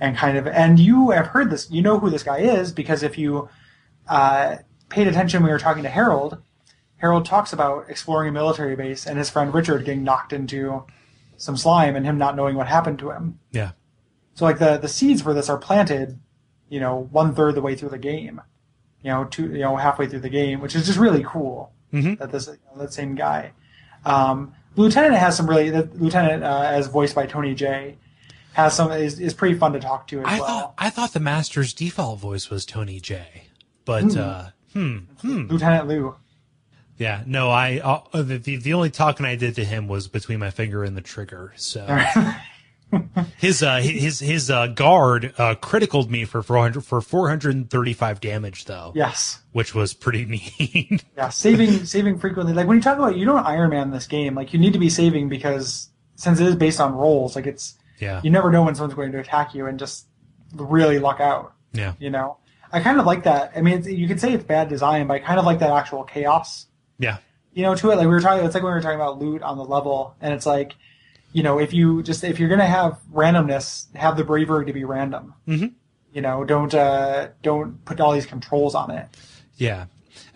and 0.00 0.16
kind 0.16 0.36
of 0.36 0.48
and 0.48 0.80
you 0.80 1.10
have 1.10 1.28
heard 1.28 1.50
this, 1.50 1.70
you 1.70 1.82
know 1.82 2.00
who 2.00 2.10
this 2.10 2.24
guy 2.24 2.38
is 2.38 2.72
because 2.72 3.04
if 3.04 3.16
you 3.16 3.48
uh, 4.08 4.56
paid 4.88 5.06
attention 5.06 5.40
when 5.40 5.50
we 5.50 5.52
were 5.52 5.60
talking 5.60 5.84
to 5.84 5.88
Harold, 5.88 6.38
Harold 6.98 7.24
talks 7.26 7.52
about 7.52 7.88
exploring 7.90 8.28
a 8.30 8.32
military 8.32 8.74
base 8.76 9.06
and 9.06 9.18
his 9.18 9.28
friend 9.30 9.52
Richard 9.52 9.84
getting 9.84 10.02
knocked 10.04 10.32
into 10.32 10.84
some 11.36 11.56
slime 11.56 11.94
and 11.96 12.06
him 12.06 12.16
not 12.18 12.34
knowing 12.36 12.56
what 12.56 12.66
happened 12.66 12.98
to 13.00 13.10
him. 13.10 13.38
yeah, 13.50 13.72
So 14.34 14.44
like 14.44 14.58
the 14.58 14.78
the 14.78 14.88
seeds 14.88 15.20
for 15.22 15.34
this 15.34 15.48
are 15.50 15.58
planted, 15.58 16.18
you 16.68 16.80
know, 16.80 17.08
one 17.12 17.34
third 17.34 17.54
the 17.54 17.60
way 17.62 17.74
through 17.76 17.90
the 17.90 17.98
game, 17.98 18.40
you 19.02 19.10
know, 19.10 19.24
two 19.24 19.48
you 19.52 19.60
know 19.60 19.76
halfway 19.76 20.06
through 20.08 20.20
the 20.20 20.30
game, 20.30 20.60
which 20.60 20.74
is 20.74 20.86
just 20.86 20.98
really 20.98 21.24
cool 21.24 21.72
Mhm. 21.92 22.18
that 22.18 22.32
this 22.32 22.46
you 22.46 22.54
know, 22.74 22.82
that 22.82 22.92
same 22.92 23.14
guy. 23.14 23.52
Um, 24.04 24.54
Lieutenant 24.76 25.14
has 25.16 25.36
some 25.36 25.48
really 25.48 25.70
the 25.70 25.88
Lieutenant 25.94 26.42
uh, 26.42 26.62
as 26.64 26.86
voiced 26.88 27.14
by 27.14 27.26
Tony 27.26 27.54
Jay 27.54 27.98
has 28.54 28.74
some 28.74 28.90
is, 28.90 29.20
is 29.20 29.34
pretty 29.34 29.54
fun 29.58 29.74
to 29.74 29.80
talk 29.80 30.06
to 30.08 30.20
as 30.20 30.26
I 30.26 30.38
well. 30.40 30.46
thought 30.46 30.74
I 30.78 30.88
thought 30.90 31.12
the 31.12 31.20
master's 31.20 31.74
default 31.74 32.18
voice 32.20 32.48
was 32.48 32.64
Tony 32.64 33.00
Jay, 33.00 33.48
but 33.84 34.16
uh, 34.16 34.46
hmm, 34.72 34.98
hmm. 35.20 35.46
Lieutenant 35.48 35.86
Lou. 35.88 36.16
Yeah, 36.98 37.22
no, 37.26 37.50
I 37.50 37.78
uh, 37.78 38.22
the, 38.22 38.38
the 38.38 38.56
the 38.56 38.74
only 38.74 38.90
talking 38.90 39.26
I 39.26 39.36
did 39.36 39.56
to 39.56 39.64
him 39.64 39.86
was 39.88 40.08
between 40.08 40.38
my 40.38 40.50
finger 40.50 40.82
and 40.82 40.96
the 40.96 41.02
trigger. 41.02 41.52
So 41.56 41.86
his 43.38 43.62
uh 43.62 43.78
his 43.78 44.20
his 44.20 44.50
uh 44.50 44.68
guard 44.68 45.34
uh 45.36 45.56
criticaled 45.56 46.10
me 46.10 46.24
for 46.24 46.42
400 46.42 46.84
for 46.84 47.00
435 47.00 48.20
damage 48.20 48.64
though, 48.64 48.92
yes. 48.94 49.40
which 49.52 49.74
was 49.74 49.92
pretty 49.92 50.24
neat. 50.58 51.04
Yeah, 51.16 51.28
saving 51.28 51.84
saving 51.84 52.18
frequently. 52.18 52.54
Like 52.54 52.66
when 52.66 52.76
you 52.76 52.82
talk 52.82 52.96
about 52.96 53.16
you 53.16 53.26
don't 53.26 53.44
Iron 53.44 53.70
Man 53.70 53.90
this 53.90 54.06
game, 54.06 54.34
like 54.34 54.52
you 54.52 54.58
need 54.58 54.72
to 54.72 54.78
be 54.78 54.90
saving 54.90 55.28
because 55.28 55.90
since 56.14 56.40
it 56.40 56.46
is 56.46 56.56
based 56.56 56.80
on 56.80 56.94
rolls, 56.94 57.36
like 57.36 57.46
it's 57.46 57.76
yeah. 57.98 58.20
you 58.24 58.30
never 58.30 58.50
know 58.50 58.62
when 58.62 58.74
someone's 58.74 58.94
going 58.94 59.12
to 59.12 59.18
attack 59.18 59.54
you 59.54 59.66
and 59.66 59.78
just 59.78 60.06
really 60.54 60.98
luck 60.98 61.20
out. 61.20 61.52
Yeah. 61.72 61.92
You 61.98 62.10
know, 62.10 62.38
I 62.72 62.80
kind 62.80 62.98
of 62.98 63.06
like 63.06 63.24
that. 63.24 63.52
I 63.54 63.60
mean, 63.60 63.84
you 63.84 64.08
could 64.08 64.20
say 64.20 64.32
it's 64.32 64.44
bad 64.44 64.68
design, 64.68 65.06
but 65.06 65.14
I 65.14 65.18
kind 65.20 65.38
of 65.38 65.44
like 65.44 65.58
that 65.60 65.70
actual 65.70 66.04
chaos. 66.04 66.65
Yeah. 66.98 67.18
You 67.54 67.62
know, 67.62 67.74
to 67.74 67.90
it. 67.90 67.96
Like 67.96 68.06
we 68.06 68.12
were 68.12 68.20
talking, 68.20 68.44
it's 68.44 68.54
like 68.54 68.62
when 68.62 68.72
we 68.72 68.76
were 68.76 68.82
talking 68.82 69.00
about 69.00 69.18
loot 69.18 69.42
on 69.42 69.56
the 69.56 69.64
level, 69.64 70.14
and 70.20 70.34
it's 70.34 70.44
like, 70.46 70.74
you 71.32 71.42
know, 71.42 71.58
if 71.58 71.72
you 71.72 72.02
just 72.02 72.22
if 72.24 72.38
you're 72.38 72.48
gonna 72.48 72.66
have 72.66 72.98
randomness, 73.12 73.94
have 73.96 74.16
the 74.16 74.24
bravery 74.24 74.66
to 74.66 74.72
be 74.72 74.84
random. 74.84 75.34
Mhm. 75.48 75.72
You 76.12 76.22
know, 76.22 76.44
don't 76.44 76.74
uh 76.74 77.28
don't 77.42 77.84
put 77.84 78.00
all 78.00 78.12
these 78.12 78.26
controls 78.26 78.74
on 78.74 78.90
it. 78.90 79.06
Yeah. 79.56 79.86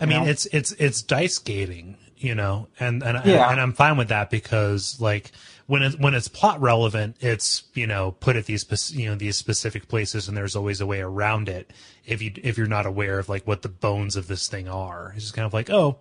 I 0.01 0.07
mean, 0.07 0.25
know? 0.25 0.31
it's 0.31 0.47
it's 0.47 0.73
it's 0.73 1.03
dice 1.03 1.39
gating, 1.39 1.97
you 2.17 2.35
know, 2.35 2.69
and 2.79 3.03
and 3.03 3.21
Yeah. 3.25 3.51
and 3.51 3.61
I'm 3.61 3.73
fine 3.73 3.97
with 3.97 4.09
that 4.09 4.31
because 4.31 5.01
like 5.01 5.33
when 5.67 5.83
it, 5.83 6.01
when 6.01 6.15
it's 6.15 6.27
plot 6.27 6.61
relevant, 6.61 7.17
it's 7.21 7.65
you 7.75 7.87
know 7.87 8.13
put 8.13 8.37
at 8.37 8.47
these 8.47 8.93
you 8.95 9.09
know 9.09 9.15
these 9.15 9.37
specific 9.37 9.89
places, 9.89 10.27
and 10.27 10.37
there's 10.37 10.57
always 10.57 10.81
a 10.81 10.87
way 10.87 11.01
around 11.01 11.49
it. 11.49 11.71
If 12.07 12.21
you 12.23 12.33
if 12.43 12.59
you're 12.59 12.67
not 12.67 12.87
aware 12.87 13.19
of 13.19 13.29
like 13.29 13.47
what 13.47 13.63
the 13.63 13.69
bones 13.69 14.17
of 14.17 14.27
this 14.27 14.49
thing 14.49 14.69
are, 14.69 15.13
it's 15.15 15.25
just 15.25 15.35
kind 15.35 15.47
of 15.47 15.53
like 15.53 15.69
oh. 15.71 15.99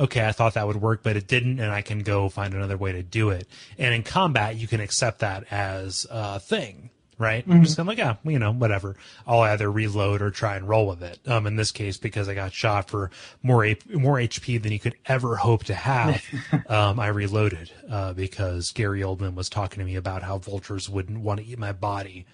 Okay, 0.00 0.26
I 0.26 0.32
thought 0.32 0.54
that 0.54 0.66
would 0.66 0.80
work, 0.80 1.02
but 1.02 1.14
it 1.16 1.26
didn't, 1.28 1.60
and 1.60 1.70
I 1.70 1.82
can 1.82 1.98
go 2.00 2.28
find 2.30 2.54
another 2.54 2.78
way 2.78 2.92
to 2.92 3.02
do 3.02 3.28
it. 3.28 3.46
And 3.78 3.94
in 3.94 4.02
combat, 4.02 4.56
you 4.56 4.66
can 4.66 4.80
accept 4.80 5.18
that 5.18 5.44
as 5.50 6.06
a 6.10 6.40
thing, 6.40 6.88
right? 7.18 7.44
I'm 7.46 7.62
just 7.62 7.76
kind 7.76 7.86
of 7.86 7.88
like, 7.88 7.98
yeah, 7.98 8.14
you 8.24 8.38
know, 8.38 8.50
whatever. 8.50 8.96
I'll 9.26 9.40
either 9.42 9.70
reload 9.70 10.22
or 10.22 10.30
try 10.30 10.56
and 10.56 10.66
roll 10.66 10.86
with 10.88 11.02
it. 11.02 11.18
Um, 11.28 11.46
in 11.46 11.56
this 11.56 11.70
case, 11.70 11.98
because 11.98 12.30
I 12.30 12.34
got 12.34 12.54
shot 12.54 12.88
for 12.88 13.10
more 13.42 13.62
A- 13.62 13.76
more 13.92 14.16
HP 14.16 14.62
than 14.62 14.72
you 14.72 14.78
could 14.78 14.94
ever 15.04 15.36
hope 15.36 15.64
to 15.64 15.74
have, 15.74 16.24
um, 16.68 16.98
I 16.98 17.08
reloaded 17.08 17.70
uh, 17.90 18.14
because 18.14 18.72
Gary 18.72 19.02
Oldman 19.02 19.34
was 19.34 19.50
talking 19.50 19.80
to 19.80 19.84
me 19.84 19.96
about 19.96 20.22
how 20.22 20.38
vultures 20.38 20.88
wouldn't 20.88 21.20
want 21.20 21.40
to 21.40 21.46
eat 21.46 21.58
my 21.58 21.72
body. 21.72 22.24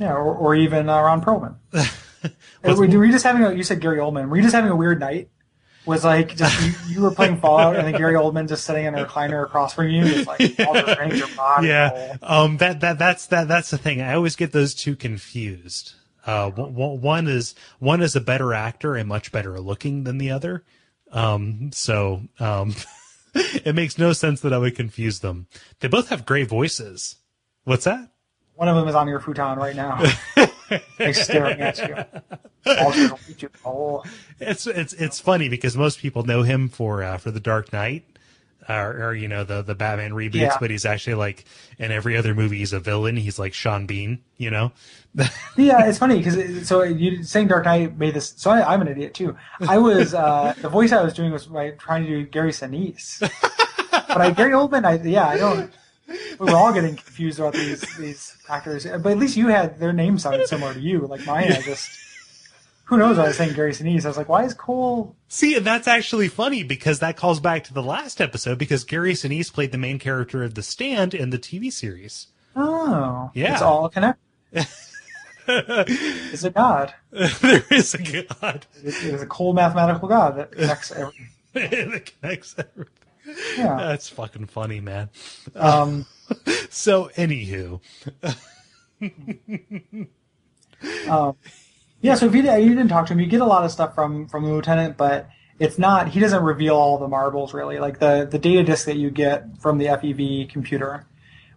Yeah, 0.00 0.14
or, 0.14 0.34
or 0.34 0.54
even 0.56 0.88
uh, 0.88 1.00
Ron 1.00 1.22
Perlman. 1.22 1.54
were, 2.64 2.74
were 2.74 3.04
you 3.04 3.12
just 3.12 3.24
having 3.24 3.44
a, 3.44 3.52
you 3.52 3.62
said 3.62 3.80
Gary 3.80 3.98
Oldman. 3.98 4.28
Were 4.28 4.36
you 4.36 4.42
just 4.42 4.54
having 4.54 4.70
a 4.70 4.76
weird 4.76 4.98
night? 4.98 5.28
Was 5.84 6.04
like 6.04 6.36
just 6.36 6.62
you, 6.64 6.94
you 6.94 7.02
were 7.02 7.10
playing 7.10 7.38
Fallout 7.40 7.74
and 7.74 7.86
then 7.86 7.94
Gary 7.94 8.14
Oldman 8.14 8.48
just 8.48 8.64
sitting 8.64 8.84
in 8.84 8.94
a 8.94 9.04
recliner 9.04 9.42
across 9.42 9.74
from 9.74 9.88
you, 9.88 10.04
just 10.04 10.28
like 10.28 10.40
all 10.60 10.74
the 10.74 11.32
body. 11.36 11.66
Yeah, 11.66 12.16
um, 12.22 12.58
that 12.58 12.80
that 12.80 12.98
that's 12.98 13.26
that 13.26 13.48
that's 13.48 13.70
the 13.70 13.78
thing. 13.78 14.00
I 14.00 14.14
always 14.14 14.36
get 14.36 14.52
those 14.52 14.74
two 14.74 14.94
confused. 14.94 15.94
Uh, 16.24 16.50
one 16.50 17.26
is 17.26 17.54
one 17.80 18.00
is 18.00 18.14
a 18.14 18.20
better 18.20 18.54
actor 18.54 18.94
and 18.94 19.08
much 19.08 19.32
better 19.32 19.58
looking 19.58 20.04
than 20.04 20.18
the 20.18 20.30
other. 20.30 20.62
Um, 21.10 21.70
so 21.72 22.22
um, 22.38 22.74
it 23.34 23.74
makes 23.74 23.98
no 23.98 24.12
sense 24.12 24.40
that 24.40 24.52
I 24.52 24.58
would 24.58 24.76
confuse 24.76 25.20
them. 25.20 25.46
They 25.80 25.88
both 25.88 26.08
have 26.10 26.24
great 26.24 26.48
voices. 26.48 27.16
What's 27.64 27.84
that? 27.84 28.10
One 28.54 28.68
of 28.68 28.76
them 28.76 28.88
is 28.88 28.94
on 28.94 29.08
your 29.08 29.18
futon 29.18 29.58
right 29.58 29.74
now, 29.74 29.98
like 30.98 31.14
staring 31.14 31.60
at 31.60 31.78
you. 31.78 33.48
Whole. 33.62 34.04
It's 34.40 34.66
it's 34.66 34.92
it's 34.92 35.20
funny 35.20 35.48
because 35.48 35.76
most 35.76 35.98
people 35.98 36.24
know 36.24 36.42
him 36.42 36.68
for 36.68 37.02
uh, 37.02 37.18
for 37.18 37.30
the 37.30 37.40
Dark 37.40 37.72
Knight. 37.72 38.04
Or, 38.68 39.08
or 39.08 39.14
you 39.14 39.26
know 39.26 39.42
the 39.42 39.60
the 39.62 39.74
Batman 39.74 40.12
reboots, 40.12 40.34
Yeah. 40.34 40.56
but 40.60 40.70
he's 40.70 40.84
actually 40.86 41.14
like 41.14 41.44
in 41.80 41.90
every 41.90 42.16
other 42.16 42.32
movie 42.32 42.58
he's 42.58 42.72
a 42.72 42.78
villain. 42.78 43.16
He's 43.16 43.36
like 43.36 43.54
Sean 43.54 43.86
Bean, 43.86 44.20
you 44.36 44.50
know. 44.50 44.70
Yeah, 45.56 45.84
it's 45.86 45.98
funny 45.98 46.18
because 46.18 46.68
so 46.68 46.82
you 46.84 47.24
saying 47.24 47.48
Dark 47.48 47.64
Knight 47.64 47.98
made 47.98 48.14
this. 48.14 48.32
So 48.36 48.52
I, 48.52 48.72
I'm 48.72 48.80
an 48.80 48.86
idiot 48.88 49.14
too. 49.14 49.36
I 49.68 49.78
was 49.78 50.14
uh, 50.14 50.54
the 50.62 50.68
voice 50.68 50.92
I 50.92 51.02
was 51.02 51.12
doing 51.12 51.32
was 51.32 51.48
like, 51.48 51.78
trying 51.80 52.04
to 52.04 52.08
do 52.08 52.24
Gary 52.24 52.52
Sinise, 52.52 53.18
but 53.90 54.20
I, 54.20 54.30
Gary 54.30 54.52
Oldman. 54.52 54.84
I 54.84 54.94
yeah, 55.06 55.26
I 55.26 55.36
don't. 55.38 55.70
We 56.38 56.46
were 56.46 56.56
all 56.56 56.72
getting 56.72 56.96
confused 56.96 57.38
about 57.38 57.54
these 57.54 57.80
these 57.96 58.36
actors, 58.48 58.84
but 58.84 59.06
at 59.12 59.18
least 59.18 59.36
you 59.36 59.48
had 59.48 59.78
their 59.80 59.92
names 59.92 60.22
sounded 60.22 60.46
similar 60.48 60.74
to 60.74 60.80
you. 60.80 61.00
Like 61.06 61.24
mine, 61.26 61.52
I 61.52 61.60
just 61.64 61.88
who 62.84 62.98
knows? 62.98 63.18
I 63.18 63.28
was 63.28 63.36
saying 63.36 63.54
Gary 63.54 63.72
Sinise. 63.72 64.04
I 64.04 64.08
was 64.08 64.16
like, 64.16 64.28
why 64.28 64.44
is 64.44 64.54
Kole? 64.54 65.14
See, 65.28 65.58
that's 65.58 65.88
actually 65.88 66.28
funny 66.28 66.62
because 66.62 66.98
that 66.98 67.16
calls 67.16 67.40
back 67.40 67.64
to 67.64 67.72
the 67.74 67.82
last 67.82 68.20
episode 68.20 68.58
because 68.58 68.84
Gary 68.84 69.14
Sinise 69.14 69.52
played 69.52 69.72
the 69.72 69.78
main 69.78 69.98
character 69.98 70.42
of 70.42 70.54
The 70.54 70.62
Stand 70.62 71.14
in 71.14 71.30
the 71.30 71.38
TV 71.38 71.72
series. 71.72 72.26
Oh, 72.54 73.30
Yeah. 73.34 73.54
it's 73.54 73.62
all 73.62 73.88
connected. 73.88 74.18
is 75.48 76.44
a 76.44 76.50
god. 76.50 76.94
there 77.10 77.64
is 77.70 77.94
a 77.94 77.98
god 78.02 78.66
It 78.84 78.94
is 79.02 79.22
a 79.22 79.26
cold 79.26 79.56
mathematical 79.56 80.08
god 80.08 80.36
that 80.36 80.52
connects 80.52 80.92
everything. 80.92 81.28
that 81.54 82.12
connects 82.20 82.54
everything. 82.58 82.92
Yeah. 83.56 83.76
That's 83.76 84.08
fucking 84.08 84.46
funny, 84.46 84.80
man. 84.80 85.10
Um, 85.54 86.06
So, 86.70 87.10
anywho, 87.16 87.80
Um, 91.08 91.36
yeah, 92.00 92.14
so 92.14 92.26
if 92.26 92.34
you, 92.34 92.42
you 92.42 92.68
didn't 92.70 92.88
talk 92.88 93.06
to 93.06 93.12
him, 93.12 93.20
you 93.20 93.26
get 93.26 93.40
a 93.40 93.46
lot 93.46 93.64
of 93.64 93.70
stuff 93.70 93.94
from 93.94 94.26
from 94.26 94.44
the 94.44 94.52
lieutenant, 94.52 94.96
but 94.96 95.28
it's 95.58 95.78
not. 95.78 96.08
He 96.08 96.18
doesn't 96.18 96.42
reveal 96.42 96.74
all 96.74 96.98
the 96.98 97.06
marbles 97.08 97.54
really. 97.54 97.78
Like 97.78 97.98
the 98.00 98.26
the 98.28 98.38
data 98.38 98.64
disk 98.64 98.86
that 98.86 98.96
you 98.96 99.10
get 99.10 99.44
from 99.60 99.78
the 99.78 99.86
FEV 99.86 100.48
computer 100.48 101.06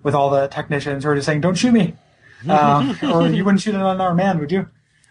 with 0.04 0.14
all 0.14 0.30
the 0.30 0.48
technicians 0.48 1.04
who 1.04 1.10
are 1.10 1.16
just 1.16 1.26
saying, 1.26 1.42
"Don't 1.42 1.56
shoot 1.56 1.72
me," 1.72 1.96
um, 2.48 2.98
or 3.04 3.28
you 3.28 3.44
wouldn't 3.44 3.62
shoot 3.62 3.74
an 3.74 3.82
unarmed 3.82 4.18
man, 4.18 4.40
would 4.40 4.52
you? 4.52 4.70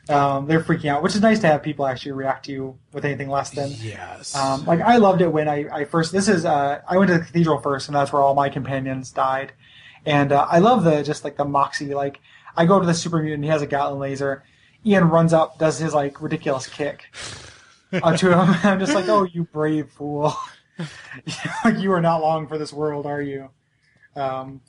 Um, 0.09 0.47
they're 0.47 0.61
freaking 0.61 0.91
out, 0.91 1.03
which 1.03 1.15
is 1.15 1.23
nice 1.23 1.39
to 1.41 1.47
have 1.47 1.63
people 1.63 1.87
actually 1.87 2.13
react 2.13 2.45
to 2.47 2.53
you 2.53 2.79
with 2.93 3.05
anything 3.05 3.31
less 3.31 3.51
than. 3.51 3.71
yes. 3.81 4.35
Um, 4.37 4.67
like 4.67 4.81
I 4.81 4.99
loved 4.99 5.23
it 5.23 5.29
when 5.29 5.49
I, 5.49 5.67
I 5.73 5.85
first. 5.85 6.13
This 6.13 6.29
is 6.29 6.45
uh, 6.45 6.83
I 6.87 6.99
went 6.99 7.11
to 7.11 7.19
the 7.19 7.25
cathedral 7.25 7.59
first, 7.59 7.89
and 7.89 7.97
that's 7.97 8.13
where 8.13 8.21
all 8.21 8.35
my 8.35 8.51
companions 8.51 9.11
died. 9.11 9.53
And 10.05 10.33
uh, 10.33 10.47
I 10.51 10.59
love 10.59 10.85
the 10.85 11.03
just 11.03 11.25
like 11.25 11.37
the 11.37 11.45
moxie. 11.47 11.95
Like 11.95 12.21
I 12.57 12.67
go 12.67 12.79
to 12.79 12.87
the 12.87 12.95
super 12.95 13.23
mutant, 13.23 13.45
he 13.45 13.51
has 13.51 13.63
a 13.63 13.67
Gatling 13.67 14.01
laser. 14.01 14.45
Ian 14.87 15.09
runs 15.09 15.33
up, 15.33 15.59
does 15.59 15.79
his 15.79 15.95
like 15.95 16.21
ridiculous 16.21 16.67
kick 16.67 17.05
uh, 17.93 18.17
to 18.17 18.39
him. 18.39 18.57
I'm 18.71 18.81
just 18.81 18.95
like, 18.95 19.09
oh, 19.09 19.25
you 19.25 19.45
brave 19.45 19.91
fool! 19.91 20.35
like 21.65 21.79
you 21.79 21.93
are 21.93 22.01
not 22.01 22.21
long 22.21 22.47
for 22.47 22.59
this 22.59 22.73
world, 22.73 23.07
are 23.07 23.23
you? 23.23 23.51
Um, 24.17 24.61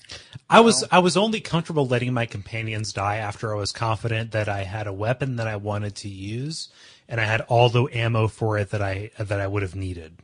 I 0.50 0.60
was 0.60 0.84
I 0.91 1.00
was 1.00 1.18
only 1.18 1.39
comfortable 1.39 1.88
letting 1.88 2.14
my 2.14 2.26
companions 2.26 2.93
die 2.93 3.18
after 3.18 3.54
I 3.54 3.58
was 3.58 3.72
confident 3.72 4.32
that 4.32 4.48
I 4.50 4.64
had 4.64 4.88
a 4.88 4.93
weapon 4.93 5.38
that 5.38 5.48
I 5.48 5.56
wanted 5.56 5.96
to 5.98 6.10
use, 6.10 6.70
and 7.08 7.20
I 7.20 7.26
had 7.26 7.41
all 7.41 7.70
the 7.70 7.86
ammo 7.93 8.28
for 8.28 8.58
it 8.58 8.70
that 8.70 8.82
I 8.82 9.12
that 9.18 9.39
I 9.39 9.48
would 9.48 9.64
have 9.64 9.76
needed. 9.76 10.18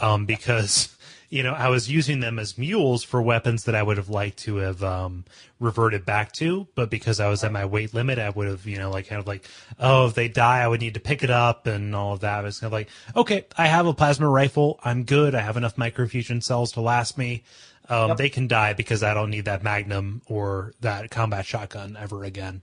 Um, 0.00 0.26
because 0.26 0.96
you 1.30 1.42
know 1.42 1.52
I 1.52 1.68
was 1.68 1.90
using 1.90 2.20
them 2.20 2.38
as 2.38 2.58
mules 2.58 3.04
for 3.04 3.20
weapons 3.22 3.64
that 3.64 3.74
I 3.74 3.82
would 3.82 3.96
have 3.96 4.08
liked 4.08 4.38
to 4.40 4.56
have 4.56 4.82
um, 4.82 5.24
reverted 5.60 6.04
back 6.06 6.32
to, 6.32 6.66
but 6.74 6.90
because 6.90 7.20
I 7.20 7.28
was 7.28 7.44
at 7.44 7.52
my 7.52 7.64
weight 7.64 7.94
limit, 7.94 8.18
I 8.18 8.30
would 8.30 8.48
have 8.48 8.66
you 8.66 8.78
know 8.78 8.90
like 8.90 9.08
kind 9.08 9.20
of 9.20 9.26
like 9.26 9.46
oh 9.78 10.06
if 10.06 10.14
they 10.14 10.28
die 10.28 10.60
I 10.60 10.68
would 10.68 10.80
need 10.80 10.94
to 10.94 11.00
pick 11.00 11.22
it 11.22 11.30
up 11.30 11.66
and 11.66 11.94
all 11.94 12.14
of 12.14 12.20
that. 12.20 12.40
I 12.40 12.42
was 12.42 12.60
kind 12.60 12.68
of 12.68 12.72
like 12.72 12.88
okay 13.14 13.46
I 13.56 13.66
have 13.66 13.86
a 13.86 13.94
plasma 13.94 14.28
rifle 14.28 14.80
I'm 14.82 15.04
good 15.04 15.34
I 15.34 15.40
have 15.40 15.56
enough 15.58 15.76
microfusion 15.76 16.42
cells 16.42 16.72
to 16.72 16.80
last 16.80 17.18
me. 17.18 17.42
Um, 17.88 18.08
Yep. 18.10 18.16
They 18.16 18.28
can 18.30 18.48
die 18.48 18.72
because 18.72 19.02
I 19.02 19.12
don't 19.14 19.30
need 19.30 19.44
that 19.44 19.62
Magnum 19.62 20.22
or 20.26 20.72
that 20.80 21.10
combat 21.10 21.44
shotgun 21.46 21.96
ever 22.00 22.24
again. 22.24 22.62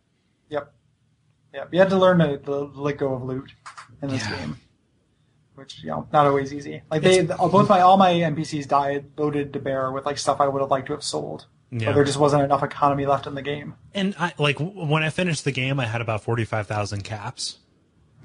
yep, 0.50 0.74
yep. 1.54 1.70
You 1.72 1.80
had 1.80 1.90
to 1.92 1.98
learn 1.98 2.20
to, 2.20 2.38
to 2.40 2.52
let 2.76 2.98
go 2.98 3.14
of 3.14 3.24
loot 3.24 3.52
in 4.02 4.10
this 4.10 4.24
Yeah. 4.28 4.38
game, 4.38 4.58
which 5.56 5.84
you 5.84 5.90
know 5.90 6.08
not 6.12 6.26
always 6.26 6.54
easy. 6.54 6.82
Like 6.90 7.02
they 7.04 7.24
both 7.24 7.70
my 7.70 7.82
all 7.82 7.98
my 7.98 8.12
NPCs 8.14 8.68
died 8.68 9.06
loaded 9.18 9.54
to 9.54 9.60
bear 9.60 9.92
with 9.92 10.06
like 10.06 10.18
stuff 10.18 10.42
I 10.42 10.48
would 10.48 10.60
have 10.62 10.72
liked 10.72 10.88
to 10.88 10.94
have 10.94 11.04
sold. 11.04 11.46
Yeah. 11.70 11.86
But 11.88 11.96
there 11.96 12.04
just 12.04 12.18
wasn't 12.18 12.44
enough 12.44 12.64
economy 12.64 13.06
left 13.06 13.28
in 13.28 13.36
the 13.36 13.42
game. 13.42 13.76
And 13.94 14.14
I 14.20 14.34
like 14.38 14.58
when 14.60 15.04
I 15.04 15.10
finished 15.10 15.46
the 15.46 15.52
game, 15.54 15.80
I 15.80 15.86
had 15.86 16.02
about 16.02 16.22
forty 16.24 16.44
five 16.46 16.68
thousand 16.68 17.04
caps. 17.04 17.60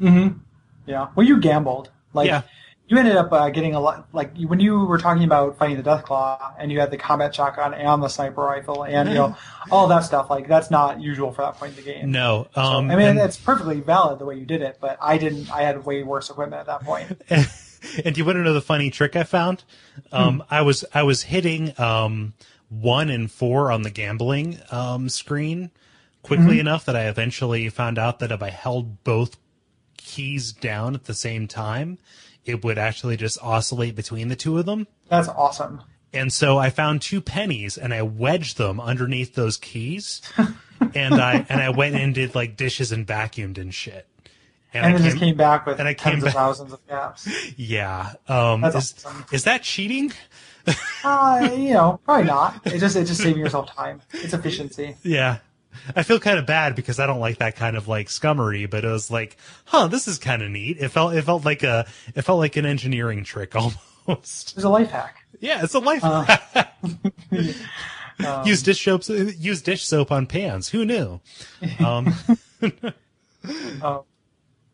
Mm-hmm. 0.00 0.38
Yeah. 0.86 1.08
Well, 1.14 1.26
you 1.26 1.38
gambled. 1.40 1.90
Like, 2.12 2.26
Yeah. 2.28 2.42
You 2.88 2.96
ended 2.98 3.16
up 3.16 3.32
uh, 3.32 3.50
getting 3.50 3.74
a 3.74 3.80
lot. 3.80 4.08
Like, 4.12 4.36
when 4.38 4.60
you 4.60 4.84
were 4.84 4.98
talking 4.98 5.24
about 5.24 5.58
fighting 5.58 5.76
the 5.76 5.82
Deathclaw 5.82 6.54
and 6.58 6.70
you 6.70 6.78
had 6.78 6.90
the 6.90 6.96
combat 6.96 7.34
shotgun 7.34 7.74
and 7.74 8.02
the 8.02 8.08
sniper 8.08 8.42
rifle 8.42 8.84
and, 8.84 9.08
you 9.08 9.14
know, 9.16 9.36
all 9.70 9.88
that 9.88 10.00
stuff, 10.04 10.30
like, 10.30 10.46
that's 10.46 10.70
not 10.70 11.00
usual 11.00 11.32
for 11.32 11.42
that 11.42 11.54
point 11.56 11.76
in 11.76 11.84
the 11.84 11.90
game. 11.90 12.10
No, 12.12 12.46
um, 12.54 12.90
I 12.90 12.96
mean, 12.96 13.08
and, 13.08 13.18
it's 13.18 13.36
perfectly 13.36 13.80
valid 13.80 14.18
the 14.20 14.24
way 14.24 14.36
you 14.36 14.46
did 14.46 14.62
it, 14.62 14.78
but 14.80 14.98
I 15.00 15.18
didn't. 15.18 15.50
I 15.50 15.62
had 15.62 15.84
way 15.84 16.02
worse 16.04 16.30
equipment 16.30 16.60
at 16.60 16.66
that 16.66 16.82
point. 16.84 17.20
and 18.04 18.14
do 18.14 18.18
you 18.20 18.24
want 18.24 18.36
to 18.36 18.42
know 18.42 18.52
the 18.54 18.60
funny 18.60 18.90
trick 18.90 19.16
I 19.16 19.24
found? 19.24 19.64
Um, 20.12 20.36
Hmm. 20.36 20.42
I 20.54 20.62
was 20.62 20.84
I 20.94 21.02
was 21.02 21.24
hitting 21.24 21.78
um, 21.80 22.34
one 22.68 23.10
and 23.10 23.30
four 23.30 23.72
on 23.72 23.82
the 23.82 23.90
gambling 23.90 24.60
um, 24.70 25.08
screen 25.08 25.70
quickly 26.22 26.46
Mm-hmm. 26.46 26.60
enough 26.60 26.84
that 26.84 26.96
I 26.96 27.06
eventually 27.08 27.68
found 27.68 27.98
out 27.98 28.18
that 28.18 28.32
if 28.32 28.42
I 28.42 28.50
held 28.50 29.02
both 29.04 29.36
keys 29.96 30.52
down 30.52 30.94
at 30.94 31.04
the 31.04 31.14
same 31.14 31.46
time, 31.46 31.98
it 32.46 32.64
would 32.64 32.78
actually 32.78 33.16
just 33.16 33.38
oscillate 33.42 33.94
between 33.96 34.28
the 34.28 34.36
two 34.36 34.58
of 34.58 34.66
them. 34.66 34.86
That's 35.08 35.28
awesome. 35.28 35.82
And 36.12 36.32
so 36.32 36.56
I 36.56 36.70
found 36.70 37.02
two 37.02 37.20
pennies 37.20 37.76
and 37.76 37.92
I 37.92 38.02
wedged 38.02 38.56
them 38.56 38.80
underneath 38.80 39.34
those 39.34 39.56
keys. 39.56 40.22
and 40.94 41.14
I 41.14 41.44
and 41.48 41.60
I 41.60 41.70
went 41.70 41.94
and 41.96 42.14
did 42.14 42.34
like 42.34 42.56
dishes 42.56 42.92
and 42.92 43.06
vacuumed 43.06 43.58
and 43.58 43.74
shit. 43.74 44.06
And, 44.72 44.86
I 44.86 44.94
it 44.94 45.02
just 45.02 45.18
came 45.18 45.36
back 45.36 45.66
with 45.66 45.78
and 45.78 45.88
I 45.88 45.94
came 45.94 46.12
tens 46.14 46.24
back- 46.24 46.34
of 46.34 46.38
thousands 46.38 46.72
of 46.72 46.86
caps. 46.86 47.28
Yeah. 47.56 48.12
Um, 48.28 48.60
That's 48.60 48.76
is, 48.76 49.04
awesome. 49.04 49.24
is 49.32 49.44
that 49.44 49.62
cheating? 49.62 50.12
Uh, 51.04 51.48
you 51.56 51.74
know, 51.74 52.00
probably 52.04 52.24
not. 52.26 52.60
It 52.66 52.78
just 52.78 52.96
it's 52.96 53.08
just 53.08 53.22
saving 53.22 53.40
yourself 53.40 53.72
time. 53.74 54.00
It's 54.12 54.32
efficiency. 54.34 54.96
Yeah. 55.02 55.38
I 55.94 56.02
feel 56.02 56.18
kind 56.18 56.38
of 56.38 56.46
bad 56.46 56.74
because 56.74 56.98
I 57.00 57.06
don't 57.06 57.20
like 57.20 57.38
that 57.38 57.56
kind 57.56 57.76
of 57.76 57.88
like 57.88 58.08
scummery, 58.08 58.68
but 58.68 58.84
it 58.84 58.88
was 58.90 59.10
like, 59.10 59.36
huh, 59.64 59.88
this 59.88 60.08
is 60.08 60.18
kind 60.18 60.42
of 60.42 60.50
neat. 60.50 60.78
It 60.78 60.88
felt 60.88 61.14
it 61.14 61.22
felt 61.22 61.44
like 61.44 61.62
a 61.62 61.86
it 62.14 62.22
felt 62.22 62.38
like 62.38 62.56
an 62.56 62.66
engineering 62.66 63.24
trick 63.24 63.54
almost. 64.06 64.54
It's 64.56 64.64
a 64.64 64.68
life 64.68 64.90
hack. 64.90 65.16
Yeah, 65.40 65.62
it's 65.62 65.74
a 65.74 65.78
life. 65.80 66.02
Hack. 66.02 66.76
Use 68.46 68.62
dish 68.62 68.82
soap. 68.84 69.02
Use 69.08 69.60
dish 69.62 69.84
soap 69.84 70.10
on 70.10 70.26
pans. 70.26 70.68
Who 70.70 70.84
knew? 70.86 71.20
Um, 71.84 72.14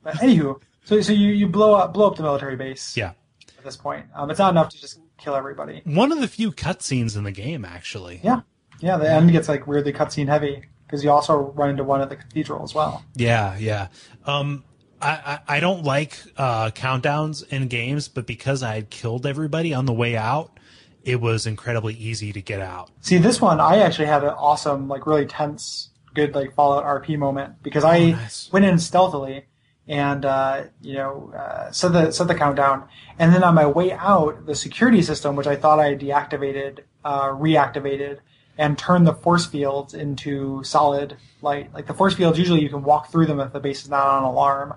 But 0.05 0.15
anywho, 0.17 0.61
so 0.85 1.01
so 1.01 1.13
you, 1.13 1.29
you 1.29 1.49
blow 1.49 1.75
up 1.75 1.95
blow 1.95 2.09
up 2.09 2.17
the 2.17 2.23
military 2.23 2.57
base. 2.57 2.97
yeah. 2.97 3.13
at 3.59 3.65
this 3.65 3.77
point. 3.77 4.07
Um, 4.15 4.31
it's 4.31 4.39
not 4.39 4.51
enough 4.51 4.71
to 4.71 4.81
just 4.81 4.99
kill 5.19 5.35
everybody. 5.37 5.83
One 5.85 6.11
of 6.13 6.21
the 6.21 6.29
few 6.29 6.51
cutscenes 6.53 7.17
in 7.17 7.25
the 7.25 7.31
game, 7.33 7.65
actually. 7.65 8.21
Yeah, 8.23 8.41
yeah. 8.81 8.97
The 8.97 9.11
end 9.11 9.31
gets 9.31 9.49
like 9.49 9.67
weirdly 9.67 9.93
cutscene 9.93 10.27
heavy 10.29 10.65
because 10.93 11.03
you 11.03 11.11
also 11.11 11.39
run 11.39 11.71
into 11.71 11.83
one 11.83 12.03
at 12.03 12.11
the 12.11 12.17
cathedral 12.17 12.63
as 12.63 12.75
well. 12.75 13.03
Yeah, 13.17 13.57
yeah. 13.57 13.89
Um, 14.27 14.63
I, 15.01 15.39
I, 15.49 15.57
I 15.57 15.61
don't 15.61 15.85
like 15.85 16.19
uh, 16.37 16.69
countdowns 16.69 17.49
in 17.49 17.69
games, 17.69 18.09
but 18.09 18.27
because 18.27 18.63
I 18.63 18.75
had 18.75 18.91
killed 18.91 19.25
everybody 19.25 19.73
on 19.73 19.87
the 19.87 19.93
way 19.95 20.19
out, 20.19 20.61
it 21.03 21.19
was 21.19 21.47
incredibly 21.47 21.95
easy 21.95 22.31
to 22.35 22.43
get 22.43 22.61
out. 22.61 22.91
See, 23.01 23.17
this 23.17 23.41
one 23.41 23.59
I 23.59 23.79
actually 23.79 24.05
had 24.09 24.23
an 24.23 24.35
awesome, 24.37 24.87
like 24.87 25.07
really 25.07 25.25
tense, 25.25 25.89
good 26.13 26.35
like 26.35 26.55
Fallout 26.55 26.85
RP 26.85 27.17
moment 27.17 27.63
because 27.63 27.85
I 27.85 27.99
Oh, 27.99 28.11
nice. 28.11 28.53
went 28.53 28.67
in 28.67 28.79
stealthily 28.79 29.47
and 29.89 30.27
uh, 30.27 30.65
you 30.83 30.97
know 30.97 31.33
uh, 31.35 31.73
set 31.73 31.95
the 31.95 32.13
set 32.13 32.29
the 32.29 32.35
countdown, 32.35 32.87
and 33.19 33.33
then 33.35 33.43
on 33.43 33.55
my 33.55 33.65
way 33.67 33.93
out, 33.93 34.45
the 34.45 34.55
security 34.55 35.01
system, 35.01 35.37
which 35.37 35.47
I 35.47 35.57
thought 35.57 35.81
I 35.81 35.95
deactivated, 35.97 36.81
uh, 37.03 37.29
reactivated. 37.31 38.19
And 38.59 38.79
turn 38.79 39.05
the 39.05 39.15
force 39.15 39.47
fields 39.47 39.95
into 39.95 40.63
solid 40.63 41.17
light. 41.41 41.73
Like 41.73 41.87
the 41.87 41.95
force 41.95 42.15
fields, 42.15 42.39
usually 42.39 42.61
you 42.61 42.69
can 42.69 42.83
walk 42.83 43.11
through 43.11 43.27
them 43.27 43.41
if 43.41 43.53
the 43.53 43.61
base 43.61 43.83
is 43.83 43.89
not 43.89 44.07
on 44.07 44.25
alarm, 44.25 44.75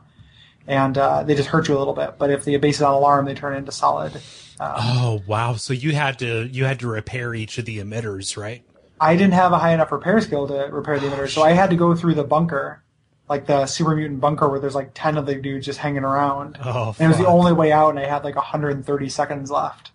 and 0.65 0.97
uh, 0.97 1.23
they 1.23 1.35
just 1.35 1.49
hurt 1.49 1.67
you 1.67 1.77
a 1.77 1.79
little 1.79 1.93
bit. 1.93 2.15
But 2.17 2.31
if 2.31 2.45
the 2.45 2.55
base 2.57 2.77
is 2.77 2.81
on 2.81 2.93
alarm, 2.93 3.25
they 3.25 3.33
turn 3.33 3.55
into 3.55 3.71
solid. 3.71 4.21
Oh 4.59 5.21
wow! 5.27 5.55
So 5.55 5.73
you 5.73 5.93
had 5.93 6.19
to 6.19 6.47
you 6.47 6.63
had 6.65 6.79
to 6.79 6.87
repair 6.87 7.35
each 7.35 7.57
of 7.57 7.65
the 7.65 7.79
emitters, 7.79 8.37
right? 8.37 8.63
I 8.99 9.17
didn't 9.17 9.33
have 9.33 9.51
a 9.51 9.57
high 9.59 9.73
enough 9.73 9.91
repair 9.91 10.21
skill 10.21 10.47
to 10.47 10.69
repair 10.71 10.99
the 10.99 11.07
emitter, 11.07 11.29
so 11.29 11.43
I 11.43 11.51
had 11.51 11.69
to 11.71 11.75
go 11.75 11.93
through 11.95 12.13
the 12.13 12.23
bunker, 12.23 12.81
like 13.27 13.45
the 13.45 13.65
super 13.65 13.93
mutant 13.95 14.21
bunker 14.21 14.47
where 14.47 14.59
there's 14.59 14.75
like 14.75 14.91
ten 14.93 15.17
of 15.17 15.25
the 15.25 15.35
dudes 15.35 15.65
just 15.65 15.79
hanging 15.79 16.05
around. 16.05 16.57
Oh, 16.63 16.95
and 16.97 17.05
it 17.05 17.09
was 17.09 17.17
the 17.17 17.27
only 17.27 17.51
way 17.51 17.73
out, 17.73 17.89
and 17.89 17.99
I 17.99 18.05
had 18.05 18.23
like 18.23 18.37
130 18.37 19.09
seconds 19.09 19.51
left. 19.51 19.91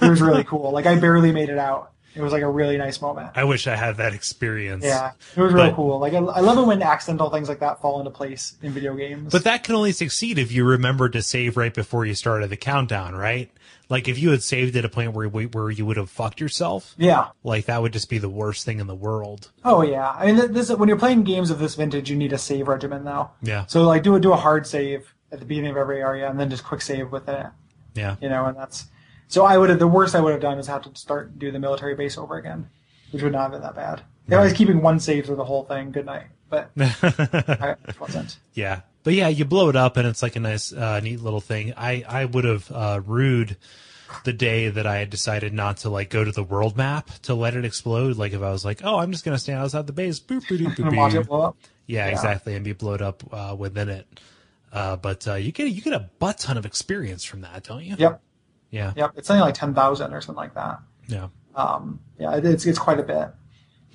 It 0.00 0.08
was 0.08 0.22
really 0.22 0.44
cool. 0.44 0.72
Like 0.72 0.86
I 0.86 0.96
barely 0.98 1.30
made 1.32 1.50
it 1.50 1.58
out. 1.58 1.92
It 2.14 2.22
was 2.22 2.32
like 2.32 2.42
a 2.42 2.50
really 2.50 2.76
nice 2.78 3.00
moment. 3.00 3.30
I 3.36 3.44
wish 3.44 3.66
I 3.66 3.76
had 3.76 3.98
that 3.98 4.12
experience. 4.14 4.84
Yeah, 4.84 5.12
it 5.36 5.40
was 5.40 5.52
really 5.52 5.68
But- 5.68 5.76
cool. 5.76 5.98
Like 5.98 6.14
I, 6.14 6.18
I 6.18 6.40
love 6.40 6.58
it 6.58 6.66
when 6.66 6.82
accidental 6.82 7.30
things 7.30 7.48
like 7.48 7.60
that 7.60 7.80
fall 7.80 7.98
into 8.00 8.10
place 8.10 8.56
in 8.62 8.72
video 8.72 8.94
games. 8.94 9.30
But 9.32 9.44
that 9.44 9.62
can 9.62 9.74
only 9.74 9.92
succeed 9.92 10.38
if 10.38 10.50
you 10.50 10.64
remember 10.64 11.08
to 11.10 11.22
save 11.22 11.56
right 11.56 11.72
before 11.72 12.06
you 12.06 12.14
started 12.14 12.50
the 12.50 12.56
countdown, 12.56 13.14
right? 13.14 13.50
Like 13.88 14.08
if 14.08 14.18
you 14.18 14.30
had 14.30 14.42
saved 14.42 14.76
at 14.76 14.84
a 14.84 14.88
point 14.88 15.12
where 15.14 15.28
where 15.28 15.70
you 15.70 15.86
would 15.86 15.96
have 15.96 16.10
fucked 16.10 16.40
yourself, 16.40 16.94
yeah. 16.98 17.28
like 17.42 17.66
that 17.66 17.80
would 17.80 17.92
just 17.92 18.10
be 18.10 18.18
the 18.18 18.28
worst 18.28 18.64
thing 18.66 18.80
in 18.80 18.86
the 18.86 18.94
world. 18.94 19.50
Oh 19.64 19.82
yeah. 19.82 20.10
I 20.10 20.26
mean, 20.26 20.36
th- 20.36 20.50
this 20.50 20.70
when 20.70 20.88
you're 20.88 20.98
playing 20.98 21.22
games 21.22 21.50
of 21.50 21.58
this 21.58 21.74
vintage, 21.74 22.10
you 22.10 22.16
need 22.16 22.32
a 22.32 22.38
save 22.38 22.68
regimen 22.68 23.04
now. 23.04 23.32
Yeah. 23.42 23.64
So 23.66 23.82
like 23.84 24.02
do 24.02 24.14
a 24.14 24.20
do 24.20 24.32
a 24.32 24.36
hard 24.36 24.66
save 24.66 25.14
at 25.32 25.38
the 25.40 25.46
beginning 25.46 25.70
of 25.70 25.76
every 25.76 26.00
area, 26.02 26.28
and 26.28 26.38
then 26.38 26.50
just 26.50 26.64
quick 26.64 26.80
save 26.82 27.12
with 27.12 27.28
it. 27.28 27.46
Yeah. 27.94 28.16
you 28.20 28.28
know, 28.28 28.44
and 28.46 28.56
that's 28.56 28.86
so 29.28 29.44
I 29.44 29.56
would 29.56 29.70
have 29.70 29.78
the 29.78 29.86
worst 29.86 30.14
I 30.14 30.20
would 30.20 30.32
have 30.32 30.40
done 30.40 30.58
is 30.58 30.66
have 30.66 30.82
to 30.82 30.98
start 30.98 31.38
do 31.38 31.50
the 31.52 31.58
military 31.58 31.94
base 31.94 32.18
over 32.18 32.36
again, 32.36 32.68
which 33.12 33.22
would 33.22 33.32
not 33.32 33.42
have 33.42 33.52
been 33.52 33.62
that 33.62 33.74
bad. 33.76 34.02
If 34.26 34.34
I 34.34 34.42
was 34.42 34.52
keeping 34.52 34.82
one 34.82 35.00
save 35.00 35.24
through 35.26 35.36
the 35.36 35.44
whole 35.44 35.64
thing, 35.64 35.90
good 35.90 36.04
night. 36.06 36.26
But 36.50 36.70
I 36.78 37.76
wasn't. 38.00 38.38
Yeah. 38.54 38.80
But 39.04 39.14
yeah, 39.14 39.28
you 39.28 39.44
blow 39.44 39.68
it 39.70 39.76
up 39.76 39.96
and 39.96 40.06
it's 40.06 40.22
like 40.22 40.36
a 40.36 40.40
nice, 40.40 40.72
uh, 40.72 41.00
neat 41.00 41.20
little 41.22 41.40
thing. 41.40 41.72
I, 41.76 42.04
I 42.06 42.24
would 42.26 42.44
have, 42.44 42.70
uh, 42.70 43.00
rued 43.06 43.56
the 44.24 44.32
day 44.34 44.68
that 44.68 44.86
I 44.86 44.96
had 44.98 45.08
decided 45.10 45.52
not 45.54 45.78
to 45.78 45.88
like 45.90 46.10
go 46.10 46.24
to 46.24 46.32
the 46.32 46.42
world 46.42 46.76
map 46.76 47.10
to 47.22 47.34
let 47.34 47.54
it 47.54 47.64
explode. 47.64 48.16
Like 48.16 48.32
if 48.32 48.42
I 48.42 48.50
was 48.50 48.64
like, 48.64 48.80
oh, 48.84 48.98
I'm 48.98 49.12
just 49.12 49.24
going 49.24 49.34
to 49.34 49.38
stand 49.40 49.60
outside 49.60 49.86
the 49.86 49.92
base. 49.94 50.20
Boop, 50.20 50.42
boop, 50.46 50.74
boop, 50.74 50.96
watch 50.96 51.12
boop. 51.12 51.20
it 51.20 51.26
blow 51.28 51.40
up. 51.42 51.56
Yeah, 51.86 52.06
Yeah. 52.06 52.12
exactly. 52.12 52.54
And 52.54 52.64
be 52.64 52.72
blowed 52.72 53.00
up, 53.02 53.22
uh, 53.32 53.54
within 53.58 53.88
it. 53.88 54.06
Uh, 54.72 54.96
but, 54.96 55.26
uh, 55.26 55.34
you 55.34 55.52
get, 55.52 55.68
you 55.68 55.80
get 55.80 55.94
a 55.94 56.10
butt 56.18 56.38
ton 56.38 56.58
of 56.58 56.66
experience 56.66 57.24
from 57.24 57.40
that, 57.42 57.64
don't 57.64 57.82
you? 57.84 57.94
Yep, 57.98 58.20
Yeah. 58.70 58.92
yep. 58.96 59.12
It's 59.16 59.28
something 59.28 59.40
like 59.40 59.54
ten 59.54 59.74
thousand 59.74 60.12
or 60.14 60.20
something 60.20 60.40
like 60.42 60.54
that. 60.54 60.80
Yeah. 61.06 61.28
Um, 61.54 62.00
yeah, 62.18 62.36
it's 62.36 62.66
it's 62.66 62.78
quite 62.78 63.00
a 63.00 63.02
bit. 63.02 63.28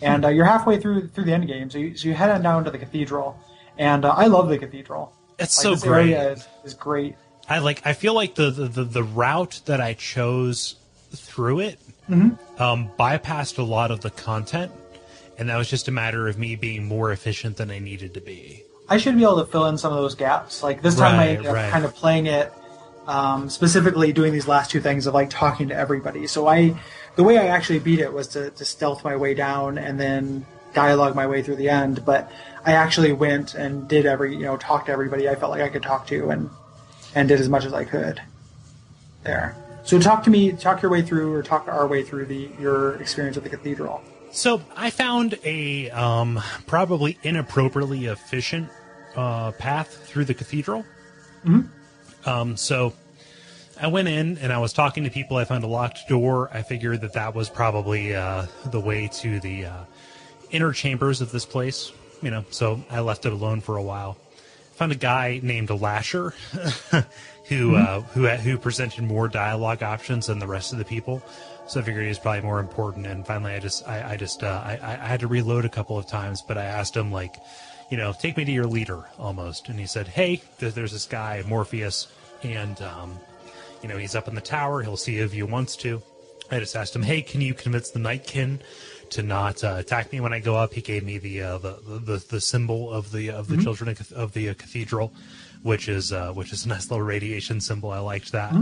And 0.01 0.25
uh, 0.25 0.29
you're 0.29 0.45
halfway 0.45 0.79
through 0.79 1.07
through 1.09 1.25
the 1.25 1.33
end 1.33 1.47
game, 1.47 1.69
so 1.69 1.77
you, 1.77 1.95
so 1.95 2.07
you 2.07 2.13
head 2.13 2.29
on 2.29 2.41
down 2.41 2.63
to 2.65 2.71
the 2.71 2.77
cathedral, 2.79 3.39
and 3.77 4.03
uh, 4.03 4.09
I 4.09 4.27
love 4.27 4.49
the 4.49 4.57
cathedral. 4.57 5.13
It's 5.39 5.63
Like, 5.63 5.77
so 5.79 5.87
great. 5.87 6.09
is, 6.11 6.47
is 6.63 6.73
great. 6.73 7.15
I 7.47 7.59
like. 7.59 7.85
I 7.85 7.93
feel 7.93 8.13
like 8.13 8.35
the 8.35 8.49
the, 8.51 8.67
the, 8.67 8.83
the 8.83 9.03
route 9.03 9.61
that 9.65 9.79
I 9.79 9.93
chose 9.93 10.75
through 11.11 11.59
it 11.61 11.79
Mm-hmm. 12.09 12.61
um, 12.61 12.89
bypassed 12.99 13.57
a 13.59 13.63
lot 13.63 13.89
of 13.89 14.01
the 14.01 14.09
content, 14.09 14.73
and 15.37 15.47
that 15.47 15.55
was 15.55 15.69
just 15.69 15.87
a 15.87 15.91
matter 15.91 16.27
of 16.27 16.37
me 16.37 16.57
being 16.57 16.83
more 16.85 17.13
efficient 17.13 17.55
than 17.55 17.71
I 17.71 17.79
needed 17.79 18.13
to 18.15 18.19
be. 18.21 18.63
I 18.89 18.97
should 18.97 19.15
be 19.15 19.23
able 19.23 19.37
to 19.37 19.49
fill 19.49 19.67
in 19.67 19.77
some 19.77 19.93
of 19.93 19.99
those 19.99 20.13
gaps. 20.15 20.61
Like 20.63 20.81
this 20.81 20.95
time, 20.95 21.17
I 21.17 21.37
Right, 21.37 21.45
up 21.45 21.53
right. 21.53 21.71
kind 21.71 21.85
of 21.85 21.95
playing 21.95 22.25
it 22.25 22.51
um, 23.07 23.49
specifically, 23.49 24.13
doing 24.13 24.33
these 24.33 24.47
last 24.47 24.71
two 24.71 24.79
things 24.79 25.07
of 25.07 25.13
like 25.13 25.29
talking 25.29 25.69
to 25.69 25.75
everybody. 25.75 26.27
So 26.27 26.47
I, 26.47 26.75
the 27.15 27.23
way 27.23 27.37
I 27.37 27.47
actually 27.47 27.79
beat 27.79 27.99
it 27.99 28.13
was 28.13 28.27
to, 28.29 28.49
to 28.51 28.65
stealth 28.65 29.03
my 29.03 29.15
way 29.15 29.33
down 29.33 29.77
and 29.77 29.99
then 29.99 30.45
dialogue 30.73 31.15
my 31.15 31.27
way 31.27 31.43
through 31.43 31.57
the 31.57 31.69
end. 31.69 32.05
But 32.05 32.31
I 32.65 32.73
actually 32.73 33.11
went 33.11 33.55
and 33.55 33.87
did 33.87 34.05
every, 34.05 34.35
you 34.35 34.43
know, 34.43 34.57
talk 34.57 34.85
to 34.85 34.91
everybody 34.91 35.29
I 35.29 35.35
felt 35.35 35.51
like 35.51 35.61
I 35.61 35.69
could 35.69 35.83
talk 35.83 36.07
to 36.07 36.29
and 36.29 36.49
and 37.15 37.27
did 37.27 37.39
as 37.39 37.49
much 37.49 37.65
as 37.65 37.73
I 37.73 37.83
could. 37.83 38.21
There. 39.23 39.55
So 39.83 39.99
talk 39.99 40.23
to 40.23 40.29
me, 40.29 40.51
talk 40.53 40.81
your 40.81 40.91
way 40.91 41.01
through, 41.01 41.33
or 41.33 41.43
talk 41.43 41.67
our 41.67 41.87
way 41.87 42.03
through 42.03 42.25
the 42.25 42.49
your 42.59 42.95
experience 42.95 43.37
at 43.37 43.43
the 43.43 43.49
cathedral. 43.49 44.01
So 44.31 44.61
I 44.75 44.89
found 44.89 45.37
a 45.43 45.91
um, 45.91 46.41
probably 46.65 47.17
inappropriately 47.23 48.05
efficient 48.05 48.69
uh, 49.15 49.51
path 49.51 50.07
through 50.07 50.25
the 50.25 50.33
cathedral. 50.33 50.85
Um, 52.25 52.57
so 52.57 52.93
I 53.79 53.87
went 53.87 54.07
in 54.07 54.37
and 54.37 54.53
I 54.53 54.59
was 54.59 54.73
talking 54.73 55.03
to 55.03 55.09
people. 55.09 55.37
I 55.37 55.45
found 55.45 55.63
a 55.63 55.67
locked 55.67 56.07
door. 56.07 56.49
I 56.53 56.61
figured 56.61 57.01
that 57.01 57.13
that 57.13 57.35
was 57.35 57.49
probably 57.49 58.15
uh, 58.15 58.45
the 58.65 58.79
way 58.79 59.09
to 59.15 59.39
the 59.39 59.65
uh, 59.65 59.83
inner 60.51 60.71
chambers 60.71 61.21
of 61.21 61.31
this 61.31 61.45
place. 61.45 61.91
You 62.21 62.31
know, 62.31 62.45
so 62.51 62.81
I 62.89 63.01
left 63.01 63.25
it 63.25 63.33
alone 63.33 63.59
for 63.61 63.75
a 63.77 63.83
while. 63.83 64.17
Found 64.75 64.91
a 64.91 64.95
guy 64.95 65.39
named 65.43 65.69
Lasher, 65.69 66.33
who 67.45 67.75
uh, 67.75 68.01
who 68.01 68.27
who 68.27 68.57
presented 68.57 69.03
more 69.03 69.27
dialogue 69.27 69.83
options 69.83 70.27
than 70.27 70.39
the 70.39 70.47
rest 70.47 70.71
of 70.71 70.79
the 70.79 70.85
people. 70.85 71.21
So 71.67 71.79
I 71.79 71.83
figured 71.83 72.03
he 72.03 72.09
was 72.09 72.19
probably 72.19 72.41
more 72.41 72.59
important. 72.59 73.05
And 73.05 73.25
finally, 73.25 73.53
I 73.53 73.59
just 73.59 73.87
I, 73.87 74.13
I 74.13 74.17
just 74.17 74.43
uh, 74.43 74.61
I, 74.63 74.79
I 74.81 75.07
had 75.07 75.19
to 75.19 75.27
reload 75.27 75.65
a 75.65 75.69
couple 75.69 75.97
of 75.97 76.07
times, 76.07 76.41
but 76.41 76.57
I 76.57 76.63
asked 76.63 76.95
him 76.95 77.11
like, 77.11 77.35
you 77.91 77.97
know, 77.97 78.13
take 78.13 78.37
me 78.37 78.45
to 78.45 78.51
your 78.51 78.65
leader 78.65 79.05
almost. 79.19 79.69
And 79.69 79.79
he 79.79 79.85
said, 79.85 80.07
hey, 80.07 80.41
there- 80.59 80.71
there's 80.71 80.91
this 80.91 81.05
guy 81.05 81.43
Morpheus, 81.47 82.07
and 82.43 82.81
um, 82.81 83.19
you 83.81 83.89
know 83.89 83.97
he's 83.97 84.15
up 84.15 84.27
in 84.27 84.35
the 84.35 84.41
tower. 84.41 84.81
He'll 84.81 84.97
see 84.97 85.15
you 85.15 85.23
if 85.25 85.33
he 85.33 85.43
wants 85.43 85.75
to. 85.77 86.01
I 86.51 86.59
just 86.59 86.75
asked 86.75 86.95
him, 86.95 87.03
hey, 87.03 87.21
can 87.21 87.41
you 87.41 87.53
convince 87.53 87.89
the 87.89 87.99
Nightkin 87.99 88.59
to 89.11 89.23
not 89.23 89.63
uh, 89.63 89.75
attack 89.77 90.11
me 90.11 90.19
when 90.19 90.33
I 90.33 90.39
go 90.39 90.55
up? 90.55 90.73
He 90.73 90.81
gave 90.81 91.03
me 91.03 91.17
the 91.17 91.41
uh, 91.41 91.57
the, 91.59 91.77
the 91.87 92.25
the 92.29 92.41
symbol 92.41 92.91
of 92.91 93.11
the 93.11 93.29
of 93.31 93.47
the 93.47 93.57
children 93.57 93.95
of, 94.15 94.33
the 94.33 94.49
uh, 94.49 94.53
cathedral, 94.53 95.13
which 95.63 95.87
is 95.87 96.11
uh, 96.11 96.31
which 96.33 96.51
is 96.51 96.65
a 96.65 96.69
nice 96.69 96.89
little 96.91 97.05
radiation 97.05 97.59
symbol. 97.61 97.91
I 97.91 97.99
liked 97.99 98.31
that. 98.33 98.53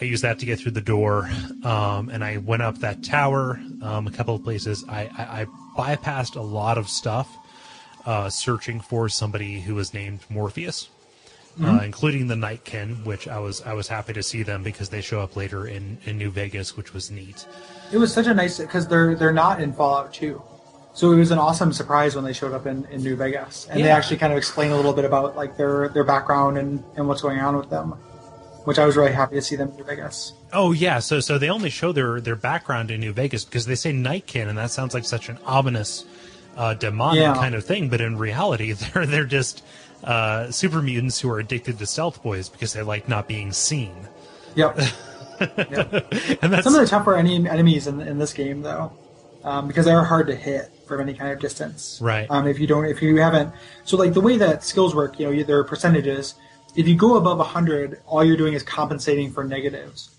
I 0.00 0.04
used 0.06 0.24
that 0.24 0.40
to 0.40 0.46
get 0.46 0.58
through 0.58 0.72
the 0.72 0.80
door, 0.80 1.30
um, 1.62 2.08
and 2.08 2.24
I 2.24 2.38
went 2.38 2.62
up 2.62 2.78
that 2.78 3.04
tower 3.04 3.60
um, 3.80 4.08
a 4.08 4.10
couple 4.10 4.34
of 4.34 4.42
places. 4.42 4.84
I, 4.88 5.02
I, 5.16 5.42
I 5.42 5.46
bypassed 5.78 6.34
a 6.34 6.40
lot 6.42 6.78
of 6.78 6.88
stuff, 6.88 7.28
uh, 8.06 8.28
searching 8.30 8.80
for 8.80 9.08
somebody 9.08 9.60
who 9.60 9.74
was 9.74 9.94
named 9.94 10.20
Morpheus, 10.28 10.88
uh, 11.62 11.80
including 11.84 12.26
the 12.26 12.36
Nightkin, 12.36 13.04
which 13.04 13.28
I 13.28 13.38
was 13.38 13.62
I 13.62 13.74
was 13.74 13.88
happy 13.88 14.12
to 14.12 14.22
see 14.22 14.42
them 14.42 14.62
because 14.62 14.88
they 14.88 15.00
show 15.00 15.20
up 15.20 15.36
later 15.36 15.66
in, 15.66 15.98
in 16.04 16.18
New 16.18 16.30
Vegas, 16.30 16.76
which 16.76 16.92
was 16.92 17.10
neat. 17.10 17.46
It 17.92 17.98
was 17.98 18.12
such 18.12 18.26
a 18.26 18.34
nice 18.34 18.58
because 18.58 18.88
they're 18.88 19.14
they're 19.14 19.32
not 19.32 19.60
in 19.60 19.72
Fallout 19.72 20.12
2. 20.12 20.42
So 20.94 21.10
it 21.10 21.16
was 21.16 21.32
an 21.32 21.38
awesome 21.38 21.72
surprise 21.72 22.14
when 22.14 22.24
they 22.24 22.32
showed 22.32 22.52
up 22.52 22.66
in, 22.66 22.84
in 22.84 23.02
New 23.02 23.16
Vegas, 23.16 23.66
and 23.68 23.82
they 23.82 23.90
actually 23.90 24.16
kind 24.16 24.32
of 24.32 24.38
explain 24.38 24.70
a 24.70 24.76
little 24.76 24.92
bit 24.92 25.04
about 25.04 25.34
like 25.34 25.56
their 25.56 25.88
their 25.88 26.04
background 26.04 26.56
and, 26.56 26.84
and 26.96 27.08
what's 27.08 27.20
going 27.20 27.40
on 27.40 27.56
with 27.56 27.68
them, 27.68 27.90
which 28.62 28.78
I 28.78 28.86
was 28.86 28.96
really 28.96 29.10
happy 29.12 29.34
to 29.34 29.42
see 29.42 29.56
them 29.56 29.70
in 29.70 29.76
New 29.76 29.84
Vegas. 29.84 30.34
Oh 30.52 30.70
yeah, 30.70 31.00
so 31.00 31.18
so 31.18 31.36
they 31.36 31.50
only 31.50 31.68
show 31.68 31.90
their 31.90 32.20
their 32.20 32.36
background 32.36 32.92
in 32.92 33.00
New 33.00 33.12
Vegas 33.12 33.44
because 33.44 33.66
they 33.66 33.74
say 33.74 33.90
Nightkin, 33.90 34.48
and 34.48 34.56
that 34.56 34.70
sounds 34.70 34.94
like 34.94 35.04
such 35.04 35.28
an 35.28 35.36
ominous, 35.44 36.04
uh, 36.56 36.74
demonic 36.74 37.20
Yeah. 37.20 37.34
kind 37.34 37.54
of 37.54 37.64
thing. 37.64 37.88
But 37.88 38.00
in 38.00 38.16
reality, 38.18 38.72
they're 38.94 39.06
they're 39.06 39.24
just 39.24 39.62
uh, 40.02 40.50
super 40.50 40.82
mutants 40.82 41.20
who 41.20 41.30
are 41.30 41.38
addicted 41.38 41.78
to 41.78 41.86
stealth 41.86 42.22
boys 42.22 42.48
because 42.48 42.72
they 42.72 42.82
like 42.82 43.08
not 43.08 43.26
being 43.28 43.52
seen. 43.52 43.94
Yep. 44.56 44.78
And 45.40 46.52
that's 46.52 46.64
Some 46.64 46.74
of 46.76 46.80
the 46.80 46.86
tougher 46.88 47.16
ene- 47.18 47.46
enemies 47.48 47.86
in, 47.88 48.00
in 48.00 48.18
this 48.18 48.32
game, 48.32 48.62
though, 48.62 48.92
um, 49.42 49.66
because 49.66 49.84
they 49.84 49.92
are 49.92 50.04
hard 50.04 50.26
to 50.28 50.34
hit 50.36 50.70
from 50.86 51.00
any 51.00 51.12
kind 51.14 51.32
of 51.32 51.40
distance. 51.40 51.98
Right. 52.00 52.26
Um, 52.30 52.46
if 52.46 52.58
you 52.60 52.66
don't, 52.66 52.84
if 52.84 53.02
you 53.02 53.16
haven't, 53.20 53.52
so 53.84 53.96
like 53.96 54.12
the 54.12 54.20
way 54.20 54.36
that 54.36 54.62
skills 54.62 54.94
work, 54.94 55.18
you 55.18 55.28
know, 55.30 55.42
there 55.42 55.58
are 55.58 55.64
percentages. 55.64 56.34
If 56.76 56.86
you 56.86 56.94
go 56.94 57.16
above 57.16 57.38
100, 57.38 58.00
all 58.06 58.22
you're 58.24 58.36
doing 58.36 58.54
is 58.54 58.62
compensating 58.62 59.32
for 59.32 59.42
negatives. 59.44 60.10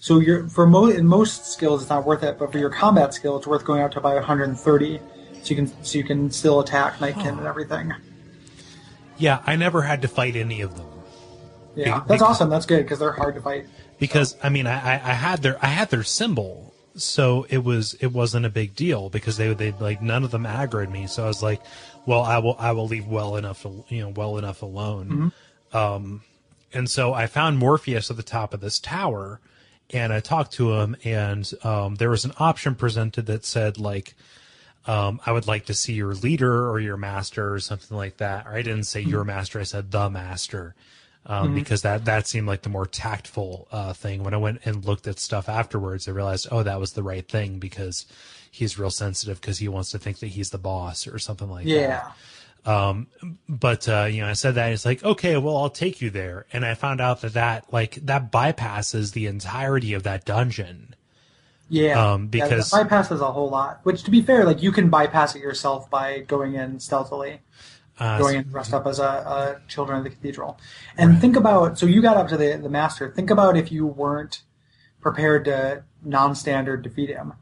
So 0.00 0.18
you're 0.18 0.48
for 0.48 0.66
mo- 0.66 0.86
in 0.90 1.06
most 1.06 1.52
skills, 1.52 1.80
it's 1.82 1.90
not 1.90 2.04
worth 2.04 2.22
it, 2.24 2.38
but 2.38 2.50
for 2.52 2.58
your 2.58 2.70
combat 2.70 3.14
skill, 3.14 3.36
it's 3.36 3.46
worth 3.46 3.64
going 3.64 3.80
out 3.80 3.92
to 3.92 3.98
about 3.98 4.14
130, 4.16 5.00
so 5.44 5.50
you 5.50 5.56
can 5.56 5.84
so 5.84 5.98
you 5.98 6.04
can 6.04 6.30
still 6.30 6.60
attack 6.60 7.00
Nightkin 7.00 7.38
and 7.38 7.46
everything. 7.46 7.92
yeah. 9.18 9.42
I 9.46 9.56
never 9.56 9.82
had 9.82 10.02
to 10.02 10.08
fight 10.08 10.36
any 10.36 10.60
of 10.62 10.76
them. 10.76 10.86
Yeah, 11.76 12.00
Be- 12.00 12.06
that's 12.08 12.22
awesome. 12.22 12.50
That's 12.50 12.66
good 12.66 12.82
because 12.84 12.98
they're 12.98 13.12
hard 13.12 13.34
to 13.34 13.40
fight. 13.40 13.66
because 13.98 14.36
I 14.42 14.48
mean 14.48 14.66
I, 14.66 14.94
I 14.94 15.12
had 15.14 15.42
their 15.42 15.62
I 15.64 15.68
had 15.68 15.90
their 15.90 16.02
symbol, 16.04 16.72
so 16.96 17.46
it 17.50 17.64
was 17.64 17.94
it 17.94 18.12
wasn't 18.12 18.46
a 18.46 18.50
big 18.50 18.74
deal 18.74 19.10
because 19.10 19.36
they 19.36 19.52
they 19.54 19.72
like 19.72 20.00
none 20.00 20.24
of 20.24 20.30
them 20.30 20.44
aggroed 20.44 20.90
me. 20.90 21.06
So 21.06 21.24
I 21.24 21.26
was 21.26 21.42
like, 21.42 21.60
well, 22.06 22.22
I 22.22 22.38
will 22.38 22.56
I 22.58 22.72
will 22.72 22.86
leave 22.86 23.06
well 23.06 23.36
enough 23.36 23.66
you 23.88 24.02
know 24.02 24.08
well 24.10 24.38
enough 24.38 24.62
alone. 24.62 25.32
Um, 25.72 26.22
and 26.72 26.88
so 26.88 27.12
I 27.12 27.26
found 27.26 27.58
Morpheus 27.58 28.10
at 28.10 28.16
the 28.16 28.22
top 28.22 28.54
of 28.54 28.60
this 28.60 28.78
tower, 28.78 29.40
and 29.90 30.12
I 30.12 30.20
talked 30.20 30.52
to 30.52 30.74
him, 30.74 30.96
and 31.04 31.50
um, 31.64 31.96
there 31.96 32.10
was 32.10 32.24
an 32.24 32.32
option 32.38 32.74
presented 32.76 33.26
that 33.26 33.44
said 33.44 33.78
like. 33.78 34.14
Um, 34.86 35.20
I 35.24 35.32
would 35.32 35.46
like 35.46 35.66
to 35.66 35.74
see 35.74 35.94
your 35.94 36.14
leader 36.14 36.68
or 36.70 36.78
your 36.78 36.96
master 36.96 37.54
or 37.54 37.58
something 37.60 37.96
like 37.96 38.18
that. 38.18 38.46
Or 38.46 38.54
I 38.54 38.62
didn't 38.62 38.84
say 38.84 39.00
your 39.00 39.24
master, 39.24 39.58
I 39.60 39.62
said 39.62 39.90
the 39.90 40.10
master 40.10 40.74
um, 41.26 41.54
because 41.54 41.82
that 41.82 42.04
that 42.04 42.26
seemed 42.26 42.46
like 42.46 42.62
the 42.62 42.68
more 42.68 42.86
tactful 42.86 43.68
uh, 43.72 43.92
thing. 43.92 44.22
When 44.22 44.34
I 44.34 44.36
went 44.36 44.60
and 44.64 44.84
looked 44.84 45.06
at 45.06 45.18
stuff 45.18 45.48
afterwards, 45.48 46.06
I 46.06 46.12
realized, 46.12 46.48
oh, 46.50 46.62
that 46.62 46.78
was 46.78 46.92
the 46.92 47.02
right 47.02 47.26
thing 47.26 47.58
because 47.58 48.06
he's 48.50 48.78
real 48.78 48.90
sensitive 48.90 49.40
because 49.40 49.58
he 49.58 49.68
wants 49.68 49.90
to 49.92 49.98
think 49.98 50.18
that 50.18 50.28
he's 50.28 50.50
the 50.50 50.58
boss 50.58 51.06
or 51.06 51.18
something 51.18 51.50
like 51.50 51.64
that. 51.64 51.70
Yeah. 51.70 52.12
Um, 52.66 53.08
but 53.48 53.88
uh, 53.88 54.04
you 54.10 54.22
know, 54.22 54.28
I 54.28 54.34
said 54.34 54.54
that 54.56 54.72
it's 54.72 54.84
like, 54.84 55.02
okay, 55.02 55.36
well, 55.36 55.56
I'll 55.56 55.70
take 55.70 56.00
you 56.00 56.10
there, 56.10 56.46
and 56.52 56.64
I 56.64 56.74
found 56.74 57.00
out 57.00 57.20
that 57.22 57.34
that 57.34 57.72
like 57.72 57.94
that 58.06 58.30
bypasses 58.30 59.12
the 59.12 59.26
entirety 59.26 59.94
of 59.94 60.02
that 60.02 60.24
dungeon. 60.24 60.93
Yeah. 61.68 62.12
Um, 62.12 62.26
because- 62.28 62.72
it 62.72 62.76
bypasses 62.76 63.20
a 63.20 63.32
whole 63.32 63.48
lot. 63.50 63.80
Which, 63.84 64.02
to 64.04 64.10
be 64.10 64.20
fair, 64.22 64.44
like 64.44 64.62
you 64.62 64.70
can 64.72 64.90
bypass 64.90 65.34
it 65.34 65.40
yourself 65.40 65.88
by 65.90 66.20
going 66.20 66.54
in 66.54 66.78
stealthily, 66.80 67.40
Uh, 67.98 68.18
going 68.18 68.36
in 68.36 68.48
dressed 68.48 68.74
up 68.74 68.86
as 68.86 68.98
a, 68.98 69.02
a 69.04 69.60
children 69.68 69.98
of 69.98 70.04
the 70.04 70.10
cathedral. 70.10 70.58
And 70.98 71.20
think 71.20 71.36
about 71.36 71.78
so 71.78 71.86
you 71.86 72.02
got 72.02 72.16
up 72.16 72.28
to 72.28 72.36
the 72.36 72.58
the 72.62 72.68
master. 72.68 73.10
Think 73.10 73.30
about 73.30 73.56
if 73.56 73.70
you 73.72 73.86
weren't 73.86 74.42
prepared 75.00 75.44
to 75.46 75.84
non-standard 76.02 76.82
defeat 76.82 77.08
him. 77.10 77.34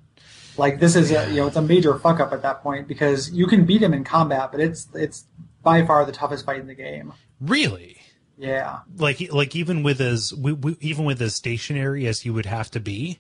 Like 0.57 0.78
this 0.81 0.94
is 0.97 1.11
a 1.11 1.28
you 1.31 1.36
know 1.36 1.47
it's 1.47 1.57
a 1.57 1.62
major 1.62 1.99
fuck 1.99 2.20
up 2.20 2.32
at 2.32 2.43
that 2.43 2.62
point 2.62 2.86
because 2.86 3.31
you 3.32 3.47
can 3.47 3.65
beat 3.65 3.82
him 3.82 3.94
in 3.94 4.05
combat, 4.05 4.51
but 4.53 4.61
it's 4.61 4.86
it's 4.94 5.24
by 5.62 5.85
far 5.86 6.05
the 6.05 6.12
toughest 6.12 6.44
fight 6.44 6.61
in 6.61 6.66
the 6.66 6.74
game. 6.74 7.12
really, 7.40 7.97
Yeah. 8.36 8.81
like 8.99 9.32
like 9.32 9.57
even 9.57 9.82
with 9.82 10.01
as 10.01 10.31
w- 10.31 10.57
w- 10.57 10.77
even 10.81 11.05
with 11.07 11.23
as 11.23 11.35
stationary 11.35 12.07
as 12.07 12.20
he 12.20 12.31
would 12.31 12.47
have 12.47 12.70
to 12.73 12.81
be. 12.81 13.19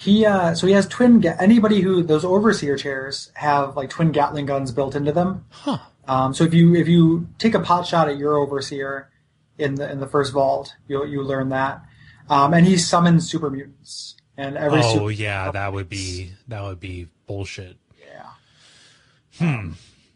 He 0.00 0.24
uh, 0.24 0.54
so 0.54 0.66
he 0.66 0.72
has 0.72 0.88
twin. 0.88 1.20
Ga- 1.20 1.36
anybody 1.38 1.82
who 1.82 2.02
those 2.02 2.24
overseer 2.24 2.78
chairs 2.78 3.30
have 3.34 3.76
like 3.76 3.90
twin 3.90 4.12
Gatling 4.12 4.46
guns 4.46 4.72
built 4.72 4.94
into 4.96 5.12
them. 5.12 5.44
Huh. 5.50 5.76
Um, 6.08 6.32
so 6.32 6.42
if 6.44 6.54
you 6.54 6.74
if 6.74 6.88
you 6.88 7.28
take 7.36 7.54
a 7.54 7.60
pot 7.60 7.86
shot 7.86 8.08
at 8.08 8.16
your 8.16 8.38
overseer 8.38 9.10
in 9.58 9.74
the 9.74 9.90
in 9.92 10.00
the 10.00 10.06
first 10.06 10.32
vault, 10.32 10.74
you 10.88 11.04
you 11.04 11.22
learn 11.22 11.50
that. 11.50 11.82
Um, 12.30 12.54
and 12.54 12.66
he 12.66 12.78
summons 12.78 13.30
super 13.30 13.50
mutants, 13.50 14.16
and 14.38 14.56
every 14.56 14.80
Oh 14.82 14.94
super, 14.94 15.10
yeah, 15.10 15.50
that 15.50 15.74
would 15.74 15.90
be 15.90 16.32
that 16.48 16.62
would 16.62 16.80
be 16.80 17.08
bullshit. 17.26 17.76
yeah. 18.00 18.30
Hmm. 19.38 19.72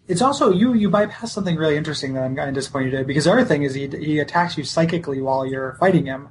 It's 0.08 0.22
also 0.22 0.50
you 0.50 0.72
you 0.72 0.88
bypass 0.88 1.32
something 1.32 1.56
really 1.56 1.76
interesting 1.76 2.14
that 2.14 2.24
I'm 2.24 2.34
kind 2.34 2.48
of 2.48 2.54
disappointed 2.54 2.94
in 2.94 3.06
because 3.06 3.24
the 3.24 3.32
other 3.32 3.44
thing 3.44 3.64
is 3.64 3.74
he 3.74 3.86
he 3.88 4.18
attacks 4.18 4.56
you 4.56 4.64
psychically 4.64 5.20
while 5.20 5.44
you're 5.44 5.76
fighting 5.78 6.06
him. 6.06 6.28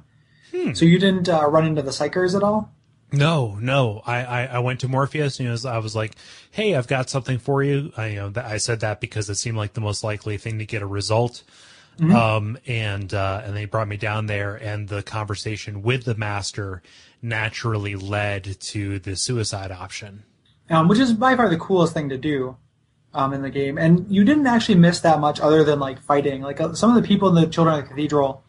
So 0.74 0.84
you 0.84 0.98
didn't 1.00 1.28
uh, 1.28 1.46
run 1.48 1.66
into 1.66 1.82
the 1.82 1.90
psykers 1.90 2.36
at 2.36 2.42
all. 2.42 2.72
No, 3.16 3.56
no. 3.60 4.02
I, 4.06 4.24
I, 4.24 4.44
I 4.46 4.58
went 4.60 4.80
to 4.80 4.88
Morpheus 4.88 5.40
and 5.40 5.50
was, 5.50 5.64
I 5.64 5.78
was 5.78 5.94
like, 5.94 6.12
"Hey, 6.50 6.74
I've 6.74 6.86
got 6.86 7.10
something 7.10 7.38
for 7.38 7.62
you." 7.62 7.92
I 7.96 8.06
you 8.08 8.16
know 8.16 8.30
that, 8.30 8.44
I 8.44 8.58
said 8.58 8.80
that 8.80 9.00
because 9.00 9.28
it 9.30 9.36
seemed 9.36 9.56
like 9.56 9.74
the 9.74 9.80
most 9.80 10.04
likely 10.04 10.36
thing 10.38 10.58
to 10.58 10.66
get 10.66 10.82
a 10.82 10.86
result. 10.86 11.42
Um, 12.00 12.58
and 12.66 13.14
uh, 13.14 13.42
and 13.44 13.56
they 13.56 13.66
brought 13.66 13.86
me 13.88 13.96
down 13.96 14.26
there, 14.26 14.56
and 14.56 14.88
the 14.88 15.02
conversation 15.02 15.82
with 15.82 16.04
the 16.04 16.14
master 16.16 16.82
naturally 17.22 17.94
led 17.94 18.58
to 18.60 18.98
the 18.98 19.16
suicide 19.16 19.70
option. 19.70 20.24
um, 20.70 20.88
which 20.88 20.98
is 20.98 21.12
by 21.12 21.36
far 21.36 21.48
the 21.48 21.56
coolest 21.56 21.94
thing 21.94 22.08
to 22.08 22.18
do 22.18 22.56
um, 23.12 23.32
in 23.32 23.42
the 23.42 23.50
game. 23.50 23.78
And 23.78 24.06
you 24.10 24.24
didn't 24.24 24.46
actually 24.46 24.76
miss 24.76 25.00
that 25.00 25.20
much 25.20 25.40
other 25.40 25.64
than 25.64 25.78
like 25.78 26.00
fighting. 26.00 26.42
Like 26.42 26.60
uh, 26.60 26.74
some 26.74 26.94
of 26.94 27.00
the 27.00 27.06
people 27.06 27.28
in 27.28 27.34
the 27.34 27.46
Children 27.46 27.78
of 27.78 27.84
the 27.84 27.88
Cathedral 27.88 28.43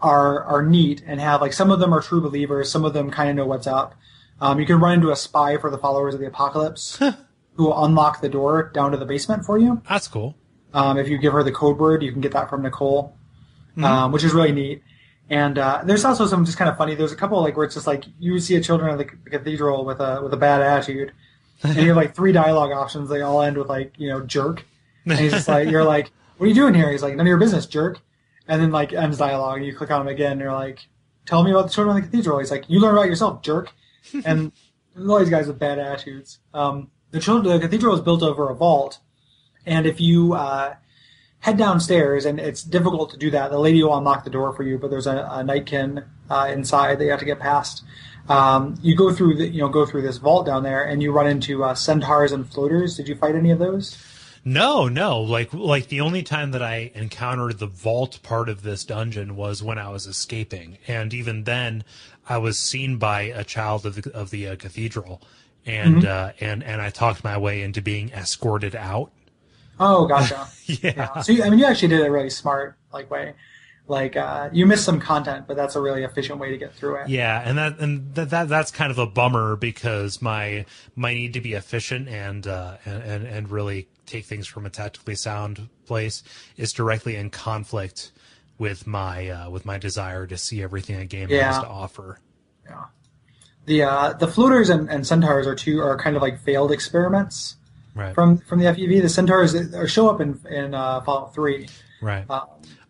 are 0.00 0.44
are 0.44 0.62
neat 0.62 1.02
and 1.06 1.20
have 1.20 1.40
like 1.40 1.52
some 1.52 1.70
of 1.70 1.80
them 1.80 1.92
are 1.92 2.00
true 2.00 2.20
believers, 2.20 2.70
some 2.70 2.84
of 2.84 2.92
them 2.92 3.10
kind 3.10 3.30
of 3.30 3.36
know 3.36 3.46
what's 3.46 3.66
up. 3.66 3.94
Um, 4.40 4.60
you 4.60 4.66
can 4.66 4.78
run 4.78 4.94
into 4.94 5.10
a 5.10 5.16
spy 5.16 5.56
for 5.56 5.70
the 5.70 5.78
followers 5.78 6.14
of 6.14 6.20
the 6.20 6.26
apocalypse 6.26 6.96
who 7.54 7.64
will 7.64 7.84
unlock 7.84 8.20
the 8.20 8.28
door 8.28 8.70
down 8.72 8.92
to 8.92 8.96
the 8.96 9.04
basement 9.04 9.44
for 9.44 9.58
you. 9.58 9.82
That's 9.88 10.06
cool. 10.06 10.36
Um, 10.72 10.98
if 10.98 11.08
you 11.08 11.18
give 11.18 11.32
her 11.32 11.42
the 11.42 11.52
code 11.52 11.78
word, 11.78 12.02
you 12.02 12.12
can 12.12 12.20
get 12.20 12.32
that 12.32 12.48
from 12.48 12.62
Nicole, 12.62 13.16
um, 13.78 14.12
which 14.12 14.22
is 14.22 14.32
really 14.32 14.52
neat. 14.52 14.82
And 15.30 15.58
uh, 15.58 15.82
there's 15.84 16.04
also 16.04 16.26
some 16.26 16.44
just 16.44 16.56
kind 16.56 16.70
of 16.70 16.76
funny. 16.76 16.94
There's 16.94 17.12
a 17.12 17.16
couple 17.16 17.40
like 17.42 17.56
where 17.56 17.66
it's 17.66 17.74
just 17.74 17.86
like 17.86 18.04
you 18.18 18.38
see 18.38 18.56
a 18.56 18.60
children 18.60 18.90
of 18.90 18.98
the 18.98 19.04
cathedral 19.04 19.84
with 19.84 20.00
a 20.00 20.22
with 20.22 20.32
a 20.32 20.36
bad 20.36 20.62
attitude, 20.62 21.12
and 21.62 21.76
you 21.76 21.88
have 21.88 21.96
like 21.96 22.14
three 22.14 22.32
dialogue 22.32 22.72
options. 22.72 23.10
They 23.10 23.20
all 23.22 23.42
end 23.42 23.58
with 23.58 23.68
like 23.68 23.92
you 23.98 24.08
know 24.08 24.20
jerk, 24.24 24.64
and 25.04 25.18
he's 25.18 25.32
just 25.32 25.48
like 25.48 25.68
you're 25.68 25.84
like 25.84 26.12
what 26.38 26.46
are 26.46 26.48
you 26.48 26.54
doing 26.54 26.74
here? 26.74 26.90
He's 26.90 27.02
like 27.02 27.14
none 27.14 27.26
of 27.26 27.28
your 27.28 27.38
business, 27.38 27.66
jerk. 27.66 28.00
And 28.48 28.60
then 28.60 28.72
like 28.72 28.92
ends 28.92 29.18
dialogue, 29.18 29.58
and 29.58 29.66
you 29.66 29.74
click 29.74 29.90
on 29.90 30.00
him 30.00 30.08
again, 30.08 30.32
and 30.32 30.40
you're 30.40 30.52
like, 30.52 30.88
tell 31.26 31.44
me 31.44 31.50
about 31.50 31.66
the 31.66 31.72
children 31.72 31.96
of 31.96 32.02
the 32.02 32.08
cathedral. 32.08 32.38
He's 32.38 32.50
like, 32.50 32.68
you 32.68 32.80
learn 32.80 32.94
about 32.94 33.06
yourself, 33.06 33.42
jerk. 33.42 33.72
and 34.24 34.52
all 34.98 35.18
these 35.18 35.30
guys 35.30 35.46
with 35.46 35.58
bad 35.58 35.78
attitudes. 35.78 36.38
Um, 36.54 36.90
the 37.10 37.20
children, 37.20 37.54
the 37.54 37.60
cathedral 37.60 37.94
is 37.94 38.00
built 38.00 38.22
over 38.22 38.48
a 38.48 38.54
vault, 38.54 38.98
and 39.66 39.86
if 39.86 40.00
you 40.00 40.34
uh, 40.34 40.74
head 41.40 41.56
downstairs, 41.56 42.24
and 42.24 42.40
it's 42.40 42.62
difficult 42.62 43.10
to 43.10 43.16
do 43.16 43.30
that, 43.30 43.50
the 43.50 43.58
lady 43.58 43.82
will 43.82 43.96
unlock 43.96 44.24
the 44.24 44.30
door 44.30 44.52
for 44.52 44.62
you, 44.62 44.78
but 44.78 44.90
there's 44.90 45.06
a, 45.06 45.28
a 45.30 45.44
nightkin 45.44 46.04
uh, 46.30 46.50
inside 46.52 46.98
that 46.98 47.04
you 47.04 47.10
have 47.10 47.20
to 47.20 47.26
get 47.26 47.38
past. 47.38 47.84
Um, 48.28 48.76
you 48.82 48.94
go 48.94 49.12
through 49.12 49.36
the, 49.36 49.48
you 49.48 49.60
know, 49.60 49.68
go 49.68 49.86
through 49.86 50.02
this 50.02 50.18
vault 50.18 50.46
down 50.46 50.62
there, 50.62 50.84
and 50.84 51.02
you 51.02 51.12
run 51.12 51.26
into 51.26 51.64
uh, 51.64 51.74
centaurs 51.74 52.32
and 52.32 52.50
floaters. 52.50 52.96
Did 52.96 53.08
you 53.08 53.14
fight 53.14 53.34
any 53.34 53.50
of 53.50 53.58
those? 53.58 53.96
No, 54.44 54.88
no. 54.88 55.20
Like 55.20 55.52
like 55.52 55.88
the 55.88 56.00
only 56.00 56.22
time 56.22 56.52
that 56.52 56.62
I 56.62 56.90
encountered 56.94 57.58
the 57.58 57.66
vault 57.66 58.20
part 58.22 58.48
of 58.48 58.62
this 58.62 58.84
dungeon 58.84 59.36
was 59.36 59.62
when 59.62 59.78
I 59.78 59.90
was 59.90 60.06
escaping, 60.06 60.78
and 60.86 61.12
even 61.12 61.44
then, 61.44 61.84
I 62.28 62.38
was 62.38 62.58
seen 62.58 62.96
by 62.98 63.22
a 63.22 63.44
child 63.44 63.86
of 63.86 64.02
the 64.02 64.12
of 64.12 64.30
the 64.30 64.48
uh, 64.48 64.56
cathedral, 64.56 65.22
and 65.66 66.04
uh, 66.04 66.32
and 66.40 66.62
and 66.62 66.80
I 66.80 66.90
talked 66.90 67.24
my 67.24 67.36
way 67.36 67.62
into 67.62 67.82
being 67.82 68.10
escorted 68.12 68.74
out. 68.74 69.10
Oh, 69.80 70.06
gotcha. 70.06 70.48
Yeah. 70.66 71.20
So 71.22 71.32
you, 71.32 71.42
I 71.44 71.48
mean, 71.48 71.58
you 71.58 71.64
actually 71.64 71.88
did 71.88 72.00
it 72.00 72.08
a 72.08 72.10
really 72.10 72.28
smart 72.28 72.76
like 72.92 73.10
way. 73.10 73.32
Like 73.86 74.18
uh, 74.18 74.50
you 74.52 74.66
missed 74.66 74.84
some 74.84 75.00
content, 75.00 75.46
but 75.48 75.56
that's 75.56 75.76
a 75.76 75.80
really 75.80 76.04
efficient 76.04 76.38
way 76.38 76.50
to 76.50 76.58
get 76.58 76.74
through 76.74 76.96
it. 76.96 77.08
Yeah, 77.08 77.40
and 77.42 77.56
that 77.56 77.78
and 77.78 78.14
that, 78.14 78.28
that 78.28 78.48
that's 78.48 78.70
kind 78.70 78.90
of 78.90 78.98
a 78.98 79.06
bummer 79.06 79.56
because 79.56 80.20
my 80.20 80.66
my 80.94 81.14
need 81.14 81.32
to 81.32 81.40
be 81.40 81.54
efficient 81.54 82.06
and 82.06 82.46
uh, 82.46 82.76
and, 82.84 83.02
and 83.02 83.26
and 83.26 83.50
really 83.50 83.88
take 84.08 84.24
things 84.24 84.46
from 84.46 84.66
a 84.66 84.70
tactically 84.70 85.14
sound 85.14 85.68
place 85.86 86.22
is 86.56 86.72
directly 86.72 87.16
in 87.16 87.30
conflict 87.30 88.10
with 88.58 88.86
my 88.86 89.28
uh, 89.28 89.50
with 89.50 89.64
my 89.64 89.78
desire 89.78 90.26
to 90.26 90.36
see 90.36 90.62
everything 90.62 90.96
a 90.96 91.04
game 91.04 91.28
has 91.28 91.58
to 91.58 91.66
offer. 91.68 92.18
Yeah. 92.66 92.84
The 93.66 93.82
uh, 93.82 94.12
the 94.14 94.26
floaters 94.28 94.70
and, 94.70 94.88
and 94.90 95.06
centaurs 95.06 95.46
are 95.46 95.54
two 95.54 95.80
are 95.80 95.96
kind 95.98 96.16
of 96.16 96.22
like 96.22 96.40
failed 96.40 96.72
experiments 96.72 97.56
Right. 97.94 98.14
from 98.14 98.38
from 98.38 98.60
the 98.60 98.66
FEV. 98.66 99.02
The 99.02 99.08
centaurs 99.08 99.54
show 99.92 100.08
up 100.08 100.20
in 100.20 100.40
in 100.50 100.72
uh, 100.74 101.00
Fallout 101.02 101.34
Three, 101.34 101.68
right. 102.00 102.24
uh, 102.30 102.44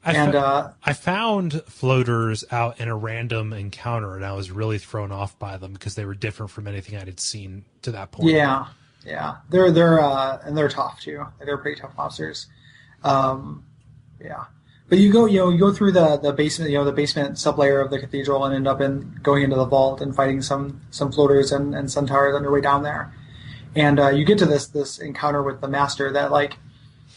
I 0.04 0.12
and 0.12 0.32
fa- 0.32 0.38
uh, 0.38 0.72
I 0.84 0.92
found 0.92 1.62
floaters 1.66 2.44
out 2.50 2.78
in 2.78 2.88
a 2.88 2.96
random 2.96 3.52
encounter, 3.54 4.16
and 4.16 4.24
I 4.24 4.32
was 4.34 4.50
really 4.50 4.76
thrown 4.78 5.10
off 5.10 5.38
by 5.38 5.56
them 5.56 5.72
because 5.72 5.94
they 5.94 6.04
were 6.04 6.14
different 6.14 6.50
from 6.52 6.66
anything 6.68 6.96
I 6.96 7.00
had 7.04 7.20
seen 7.20 7.64
to 7.82 7.90
that 7.92 8.10
point. 8.12 8.28
yeah, 8.30 8.66
yeah, 9.08 9.36
they're 9.48 9.70
they're 9.70 10.00
uh, 10.00 10.40
and 10.44 10.56
they're 10.56 10.68
tough 10.68 11.00
too. 11.00 11.24
They're 11.40 11.56
pretty 11.56 11.80
tough 11.80 11.96
monsters. 11.96 12.46
Um, 13.02 13.64
yeah, 14.20 14.44
but 14.88 14.98
you 14.98 15.10
go 15.10 15.24
you 15.24 15.38
know 15.38 15.48
you 15.48 15.58
go 15.58 15.72
through 15.72 15.92
the 15.92 16.18
the 16.18 16.32
basement 16.32 16.70
you 16.70 16.76
know 16.76 16.84
the 16.84 16.92
basement 16.92 17.36
sublayer 17.36 17.82
of 17.82 17.90
the 17.90 17.98
cathedral 17.98 18.44
and 18.44 18.54
end 18.54 18.68
up 18.68 18.80
in 18.80 19.18
going 19.22 19.44
into 19.44 19.56
the 19.56 19.64
vault 19.64 20.02
and 20.02 20.14
fighting 20.14 20.42
some 20.42 20.82
some 20.90 21.10
floaters 21.10 21.52
and, 21.52 21.74
and 21.74 21.90
centaurs 21.90 22.34
on 22.34 22.42
your 22.42 22.52
way 22.52 22.60
down 22.60 22.82
there, 22.82 23.14
and 23.74 23.98
uh, 23.98 24.10
you 24.10 24.26
get 24.26 24.38
to 24.38 24.46
this 24.46 24.66
this 24.66 24.98
encounter 24.98 25.42
with 25.42 25.60
the 25.60 25.68
master 25.68 26.12
that 26.12 26.30
like. 26.30 26.56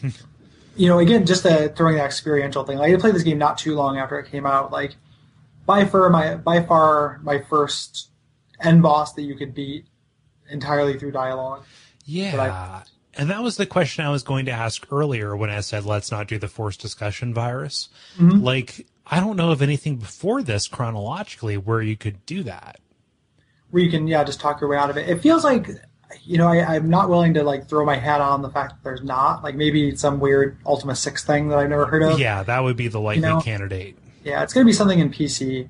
you 0.76 0.88
know, 0.88 0.99
again, 0.99 1.26
just 1.26 1.43
the 1.43 1.69
throwing 1.76 1.97
that 1.97 2.05
experiential 2.05 2.63
thing. 2.63 2.77
Like 2.77 2.93
I 2.93 2.97
played 2.97 3.13
this 3.13 3.23
game 3.23 3.38
not 3.38 3.57
too 3.57 3.76
long 3.76 3.97
after 3.97 4.18
it 4.18 4.31
came 4.31 4.45
out. 4.45 4.72
Like 4.72 4.95
by 5.65 5.85
far 5.85 6.09
my 6.09 6.35
by 6.35 6.63
far 6.63 7.19
my 7.22 7.39
first 7.39 8.09
end 8.59 8.81
boss 8.81 9.13
that 9.13 9.23
you 9.23 9.35
could 9.35 9.53
beat 9.53 9.85
entirely 10.49 10.97
through 10.97 11.11
dialogue. 11.11 11.65
Yeah. 12.11 12.83
And 13.17 13.29
that 13.29 13.43
was 13.43 13.57
the 13.57 13.65
question 13.65 14.05
I 14.05 14.09
was 14.09 14.23
going 14.23 14.45
to 14.45 14.51
ask 14.51 14.88
earlier 14.91 15.35
when 15.35 15.49
I 15.49 15.59
said, 15.59 15.85
let's 15.85 16.11
not 16.11 16.27
do 16.27 16.38
the 16.38 16.47
forced 16.47 16.79
discussion 16.81 17.33
virus. 17.33 17.89
Mm-hmm. 18.17 18.41
Like, 18.41 18.88
I 19.05 19.19
don't 19.19 19.35
know 19.35 19.51
of 19.51 19.61
anything 19.61 19.97
before 19.97 20.41
this 20.41 20.67
chronologically 20.67 21.57
where 21.57 21.81
you 21.81 21.97
could 21.97 22.25
do 22.25 22.43
that. 22.43 22.79
where 23.71 23.83
you 23.83 23.89
can 23.91 24.07
yeah 24.07 24.23
just 24.23 24.39
talk 24.39 24.61
your 24.61 24.69
way 24.69 24.77
out 24.77 24.89
of 24.89 24.97
it. 24.97 25.09
It 25.09 25.21
feels 25.21 25.43
like 25.43 25.67
you 26.23 26.38
know 26.38 26.47
I, 26.47 26.75
I'm 26.75 26.89
not 26.89 27.09
willing 27.09 27.33
to 27.35 27.43
like 27.43 27.67
throw 27.67 27.85
my 27.85 27.95
hat 27.97 28.21
on 28.21 28.41
the 28.41 28.49
fact 28.49 28.73
that 28.75 28.83
there's 28.83 29.03
not 29.03 29.43
like 29.43 29.55
maybe 29.55 29.95
some 29.95 30.19
weird 30.19 30.57
Ultima 30.65 30.95
Six 30.95 31.23
thing 31.25 31.49
that 31.49 31.57
I've 31.57 31.69
never 31.69 31.85
heard 31.85 32.03
of. 32.03 32.19
Yeah, 32.19 32.43
that 32.43 32.59
would 32.63 32.77
be 32.77 32.88
the 32.88 32.99
likely 33.01 33.21
know- 33.23 33.41
candidate. 33.41 33.97
Yeah, 34.23 34.43
it's 34.43 34.53
gonna 34.53 34.65
be 34.65 34.73
something 34.73 34.99
in 34.99 35.09
PC. 35.09 35.67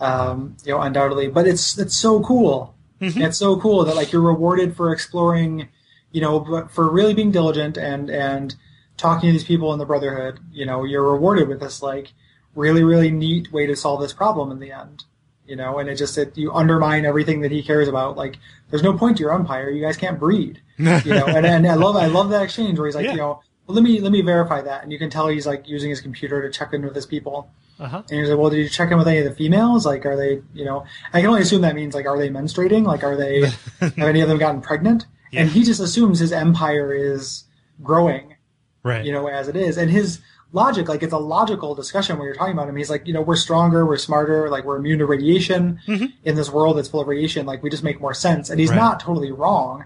um, 0.00 0.56
you 0.64 0.72
know, 0.72 0.80
undoubtedly. 0.80 1.28
But 1.28 1.46
it's 1.48 1.76
it's 1.78 1.96
so 1.96 2.20
cool. 2.22 2.74
Mm-hmm. 3.00 3.22
It's 3.22 3.38
so 3.38 3.58
cool 3.60 3.84
that 3.84 3.96
like 3.96 4.12
you're 4.12 4.22
rewarded 4.22 4.76
for 4.76 4.92
exploring, 4.92 5.68
you 6.12 6.20
know, 6.20 6.40
but 6.40 6.70
for 6.70 6.90
really 6.90 7.14
being 7.14 7.30
diligent 7.30 7.76
and 7.76 8.10
and 8.10 8.56
talking 8.96 9.28
to 9.28 9.32
these 9.32 9.44
people 9.44 9.72
in 9.72 9.78
the 9.78 9.86
Brotherhood. 9.86 10.40
You 10.52 10.66
know, 10.66 10.84
you're 10.84 11.10
rewarded 11.10 11.48
with 11.48 11.60
this 11.60 11.82
like 11.82 12.12
really 12.54 12.82
really 12.82 13.10
neat 13.10 13.52
way 13.52 13.66
to 13.66 13.76
solve 13.76 14.00
this 14.00 14.12
problem 14.12 14.50
in 14.50 14.58
the 14.58 14.72
end. 14.72 15.04
You 15.46 15.56
know, 15.56 15.78
and 15.78 15.88
it 15.88 15.94
just 15.94 16.18
it, 16.18 16.36
you 16.36 16.52
undermine 16.52 17.06
everything 17.06 17.40
that 17.40 17.50
he 17.50 17.62
cares 17.62 17.88
about. 17.88 18.18
Like, 18.18 18.36
there's 18.68 18.82
no 18.82 18.92
point 18.98 19.16
to 19.16 19.22
your 19.22 19.32
umpire. 19.32 19.70
You 19.70 19.80
guys 19.80 19.96
can't 19.96 20.18
breed. 20.18 20.60
You 20.76 21.14
know, 21.14 21.26
and, 21.26 21.46
and 21.46 21.66
I 21.66 21.74
love 21.74 21.96
I 21.96 22.06
love 22.06 22.28
that 22.30 22.42
exchange 22.42 22.78
where 22.78 22.86
he's 22.86 22.94
like, 22.94 23.04
Yeah. 23.06 23.12
you 23.12 23.16
know, 23.16 23.40
well, 23.66 23.74
let 23.74 23.82
me 23.82 24.00
let 24.00 24.12
me 24.12 24.20
verify 24.20 24.60
that, 24.60 24.82
and 24.82 24.92
you 24.92 24.98
can 24.98 25.08
tell 25.08 25.28
he's 25.28 25.46
like 25.46 25.66
using 25.66 25.88
his 25.88 26.00
computer 26.02 26.42
to 26.42 26.50
check 26.50 26.74
in 26.74 26.82
with 26.82 26.94
his 26.94 27.06
people. 27.06 27.50
Uh-huh. 27.80 28.02
And 28.10 28.20
he's 28.20 28.28
like, 28.28 28.38
well, 28.38 28.50
did 28.50 28.58
you 28.58 28.68
check 28.68 28.90
in 28.90 28.98
with 28.98 29.06
any 29.08 29.18
of 29.18 29.24
the 29.24 29.34
females? 29.34 29.86
Like, 29.86 30.04
are 30.04 30.16
they, 30.16 30.42
you 30.52 30.64
know, 30.64 30.84
I 31.12 31.20
can 31.20 31.28
only 31.30 31.42
assume 31.42 31.62
that 31.62 31.74
means 31.76 31.94
like, 31.94 32.06
are 32.06 32.18
they 32.18 32.28
menstruating? 32.28 32.84
Like, 32.84 33.04
are 33.04 33.16
they, 33.16 33.40
have 33.80 33.98
any 33.98 34.20
of 34.20 34.28
them 34.28 34.38
gotten 34.38 34.60
pregnant? 34.60 35.06
Yeah. 35.30 35.42
And 35.42 35.50
he 35.50 35.62
just 35.62 35.80
assumes 35.80 36.18
his 36.18 36.32
empire 36.32 36.92
is 36.92 37.44
growing, 37.82 38.34
Right. 38.82 39.04
you 39.04 39.12
know, 39.12 39.28
as 39.28 39.46
it 39.48 39.54
is. 39.56 39.76
And 39.76 39.90
his 39.90 40.20
logic, 40.52 40.88
like, 40.88 41.02
it's 41.02 41.12
a 41.12 41.18
logical 41.18 41.74
discussion 41.74 42.16
when 42.18 42.24
you're 42.26 42.34
talking 42.34 42.54
about 42.54 42.68
him. 42.68 42.74
He's 42.76 42.90
like, 42.90 43.06
you 43.06 43.12
know, 43.12 43.20
we're 43.20 43.36
stronger, 43.36 43.84
we're 43.86 43.98
smarter, 43.98 44.48
like, 44.48 44.64
we're 44.64 44.76
immune 44.78 44.98
to 45.00 45.06
radiation 45.06 45.78
in 46.24 46.34
this 46.34 46.50
world 46.50 46.78
that's 46.78 46.88
full 46.88 47.00
of 47.00 47.06
radiation. 47.06 47.44
Like, 47.46 47.62
we 47.62 47.70
just 47.70 47.84
make 47.84 48.00
more 48.00 48.14
sense. 48.14 48.48
And 48.50 48.58
he's 48.58 48.70
Mm-hmm. 48.70 48.78
Right. 48.78 48.84
not 48.84 49.00
totally 49.00 49.30
wrong, 49.30 49.84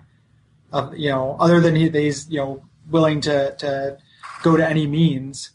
of 0.72 0.96
you 0.96 1.10
know, 1.10 1.36
other 1.40 1.60
than 1.60 1.74
he, 1.74 1.90
he's, 1.90 2.30
you 2.30 2.38
know, 2.38 2.64
willing 2.88 3.20
to, 3.22 3.54
to 3.58 3.98
go 4.42 4.56
to 4.56 4.66
any 4.66 4.86
means. 4.86 5.50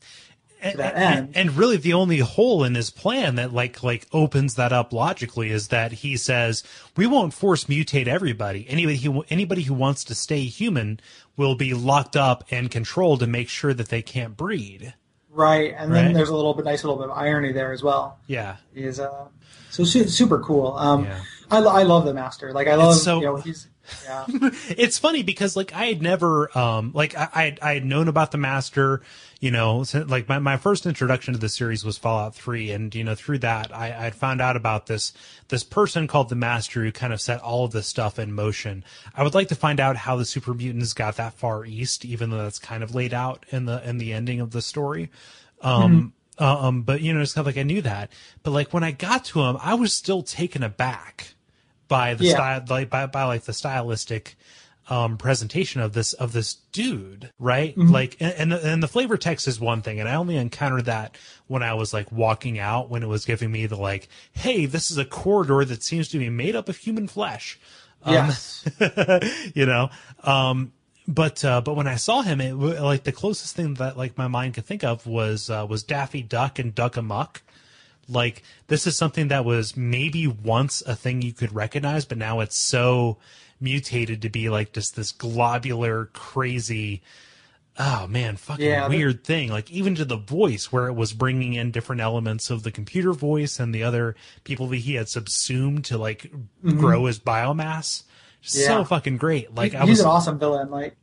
And, 0.61 1.35
and- 1.35 1.55
really 1.57 1.77
the 1.77 1.93
only 1.93 2.19
hole 2.19 2.63
in 2.63 2.75
his 2.75 2.89
plan 2.89 3.35
that 3.35 3.53
like 3.53 3.83
like 3.83 4.07
opens 4.11 4.55
that 4.55 4.73
up 4.73 4.91
logically 4.93 5.49
is 5.51 5.67
that 5.69 5.91
he 5.91 6.17
says 6.17 6.63
we 6.95 7.05
won't 7.07 7.33
force 7.33 7.65
mutate 7.65 8.07
everybody 8.07 8.65
anybody 8.69 8.97
who 8.97 9.23
anybody 9.29 9.61
who 9.63 9.73
wants 9.73 10.03
to 10.03 10.15
stay 10.15 10.43
human 10.45 10.99
will 11.35 11.55
be 11.55 11.73
locked 11.73 12.15
up 12.15 12.43
and 12.51 12.71
controlled 12.71 13.19
to 13.19 13.27
make 13.27 13.49
sure 13.49 13.73
that 13.73 13.89
they 13.89 14.01
can't 14.01 14.35
breed 14.37 14.93
Right. 15.29 15.75
And 15.77 15.93
then 15.93 16.05
Right. 16.07 16.15
there's 16.15 16.29
a 16.29 16.35
little 16.35 16.55
bit, 16.55 16.65
nice 16.65 16.83
little 16.83 16.97
bit 16.97 17.11
of 17.11 17.15
irony 17.17 17.51
there 17.51 17.71
as 17.71 17.83
well. 17.83 18.17
yeah 18.25 18.55
is 18.73 18.99
uh 18.99 19.25
so 19.69 19.83
su- 19.83 20.07
super 20.07 20.39
cool. 20.39 20.73
Um, 20.77 21.03
Yeah. 21.05 21.19
I, 21.51 21.59
lo- 21.59 21.71
I 21.71 21.83
love 21.83 22.05
the 22.05 22.13
master. 22.13 22.51
Like 22.53 22.67
I 22.67 22.73
love 22.75 22.95
so- 22.95 23.19
you 23.19 23.25
know 23.25 23.35
he's 23.35 23.67
yeah. 24.03 24.25
It's 24.69 24.97
funny 24.97 25.23
because 25.23 25.55
like 25.55 25.73
I 25.73 25.85
had 25.85 26.01
never 26.01 26.55
um 26.57 26.91
like 26.93 27.15
I 27.15 27.55
I 27.61 27.73
had, 27.73 27.85
known 27.85 28.07
about 28.07 28.31
the 28.31 28.37
master 28.37 29.01
you 29.39 29.51
know 29.51 29.83
since, 29.83 30.09
like 30.09 30.27
my, 30.27 30.39
my 30.39 30.57
first 30.57 30.85
introduction 30.85 31.33
to 31.33 31.39
the 31.39 31.49
series 31.49 31.85
was 31.85 31.97
Fallout 31.97 32.35
3 32.35 32.71
and 32.71 32.93
you 32.93 33.03
know 33.03 33.15
through 33.15 33.39
that 33.39 33.75
I 33.75 33.85
I 33.85 33.89
had 33.89 34.15
found 34.15 34.41
out 34.41 34.55
about 34.55 34.87
this 34.87 35.13
this 35.47 35.63
person 35.63 36.07
called 36.07 36.29
the 36.29 36.35
master 36.35 36.83
who 36.83 36.91
kind 36.91 37.13
of 37.13 37.21
set 37.21 37.41
all 37.41 37.65
of 37.65 37.71
this 37.71 37.87
stuff 37.87 38.19
in 38.19 38.33
motion. 38.33 38.83
I 39.15 39.23
would 39.23 39.35
like 39.35 39.47
to 39.49 39.55
find 39.55 39.79
out 39.79 39.95
how 39.95 40.15
the 40.15 40.25
super 40.25 40.53
mutants 40.53 40.93
got 40.93 41.15
that 41.17 41.33
far 41.33 41.65
east 41.65 42.03
even 42.05 42.29
though 42.29 42.43
that's 42.43 42.59
kind 42.59 42.83
of 42.83 42.95
laid 42.95 43.13
out 43.13 43.45
in 43.49 43.65
the 43.65 43.87
in 43.87 43.97
the 43.97 44.13
ending 44.13 44.41
of 44.41 44.51
the 44.51 44.61
story. 44.61 45.09
Um 45.61 46.13
uh, 46.39 46.67
um 46.67 46.83
but 46.83 47.01
you 47.01 47.13
know 47.13 47.21
it's 47.21 47.33
kind 47.33 47.47
of 47.47 47.55
like 47.55 47.59
I 47.59 47.63
knew 47.63 47.81
that. 47.81 48.11
But 48.43 48.51
like 48.51 48.73
when 48.73 48.83
I 48.83 48.91
got 48.91 49.25
to 49.25 49.41
him 49.41 49.57
I 49.61 49.75
was 49.75 49.93
still 49.93 50.23
taken 50.23 50.63
aback 50.63 51.35
by 51.87 52.13
the 52.13 52.25
Yeah. 52.25 52.33
style 52.33 52.63
like 52.69 52.89
by, 52.89 53.05
by 53.07 53.23
like 53.25 53.43
the 53.43 53.53
stylistic 53.53 54.35
um 54.89 55.17
presentation 55.17 55.81
of 55.81 55.91
this 55.93 56.13
of 56.13 56.31
this 56.31 56.53
dude 56.71 57.31
right 57.39 57.75
Mm-hmm. 57.77 57.91
like 57.91 58.15
and 58.21 58.33
and 58.37 58.51
the, 58.53 58.71
and 58.73 58.81
the 58.83 58.87
flavor 58.87 59.17
text 59.17 59.47
is 59.47 59.59
one 59.59 59.81
thing 59.81 59.99
and 59.99 60.07
i 60.07 60.15
only 60.15 60.37
encountered 60.37 60.85
that 60.85 61.17
when 61.47 61.61
i 61.61 61.73
was 61.73 61.93
like 61.93 62.09
walking 62.11 62.57
out 62.57 62.89
when 62.89 63.03
it 63.03 63.07
was 63.07 63.25
giving 63.25 63.51
me 63.51 63.65
the 63.65 63.75
like 63.75 64.07
hey 64.31 64.65
this 64.65 64.89
is 64.89 64.97
a 64.97 65.03
corridor 65.03 65.65
that 65.65 65.83
seems 65.83 66.07
to 66.09 66.17
be 66.19 66.29
made 66.29 66.55
up 66.55 66.69
of 66.69 66.77
human 66.77 67.07
flesh 67.07 67.59
Um, 68.03 68.13
yes 68.13 68.63
you 69.53 69.65
know 69.65 69.89
um 70.23 70.71
but 71.05 71.43
uh 71.43 71.59
but 71.59 71.75
when 71.75 71.87
i 71.87 71.95
saw 71.95 72.21
him 72.21 72.39
it 72.39 72.53
like 72.53 73.03
the 73.03 73.11
closest 73.11 73.55
thing 73.57 73.73
that 73.75 73.97
like 73.97 74.17
my 74.17 74.27
mind 74.27 74.53
could 74.53 74.65
think 74.65 74.83
of 74.85 75.05
was 75.05 75.49
uh 75.49 75.65
was 75.69 75.83
daffy 75.83 76.21
duck 76.21 76.59
and 76.59 76.73
duck 76.73 76.95
amuck 76.95 77.41
like 78.09 78.43
this 78.67 78.87
is 78.87 78.95
something 78.95 79.27
that 79.29 79.43
was 79.45 79.75
maybe 79.77 80.27
once 80.27 80.81
a 80.83 80.95
thing 80.95 81.21
you 81.21 81.33
could 81.33 81.53
recognize 81.53 82.05
but 82.05 82.17
now 82.17 82.39
it's 82.39 82.57
so 82.57 83.17
mutated 83.59 84.21
to 84.21 84.29
be 84.29 84.49
like 84.49 84.71
just 84.73 84.95
this 84.95 85.11
globular 85.11 86.05
crazy 86.13 87.01
oh 87.79 88.07
man 88.07 88.35
fucking 88.37 88.65
Yeah, 88.65 88.87
the- 88.87 88.95
weird 88.97 89.23
thing 89.23 89.49
like 89.49 89.69
even 89.71 89.95
to 89.95 90.05
the 90.05 90.15
voice 90.17 90.71
where 90.71 90.87
it 90.87 90.93
was 90.93 91.13
bringing 91.13 91.53
in 91.53 91.71
different 91.71 92.01
elements 92.01 92.49
of 92.49 92.63
the 92.63 92.71
computer 92.71 93.13
voice 93.13 93.59
and 93.59 93.73
the 93.73 93.83
other 93.83 94.15
people 94.43 94.67
that 94.67 94.77
he 94.77 94.95
had 94.95 95.09
subsumed 95.09 95.85
to 95.85 95.97
like 95.97 96.31
grow 96.63 97.05
his 97.05 97.19
biomass 97.19 98.03
so 98.41 98.59
Mm-hmm. 98.79 98.87
Fucking 98.87 99.17
great 99.17 99.53
like 99.55 99.73
i 99.75 99.81
he's 99.81 99.89
was 99.89 99.99
an 100.01 100.05
awesome 100.07 100.39
villain. 100.39 100.69
Like 100.69 100.95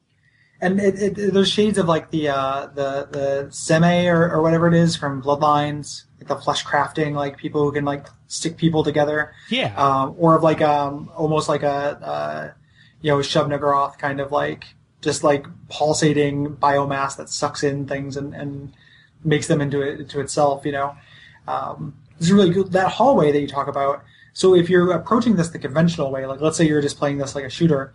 and 0.60 0.80
it, 0.80 1.18
it, 1.18 1.34
there's 1.34 1.50
shades 1.50 1.78
of 1.78 1.86
like 1.86 2.10
the 2.10 2.28
uh 2.28 2.66
the 2.66 3.08
the 3.10 3.46
Tzimisce 3.50 4.06
or, 4.06 4.30
or 4.32 4.42
whatever 4.42 4.68
it 4.68 4.74
is 4.74 4.96
from 4.96 5.22
Bloodlines, 5.22 6.04
like 6.18 6.28
the 6.28 6.36
flesh 6.36 6.64
crafting, 6.64 7.14
like 7.14 7.36
people 7.36 7.62
who 7.62 7.72
can 7.72 7.84
like 7.84 8.06
stick 8.28 8.56
people 8.56 8.84
together. 8.84 9.32
yeah 9.50 9.74
um, 9.76 10.14
or 10.18 10.36
of 10.36 10.42
like 10.42 10.60
um 10.60 11.10
almost 11.14 11.48
like 11.48 11.62
a 11.62 11.68
uh, 11.68 12.52
you 13.00 13.10
know 13.10 13.18
Shub-Niggurath 13.18 13.98
kind 13.98 14.20
of 14.20 14.32
like 14.32 14.74
just 15.02 15.22
like 15.22 15.46
pulsating 15.68 16.56
biomass 16.56 17.16
that 17.18 17.28
sucks 17.28 17.62
in 17.62 17.86
things 17.86 18.16
and, 18.16 18.34
and 18.34 18.74
makes 19.22 19.46
them 19.46 19.60
into 19.60 19.82
it 19.82 20.00
into 20.00 20.20
itself. 20.20 20.64
You 20.64 20.72
know, 20.72 20.96
um, 21.46 21.94
is 22.18 22.32
really 22.32 22.50
good. 22.50 22.72
That 22.72 22.92
hallway 22.92 23.32
that 23.32 23.40
you 23.40 23.48
talk 23.48 23.68
about. 23.68 24.02
So 24.32 24.54
if 24.54 24.68
you're 24.68 24.90
approaching 24.90 25.36
this 25.36 25.50
the 25.50 25.58
conventional 25.58 26.10
way, 26.10 26.26
like 26.26 26.40
let's 26.40 26.56
say 26.56 26.66
you're 26.66 26.82
just 26.82 26.98
playing 26.98 27.18
this 27.18 27.34
like 27.34 27.44
a 27.44 27.50
shooter, 27.50 27.94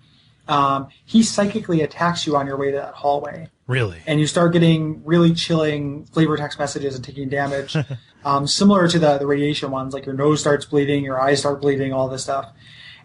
um, 0.49 0.87
he 1.05 1.23
psychically 1.23 1.81
attacks 1.81 2.25
you 2.27 2.35
on 2.35 2.45
your 2.45 2.57
way 2.57 2.71
to 2.71 2.77
that 2.77 2.93
hallway 2.93 3.49
really 3.67 3.99
and 4.07 4.19
you 4.19 4.27
start 4.27 4.51
getting 4.51 5.03
really 5.05 5.33
chilling 5.33 6.05
flavor 6.05 6.35
text 6.35 6.59
messages 6.59 6.95
and 6.95 7.03
taking 7.03 7.29
damage, 7.29 7.75
um, 8.25 8.47
similar 8.47 8.87
to 8.87 8.99
the, 8.99 9.17
the 9.17 9.27
radiation 9.27 9.71
ones. 9.71 9.93
Like 9.93 10.05
your 10.05 10.15
nose 10.15 10.39
starts 10.39 10.65
bleeding, 10.65 11.03
your 11.03 11.21
eyes 11.21 11.39
start 11.39 11.61
bleeding, 11.61 11.93
all 11.93 12.09
this 12.09 12.23
stuff. 12.23 12.51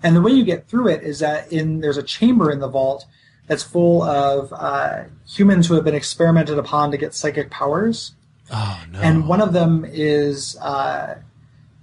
And 0.02 0.16
the 0.16 0.22
way 0.22 0.32
you 0.32 0.44
get 0.44 0.68
through 0.68 0.88
it 0.88 1.02
is 1.02 1.20
that 1.20 1.52
in 1.52 1.80
there's 1.80 1.96
a 1.96 2.02
chamber 2.02 2.50
in 2.50 2.60
the 2.60 2.68
vault 2.68 3.06
that's 3.46 3.62
full 3.62 4.02
of 4.02 4.52
uh, 4.52 5.04
humans 5.28 5.68
who 5.68 5.74
have 5.74 5.84
been 5.84 5.94
experimented 5.94 6.58
upon 6.58 6.90
to 6.90 6.96
get 6.96 7.14
psychic 7.14 7.50
powers 7.50 8.12
oh 8.50 8.84
no 8.90 9.00
and 9.00 9.26
one 9.26 9.40
of 9.40 9.54
them 9.54 9.86
is 9.86 10.56
uh, 10.60 11.16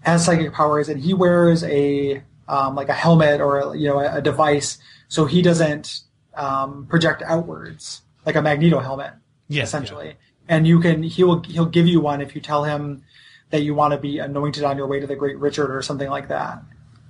has 0.01 0.25
psychic 0.25 0.53
powers, 0.53 0.89
and 0.89 0.99
he 0.99 1.13
wears 1.13 1.63
a 1.63 2.21
um, 2.47 2.75
like 2.75 2.89
a 2.89 2.93
helmet 2.93 3.39
or 3.39 3.59
a, 3.59 3.77
you 3.77 3.87
know 3.87 3.99
a, 3.99 4.21
device, 4.21 4.77
so 5.11 5.25
he 5.25 5.41
doesn't 5.41 6.03
um, 6.35 6.85
project 6.87 7.21
outwards 7.25 8.01
like 8.25 8.37
a 8.37 8.41
Magneto 8.41 8.79
helmet, 8.79 9.11
Yeah, 9.49 9.63
essentially. 9.63 10.15
And 10.47 10.65
you 10.65 10.79
can 10.79 11.03
he 11.03 11.25
will 11.25 11.41
he'll 11.41 11.65
give 11.65 11.85
you 11.85 11.99
one 11.99 12.21
if 12.21 12.33
you 12.33 12.39
tell 12.39 12.63
him 12.63 13.03
that 13.49 13.61
you 13.63 13.75
want 13.75 13.91
to 13.91 13.97
be 13.97 14.19
anointed 14.19 14.63
on 14.63 14.77
your 14.77 14.87
way 14.87 15.01
to 15.01 15.07
the 15.07 15.17
Great 15.17 15.37
Richard 15.37 15.69
or 15.69 15.81
something 15.81 16.09
like 16.09 16.29
that, 16.29 16.63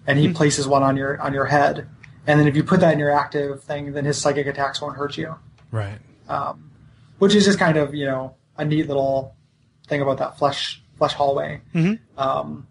and 0.07 0.18
he 0.18 0.34
places 0.34 0.68
one 0.68 0.82
on 0.82 0.98
your 0.98 1.22
on 1.22 1.32
your 1.32 1.45
head. 1.45 1.88
And 2.26 2.40
then 2.40 2.48
if 2.48 2.56
you 2.56 2.64
put 2.64 2.80
that 2.80 2.91
in 2.91 2.98
your 2.98 3.11
active 3.11 3.64
thing, 3.64 3.94
then 3.94 4.03
his 4.06 4.18
psychic 4.18 4.48
attacks 4.48 4.82
won't 4.82 4.98
hurt 4.98 5.15
you. 5.15 5.36
Right. 5.69 5.99
Which 7.19 7.36
is 7.36 7.45
just 7.45 7.60
kind 7.60 7.78
of 7.78 7.94
you 7.94 8.07
know 8.07 8.34
a 8.57 8.65
neat 8.65 8.88
little 8.88 9.36
thing 9.88 10.02
about 10.02 10.18
that 10.18 10.40
flesh 10.40 10.82
flesh 10.98 11.14
hallway. 11.14 11.61
Um, 12.18 12.65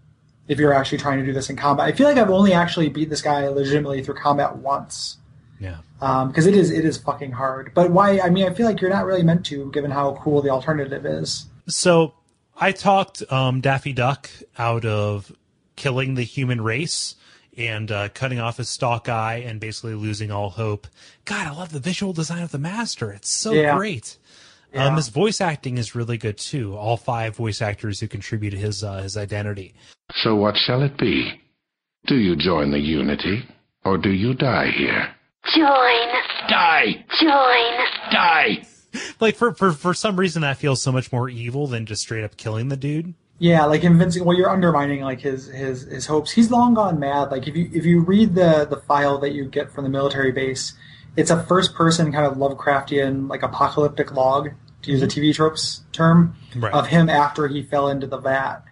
if 0.48 0.58
you're 0.58 0.72
actually 0.72 0.98
trying 0.98 1.20
to 1.20 1.24
do 1.24 1.32
this 1.32 1.50
in 1.50 1.54
combat, 1.54 1.86
I 1.86 1.92
feel 1.92 2.08
like 2.08 2.18
I've 2.18 2.30
only 2.30 2.52
actually 2.52 2.88
beat 2.88 3.08
this 3.08 3.22
guy 3.22 3.46
legitimately 3.46 4.02
through 4.02 4.16
combat 4.16 4.56
once 4.56 5.18
yeah 5.60 5.78
because 6.00 6.46
it 6.46 6.54
is 6.54 6.70
it 6.70 6.84
is 6.84 6.96
fucking 6.96 7.32
hard. 7.32 7.72
But 7.74 7.90
why? 7.90 8.20
I 8.20 8.30
mean, 8.30 8.46
I 8.48 8.54
feel 8.54 8.66
like 8.66 8.80
you're 8.80 8.90
not 8.90 9.04
really 9.04 9.22
meant 9.22 9.44
to, 9.46 9.70
given 9.70 9.90
how 9.90 10.16
cool 10.22 10.40
the 10.40 10.48
alternative 10.50 11.04
is. 11.04 11.46
So 11.68 12.14
I 12.58 12.72
talked 12.72 13.22
um, 13.30 13.60
Daffy 13.60 13.92
Duck 13.92 14.30
out 14.58 14.84
of 14.84 15.30
killing 15.76 16.14
the 16.14 16.22
human 16.22 16.60
race 16.62 17.16
and 17.56 17.90
uh, 17.90 18.08
cutting 18.14 18.40
off 18.40 18.56
his 18.56 18.68
stalk 18.68 19.08
eye 19.08 19.42
and 19.46 19.60
basically 19.60 19.94
losing 19.94 20.30
all 20.30 20.50
hope. 20.50 20.86
God, 21.26 21.46
I 21.46 21.50
love 21.50 21.72
the 21.72 21.80
visual 21.80 22.12
design 22.12 22.42
of 22.42 22.50
the 22.50 22.58
master. 22.58 23.12
It's 23.12 23.30
so 23.30 23.52
Yeah. 23.52 23.76
great. 23.76 24.16
Yeah. 24.72 24.86
Um, 24.86 24.96
his 24.96 25.08
voice 25.08 25.40
acting 25.40 25.78
is 25.78 25.94
really 25.94 26.16
good 26.16 26.38
too. 26.38 26.76
All 26.76 26.96
five 26.96 27.36
voice 27.36 27.60
actors 27.60 28.00
who 28.00 28.08
contribute 28.08 28.50
to 28.50 28.56
his 28.56 28.82
uh, 28.84 29.02
his 29.02 29.16
identity. 29.16 29.74
So 30.22 30.36
what 30.36 30.56
shall 30.56 30.82
it 30.82 30.96
be? 30.96 31.40
Do 32.06 32.16
you 32.16 32.36
join 32.36 32.70
the 32.70 32.78
Unity, 32.78 33.44
or 33.84 33.98
do 33.98 34.10
you 34.10 34.32
die 34.32 34.70
here? 34.70 35.08
Join. 35.54 36.08
Die! 36.48 37.04
Join. 37.20 37.86
Die! 38.12 38.62
Like 39.20 39.36
for 39.36 39.54
for 39.54 39.72
for 39.72 39.94
some 39.94 40.18
reason 40.18 40.42
that 40.42 40.56
feels 40.58 40.82
so 40.82 40.92
much 40.92 41.12
more 41.12 41.28
evil 41.28 41.66
than 41.66 41.86
just 41.86 42.02
straight 42.02 42.24
up 42.24 42.36
killing 42.36 42.68
the 42.68 42.76
dude. 42.76 43.14
Yeah, 43.38 43.64
like 43.64 43.80
convincing. 43.80 44.24
Well, 44.24 44.36
you're 44.36 44.50
undermining 44.50 45.00
like 45.02 45.20
his 45.20 45.46
his 45.46 45.82
his 45.82 46.06
hopes. 46.06 46.30
He's 46.32 46.50
long 46.50 46.74
gone 46.74 46.98
mad. 46.98 47.30
Like 47.30 47.46
if 47.48 47.56
you 47.56 47.70
if 47.72 47.84
you 47.86 48.00
read 48.00 48.34
the 48.34 48.66
the 48.68 48.76
file 48.76 49.18
that 49.18 49.32
you 49.32 49.46
get 49.46 49.72
from 49.72 49.84
the 49.84 49.90
military 49.90 50.32
base, 50.32 50.74
it's 51.16 51.30
a 51.30 51.42
first 51.44 51.74
person 51.74 52.12
kind 52.12 52.26
of 52.26 52.34
Lovecraftian 52.36 53.28
like 53.30 53.42
apocalyptic 53.42 54.12
log 54.12 54.50
to 54.82 54.90
use 54.90 55.02
a 55.02 55.06
TV 55.06 55.34
tropes 55.34 55.82
term 55.92 56.36
Right. 56.56 56.72
of 56.72 56.88
him 56.88 57.08
after 57.08 57.48
he 57.48 57.62
fell 57.62 57.88
into 57.88 58.06
the 58.06 58.18
vat, 58.18 58.62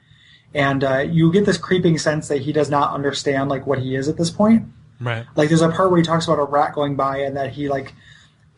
and 0.54 0.82
uh, 0.84 0.98
you 0.98 1.32
get 1.32 1.46
this 1.46 1.58
creeping 1.58 1.96
sense 1.96 2.28
that 2.28 2.42
he 2.42 2.52
does 2.52 2.68
not 2.70 2.92
understand 2.92 3.48
like 3.48 3.66
what 3.66 3.78
he 3.78 3.94
is 3.94 4.08
at 4.08 4.16
this 4.18 4.30
point. 4.30 4.64
Right. 5.00 5.26
Like 5.36 5.48
there's 5.48 5.62
a 5.62 5.68
part 5.70 5.90
where 5.90 5.98
he 5.98 6.04
talks 6.04 6.26
about 6.26 6.38
a 6.38 6.44
rat 6.44 6.74
going 6.74 6.96
by 6.96 7.18
and 7.18 7.36
that 7.36 7.52
he 7.52 7.68
like 7.68 7.94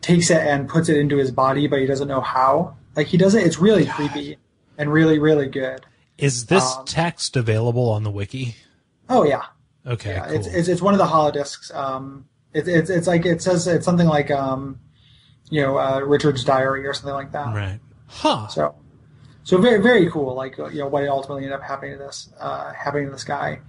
takes 0.01 0.29
it 0.31 0.37
and 0.41 0.67
puts 0.67 0.89
it 0.89 0.97
into 0.97 1.17
his 1.17 1.31
body, 1.31 1.67
but 1.67 1.79
he 1.79 1.85
doesn't 1.85 2.07
know 2.07 2.21
how. 2.21 2.75
Like 2.95 3.07
he 3.07 3.17
does 3.17 3.35
it. 3.35 3.45
It's 3.45 3.59
really 3.59 3.85
creepy 3.85 4.37
and 4.77 4.91
really 4.91 5.19
really 5.19 5.47
good. 5.47 5.85
Is 6.17 6.47
this 6.47 6.75
Um, 6.77 6.85
text 6.85 7.35
available 7.35 7.89
on 7.89 8.03
the 8.03 8.11
wiki? 8.11 8.55
Oh 9.09 9.23
yeah, 9.23 9.43
Okay, 9.85 10.11
yeah. 10.13 10.25
cool. 10.27 10.35
It's, 10.35 10.47
it's 10.47 10.67
it's 10.67 10.81
one 10.81 10.93
of 10.93 10.97
the 10.99 11.05
holodisks. 11.05 11.73
Um, 11.75 12.25
it's 12.53 12.67
it's 12.67 12.89
it's 12.89 13.07
like 13.07 13.25
it 13.25 13.41
says 13.41 13.67
it's 13.67 13.85
something 13.85 14.07
like 14.07 14.29
um, 14.31 14.79
you 15.49 15.61
know, 15.61 15.77
uh, 15.77 15.99
Richard's 15.99 16.43
diary 16.43 16.85
or 16.87 16.93
something 16.93 17.13
like 17.13 17.31
that. 17.33 17.53
right. 17.55 17.79
Huh. 18.07 18.47
So, 18.47 18.75
so 19.43 19.57
very 19.57 19.81
very 19.81 20.09
cool. 20.11 20.33
Like 20.35 20.59
uh, 20.59 20.67
you 20.67 20.79
know 20.79 20.87
what 20.87 21.07
ultimately 21.07 21.43
ended 21.43 21.59
up 21.59 21.63
happening 21.63 21.93
to 21.93 21.97
this 22.03 22.29
uh, 22.39 22.73
happening 22.73 23.05
to 23.07 23.11
this 23.11 23.23
guy. 23.23 23.61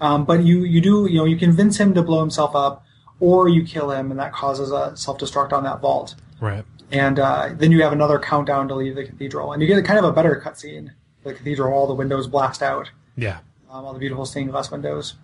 Um, 0.00 0.24
but 0.24 0.44
you 0.44 0.64
you 0.64 0.80
do 0.80 1.06
you 1.10 1.18
know 1.18 1.24
you 1.24 1.36
convince 1.36 1.76
him 1.78 1.94
to 1.94 2.02
blow 2.02 2.20
himself 2.20 2.54
up, 2.56 2.84
or 3.20 3.48
you 3.48 3.64
kill 3.64 3.90
him, 3.90 4.10
and 4.10 4.18
that 4.20 4.32
causes 4.32 4.70
a 4.72 4.96
self 4.96 5.18
destruct 5.18 5.52
on 5.52 5.64
that 5.64 5.80
vault. 5.80 6.14
Right. 6.40 6.64
And 6.92 7.18
uh, 7.20 7.50
then 7.54 7.70
you 7.70 7.82
have 7.82 7.92
another 7.92 8.18
countdown 8.18 8.66
to 8.68 8.74
leave 8.74 8.94
the 8.96 9.04
cathedral, 9.04 9.52
and 9.52 9.62
you 9.62 9.68
get 9.68 9.84
kind 9.84 9.98
of 9.98 10.04
a 10.04 10.12
better 10.12 10.42
cutscene. 10.44 10.90
The 11.22 11.34
cathedral, 11.34 11.72
all 11.72 11.86
the 11.86 11.94
windows 11.94 12.26
blast 12.26 12.62
out, 12.62 12.90
Yeah. 13.14 13.38
um, 13.70 13.84
all 13.84 13.92
the 13.92 13.98
beautiful 13.98 14.24
stained 14.24 14.50
glass 14.50 14.70
windows. 14.70 15.14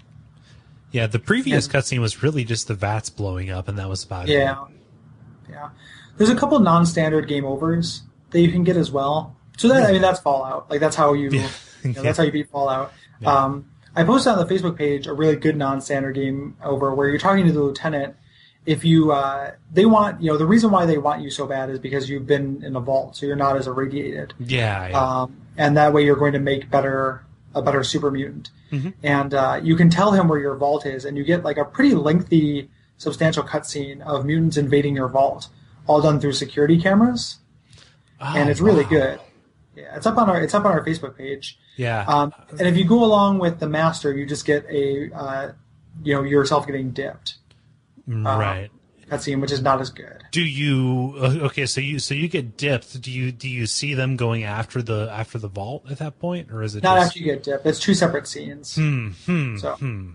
Yeah, 0.93 1.07
the 1.07 1.19
previous 1.19 1.67
And- 1.67 1.75
cutscene 1.75 1.99
was 2.01 2.23
really 2.23 2.45
just 2.45 2.69
the 2.69 2.75
vats 2.75 3.09
blowing 3.11 3.51
up, 3.51 3.67
and 3.67 3.79
that 3.79 3.89
was 3.89 4.05
about 4.05 4.29
it. 4.29 4.33
Yeah, 4.33 4.65
yeah. 5.51 5.71
There's 6.19 6.31
a 6.31 6.37
couple 6.37 6.59
non-standard 6.61 7.27
game 7.29 7.45
overs 7.45 8.03
that 8.31 8.41
you 8.41 8.53
can 8.53 8.63
get 8.63 8.77
as 8.77 8.91
well. 8.93 9.35
So 9.57 9.69
that 9.69 9.89
I 9.89 9.93
mean 9.93 10.03
that's 10.03 10.21
Fallout. 10.21 10.71
Like 10.71 10.81
that's 10.81 10.97
how 10.97 11.15
you, 11.15 11.31
Yeah. 11.33 11.49
you 11.83 11.93
know, 11.95 12.03
that's 12.03 12.19
how 12.19 12.25
you 12.25 12.31
beat 12.33 12.51
Fallout. 12.51 12.93
Yeah. 13.21 13.33
Um, 13.45 13.71
I 13.97 14.05
posted 14.05 14.33
on 14.35 14.47
the 14.47 14.55
Facebook 14.55 14.77
page 14.77 15.07
a 15.07 15.15
really 15.15 15.37
good 15.37 15.57
non-standard 15.57 16.15
game 16.15 16.57
over 16.63 16.95
where 16.95 17.09
you're 17.09 17.19
talking 17.19 17.47
to 17.47 17.53
the 17.53 17.63
lieutenant. 17.63 18.15
If 18.67 18.85
you 18.85 19.13
uh, 19.13 19.53
they 19.73 19.87
want 19.87 20.21
you 20.21 20.31
know 20.31 20.37
the 20.37 20.47
reason 20.47 20.71
why 20.71 20.87
they 20.87 20.99
want 20.99 21.23
you 21.23 21.31
so 21.31 21.47
bad 21.47 21.71
is 21.71 21.79
because 21.79 22.11
you've 22.11 22.27
been 22.27 22.63
in 22.63 22.77
a 22.77 22.81
vault, 22.81 23.17
so 23.17 23.25
you're 23.25 23.37
not 23.37 23.57
as 23.57 23.67
irradiated. 23.67 24.35
Yeah. 24.39 24.89
yeah. 24.89 25.21
um, 25.23 25.41
and 25.57 25.77
that 25.77 25.93
way 25.93 26.05
you're 26.05 26.17
going 26.17 26.35
to 26.35 26.39
make 26.39 26.71
better 26.71 27.25
a 27.55 27.63
better 27.63 27.83
super 27.83 28.11
mutant. 28.11 28.51
Mm-hmm. 28.71 28.91
And 29.03 29.33
uh, 29.33 29.61
you 29.63 29.77
can 29.77 29.89
tell 29.89 30.13
him 30.13 30.29
where 30.29 30.39
your 30.39 30.57
vault 30.57 30.85
is, 30.85 31.05
and 31.05 31.17
you 31.17 31.25
get 31.25 31.43
like 31.43 31.57
a 31.57 31.65
pretty 31.65 31.95
lengthy, 31.95 32.69
substantial 32.99 33.45
cutscene 33.45 34.03
of 34.03 34.27
mutants 34.27 34.57
invading 34.57 34.95
your 34.97 35.09
vault, 35.09 35.49
all 35.87 36.03
done 36.03 36.21
through 36.21 36.33
security 36.33 36.79
cameras, 36.79 37.39
and 38.21 38.49
Oh, 38.49 38.51
it's 38.51 38.61
really 38.61 38.85
wow. 38.85 38.91
good. 38.91 39.21
Yeah, 39.77 39.95
it's 39.97 40.07
up 40.07 40.17
on 40.17 40.29
our 40.31 40.41
it's 40.41 40.55
up 40.55 40.65
on 40.65 40.73
our 40.73 40.85
Facebook 40.85 41.17
page. 41.17 41.59
Yeah. 41.77 42.05
Um, 42.09 42.33
and 42.51 42.63
if 42.63 42.77
you 42.77 42.85
go 42.85 43.05
along 43.05 43.39
with 43.39 43.61
the 43.61 43.69
master, 43.69 44.17
you 44.17 44.25
just 44.27 44.47
get 44.47 44.65
a 44.71 45.13
uh, 45.15 45.53
you 46.03 46.15
know 46.15 46.23
yourself 46.23 46.67
getting 46.67 46.91
dipped 46.93 47.35
Right. 48.07 48.27
uh, 48.35 48.39
right. 48.39 48.71
cutscene, 49.11 49.41
which 49.41 49.53
is 49.53 49.61
not 49.61 49.81
as 49.81 49.91
good. 49.91 50.25
Do 50.31 50.43
you 50.43 51.15
uh, 51.21 51.47
okay? 51.47 51.67
So 51.67 51.81
you 51.83 51.99
so 51.99 52.15
you 52.15 52.29
get 52.29 52.57
dipped. 52.57 53.01
Do 53.03 53.11
you 53.11 53.33
do 53.33 53.49
you 53.49 53.67
see 53.67 53.93
them 53.95 54.17
going 54.17 54.45
after 54.45 54.81
the 54.81 55.09
after 55.13 55.39
the 55.39 55.49
vault 55.49 55.85
at 55.91 55.99
that 55.99 56.19
point, 56.19 56.51
or 56.51 56.63
is 56.63 56.75
it 56.75 56.83
Not 56.83 56.97
just 56.97 57.09
after 57.09 57.19
you 57.19 57.25
get 57.27 57.43
dipped. 57.43 57.67
It's 57.67 57.79
two 57.81 57.95
separate 57.95 58.27
scenes. 58.27 58.75
hmm, 58.77 59.11
hmm, 59.27 59.57
So- 59.59 59.75
hmm. 59.77 60.11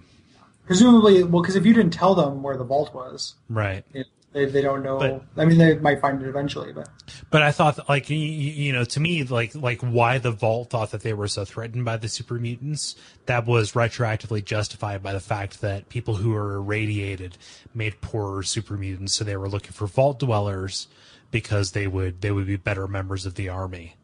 Presumably, 0.65 1.23
well, 1.23 1.41
because 1.41 1.55
if 1.57 1.65
you 1.65 1.73
didn't 1.73 1.91
tell 1.91 2.15
them 2.15 2.43
where 2.43 2.55
the 2.55 2.63
vault 2.63 2.93
was, 2.93 3.35
right? 3.49 3.83
it, 3.93 4.07
they, 4.33 4.45
they 4.45 4.61
don't 4.61 4.83
know. 4.83 4.97
But- 4.97 5.23
I 5.37 5.45
mean, 5.45 5.57
they 5.57 5.75
might 5.77 5.99
find 5.99 6.21
it 6.21 6.27
eventually, 6.27 6.71
but 6.73 6.87
But 7.29 7.41
I 7.41 7.51
thought, 7.51 7.89
like 7.89 8.09
you, 8.09 8.17
you 8.17 8.71
know, 8.73 8.83
to 8.85 8.99
me, 8.99 9.23
like 9.23 9.53
like 9.55 9.81
why 9.81 10.17
the 10.17 10.31
Vault 10.31 10.69
thought 10.69 10.91
that 10.91 11.01
they 11.01 11.13
were 11.13 11.27
so 11.27 11.45
threatened 11.45 11.85
by 11.85 11.97
the 11.97 12.07
super 12.07 12.35
mutants, 12.35 12.95
that 13.25 13.45
was 13.45 13.73
retroactively 13.73 14.43
justified 14.43 15.03
by 15.03 15.13
the 15.13 15.19
fact 15.19 15.61
that 15.61 15.89
people 15.89 16.15
who 16.15 16.31
were 16.31 16.55
irradiated 16.55 17.37
made 17.73 17.99
poorer 18.01 18.43
super 18.43 18.77
mutants, 18.77 19.13
so 19.15 19.23
they 19.23 19.37
were 19.37 19.49
looking 19.49 19.71
for 19.71 19.87
Vault 19.87 20.19
dwellers 20.19 20.87
because 21.31 21.71
they 21.71 21.87
would 21.87 22.21
they 22.21 22.31
would 22.31 22.47
be 22.47 22.57
better 22.57 22.87
members 22.87 23.25
of 23.25 23.35
the 23.35 23.49
army. 23.49 23.95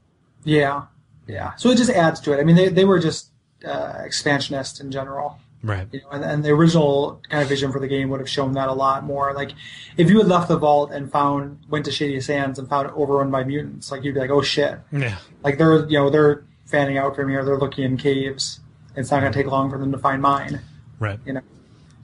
yeah, 0.43 0.83
yeah. 1.27 1.55
So 1.55 1.69
it 1.69 1.75
just 1.77 1.89
adds 1.89 2.19
to 2.21 2.33
it. 2.33 2.39
I 2.39 2.43
mean, 2.43 2.55
they 2.55 2.69
they 2.69 2.85
were 2.85 2.99
just 2.99 3.31
uh, 3.65 4.01
expansionist 4.03 4.79
in 4.79 4.91
general, 4.91 5.39
Right. 5.63 5.88
you 5.91 6.01
know, 6.01 6.09
and, 6.11 6.23
and 6.23 6.45
the 6.45 6.49
original 6.51 7.21
kind 7.29 7.41
of 7.43 7.49
vision 7.49 7.71
for 7.71 7.79
the 7.79 7.88
game 7.88 8.09
would 8.09 8.19
have 8.19 8.29
shown 8.29 8.53
that 8.53 8.69
a 8.69 8.73
lot 8.73 9.03
more. 9.03 9.34
Like, 9.34 9.51
if 9.97 10.09
you 10.09 10.17
had 10.19 10.27
left 10.27 10.47
the 10.47 10.57
vault 10.57 10.91
and 10.91 11.11
found 11.11 11.59
went 11.67 11.85
to 11.85 11.91
Shady 11.91 12.21
Sands 12.21 12.59
and 12.59 12.69
found 12.69 12.88
it 12.88 12.93
overrun 12.95 13.31
by 13.31 13.43
mutants, 13.43 13.91
like 13.91 14.03
you'd 14.03 14.13
be 14.13 14.19
like, 14.19 14.29
oh 14.29 14.41
shit, 14.41 14.79
Yeah. 14.91 15.17
like 15.43 15.57
they're 15.57 15.85
you 15.89 15.97
know 15.97 16.09
they're 16.09 16.45
fanning 16.65 16.97
out 16.97 17.15
from 17.15 17.29
here, 17.29 17.43
they're 17.43 17.57
looking 17.57 17.84
in 17.85 17.97
caves. 17.97 18.59
It's 18.95 19.11
not 19.11 19.19
going 19.21 19.31
to 19.31 19.38
take 19.38 19.47
long 19.51 19.69
for 19.69 19.77
them 19.77 19.91
to 19.91 19.97
find 19.97 20.21
mine, 20.21 20.61
Right. 20.99 21.19
you 21.25 21.34
know. 21.34 21.41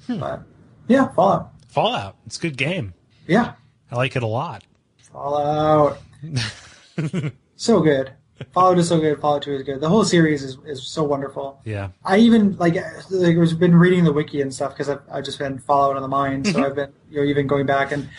Hmm. 0.07 0.19
But 0.19 0.43
yeah, 0.87 1.07
Fallout. 1.13 1.51
Fallout. 1.69 2.15
It's 2.25 2.37
a 2.37 2.41
good 2.41 2.57
game. 2.57 2.93
Yeah, 3.27 3.53
I 3.91 3.95
like 3.95 4.15
it 4.15 4.23
a 4.23 4.27
lot. 4.27 4.63
Fallout. 4.97 5.99
so 7.55 7.81
good. 7.81 8.13
Fallout 8.51 8.77
is 8.77 8.87
so 8.87 8.99
good. 8.99 9.19
Fallout 9.19 9.43
2 9.43 9.53
is 9.53 9.63
good. 9.63 9.81
The 9.81 9.89
whole 9.89 10.03
series 10.03 10.43
is, 10.43 10.57
is 10.65 10.83
so 10.83 11.03
wonderful. 11.03 11.61
Yeah. 11.65 11.89
I 12.03 12.17
even 12.17 12.57
like 12.57 12.75
like 13.09 13.37
I've 13.37 13.59
been 13.59 13.75
reading 13.75 14.03
the 14.03 14.13
wiki 14.13 14.41
and 14.41 14.53
stuff 14.53 14.73
because 14.73 14.89
I've, 14.89 15.01
I've 15.11 15.23
just 15.23 15.39
been 15.39 15.59
Fallout 15.59 15.95
on 15.95 16.01
the 16.01 16.07
mind. 16.07 16.47
So 16.47 16.53
mm-hmm. 16.53 16.63
I've 16.63 16.75
been 16.75 16.93
you 17.09 17.21
know 17.21 17.27
even 17.27 17.47
going 17.47 17.65
back 17.65 17.91
and 17.91 18.09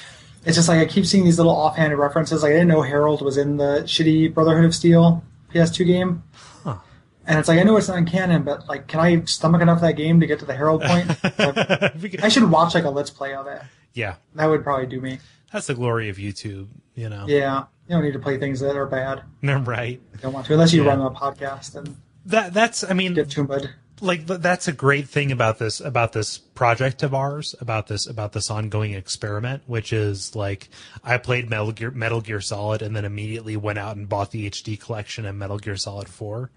it's 0.44 0.56
just 0.56 0.68
like 0.68 0.78
I 0.78 0.84
keep 0.84 1.06
seeing 1.06 1.24
these 1.24 1.38
little 1.38 1.52
offhanded 1.52 1.98
references. 1.98 2.42
Like 2.42 2.50
I 2.50 2.54
didn't 2.54 2.68
know 2.68 2.82
Harold 2.82 3.22
was 3.22 3.36
in 3.36 3.56
the 3.56 3.82
shitty 3.84 4.32
Brotherhood 4.32 4.64
of 4.64 4.74
Steel 4.74 5.22
PS2 5.52 5.86
game. 5.86 6.22
Huh. 6.62 6.76
And 7.26 7.38
it's 7.38 7.48
like 7.48 7.58
I 7.58 7.62
know 7.62 7.76
it's 7.76 7.88
not 7.88 8.06
canon, 8.06 8.42
but 8.42 8.68
like, 8.68 8.86
can 8.86 9.00
I 9.00 9.24
stomach 9.24 9.62
enough 9.62 9.80
that 9.80 9.96
game 9.96 10.20
to 10.20 10.26
get 10.26 10.38
to 10.40 10.44
the 10.44 10.54
Harold 10.54 10.82
point? 10.82 11.10
I 12.22 12.28
should 12.28 12.50
watch 12.50 12.74
like 12.74 12.84
a 12.84 12.90
let's 12.90 13.10
play 13.10 13.34
of 13.34 13.46
it. 13.46 13.62
yeah. 13.94 14.16
That 14.34 14.46
would 14.46 14.62
probably 14.62 14.86
do 14.86 15.00
me. 15.00 15.18
That's 15.52 15.68
the 15.68 15.74
glory 15.74 16.08
of 16.08 16.16
YouTube, 16.16 16.66
you 16.94 17.08
know. 17.08 17.24
Yeah, 17.28 17.64
you 17.88 17.94
don't 17.94 18.04
need 18.04 18.12
to 18.12 18.18
play 18.18 18.38
things 18.38 18.60
that 18.60 18.76
are 18.76 18.86
bad. 18.86 19.22
Right. 19.42 20.00
You 20.12 20.18
don't 20.20 20.32
want 20.32 20.46
to, 20.46 20.52
unless 20.54 20.72
you 20.72 20.84
Yeah. 20.84 20.90
run 20.90 21.00
a 21.00 21.10
podcast 21.10 21.74
and 21.76 21.96
That 22.26 22.54
that's 22.54 22.82
I 22.88 22.94
mean 22.94 23.14
get 23.14 23.30
tuned. 23.30 23.68
like 24.00 24.26
that's 24.26 24.66
a 24.68 24.72
great 24.72 25.08
thing 25.08 25.30
about 25.30 25.58
this 25.58 25.80
about 25.80 26.12
this 26.12 26.38
project 26.38 27.02
of 27.02 27.14
ours 27.14 27.54
about 27.60 27.86
this 27.86 28.06
about 28.06 28.32
this 28.32 28.50
ongoing 28.50 28.92
experiment 28.92 29.62
which 29.66 29.92
is 29.92 30.34
like 30.34 30.68
i 31.04 31.16
played 31.16 31.48
metal 31.48 31.70
gear 31.70 31.90
metal 31.92 32.20
gear 32.20 32.40
solid 32.40 32.82
and 32.82 32.96
then 32.96 33.04
immediately 33.04 33.56
went 33.56 33.78
out 33.78 33.96
and 33.96 34.08
bought 34.08 34.32
the 34.32 34.50
hd 34.50 34.80
collection 34.80 35.24
of 35.26 35.34
metal 35.36 35.58
gear 35.58 35.76
solid 35.76 36.08
4 36.08 36.50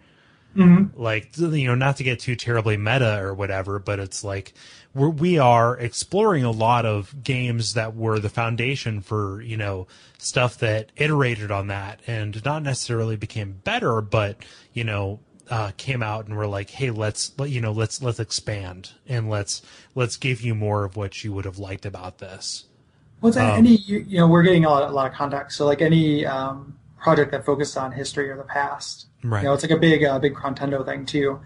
mm-hmm. 0.55 0.99
like 1.01 1.37
you 1.37 1.67
know 1.67 1.75
not 1.75 1.97
to 1.97 2.03
get 2.03 2.19
too 2.19 2.35
terribly 2.35 2.75
meta 2.75 3.19
or 3.21 3.33
whatever 3.35 3.77
but 3.77 3.99
it's 3.99 4.23
like 4.23 4.53
we're, 4.97 5.09
we 5.09 5.37
are 5.37 5.77
exploring 5.77 6.43
a 6.43 6.51
lot 6.51 6.85
of 6.85 7.23
games 7.23 7.73
that 7.75 7.95
were 7.95 8.19
the 8.19 8.29
foundation 8.29 9.01
for 9.01 9.41
you 9.41 9.57
know 9.57 9.87
stuff 10.17 10.57
that 10.57 10.91
iterated 10.95 11.51
on 11.51 11.67
that 11.67 11.99
and 12.07 12.43
not 12.43 12.63
necessarily 12.63 13.15
became 13.15 13.53
better 13.63 14.01
but 14.01 14.37
you 14.73 14.83
know 14.83 15.19
uh, 15.49 15.71
came 15.77 16.03
out 16.03 16.25
and 16.27 16.35
were 16.35 16.47
like 16.47 16.69
hey 16.71 16.91
let's 16.91 17.31
let- 17.37 17.49
you 17.49 17.61
know 17.61 17.71
let's 17.71 18.01
let's 18.01 18.19
expand 18.19 18.91
and 19.07 19.29
let's 19.29 19.61
let's 19.95 20.17
give 20.17 20.41
you 20.41 20.53
more 20.53 20.83
of 20.83 20.97
what 20.97 21.23
you 21.23 21.31
would 21.31 21.45
have 21.45 21.57
liked 21.57 21.85
about 21.85 22.17
this 22.17 22.65
What's 23.19 23.37
Um, 23.37 23.49
any 23.49 23.77
you, 23.77 23.99
you 24.07 24.17
know 24.19 24.27
we're 24.27 24.43
getting 24.43 24.65
a 24.65 24.69
lot, 24.69 24.87
a 24.87 24.93
lot 24.93 25.07
of 25.07 25.13
context. 25.13 25.57
So 25.57 25.65
like 25.65 25.81
any 25.81 26.23
um, 26.23 26.77
project 26.99 27.31
that 27.31 27.45
focused 27.45 27.75
on 27.75 27.91
history 27.91 28.29
or 28.29 28.37
the 28.37 28.43
past, 28.43 29.07
Right. 29.23 29.41
You 29.41 29.47
know, 29.47 29.53
it's 29.53 29.63
like 29.63 29.71
a 29.71 29.77
big 29.77 30.03
uh, 30.03 30.19
big 30.19 30.35
Nintendo 30.35 30.85
thing 30.85 31.05
too. 31.05 31.39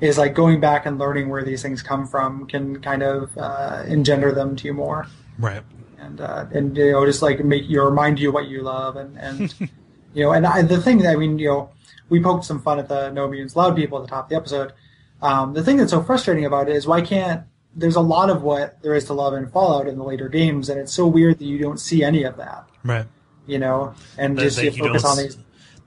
Is 0.00 0.16
like 0.16 0.34
going 0.34 0.60
back 0.60 0.86
and 0.86 0.98
learning 0.98 1.28
where 1.28 1.42
these 1.42 1.60
things 1.60 1.82
come 1.82 2.06
from 2.06 2.46
can 2.46 2.80
kind 2.80 3.02
of 3.02 3.36
uh, 3.36 3.82
engender 3.86 4.32
them 4.32 4.54
to 4.56 4.66
you 4.66 4.74
more, 4.74 5.06
right 5.38 5.62
and 5.98 6.20
uh, 6.20 6.46
and 6.52 6.76
you 6.76 6.92
know 6.92 7.04
just 7.04 7.22
like 7.22 7.44
make 7.44 7.68
you 7.68 7.82
remind 7.82 8.18
you 8.18 8.32
what 8.32 8.46
you 8.46 8.62
love 8.62 8.96
and 8.96 9.18
and 9.18 9.54
you 10.14 10.22
know 10.22 10.32
and 10.32 10.46
I, 10.46 10.62
the 10.62 10.80
thing 10.80 10.98
that 10.98 11.12
I 11.12 11.16
mean 11.16 11.38
you 11.38 11.48
know 11.48 11.70
we 12.08 12.22
poked 12.22 12.44
some 12.44 12.60
fun 12.60 12.78
at 12.78 12.88
the 12.88 13.10
No 13.10 13.28
Mutants 13.28 13.54
Allowed 13.54 13.76
people 13.76 13.98
at 13.98 14.02
the 14.02 14.08
top 14.08 14.24
of 14.24 14.30
the 14.30 14.36
episode. 14.36 14.72
Um, 15.20 15.52
the 15.52 15.62
thing 15.62 15.76
that's 15.76 15.90
so 15.90 16.02
frustrating 16.02 16.46
about 16.46 16.70
it 16.70 16.76
is 16.76 16.86
why 16.86 17.02
can't 17.02 17.42
there's 17.74 17.96
a 17.96 18.00
lot 18.00 18.30
of 18.30 18.42
what 18.42 18.80
there 18.82 18.94
is 18.94 19.04
to 19.06 19.12
love 19.12 19.34
in 19.34 19.48
Fallout 19.48 19.86
in 19.86 19.98
the 19.98 20.04
later 20.04 20.28
games, 20.28 20.68
and 20.68 20.80
it's 20.80 20.92
so 20.92 21.06
weird 21.06 21.38
that 21.38 21.44
you 21.44 21.58
don't 21.58 21.78
see 21.78 22.02
any 22.02 22.22
of 22.22 22.36
that, 22.36 22.68
right 22.84 23.06
you 23.46 23.58
know, 23.58 23.94
and 24.16 24.38
that, 24.38 24.42
just 24.42 24.56
that 24.56 24.64
you 24.66 24.70
you 24.70 24.78
focus 24.78 25.02
don't 25.02 25.10
on 25.10 25.18
these. 25.18 25.38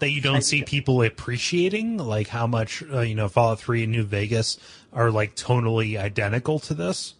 That 0.01 0.11
you 0.11 0.19
don't 0.19 0.41
see 0.41 0.63
people 0.63 1.01
appreciating 1.01 1.97
like 1.97 2.27
how 2.27 2.45
much 2.45 2.83
uh, 2.91 2.99
you 2.99 3.15
know 3.15 3.29
Fallout 3.29 3.59
3 3.59 3.83
and 3.83 3.91
New 3.91 4.03
Vegas 4.03 4.57
are 4.91 5.09
like 5.09 5.35
tonally 5.35 5.97
identical 5.97 6.59
to 6.59 6.73
this 6.73 7.15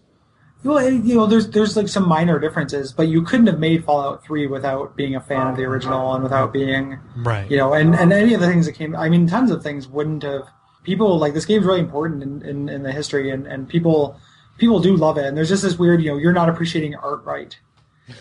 Well, 0.63 0.91
you 0.91 1.15
know, 1.15 1.25
there's 1.25 1.49
there's 1.49 1.75
like 1.75 1.87
some 1.87 2.07
minor 2.07 2.39
differences, 2.39 2.91
but 2.93 3.07
you 3.07 3.23
couldn't 3.23 3.47
have 3.47 3.59
made 3.59 3.83
Fallout 3.83 4.23
Three 4.23 4.45
without 4.45 4.95
being 4.95 5.15
a 5.15 5.21
fan 5.21 5.47
of 5.47 5.57
the 5.57 5.63
original 5.63 6.13
and 6.13 6.21
without 6.21 6.53
being, 6.53 6.99
right 7.15 7.49
you 7.49 7.57
know, 7.57 7.73
and 7.73 7.95
and 7.95 8.13
any 8.13 8.35
of 8.35 8.41
the 8.41 8.47
things 8.47 8.67
that 8.67 8.73
came. 8.73 8.95
I 8.95 9.09
mean, 9.09 9.25
tons 9.25 9.49
of 9.49 9.63
things 9.63 9.87
wouldn't 9.87 10.23
have. 10.23 10.43
People 10.83 11.17
like 11.17 11.33
this 11.33 11.45
game's 11.45 11.65
really 11.65 11.79
important 11.79 12.21
in, 12.23 12.41
in, 12.43 12.69
in 12.69 12.83
the 12.83 12.91
history, 12.91 13.31
and, 13.31 13.47
and 13.47 13.67
people 13.67 14.19
people 14.57 14.79
do 14.79 14.95
love 14.95 15.17
it. 15.17 15.25
And 15.25 15.35
there's 15.35 15.49
just 15.49 15.63
this 15.63 15.79
weird, 15.79 16.01
you 16.01 16.11
know, 16.11 16.17
you're 16.17 16.33
not 16.33 16.49
appreciating 16.49 16.95
art 16.95 17.23
right 17.23 17.57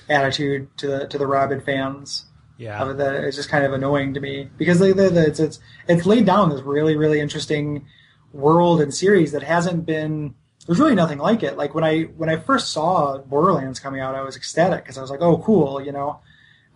attitude 0.09 0.69
to 0.79 0.87
the 0.87 1.07
to 1.09 1.19
the 1.19 1.27
rabid 1.27 1.63
fans. 1.63 2.25
Yeah 2.61 2.93
that 2.93 3.15
it's 3.25 3.37
just 3.37 3.49
kind 3.49 3.65
of 3.65 3.73
annoying 3.73 4.13
to 4.15 4.21
me 4.21 4.49
because 4.59 4.79
they, 4.79 4.93
they, 4.93 5.09
they- 5.09 5.27
it's, 5.31 5.41
it's 5.41 5.59
it's 5.89 6.05
laid 6.07 6.27
down 6.27 6.51
this 6.51 6.61
really 6.63 6.95
really 6.97 7.19
interesting 7.21 7.87
world 8.33 8.81
and 8.81 8.93
series 8.95 9.33
that 9.33 9.43
hasn't 9.43 9.85
been. 9.87 10.35
There's 10.67 10.79
really 10.79 10.95
nothing 10.95 11.19
like 11.19 11.43
it. 11.43 11.57
Like 11.57 11.75
when 11.75 11.83
I 11.85 12.03
when 12.21 12.29
I 12.29 12.37
first 12.37 12.71
saw 12.71 13.19
Borderlands 13.19 13.81
coming 13.81 14.01
out, 14.01 14.15
I 14.15 14.23
was 14.23 14.37
ecstatic 14.37 14.85
because 14.85 14.99
I 14.99 15.01
was 15.01 15.11
like, 15.11 15.21
oh, 15.23 15.39
cool, 15.39 15.81
you 15.85 15.91
know. 15.91 16.21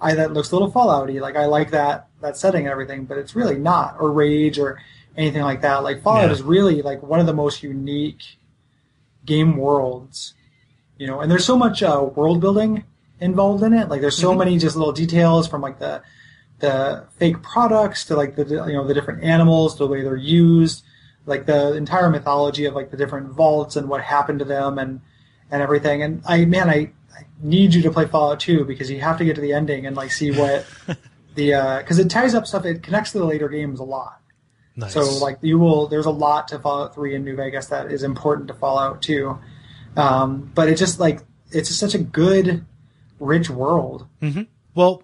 I 0.00 0.14
that 0.14 0.32
looks 0.32 0.50
a 0.50 0.54
little 0.56 0.72
Fallouty. 0.72 1.20
Like 1.20 1.36
I 1.36 1.46
like 1.46 1.70
that 1.70 2.08
that 2.20 2.36
setting 2.36 2.62
and 2.66 2.72
everything, 2.72 3.04
but 3.04 3.18
it's 3.18 3.36
really 3.36 3.56
not 3.58 3.96
or 4.00 4.10
Rage 4.10 4.58
or 4.58 4.80
anything 5.16 5.42
like 5.42 5.60
that. 5.62 5.84
Like 5.84 6.02
Fallout 6.02 6.26
Yeah. 6.26 6.32
is 6.32 6.42
really 6.42 6.82
like 6.82 7.02
one 7.02 7.20
of 7.20 7.26
the 7.26 7.34
most 7.34 7.62
unique 7.62 8.22
game 9.24 9.56
worlds, 9.56 10.34
you 10.98 11.06
know. 11.06 11.20
And 11.20 11.30
there's 11.30 11.44
so 11.44 11.56
much 11.56 11.82
uh, 11.82 12.02
world 12.16 12.40
building 12.40 12.84
involved 13.24 13.62
in 13.62 13.72
it. 13.72 13.88
Like 13.88 14.00
there's 14.00 14.16
so 14.16 14.34
many 14.34 14.58
just 14.58 14.76
little 14.76 14.92
details 14.92 15.48
from 15.48 15.62
like 15.62 15.78
the 15.78 16.02
the 16.60 17.06
fake 17.16 17.42
products 17.42 18.04
to 18.06 18.16
like 18.16 18.36
the 18.36 18.44
you 18.44 18.74
know 18.74 18.86
the 18.86 18.94
different 18.94 19.24
animals, 19.24 19.76
the 19.78 19.86
way 19.86 20.02
they're 20.02 20.16
used, 20.16 20.84
like 21.26 21.46
the 21.46 21.74
entire 21.74 22.10
mythology 22.10 22.66
of 22.66 22.74
like 22.74 22.90
the 22.90 22.96
different 22.96 23.30
vaults 23.30 23.76
and 23.76 23.88
what 23.88 24.02
happened 24.02 24.38
to 24.40 24.44
them 24.44 24.78
and 24.78 25.00
and 25.50 25.62
everything. 25.62 26.02
And 26.02 26.22
I 26.26 26.44
man, 26.44 26.68
I, 26.68 26.92
I 27.16 27.24
need 27.42 27.74
you 27.74 27.82
to 27.82 27.90
play 27.90 28.06
Fallout 28.06 28.40
2 28.40 28.64
because 28.64 28.90
you 28.90 29.00
have 29.00 29.18
to 29.18 29.24
get 29.24 29.34
to 29.36 29.40
the 29.40 29.52
ending 29.52 29.86
and 29.86 29.96
like 29.96 30.12
see 30.12 30.30
what 30.30 30.66
the 31.34 31.78
because 31.80 31.98
it 31.98 32.10
ties 32.10 32.34
up 32.34 32.46
stuff. 32.46 32.64
It 32.64 32.82
connects 32.82 33.12
to 33.12 33.18
the 33.18 33.24
later 33.24 33.48
games 33.48 33.80
a 33.80 33.84
lot. 33.84 34.20
Nice. 34.76 34.92
So 34.92 35.02
like 35.18 35.38
you 35.40 35.58
will, 35.58 35.86
there's 35.86 36.06
a 36.06 36.10
lot 36.10 36.48
to 36.48 36.58
Fallout 36.58 36.94
3 36.94 37.14
in 37.14 37.24
New 37.24 37.36
Vegas 37.36 37.66
that 37.66 37.92
is 37.92 38.02
important 38.02 38.48
to 38.48 38.54
Fallout 38.54 39.02
2. 39.02 39.38
Um, 39.96 40.50
but 40.54 40.68
it 40.68 40.76
just 40.76 40.98
like 40.98 41.20
it's 41.50 41.68
just 41.68 41.80
such 41.80 41.94
a 41.94 41.98
good, 41.98 42.64
rich 43.18 43.50
world. 43.50 44.06
Well, 44.74 45.02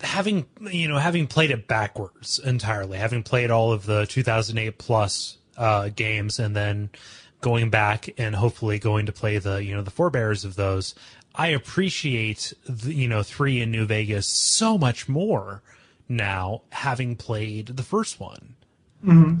having 0.00 0.46
you 0.60 0.88
know 0.88 0.98
having 0.98 1.26
played 1.26 1.50
it 1.50 1.66
backwards 1.66 2.38
entirely, 2.38 2.98
having 2.98 3.22
played 3.22 3.50
all 3.50 3.72
of 3.72 3.86
the 3.86 4.06
2008 4.06 4.78
plus 4.78 5.38
uh, 5.56 5.90
games, 5.94 6.38
and 6.38 6.56
then 6.56 6.90
going 7.40 7.70
back 7.70 8.08
and 8.18 8.34
hopefully 8.36 8.78
going 8.78 9.06
to 9.06 9.12
play 9.12 9.38
the 9.38 9.62
you 9.62 9.74
know 9.74 9.82
the 9.82 9.90
forebears 9.90 10.44
of 10.44 10.56
those, 10.56 10.94
I 11.34 11.48
appreciate 11.48 12.52
the, 12.66 12.94
you 12.94 13.08
know 13.08 13.22
three 13.22 13.60
in 13.60 13.70
New 13.70 13.86
Vegas 13.86 14.26
so 14.26 14.76
much 14.78 15.08
more 15.08 15.62
now 16.08 16.62
having 16.70 17.16
played 17.16 17.68
the 17.68 17.82
first 17.82 18.20
one 18.20 18.56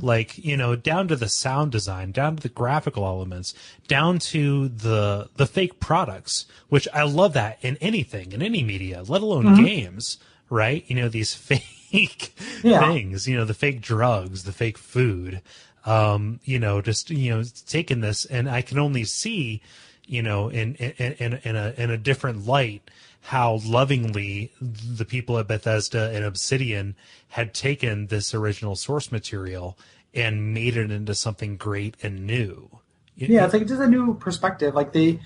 like 0.02 0.38
you 0.38 0.56
know 0.56 0.74
down 0.74 1.06
to 1.08 1.14
the 1.16 1.28
sound 1.28 1.70
design 1.70 2.10
down 2.10 2.36
to 2.36 2.42
the 2.42 2.48
graphical 2.48 3.04
elements 3.04 3.54
down 3.86 4.18
to 4.18 4.68
the 4.68 5.28
the 5.36 5.46
fake 5.46 5.78
products 5.78 6.46
which 6.68 6.88
i 6.92 7.02
love 7.04 7.32
that 7.32 7.58
in 7.62 7.76
anything 7.80 8.32
in 8.32 8.42
any 8.42 8.62
media 8.64 9.02
let 9.06 9.22
alone 9.22 9.54
games 9.54 10.18
right? 10.50 10.84
You 10.88 10.96
know 10.96 11.08
these 11.08 11.32
fake 11.48 12.34
Yeah. 12.62 12.80
things 12.80 13.28
you 13.28 13.36
know 13.36 13.44
the 13.44 13.54
fake 13.54 13.80
drugs 13.80 14.42
the 14.44 14.52
fake 14.52 14.78
food 14.78 15.40
um 15.86 16.40
you 16.44 16.58
know 16.58 16.80
just 16.82 17.10
you 17.10 17.30
know 17.34 17.42
taking 17.66 18.00
this 18.00 18.24
and 18.26 18.48
i 18.50 18.62
can 18.62 18.78
only 18.78 19.04
see 19.04 19.60
you 20.06 20.22
know 20.22 20.48
in 20.48 20.74
in 20.76 21.12
in, 21.14 21.32
in 21.44 21.56
a 21.56 21.74
in 21.76 21.90
a 21.90 21.96
different 21.96 22.46
light 22.46 22.82
how 23.22 23.60
lovingly 23.64 24.52
the 24.60 25.04
people 25.04 25.38
at 25.38 25.46
Bethesda 25.46 26.10
and 26.12 26.24
Obsidian 26.24 26.96
had 27.28 27.54
taken 27.54 28.08
this 28.08 28.34
original 28.34 28.76
source 28.76 29.12
material 29.12 29.78
and 30.12 30.52
made 30.52 30.76
it 30.76 30.90
into 30.90 31.14
something 31.14 31.56
great 31.56 31.96
and 32.02 32.26
new. 32.26 32.68
Yeah, 33.16 33.44
it's 33.44 33.54
like 33.54 33.66
just 33.66 33.80
a 33.80 33.86
new 33.86 34.14
perspective. 34.14 34.74
Like 34.74 34.92
they, 34.92 35.20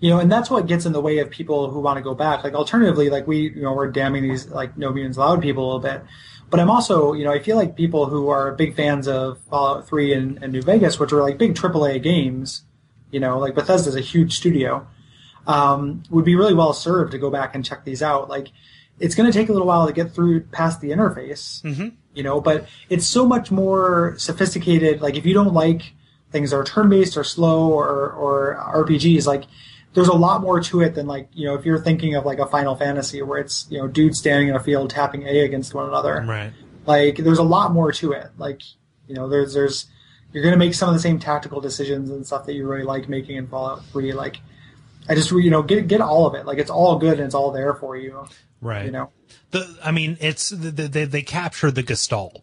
you 0.00 0.10
know, 0.10 0.18
and 0.18 0.32
that's 0.32 0.50
what 0.50 0.66
gets 0.66 0.86
in 0.86 0.92
the 0.92 1.00
way 1.00 1.18
of 1.18 1.30
people 1.30 1.70
who 1.70 1.80
want 1.80 1.98
to 1.98 2.02
go 2.02 2.14
back. 2.14 2.42
Like 2.42 2.54
alternatively, 2.54 3.10
like 3.10 3.26
we, 3.26 3.50
you 3.50 3.62
know, 3.62 3.72
we're 3.72 3.90
damning 3.90 4.22
these 4.22 4.48
like 4.48 4.76
No 4.78 4.92
Mutants 4.92 5.18
Allowed 5.18 5.42
people 5.42 5.64
a 5.64 5.66
little 5.66 5.80
bit. 5.80 6.02
But 6.50 6.60
I'm 6.60 6.70
also, 6.70 7.12
you 7.12 7.24
know, 7.24 7.32
I 7.32 7.38
feel 7.38 7.56
like 7.56 7.76
people 7.76 8.06
who 8.06 8.28
are 8.28 8.52
big 8.52 8.74
fans 8.74 9.08
of 9.08 9.38
Fallout 9.50 9.88
3 9.88 10.12
and, 10.12 10.42
and 10.42 10.52
New 10.52 10.62
Vegas, 10.62 10.98
which 10.98 11.12
are 11.12 11.22
like 11.22 11.38
big 11.38 11.54
AAA 11.54 12.02
games, 12.02 12.62
you 13.10 13.20
know, 13.20 13.38
like 13.38 13.54
Bethesda's 13.54 13.96
a 13.96 14.00
huge 14.00 14.36
studio, 14.36 14.86
um, 15.46 16.02
would 16.10 16.24
be 16.24 16.34
really 16.36 16.54
well 16.54 16.72
served 16.72 17.12
to 17.12 17.18
go 17.18 17.30
back 17.30 17.54
and 17.54 17.64
check 17.64 17.84
these 17.84 18.02
out. 18.02 18.28
Like, 18.28 18.48
it's 18.98 19.14
going 19.14 19.30
to 19.30 19.36
take 19.36 19.48
a 19.48 19.52
little 19.52 19.66
while 19.66 19.86
to 19.86 19.92
get 19.92 20.12
through 20.12 20.42
past 20.44 20.80
the 20.80 20.90
interface, 20.90 21.64
you 22.14 22.22
know, 22.22 22.40
but 22.40 22.66
it's 22.88 23.06
so 23.06 23.26
much 23.26 23.50
more 23.50 24.14
sophisticated. 24.18 25.00
Like, 25.00 25.16
if 25.16 25.26
you 25.26 25.34
don't 25.34 25.52
like 25.54 25.94
things 26.30 26.50
that 26.50 26.56
are 26.56 26.64
turn-based 26.64 27.16
or 27.16 27.24
slow 27.24 27.68
or, 27.70 28.10
or 28.12 28.56
RPGs, 28.74 29.26
like, 29.26 29.44
there's 29.94 30.08
a 30.08 30.14
lot 30.14 30.40
more 30.40 30.58
to 30.60 30.80
it 30.80 30.94
than 30.94 31.06
like, 31.06 31.28
you 31.34 31.46
know, 31.46 31.54
if 31.54 31.66
you're 31.66 31.78
thinking 31.78 32.14
of 32.14 32.24
like 32.24 32.38
a 32.38 32.46
Final 32.46 32.74
Fantasy 32.76 33.20
where 33.20 33.38
it's, 33.38 33.66
you 33.68 33.76
know, 33.78 33.86
dudes 33.88 34.18
standing 34.18 34.48
in 34.48 34.54
a 34.56 34.60
field 34.60 34.88
tapping 34.90 35.26
A 35.26 35.40
against 35.40 35.74
one 35.74 35.86
another 35.86 36.24
Right. 36.26 36.52
like 36.86 37.16
there's 37.16 37.38
a 37.38 37.42
lot 37.42 37.72
more 37.72 37.92
to 37.92 38.12
it 38.12 38.28
like 38.38 38.60
you 39.06 39.14
know 39.14 39.28
there's 39.28 39.52
there's 39.52 39.86
you're 40.32 40.42
going 40.42 40.52
to 40.54 40.58
make 40.58 40.72
some 40.74 40.88
of 40.88 40.94
the 40.94 41.00
same 41.00 41.18
tactical 41.18 41.60
decisions 41.60 42.08
and 42.10 42.26
stuff 42.26 42.46
that 42.46 42.54
you 42.54 42.66
really 42.66 42.84
like 42.84 43.06
making 43.08 43.36
in 43.36 43.46
fallout 43.46 43.84
3 43.92 44.12
like 44.14 44.38
i 45.08 45.14
just 45.14 45.30
you 45.32 45.50
know 45.50 45.62
get 45.62 45.86
get 45.88 46.00
all 46.00 46.26
of 46.26 46.34
it 46.34 46.46
like 46.46 46.58
it's 46.58 46.70
all 46.70 46.98
good 46.98 47.14
and 47.18 47.26
it's 47.26 47.34
all 47.34 47.50
there 47.52 47.74
for 47.74 47.96
you 47.96 48.24
Right. 48.60 48.84
you 48.86 48.92
know 48.92 49.10
The 49.50 49.76
I 49.82 49.90
mean, 49.90 50.16
it's 50.20 50.50
they 50.50 50.86
they, 50.86 51.04
they 51.04 51.22
capture 51.22 51.70
the 51.72 51.82
gestalt, 51.82 52.42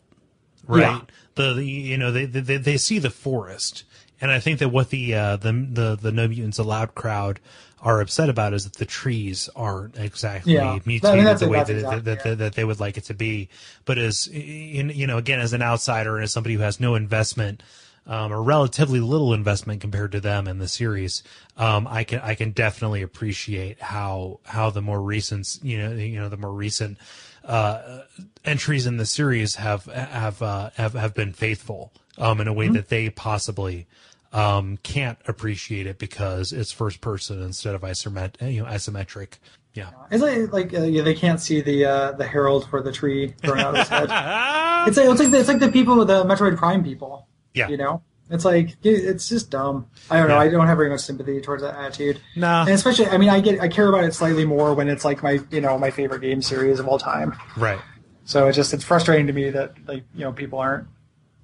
right? 0.68 0.82
Yeah. 0.82 1.02
The, 1.36 1.54
the 1.54 1.64
you 1.64 1.98
know 1.98 2.12
they, 2.12 2.26
they 2.26 2.58
they 2.58 2.76
see 2.78 3.00
the 3.00 3.10
forest, 3.10 3.86
and 4.20 4.30
I 4.30 4.40
think 4.42 4.60
that 4.60 4.68
what 4.70 4.90
the 4.90 5.16
uh, 5.16 5.38
the 5.38 5.54
the 5.54 5.96
the 5.96 6.12
No 6.12 6.28
Mutants 6.28 6.60
Allowed 6.60 6.94
crowd 6.96 7.40
are 7.82 8.02
upset 8.02 8.28
about 8.28 8.54
is 8.54 8.66
that 8.66 8.74
the 8.74 8.86
trees 8.86 9.50
aren't 9.56 9.98
exactly 9.98 10.56
Yeah. 10.56 10.70
I 10.70 10.74
mean, 10.74 10.82
mutated 10.86 11.38
the 11.40 11.48
way 11.48 11.60
that, 11.60 11.70
exactly 11.70 12.00
that, 12.02 12.24
that, 12.24 12.30
it. 12.34 12.38
that 12.40 12.54
they 12.56 12.66
would 12.66 12.82
like 12.82 12.98
it 12.98 13.06
to 13.06 13.14
be. 13.14 13.48
But 13.86 13.98
as 13.98 14.28
in, 14.28 14.90
you 14.90 15.08
know, 15.08 15.18
again, 15.18 15.40
as 15.40 15.54
an 15.54 15.62
outsider 15.62 16.18
and 16.18 16.26
as 16.26 16.34
somebody 16.34 16.56
who 16.56 16.62
has 16.62 16.82
no 16.82 16.96
investment. 16.96 17.64
Um, 18.10 18.34
or 18.34 18.42
relatively 18.42 19.00
little 19.00 19.36
investment 19.36 19.82
compared 19.82 20.12
to 20.14 20.20
them 20.20 20.48
in 20.48 20.58
the 20.58 20.68
series. 20.68 21.22
Um, 21.58 21.88
I 21.88 22.04
can 22.04 22.20
I 22.22 22.34
can 22.34 22.50
definitely 22.50 23.04
appreciate 23.04 23.80
how 23.80 24.40
how 24.46 24.72
the 24.72 24.82
more 24.82 25.00
recent 25.00 25.60
you 25.62 25.78
know 25.78 25.92
you 25.94 26.20
know 26.20 26.28
the 26.28 26.36
more 26.36 26.52
recent 26.52 26.98
uh, 27.46 28.00
entries 28.44 28.88
in 28.88 28.98
the 28.98 29.06
series 29.06 29.56
have 29.56 29.86
have 29.86 30.42
uh, 30.42 30.72
have 30.76 30.94
have 30.94 31.14
been 31.14 31.34
faithful 31.34 31.94
um, 32.18 32.42
in 32.42 32.48
a 32.48 32.54
way 32.54 32.66
Mm-hmm. 32.66 32.74
that 32.74 32.90
they 32.90 33.12
possibly 33.12 33.86
um, 34.34 34.78
can't 34.82 35.20
appreciate 35.28 35.86
it 35.86 36.00
because 36.00 36.52
it's 36.52 36.72
first 36.72 37.02
person 37.02 37.42
instead 37.44 37.76
of 37.76 37.82
isomet 37.82 38.42
you 38.52 38.64
know 38.64 38.68
isometric. 38.70 39.38
Yeah. 39.76 39.92
it's 40.10 40.24
like, 40.24 40.52
like 40.52 40.74
uh, 40.74 40.82
yeah, 40.82 41.04
they 41.04 41.14
can't 41.14 41.40
see 41.40 41.62
the 41.62 41.86
uh, 41.86 42.12
the 42.14 42.26
Harold 42.26 42.68
for 42.72 42.82
the 42.82 42.92
tree 42.92 43.36
growing 43.44 43.62
out 43.62 43.76
of 43.76 43.80
his 43.82 43.88
head 43.88 44.10
it's 44.88 44.98
like 44.98 45.08
it's 45.10 45.20
like 45.20 45.30
the, 45.32 45.40
it's 45.40 45.48
like 45.48 45.60
the 45.60 45.72
people 45.72 45.96
with 45.96 46.08
the 46.08 46.24
metroid 46.26 46.58
prime 46.58 46.84
people 46.84 47.28
Yeah. 47.54 47.68
you 47.70 47.78
know 47.78 48.04
it's 48.30 48.46
like 48.46 48.76
it's 48.84 49.28
just 49.28 49.50
dumb 49.50 49.88
i 50.12 50.18
don't 50.20 50.28
know 50.28 50.36
Yeah. 50.36 50.42
i 50.42 50.50
don't 50.50 50.68
have 50.68 50.78
very 50.78 50.90
much 50.90 51.02
sympathy 51.02 51.42
towards 51.42 51.64
that 51.64 51.76
attitude 51.76 52.22
Nah. 52.36 52.62
and 52.62 52.70
especially 52.72 53.08
i 53.08 53.18
mean 53.18 53.30
i 53.30 53.40
get 53.40 53.60
i 53.60 53.68
care 53.68 53.90
about 53.90 54.04
it 54.04 54.14
slightly 54.14 54.46
more 54.46 54.74
when 54.76 54.88
it's 54.88 55.04
like 55.04 55.24
my 55.24 55.40
you 55.52 55.62
know 55.62 55.78
my 55.80 55.90
favorite 55.90 56.22
game 56.22 56.42
series 56.42 56.80
of 56.80 56.88
all 56.88 57.00
time 57.00 57.36
Right. 57.58 57.80
So 58.26 58.48
it's 58.48 58.56
just 58.56 58.74
it's 58.76 58.84
frustrating 58.84 59.26
to 59.28 59.34
me 59.34 59.50
that 59.50 59.74
like 59.88 60.04
you 60.14 60.24
know 60.24 60.32
people 60.32 60.60
aren't 60.60 60.88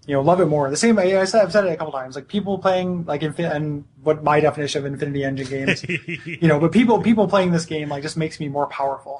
you 0.05 0.13
know 0.13 0.21
love 0.21 0.39
it 0.39 0.45
more. 0.45 0.69
The 0.69 0.77
same 0.77 0.99
I 0.99 1.25
said 1.25 1.41
I've 1.41 1.51
said 1.51 1.65
it 1.65 1.71
a 1.71 1.77
couple 1.77 1.91
times. 1.91 2.15
Like 2.15 2.27
people 2.27 2.59
playing 2.59 3.05
like 3.05 3.21
infin- 3.21 3.51
and 3.51 3.85
what 4.03 4.23
my 4.23 4.39
definition 4.39 4.85
of 4.85 4.93
Infinity 4.93 5.23
Engine 5.23 5.47
games, 5.47 5.83
you 6.25 6.47
know, 6.47 6.59
but 6.59 6.71
people 6.71 7.01
people 7.01 7.27
playing 7.27 7.49
this 7.49 7.65
game 7.65 7.89
like 7.89 8.03
just 8.03 8.15
makes 8.17 8.39
me 8.39 8.47
more 8.49 8.67
powerful. 8.67 9.19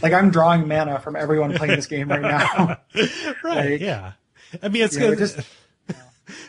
Like 0.00 0.12
I'm 0.12 0.30
drawing 0.30 0.68
mana 0.68 1.00
from 1.00 1.16
everyone 1.16 1.52
playing 1.54 1.74
this 1.74 1.86
game 1.88 2.06
right 2.08 2.22
now. 2.22 2.78
Right. 3.42 3.72
Like, 3.72 3.80
yeah. 3.80 4.12
I 4.62 4.68
mean, 4.68 4.84
it's 4.84 4.94
you 4.94 5.00
know, 5.00 5.06
good. 5.08 5.14
it 5.18 5.34
just 5.34 5.40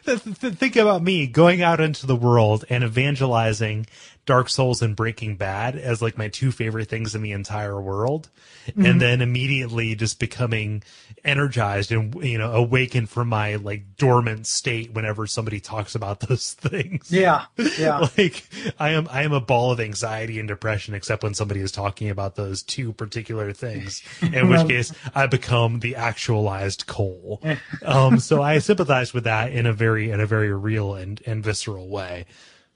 think 0.04 0.76
about 0.76 1.02
me 1.02 1.28
going 1.28 1.62
out 1.62 1.80
into 1.80 2.06
the 2.06 2.16
world 2.16 2.66
and 2.70 2.84
evangelizing 2.84 3.88
Dark 4.26 4.48
Souls 4.50 4.82
and 4.82 4.96
Breaking 4.96 5.36
Bad 5.36 5.76
as 5.76 6.02
like 6.02 6.18
my 6.18 6.30
two 6.30 6.52
favorite 6.52 6.88
things 6.90 7.14
in 7.16 7.22
the 7.22 7.32
entire 7.32 7.80
world, 7.82 8.30
Mm-hmm. 8.68 8.86
and 8.86 9.02
then 9.02 9.22
immediately 9.22 9.94
just 9.94 10.20
becoming 10.22 10.84
energized 11.26 11.92
and 11.92 12.16
you 12.24 12.38
know 12.38 12.54
awakened 12.54 13.10
from 13.10 13.28
my 13.28 13.56
like 13.56 13.98
dormant 13.98 14.48
state 14.48 14.94
whenever 14.94 15.28
somebody 15.28 15.60
talks 15.60 15.96
about 15.96 16.20
those 16.28 16.54
things. 16.54 17.12
yeah, 17.12 17.46
yeah. 17.78 18.08
Like 18.18 18.46
I 18.80 18.92
am, 18.92 19.10
I 19.12 19.24
am 19.24 19.34
a 19.34 19.42
ball 19.42 19.72
of 19.74 19.82
anxiety 19.82 20.40
and 20.40 20.48
depression, 20.48 20.94
except 20.94 21.24
when 21.24 21.34
somebody 21.34 21.60
is 21.60 21.74
talking 21.74 22.10
about 22.10 22.36
those 22.36 22.64
two 22.64 22.94
particular 22.94 23.52
things. 23.52 24.02
In 24.22 24.48
which 24.50 24.66
case, 24.68 24.94
I 25.14 25.28
become 25.28 25.82
the 25.82 25.98
actualized 25.98 26.88
Kole. 26.88 27.42
Um, 27.84 28.20
so 28.20 28.42
I 28.42 28.60
sympathize 28.60 29.14
with 29.14 29.26
that 29.26 29.52
in 29.52 29.66
a 29.66 29.74
very, 29.74 30.10
in 30.10 30.22
a 30.22 30.26
very 30.26 30.54
real 30.54 30.96
and 30.96 31.22
and 31.26 31.44
visceral 31.44 31.90
way. 31.90 32.26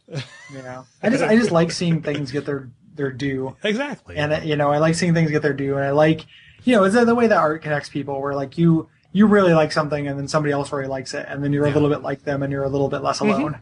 Yeah. 0.07 0.83
I 1.03 1.09
just 1.09 1.23
I 1.23 1.35
just 1.35 1.51
like 1.51 1.71
seeing 1.71 2.01
things 2.01 2.31
get 2.31 2.45
their 2.45 2.69
their 2.95 3.11
due. 3.11 3.55
Exactly. 3.63 4.17
and 4.17 4.43
you 4.43 4.55
know 4.55 4.71
i 4.71 4.79
like 4.79 4.95
seeing 4.95 5.13
things 5.13 5.31
get 5.31 5.41
their 5.41 5.53
due 5.53 5.75
and 5.75 5.85
i 5.85 5.91
like 5.91 6.25
you 6.63 6.75
know 6.75 6.83
it's 6.83 6.95
the 6.95 7.15
way 7.15 7.27
that 7.27 7.37
art 7.37 7.61
connects 7.61 7.89
people 7.89 8.21
where 8.21 8.35
like 8.35 8.57
you 8.57 8.89
you 9.13 9.25
really 9.25 9.53
like 9.53 9.71
something 9.71 10.07
and 10.07 10.19
then 10.19 10.27
somebody 10.27 10.51
else 10.51 10.71
really 10.71 10.87
likes 10.87 11.13
it 11.13 11.25
and 11.29 11.43
then 11.43 11.53
you're 11.53 11.65
a 11.65 11.71
little 11.71 11.89
bit 11.89 12.01
like 12.01 12.23
them 12.23 12.43
and 12.43 12.51
you're 12.51 12.63
a 12.63 12.69
little 12.69 12.89
bit 12.89 13.01
less 13.01 13.19
mm-hmm. 13.19 13.31
alone 13.31 13.59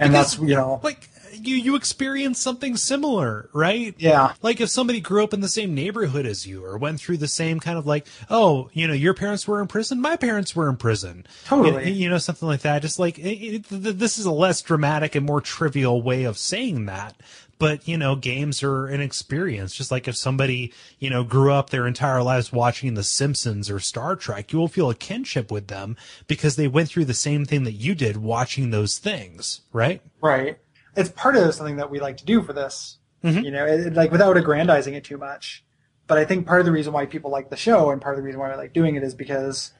and 0.00 0.12
that's 0.12 0.38
you 0.38 0.54
know 0.54 0.80
like 0.82 1.08
you 1.38 1.56
you 1.56 1.76
experience 1.76 2.40
something 2.40 2.76
similar, 2.76 3.48
right? 3.52 3.94
Yeah. 3.98 4.34
Like 4.42 4.60
if 4.60 4.70
somebody 4.70 5.00
grew 5.00 5.24
up 5.24 5.34
in 5.34 5.40
the 5.40 5.48
same 5.48 5.74
neighborhood 5.74 6.26
as 6.26 6.46
you 6.46 6.64
or 6.64 6.78
went 6.78 7.00
through 7.00 7.18
the 7.18 7.28
same 7.28 7.60
kind 7.60 7.78
of 7.78 7.86
like, 7.86 8.06
oh, 8.30 8.70
you 8.72 8.86
know, 8.86 8.94
your 8.94 9.14
parents 9.14 9.46
were 9.46 9.60
in 9.60 9.68
prison, 9.68 10.00
my 10.00 10.16
parents 10.16 10.54
were 10.54 10.68
in 10.68 10.76
prison. 10.76 11.26
Totally. 11.44 11.90
You, 11.90 11.94
you 12.04 12.08
know, 12.10 12.18
something 12.18 12.48
like 12.48 12.62
that. 12.62 12.82
Just 12.82 12.98
like 12.98 13.18
it, 13.18 13.22
it, 13.22 13.68
th- 13.68 13.96
this 13.96 14.18
is 14.18 14.26
a 14.26 14.32
less 14.32 14.62
dramatic 14.62 15.14
and 15.14 15.26
more 15.26 15.40
trivial 15.40 16.02
way 16.02 16.24
of 16.24 16.38
saying 16.38 16.86
that. 16.86 17.16
But, 17.58 17.88
you 17.88 17.98
know, 17.98 18.14
games 18.14 18.62
are 18.62 18.86
an 18.86 19.00
experience. 19.00 19.74
Just 19.74 19.90
like 19.90 20.06
if 20.06 20.16
somebody, 20.16 20.72
you 21.00 21.10
know, 21.10 21.24
grew 21.24 21.52
up 21.52 21.70
their 21.70 21.88
entire 21.88 22.22
lives 22.22 22.52
watching 22.52 22.94
The 22.94 23.02
Simpsons 23.02 23.68
or 23.68 23.80
Star 23.80 24.14
Trek, 24.14 24.52
you 24.52 24.60
will 24.60 24.68
feel 24.68 24.90
a 24.90 24.94
kinship 24.94 25.50
with 25.50 25.66
them 25.66 25.96
because 26.28 26.54
they 26.54 26.68
went 26.68 26.88
through 26.88 27.06
the 27.06 27.14
same 27.14 27.44
thing 27.44 27.64
that 27.64 27.72
you 27.72 27.96
did 27.96 28.18
watching 28.18 28.70
those 28.70 28.98
things, 28.98 29.62
right? 29.72 30.00
Right. 30.20 30.58
It's 30.98 31.10
part 31.10 31.36
of 31.36 31.54
something 31.54 31.76
that 31.76 31.90
we 31.90 32.00
like 32.00 32.16
to 32.18 32.24
do 32.24 32.42
for 32.42 32.52
this. 32.52 32.98
You 33.22 33.50
know, 33.50 33.66
it, 33.66 33.80
it- 33.88 33.94
like 33.94 34.12
without 34.12 34.36
aggrandizing 34.36 34.94
it 34.94 35.04
too 35.04 35.18
much. 35.18 35.64
But 36.06 36.18
I 36.18 36.24
think 36.24 36.46
part 36.46 36.60
of 36.60 36.66
the 36.66 36.72
reason 36.72 36.92
why 36.92 37.04
people 37.06 37.30
like 37.30 37.50
the 37.50 37.56
show 37.56 37.90
and 37.90 38.00
part 38.00 38.14
of 38.14 38.20
the 38.20 38.24
reason 38.24 38.40
why 38.40 38.50
I 38.50 38.54
like 38.56 38.72
doing 38.72 38.94
it 38.96 39.02
is 39.02 39.14
because, 39.14 39.72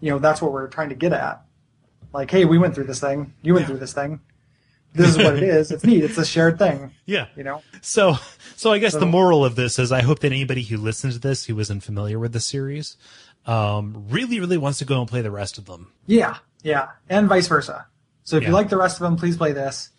you 0.00 0.10
know, 0.10 0.18
that's 0.18 0.40
what 0.40 0.52
we're 0.52 0.68
trying 0.68 0.88
to 0.90 0.94
get 0.94 1.12
at. 1.12 1.42
Like, 2.12 2.30
hey, 2.30 2.44
we 2.46 2.56
went 2.56 2.74
through 2.74 2.84
this 2.84 3.00
thing. 3.00 3.34
You 3.42 3.52
went 3.54 3.64
Yeah. 3.64 3.68
through 3.68 3.78
this 3.80 3.92
thing. 3.92 4.20
This 4.94 5.10
is 5.10 5.18
what 5.18 5.36
it 5.36 5.42
is. 5.42 5.72
It's 5.72 5.84
neat. 5.84 6.04
It's 6.04 6.16
a 6.18 6.24
shared 6.24 6.58
thing. 6.58 6.92
Yeah. 7.04 7.26
You 7.36 7.42
know? 7.44 7.62
So, 7.82 8.14
so 8.56 8.72
I 8.72 8.78
guess 8.78 8.94
the 8.94 9.04
moral 9.06 9.44
of 9.44 9.56
this 9.56 9.78
is 9.78 9.90
I 9.92 10.00
hope 10.02 10.20
that 10.20 10.32
anybody 10.32 10.62
who 10.62 10.78
listens 10.78 11.14
to 11.14 11.20
this 11.20 11.44
who 11.44 11.58
isn't 11.58 11.80
familiar 11.80 12.18
with 12.18 12.32
the 12.32 12.40
series, 12.40 12.96
um, 13.46 14.06
really, 14.08 14.40
really 14.40 14.56
wants 14.56 14.78
to 14.78 14.84
go 14.84 15.00
and 15.00 15.08
play 15.10 15.20
the 15.20 15.30
rest 15.30 15.58
of 15.58 15.66
them. 15.66 15.92
Yeah. 16.06 16.38
Yeah. 16.62 16.90
And 17.10 17.28
vice 17.28 17.48
versa. 17.48 17.86
So 18.22 18.36
if 18.36 18.44
Yeah. 18.44 18.50
you 18.50 18.54
like 18.54 18.68
the 18.70 18.78
rest 18.78 18.96
of 18.96 19.00
them, 19.02 19.16
please 19.16 19.36
play 19.36 19.52
this. 19.52 19.90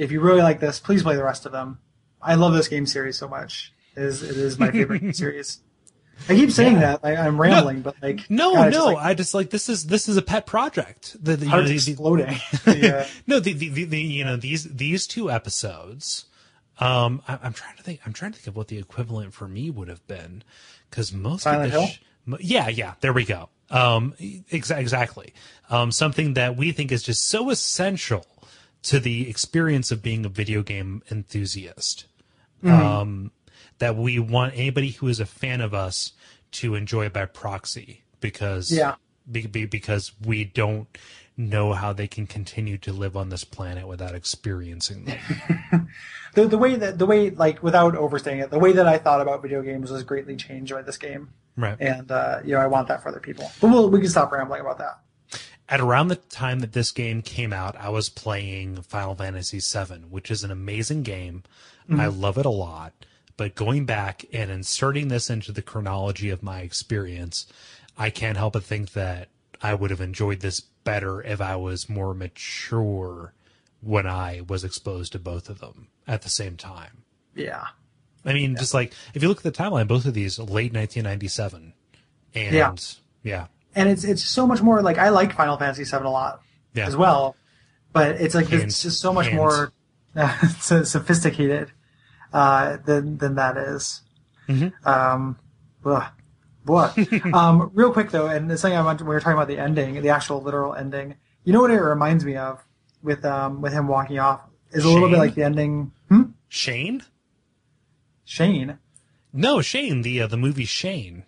If 0.00 0.10
you 0.12 0.20
really 0.20 0.42
like 0.42 0.60
this, 0.60 0.80
please 0.80 1.02
play 1.02 1.16
the 1.16 1.24
rest 1.24 1.46
of 1.46 1.52
them. 1.52 1.78
I 2.22 2.34
love 2.34 2.52
this 2.54 2.68
game 2.68 2.86
series 2.86 3.18
so 3.18 3.28
much. 3.28 3.72
It 3.96 4.02
is, 4.04 4.22
it 4.22 4.36
is 4.36 4.58
my 4.58 4.70
favorite 4.70 5.14
series. 5.16 5.60
I 6.28 6.34
keep 6.34 6.50
saying 6.50 6.74
Yeah. 6.74 6.96
that. 6.96 7.00
I, 7.02 7.16
I'm 7.16 7.40
rambling, 7.40 7.80
but 7.82 7.96
like 8.02 8.30
No, 8.30 8.54
God, 8.54 8.68
it's 8.68 8.76
just, 8.76 8.86
no, 8.86 8.92
like, 8.94 9.04
I 9.04 9.14
just 9.14 9.34
like 9.34 9.50
this 9.50 9.68
is 9.68 9.86
this 9.86 10.08
is 10.08 10.16
a 10.18 10.22
pet 10.22 10.46
project. 10.46 11.16
The, 11.22 11.36
the, 11.36 11.46
know, 11.46 11.62
the- 11.62 11.74
exploding. 11.74 12.36
yeah. 12.66 13.06
no, 13.26 13.40
the, 13.40 13.52
the, 13.54 13.84
the, 13.84 13.98
you 13.98 14.24
know 14.24 14.36
these 14.36 14.64
these 14.64 15.06
two 15.06 15.30
episodes. 15.30 16.26
Um, 16.78 17.22
I, 17.28 17.38
I'm 17.42 17.52
trying 17.52 17.76
to 17.76 17.82
think. 17.82 18.00
I'm 18.06 18.12
trying 18.12 18.32
to 18.32 18.38
think 18.38 18.48
of 18.48 18.56
what 18.56 18.68
the 18.68 18.78
equivalent 18.78 19.32
for 19.34 19.48
me 19.48 19.70
would 19.70 19.88
have 19.88 20.06
been, 20.06 20.42
because 20.90 21.12
most 21.12 21.42
Silent 21.44 21.66
of 21.66 21.72
the 21.72 21.78
Hill? 21.80 21.88
sh- 21.88 22.00
yeah, 22.40 22.68
yeah, 22.68 22.94
there 23.00 23.12
we 23.14 23.24
go. 23.24 23.48
Um, 23.70 24.14
exa- 24.20 24.78
exactly. 24.78 25.32
Um, 25.70 25.90
something 25.92 26.34
that 26.34 26.56
we 26.56 26.72
think 26.72 26.90
is 26.92 27.02
just 27.02 27.28
so 27.28 27.48
essential 27.50 28.26
to 28.82 28.98
the 29.00 29.28
experience 29.28 29.90
of 29.90 30.02
being 30.02 30.24
a 30.24 30.28
video 30.28 30.62
game 30.62 31.02
enthusiast. 31.10 32.06
Mm-hmm. 32.62 32.86
Um, 32.86 33.30
that 33.78 33.96
we 33.96 34.18
want 34.18 34.52
anybody 34.54 34.90
who 34.90 35.08
is 35.08 35.20
a 35.20 35.26
fan 35.26 35.60
of 35.60 35.72
us 35.72 36.12
to 36.52 36.74
enjoy 36.74 37.08
by 37.08 37.24
proxy 37.24 38.02
because 38.20 38.70
Yeah. 38.70 38.96
be, 39.30 39.46
be, 39.46 39.64
because 39.64 40.12
we 40.24 40.44
don't 40.44 40.86
know 41.36 41.72
how 41.72 41.92
they 41.92 42.06
can 42.06 42.26
continue 42.26 42.76
to 42.76 42.92
live 42.92 43.16
on 43.16 43.30
this 43.30 43.44
planet 43.44 43.88
without 43.88 44.14
experiencing 44.14 45.06
them. 45.06 45.88
the 46.34 46.46
the 46.46 46.58
way 46.58 46.76
that 46.76 46.98
the 46.98 47.06
way 47.06 47.30
like 47.30 47.62
without 47.62 47.96
overstating 47.96 48.40
it, 48.40 48.50
the 48.50 48.58
way 48.58 48.72
that 48.72 48.86
I 48.86 48.98
thought 48.98 49.20
about 49.20 49.40
video 49.40 49.62
games 49.62 49.90
was 49.90 50.02
greatly 50.02 50.36
changed 50.36 50.72
by 50.72 50.82
this 50.82 50.98
game, 50.98 51.30
right. 51.56 51.76
and 51.80 52.10
uh, 52.10 52.40
you 52.44 52.54
know 52.54 52.60
I 52.60 52.66
want 52.66 52.88
that 52.88 53.02
for 53.02 53.08
other 53.08 53.20
people. 53.20 53.50
But 53.60 53.70
we'll, 53.70 53.88
we 53.88 54.00
can 54.00 54.10
stop 54.10 54.30
rambling 54.32 54.60
about 54.60 54.78
that. 54.78 54.98
At 55.70 55.80
around 55.80 56.08
the 56.08 56.16
time 56.16 56.60
that 56.60 56.72
this 56.72 56.90
game 56.90 57.22
came 57.22 57.52
out, 57.52 57.76
I 57.76 57.88
was 57.90 58.08
playing 58.08 58.82
Final 58.82 59.14
Fantasy 59.14 59.60
VII, 59.60 60.06
which 60.10 60.30
is 60.30 60.42
an 60.42 60.50
amazing 60.50 61.04
game. 61.04 61.44
Mm-hmm. 61.88 62.00
I 62.00 62.08
love 62.08 62.36
it 62.38 62.44
a 62.46 62.50
lot. 62.50 62.92
But 63.36 63.54
going 63.54 63.86
back 63.86 64.26
and 64.32 64.50
inserting 64.50 65.08
this 65.08 65.30
into 65.30 65.52
the 65.52 65.62
chronology 65.62 66.28
of 66.28 66.42
my 66.42 66.60
experience, 66.60 67.46
I 67.96 68.10
can't 68.10 68.36
help 68.36 68.54
but 68.54 68.64
think 68.64 68.92
that 68.92 69.28
I 69.62 69.74
would 69.74 69.90
have 69.90 70.00
enjoyed 70.00 70.40
this 70.40 70.60
better 70.60 71.22
if 71.22 71.40
I 71.40 71.56
was 71.56 71.88
more 71.88 72.14
mature 72.14 73.32
when 73.80 74.06
I 74.06 74.42
was 74.46 74.64
exposed 74.64 75.12
to 75.12 75.18
both 75.18 75.48
of 75.48 75.60
them 75.60 75.88
at 76.06 76.22
the 76.22 76.28
same 76.28 76.56
time. 76.56 77.04
Yeah, 77.34 77.66
I 78.24 78.32
mean, 78.32 78.56
just 78.56 78.74
like 78.74 78.92
if 79.14 79.22
you 79.22 79.28
look 79.28 79.38
at 79.38 79.44
the 79.44 79.52
timeline, 79.52 79.86
both 79.88 80.04
of 80.04 80.14
these 80.14 80.38
late 80.38 80.72
1997, 80.74 81.72
and 82.34 82.54
Yeah. 82.54 82.74
yeah, 83.22 83.46
and 83.74 83.88
it's 83.88 84.04
it's 84.04 84.22
so 84.24 84.46
much 84.46 84.62
more 84.62 84.82
like 84.82 84.98
I 84.98 85.10
like 85.10 85.34
Final 85.34 85.56
Fantasy 85.56 85.84
VII 85.84 86.04
a 86.04 86.08
lot 86.10 86.40
yeah, 86.74 86.86
as 86.86 86.96
well, 86.96 87.36
but 87.92 88.20
it's 88.20 88.34
like 88.34 88.48
Hands- 88.48 88.64
it's 88.64 88.82
just 88.82 89.00
so 89.00 89.12
much 89.12 89.26
hands. 89.26 89.36
more 89.36 89.72
uh, 90.16 90.48
so 90.60 90.82
sophisticated 90.84 91.72
uh, 92.32 92.78
than 92.84 93.18
than 93.18 93.36
that 93.36 93.56
is. 93.56 94.02
Mm-hmm. 94.48 94.88
Um, 94.88 95.38
ugh. 95.84 96.04
Um, 97.34 97.70
real 97.74 97.92
quick 97.92 98.10
though, 98.10 98.26
and 98.28 98.48
the 98.48 98.56
thing 98.56 98.74
I 98.74 98.82
want, 98.82 99.00
we 99.00 99.08
were 99.08 99.18
talking 99.18 99.32
about 99.32 99.48
the 99.48 99.58
ending, 99.58 100.00
the 100.02 100.10
actual 100.10 100.40
literal 100.40 100.74
ending. 100.74 101.16
You 101.42 101.52
know 101.52 101.60
what 101.62 101.70
it 101.70 101.80
reminds 101.80 102.24
me 102.24 102.36
of 102.36 102.62
with 103.02 103.24
um 103.24 103.60
with 103.60 103.72
him 103.72 103.88
walking 103.88 104.18
off 104.20 104.42
is 104.70 104.84
a 104.84 104.88
little 104.88 105.08
bit 105.08 105.18
like 105.18 105.34
the 105.34 105.42
ending. 105.42 105.90
Hmm? 106.08 106.22
Shane. 106.48 107.02
Shane. 108.24 108.78
No, 109.32 109.60
Shane, 109.62 110.02
the 110.02 110.22
uh, 110.22 110.26
the 110.28 110.36
movie 110.36 110.64
Shane. 110.64 111.24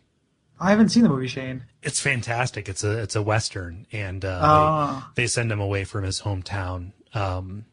I 0.62 0.70
haven't 0.70 0.90
seen 0.90 1.02
the 1.02 1.08
movie 1.08 1.26
Shane. 1.26 1.64
It's 1.82 1.98
fantastic. 2.00 2.68
It's 2.68 2.84
a 2.84 2.98
it's 3.02 3.16
a 3.16 3.22
western, 3.22 3.86
and 3.92 4.24
uh, 4.24 4.40
Ah. 4.42 5.12
they, 5.16 5.22
they 5.22 5.26
send 5.26 5.50
him 5.50 5.60
away 5.60 5.84
from 5.84 6.04
his 6.04 6.22
hometown. 6.22 6.92
Um, 7.14 7.64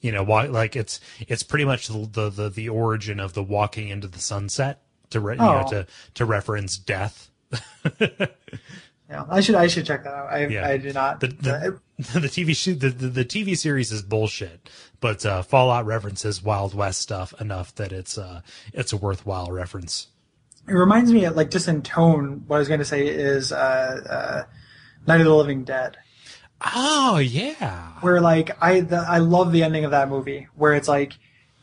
you 0.00 0.12
know, 0.12 0.22
why? 0.22 0.46
Like 0.46 0.76
it's 0.76 1.00
it's 1.26 1.42
pretty 1.42 1.64
much 1.64 1.88
the, 1.88 2.08
the 2.10 2.30
the 2.30 2.48
the 2.50 2.68
origin 2.68 3.18
of 3.18 3.32
the 3.34 3.42
walking 3.42 3.88
into 3.88 4.06
the 4.06 4.20
sunset 4.20 4.80
to 5.10 5.18
re, 5.20 5.34
you 5.34 5.38
know 5.40 5.64
Oh. 5.66 5.70
to 5.70 5.86
to 6.14 6.24
reference 6.24 6.78
death. 6.78 7.30
Yeah, 9.10 9.24
I 9.30 9.40
should 9.40 9.54
I 9.54 9.68
should 9.68 9.86
check 9.86 10.04
that 10.04 10.12
out. 10.12 10.30
I 10.30 10.46
Yeah. 10.48 10.68
I 10.68 10.76
did 10.76 10.92
not. 10.94 11.20
The 11.20 11.28
the, 11.28 11.80
the 12.20 12.28
TV 12.28 12.54
shoot 12.54 12.78
the, 12.78 12.90
the 12.90 13.08
the 13.08 13.24
TV 13.24 13.56
series 13.56 13.90
is 13.90 14.02
bullshit, 14.02 14.68
but 15.00 15.24
uh, 15.24 15.40
Fallout 15.40 15.86
references 15.86 16.42
Wild 16.42 16.74
West 16.74 17.00
stuff 17.00 17.32
enough 17.40 17.74
that 17.76 17.90
it's 17.90 18.18
uh 18.18 18.42
it's 18.74 18.92
a 18.92 18.98
worthwhile 18.98 19.50
reference. 19.50 20.08
It 20.68 20.74
reminds 20.74 21.12
me, 21.12 21.24
of, 21.24 21.36
like 21.36 21.50
just 21.50 21.68
in 21.68 21.82
tone, 21.82 22.44
what 22.46 22.56
I 22.56 22.58
was 22.58 22.68
going 22.68 22.80
to 22.80 22.86
say 22.86 23.06
is 23.06 23.52
uh, 23.52 23.56
uh, 23.56 24.42
Night 25.06 25.20
of 25.20 25.26
the 25.26 25.34
Living 25.34 25.64
Dead, 25.64 25.96
Oh 26.60 27.18
yeah, 27.18 27.92
where 28.00 28.20
like 28.20 28.50
I 28.60 28.80
the, 28.80 28.96
I 28.96 29.18
love 29.18 29.52
the 29.52 29.62
ending 29.62 29.84
of 29.84 29.92
that 29.92 30.08
movie, 30.08 30.48
where 30.56 30.74
it's 30.74 30.88
like 30.88 31.14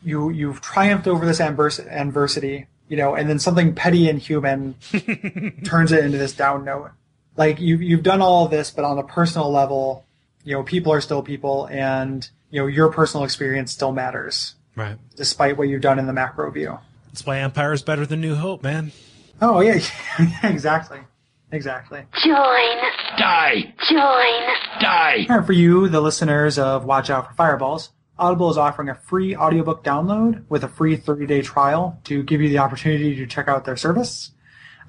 you 0.02 0.30
you've 0.30 0.62
triumphed 0.62 1.06
over 1.06 1.26
this 1.26 1.38
advers- 1.38 1.86
adversity, 1.86 2.66
you 2.88 2.96
know, 2.96 3.14
and 3.14 3.28
then 3.28 3.38
something 3.38 3.74
petty 3.74 4.08
and 4.08 4.18
human 4.18 4.74
turns 5.64 5.92
it 5.92 6.02
into 6.02 6.16
this 6.16 6.32
down 6.32 6.64
note. 6.64 6.92
Like 7.36 7.60
you 7.60 7.76
you've 7.76 8.02
done 8.02 8.22
all 8.22 8.46
of 8.46 8.50
this, 8.50 8.70
but 8.70 8.86
on 8.86 8.96
a 8.96 9.02
personal 9.02 9.50
level, 9.50 10.06
you 10.44 10.54
know, 10.54 10.62
people 10.62 10.92
are 10.92 11.02
still 11.02 11.22
people, 11.22 11.66
and 11.66 12.26
you 12.50 12.62
know 12.62 12.66
your 12.66 12.90
personal 12.90 13.24
experience 13.24 13.72
still 13.72 13.92
matters, 13.92 14.54
right. 14.76 14.96
despite 15.14 15.58
what 15.58 15.68
you've 15.68 15.82
done 15.82 15.98
in 15.98 16.06
the 16.06 16.14
macro 16.14 16.50
view. 16.50 16.78
That's 17.16 17.24
why 17.24 17.38
Empire 17.38 17.72
is 17.72 17.80
better 17.80 18.04
than 18.04 18.20
New 18.20 18.34
Hope, 18.34 18.62
man. 18.62 18.92
Oh 19.40 19.60
yeah, 19.60 19.80
exactly, 20.42 20.98
exactly. 21.50 22.02
Join. 22.22 22.76
Die! 23.16 23.74
Join. 23.88 24.80
Die! 24.82 25.26
And 25.26 25.46
for 25.46 25.54
you, 25.54 25.88
the 25.88 26.02
listeners 26.02 26.58
of 26.58 26.84
Watch 26.84 27.08
Out 27.08 27.28
for 27.28 27.32
Fireballs, 27.32 27.88
Audible 28.18 28.50
is 28.50 28.58
offering 28.58 28.90
a 28.90 28.94
free 28.94 29.34
audiobook 29.34 29.82
download 29.82 30.44
with 30.50 30.62
a 30.62 30.68
free 30.68 30.98
30-day 30.98 31.40
trial 31.40 31.98
to 32.04 32.22
give 32.22 32.42
you 32.42 32.50
the 32.50 32.58
opportunity 32.58 33.16
to 33.16 33.26
check 33.26 33.48
out 33.48 33.64
their 33.64 33.78
service. 33.78 34.32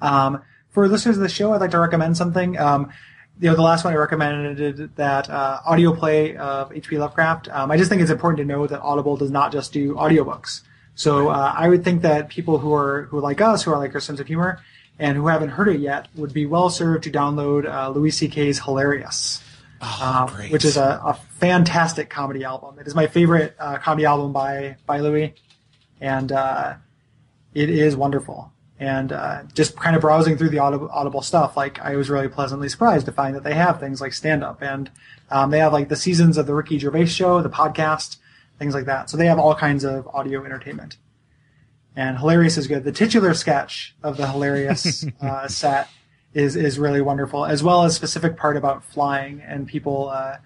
Um, 0.02 0.42
for 0.68 0.86
listeners 0.86 1.16
of 1.16 1.22
the 1.22 1.30
show, 1.30 1.54
I'd 1.54 1.62
like 1.62 1.70
to 1.70 1.78
recommend 1.78 2.18
something. 2.18 2.58
Um, 2.58 2.92
you 3.40 3.48
know, 3.48 3.56
the 3.56 3.62
last 3.62 3.84
one 3.86 3.94
I 3.94 3.96
recommended 3.96 4.94
that 4.96 5.30
uh, 5.30 5.60
audio 5.64 5.94
play 5.94 6.36
of 6.36 6.76
H.P. 6.76 6.98
Lovecraft. 6.98 7.48
Um, 7.48 7.70
I 7.70 7.78
just 7.78 7.88
think 7.88 8.02
it's 8.02 8.10
important 8.10 8.36
to 8.36 8.44
know 8.44 8.66
that 8.66 8.82
Audible 8.82 9.16
does 9.16 9.30
not 9.30 9.50
just 9.50 9.72
do 9.72 9.94
audiobooks. 9.94 10.60
So 10.98 11.28
uh, 11.28 11.54
I 11.56 11.68
would 11.68 11.84
think 11.84 12.02
that 12.02 12.28
people 12.28 12.58
who 12.58 12.74
are 12.74 13.02
who 13.02 13.20
like 13.20 13.40
us, 13.40 13.62
who 13.62 13.72
are 13.72 13.78
like 13.78 13.94
our 13.94 14.00
sense 14.00 14.18
of 14.18 14.26
humor, 14.26 14.60
and 14.98 15.16
who 15.16 15.28
haven't 15.28 15.50
heard 15.50 15.68
it 15.68 15.78
yet, 15.78 16.08
would 16.16 16.32
be 16.32 16.44
well 16.44 16.70
served 16.70 17.04
to 17.04 17.10
download 17.10 17.72
uh, 17.72 17.90
Louis 17.90 18.10
C.K.'s 18.10 18.58
Hilarious 18.58 19.40
um, 19.80 20.28
great. 20.28 20.50
which 20.50 20.64
is 20.64 20.76
a, 20.76 21.00
a 21.04 21.14
fantastic 21.38 22.10
comedy 22.10 22.42
album. 22.42 22.80
It 22.80 22.88
is 22.88 22.96
my 22.96 23.06
favorite 23.06 23.54
uh, 23.60 23.78
comedy 23.78 24.06
album 24.06 24.32
by 24.32 24.76
by 24.86 24.98
Louis, 24.98 25.36
and 26.00 26.32
uh, 26.32 26.74
it 27.54 27.70
is 27.70 27.94
wonderful. 27.94 28.52
And 28.80 29.12
uh, 29.12 29.42
just 29.54 29.76
kind 29.76 29.94
of 29.94 30.02
browsing 30.02 30.36
through 30.36 30.50
the 30.50 30.58
audible, 30.58 30.88
audible 30.92 31.22
stuff, 31.22 31.56
like 31.56 31.80
I 31.80 31.94
was 31.94 32.10
really 32.10 32.28
pleasantly 32.28 32.68
surprised 32.68 33.06
to 33.06 33.12
find 33.12 33.36
that 33.36 33.42
they 33.44 33.54
have 33.54 33.80
things 33.80 34.00
like 34.00 34.12
stand 34.12 34.42
up, 34.42 34.62
and 34.62 34.90
um, 35.30 35.52
they 35.52 35.60
have 35.60 35.72
like 35.72 35.88
the 35.90 35.96
seasons 35.96 36.38
of 36.38 36.46
the 36.46 36.54
Ricky 36.54 36.76
Gervais 36.76 37.06
show, 37.06 37.40
the 37.40 37.50
podcast, 37.50 38.16
things 38.58 38.74
like 38.74 38.86
that. 38.86 39.08
So 39.10 39.16
they 39.16 39.26
have 39.26 39.38
all 39.38 39.54
kinds 39.54 39.84
of 39.84 40.06
audio 40.08 40.44
entertainment. 40.44 40.96
And 41.96 42.18
hilarious 42.18 42.56
is 42.56 42.66
good. 42.68 42.84
The 42.84 42.92
titular 42.92 43.34
sketch 43.34 43.94
of 44.02 44.16
the 44.16 44.26
hilarious 44.30 45.04
uh, 45.20 45.48
set 45.48 45.88
is 46.34 46.54
is 46.56 46.78
really 46.78 47.00
wonderful, 47.00 47.44
as 47.44 47.62
well 47.62 47.84
as 47.84 47.96
specific 47.96 48.36
part 48.36 48.56
about 48.56 48.84
flying 48.84 49.40
and 49.40 49.66
people 49.66 50.08
uh, 50.10 50.36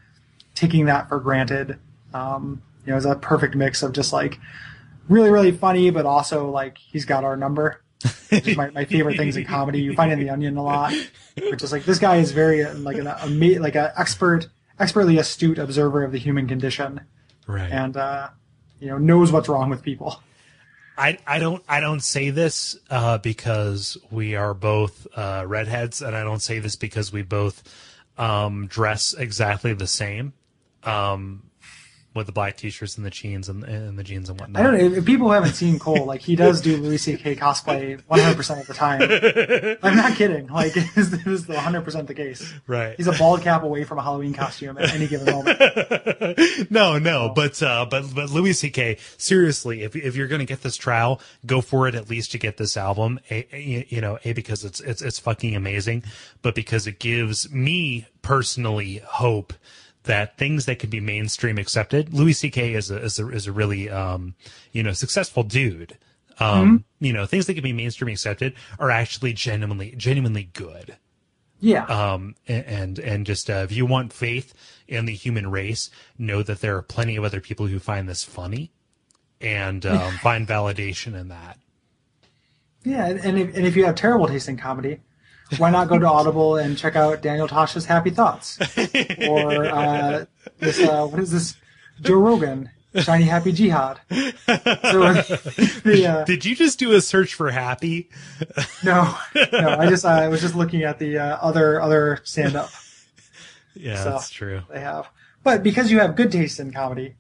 taking 0.54 0.86
that 0.86 1.08
for 1.08 1.18
granted. 1.20 1.78
Um, 2.14 2.62
You 2.86 2.92
know, 2.92 2.96
it's 2.96 3.06
a 3.06 3.14
perfect 3.16 3.54
mix 3.54 3.82
of 3.82 3.92
just 3.92 4.12
like 4.12 4.38
really, 5.08 5.30
really 5.30 5.52
funny, 5.52 5.90
but 5.90 6.06
also 6.06 6.50
like 6.50 6.78
he's 6.78 7.04
got 7.04 7.24
our 7.24 7.36
number. 7.36 7.82
Which 8.30 8.48
is 8.48 8.56
my, 8.56 8.70
my 8.70 8.84
favorite 8.84 9.16
things 9.16 9.36
in 9.36 9.44
comedy. 9.44 9.80
You 9.80 9.94
find 9.94 10.10
in 10.10 10.18
The 10.18 10.30
Onion 10.30 10.56
a 10.56 10.62
lot, 10.62 10.92
which 11.36 11.62
is 11.62 11.70
like 11.70 11.84
this 11.84 11.98
guy 12.00 12.16
is 12.16 12.32
very 12.32 12.64
like 12.64 12.96
an 12.96 13.04
like 13.60 13.76
an 13.76 13.90
expert, 13.96 14.48
expertly 14.80 15.18
astute 15.18 15.58
observer 15.58 16.02
of 16.02 16.10
the 16.10 16.18
human 16.18 16.48
condition, 16.48 17.02
Right. 17.46 17.70
and 17.70 17.96
uh, 17.96 18.28
you 18.80 18.88
know 18.88 18.98
knows 18.98 19.32
what's 19.32 19.48
wrong 19.48 19.70
with 19.70 19.82
people. 19.82 20.20
I, 20.96 21.18
I 21.26 21.38
don't 21.38 21.62
I 21.68 21.80
don't 21.80 22.00
say 22.00 22.30
this 22.30 22.76
uh, 22.90 23.18
because 23.18 23.96
we 24.10 24.36
are 24.36 24.54
both 24.54 25.06
uh, 25.16 25.44
redheads, 25.46 26.02
and 26.02 26.14
I 26.14 26.22
don't 26.22 26.42
say 26.42 26.58
this 26.58 26.76
because 26.76 27.12
we 27.12 27.22
both 27.22 27.62
um, 28.18 28.66
dress 28.66 29.14
exactly 29.14 29.72
the 29.72 29.86
same, 29.86 30.34
um, 30.84 31.44
with 32.14 32.26
the 32.26 32.32
black 32.32 32.56
t-shirts 32.56 32.96
and 32.96 33.06
the 33.06 33.10
jeans 33.10 33.48
and, 33.48 33.64
and 33.64 33.98
the 33.98 34.04
jeans 34.04 34.28
and 34.28 34.38
whatnot. 34.40 34.60
I 34.60 34.64
don't 34.64 34.78
know 34.78 34.98
if 34.98 35.04
people 35.04 35.28
who 35.28 35.32
haven't 35.32 35.54
seen 35.54 35.78
Kole, 35.78 36.06
like 36.06 36.20
he 36.20 36.36
does 36.36 36.60
do 36.60 36.76
Louis 36.76 36.98
C.K. 36.98 37.36
cosplay 37.36 38.00
100 38.06 38.36
percent 38.36 38.60
of 38.60 38.66
the 38.66 38.74
time. 38.74 39.00
I'm 39.82 39.96
not 39.96 40.16
kidding. 40.16 40.48
Like 40.48 40.76
it 40.76 40.86
is, 40.96 41.12
it 41.12 41.26
is 41.26 41.48
100 41.48 41.82
percent 41.82 42.08
the 42.08 42.14
case. 42.14 42.52
Right. 42.66 42.94
He's 42.96 43.06
a 43.06 43.12
bald 43.12 43.42
cap 43.42 43.62
away 43.62 43.84
from 43.84 43.98
a 43.98 44.02
Halloween 44.02 44.34
costume 44.34 44.78
at 44.78 44.92
any 44.94 45.06
given 45.08 45.32
moment. 45.32 45.58
no, 46.70 46.98
no, 46.98 47.32
but 47.34 47.62
uh, 47.62 47.86
but 47.90 48.14
but 48.14 48.30
Louis 48.30 48.52
C.K. 48.52 48.98
Seriously, 49.16 49.82
if 49.82 49.96
if 49.96 50.16
you're 50.16 50.28
going 50.28 50.40
to 50.40 50.44
get 50.46 50.62
this 50.62 50.76
trial, 50.76 51.20
go 51.46 51.60
for 51.60 51.88
it 51.88 51.94
at 51.94 52.10
least 52.10 52.32
to 52.32 52.38
get 52.38 52.56
this 52.56 52.76
album. 52.76 53.20
A, 53.30 53.46
a- 53.54 53.86
you 53.88 54.00
know, 54.00 54.18
a 54.24 54.32
because 54.32 54.64
it's 54.64 54.80
it's 54.80 55.02
it's 55.02 55.18
fucking 55.18 55.56
amazing, 55.56 56.04
but 56.42 56.54
because 56.54 56.86
it 56.86 56.98
gives 56.98 57.50
me 57.50 58.06
personally 58.22 59.02
hope 59.04 59.52
that 60.04 60.36
things 60.36 60.66
that 60.66 60.78
can 60.78 60.90
be 60.90 61.00
mainstream 61.00 61.58
accepted. 61.58 62.12
Louis 62.12 62.32
C.K. 62.32 62.74
is 62.74 62.90
a 62.90 62.96
is 63.02 63.18
a 63.18 63.28
is 63.28 63.46
a 63.46 63.52
really 63.52 63.88
um 63.90 64.34
you 64.72 64.82
know 64.82 64.92
successful 64.92 65.42
dude. 65.42 65.96
Um, 66.40 66.84
you 66.98 67.12
know, 67.12 67.24
things 67.26 67.46
that 67.46 67.54
can 67.54 67.62
be 67.62 67.72
mainstream 67.74 68.10
accepted 68.12 68.54
are 68.80 68.90
actually 68.90 69.32
genuinely 69.32 69.94
genuinely 69.96 70.44
good 70.54 70.96
Yeah. 71.60 71.84
um, 71.84 72.34
and 72.48 72.98
and 72.98 73.26
just 73.26 73.48
uh, 73.48 73.64
if 73.64 73.70
you 73.70 73.86
want 73.86 74.12
faith 74.12 74.52
in 74.88 75.04
the 75.04 75.12
human 75.14 75.50
race, 75.50 75.88
know 76.18 76.42
that 76.42 76.60
there 76.60 76.76
are 76.76 76.82
plenty 76.82 77.14
of 77.16 77.22
other 77.22 77.40
people 77.40 77.66
who 77.68 77.78
find 77.78 78.08
this 78.08 78.24
funny, 78.24 78.72
and 79.40 79.86
um, 79.86 80.14
find 80.22 80.48
validation 80.48 81.14
in 81.14 81.28
that. 81.28 81.58
Yeah, 82.82 83.06
and 83.06 83.20
and 83.20 83.38
if, 83.38 83.54
and 83.54 83.66
if 83.66 83.76
you 83.76 83.84
have 83.84 83.94
terrible 83.94 84.26
taste 84.26 84.48
in 84.48 84.56
comedy, 84.56 84.98
why 85.58 85.70
not 85.70 85.88
go 85.88 85.98
to 85.98 86.06
Audible 86.06 86.56
and 86.56 86.76
check 86.78 86.96
out 86.96 87.22
Daniel 87.22 87.48
Tosh's 87.48 87.84
Happy 87.86 88.10
Thoughts, 88.10 88.58
or 89.28 89.64
uh, 89.66 90.24
this 90.58 90.80
uh, 90.80 91.06
what 91.06 91.20
is 91.20 91.30
this 91.30 91.56
Joe 92.00 92.14
Rogan 92.14 92.70
Shiny 92.96 93.24
Happy 93.24 93.52
Jihad? 93.52 94.00
So 94.10 94.16
the 94.46 96.06
uh, 96.08 96.24
Did 96.24 96.44
you 96.44 96.54
just 96.56 96.78
do 96.78 96.92
a 96.92 97.00
search 97.00 97.34
for 97.34 97.50
happy? 97.50 98.08
no, 98.84 99.16
no, 99.52 99.76
I 99.78 99.88
just 99.88 100.04
I 100.04 100.28
was 100.28 100.40
just 100.40 100.54
looking 100.54 100.82
at 100.82 100.98
the 100.98 101.18
uh, 101.18 101.36
other 101.40 101.80
other 101.80 102.20
stand 102.24 102.56
up 102.56 102.70
Yeah, 103.74 104.02
So- 104.02 104.10
that's 104.10 104.30
true. 104.30 104.62
they 104.70 104.80
have, 104.80 105.08
but 105.42 105.62
because 105.62 105.90
you 105.90 106.00
have 106.00 106.16
good 106.16 106.30
taste 106.32 106.60
in 106.60 106.72
comedy. 106.72 107.14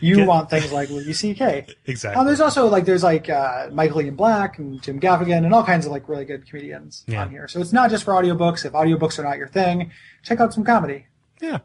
You 0.00 0.16
Get- 0.16 0.28
want 0.28 0.50
things 0.50 0.72
like 0.72 0.90
Louis 0.90 1.12
C.K. 1.12 1.66
Exactly. 1.86 2.20
Um, 2.20 2.26
there's 2.26 2.40
also 2.40 2.66
like 2.68 2.84
there's 2.84 3.02
like 3.02 3.28
uh, 3.28 3.68
Michael 3.72 4.02
Ian 4.02 4.14
Black 4.16 4.58
and 4.58 4.80
Jim 4.82 5.00
Gaffigan 5.00 5.44
and 5.44 5.52
all 5.54 5.64
kinds 5.64 5.86
of 5.86 5.92
like 5.92 6.08
really 6.08 6.24
good 6.24 6.46
comedians 6.48 7.04
Yeah. 7.06 7.22
on 7.22 7.30
here. 7.30 7.48
So 7.48 7.60
it's 7.60 7.72
not 7.72 7.90
just 7.90 8.04
for 8.04 8.12
audiobooks. 8.12 8.64
If 8.64 8.72
audiobooks 8.72 9.18
are 9.18 9.22
not 9.24 9.36
your 9.38 9.48
thing, 9.48 9.90
check 10.22 10.40
out 10.40 10.52
some 10.54 10.64
comedy. 10.64 11.06
yeah. 11.40 11.58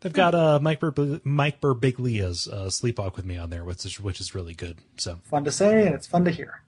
They've 0.00 0.12
got 0.12 0.32
uh, 0.32 0.60
Mike 0.62 0.78
Bur- 0.78 1.20
Mike 1.24 1.60
Birbiglia's 1.60 2.46
uh, 2.46 2.66
Sleepwalk 2.66 3.16
with 3.16 3.24
me 3.24 3.36
on 3.36 3.50
there, 3.50 3.64
which 3.64 3.84
is 3.84 3.98
which 3.98 4.20
is 4.20 4.32
really 4.32 4.54
good. 4.54 4.78
So 4.96 5.18
Fun 5.24 5.42
to 5.44 5.50
say 5.50 5.86
and 5.86 5.94
it's 5.94 6.06
fun 6.06 6.24
to 6.24 6.30
hear. 6.30 6.62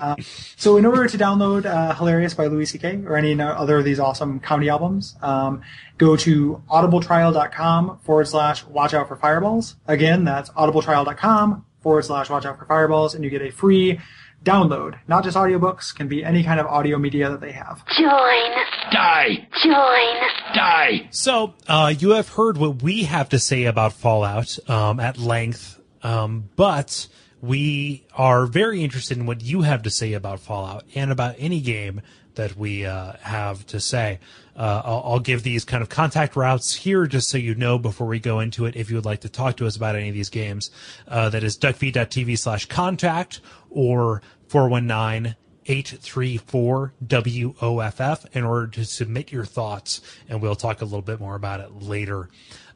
Um, 0.00 0.16
so 0.56 0.76
in 0.76 0.86
order 0.86 1.06
to 1.06 1.18
download 1.18 1.66
uh, 1.66 1.94
Hilarious 1.94 2.34
by 2.34 2.46
Louis 2.46 2.66
C.K. 2.66 3.02
or 3.06 3.16
any 3.16 3.38
other 3.40 3.78
of 3.78 3.84
these 3.84 4.00
awesome 4.00 4.40
comedy 4.40 4.68
albums, 4.68 5.16
um, 5.22 5.62
go 5.96 6.16
to 6.16 6.62
audibletrial.com 6.70 7.98
forward 8.00 8.28
slash 8.28 8.64
watch 8.64 8.94
out 8.94 9.08
for 9.08 9.16
fireballs. 9.16 9.76
Again, 9.86 10.24
that's 10.24 10.50
audibletrial.com 10.50 11.64
forward 11.80 12.04
slash 12.04 12.30
watch 12.30 12.44
out 12.44 12.58
for 12.58 12.64
fireballs 12.64 13.14
and 13.14 13.24
you 13.24 13.30
get 13.30 13.42
a 13.42 13.50
free 13.50 14.00
download. 14.44 14.98
Not 15.08 15.24
just 15.24 15.36
audiobooks, 15.36 15.94
can 15.94 16.08
be 16.08 16.24
any 16.24 16.42
kind 16.42 16.60
of 16.60 16.66
audio 16.66 16.98
media 16.98 17.30
that 17.30 17.40
they 17.40 17.52
have. 17.52 17.84
Join. 17.86 18.52
Die! 18.92 19.48
Join. 19.62 20.54
Die! 20.54 21.08
So, 21.10 21.54
uh, 21.66 21.92
you 21.96 22.10
have 22.10 22.28
heard 22.30 22.56
what 22.56 22.82
we 22.82 23.04
have 23.04 23.28
to 23.30 23.38
say 23.38 23.64
about 23.64 23.92
Fallout 23.92 24.58
um, 24.68 25.00
at 25.00 25.18
length, 25.18 25.80
um, 26.02 26.48
but 26.56 27.08
we 27.40 28.06
are 28.14 28.46
very 28.46 28.82
interested 28.82 29.16
in 29.16 29.26
what 29.26 29.42
you 29.42 29.62
have 29.62 29.82
to 29.82 29.90
say 29.90 30.12
about 30.12 30.40
Fallout 30.40 30.84
and 30.94 31.10
about 31.10 31.36
any 31.38 31.60
game 31.60 32.00
that 32.34 32.56
we 32.56 32.86
uh, 32.86 33.12
have 33.20 33.66
to 33.66 33.80
say. 33.80 34.18
Uh, 34.56 34.82
I'll, 34.84 35.02
I'll 35.04 35.20
give 35.20 35.42
these 35.42 35.64
kind 35.64 35.82
of 35.82 35.88
contact 35.88 36.36
routes 36.36 36.74
here 36.74 37.06
just 37.06 37.28
so 37.28 37.38
you 37.38 37.54
know 37.54 37.78
before 37.78 38.06
we 38.06 38.20
go 38.20 38.40
into 38.40 38.64
it 38.64 38.76
if 38.76 38.90
you 38.90 38.96
would 38.96 39.04
like 39.04 39.20
to 39.20 39.28
talk 39.28 39.56
to 39.58 39.66
us 39.66 39.76
about 39.76 39.96
any 39.96 40.08
of 40.08 40.14
these 40.14 40.30
games. 40.30 40.70
Uh, 41.06 41.28
that 41.28 41.44
is 41.44 41.58
duckfeed.tv 41.58 42.38
slash 42.38 42.66
contact 42.66 43.40
or 43.70 44.22
419 44.48 45.36
834 45.68 46.94
WOFF 47.06 48.34
in 48.34 48.44
order 48.44 48.66
to 48.68 48.84
submit 48.86 49.30
your 49.30 49.44
thoughts, 49.44 50.00
and 50.28 50.40
we'll 50.40 50.56
talk 50.56 50.80
a 50.80 50.84
little 50.84 51.02
bit 51.02 51.20
more 51.20 51.34
about 51.34 51.60
it 51.60 51.82
later. 51.82 52.30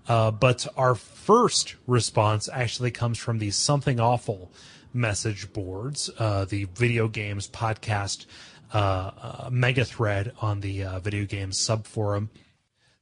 Uh, 0.09 0.31
but 0.31 0.67
our 0.77 0.95
first 0.95 1.77
response 1.87 2.49
actually 2.53 2.91
comes 2.91 3.19
from 3.19 3.39
the 3.39 3.51
Something 3.51 4.01
Awful 4.01 4.51
message 4.93 5.53
boards, 5.53 6.11
uh, 6.19 6.45
the 6.45 6.65
video 6.75 7.09
games 7.09 7.49
podcast 7.49 8.27
uh, 8.75 9.11
uh, 9.21 9.51
mega 9.51 9.85
thread 9.85 10.33
on 10.41 10.61
the 10.61 10.85
uh, 10.85 10.99
video 10.99 11.25
games 11.25 11.59
subforum. 11.59 12.29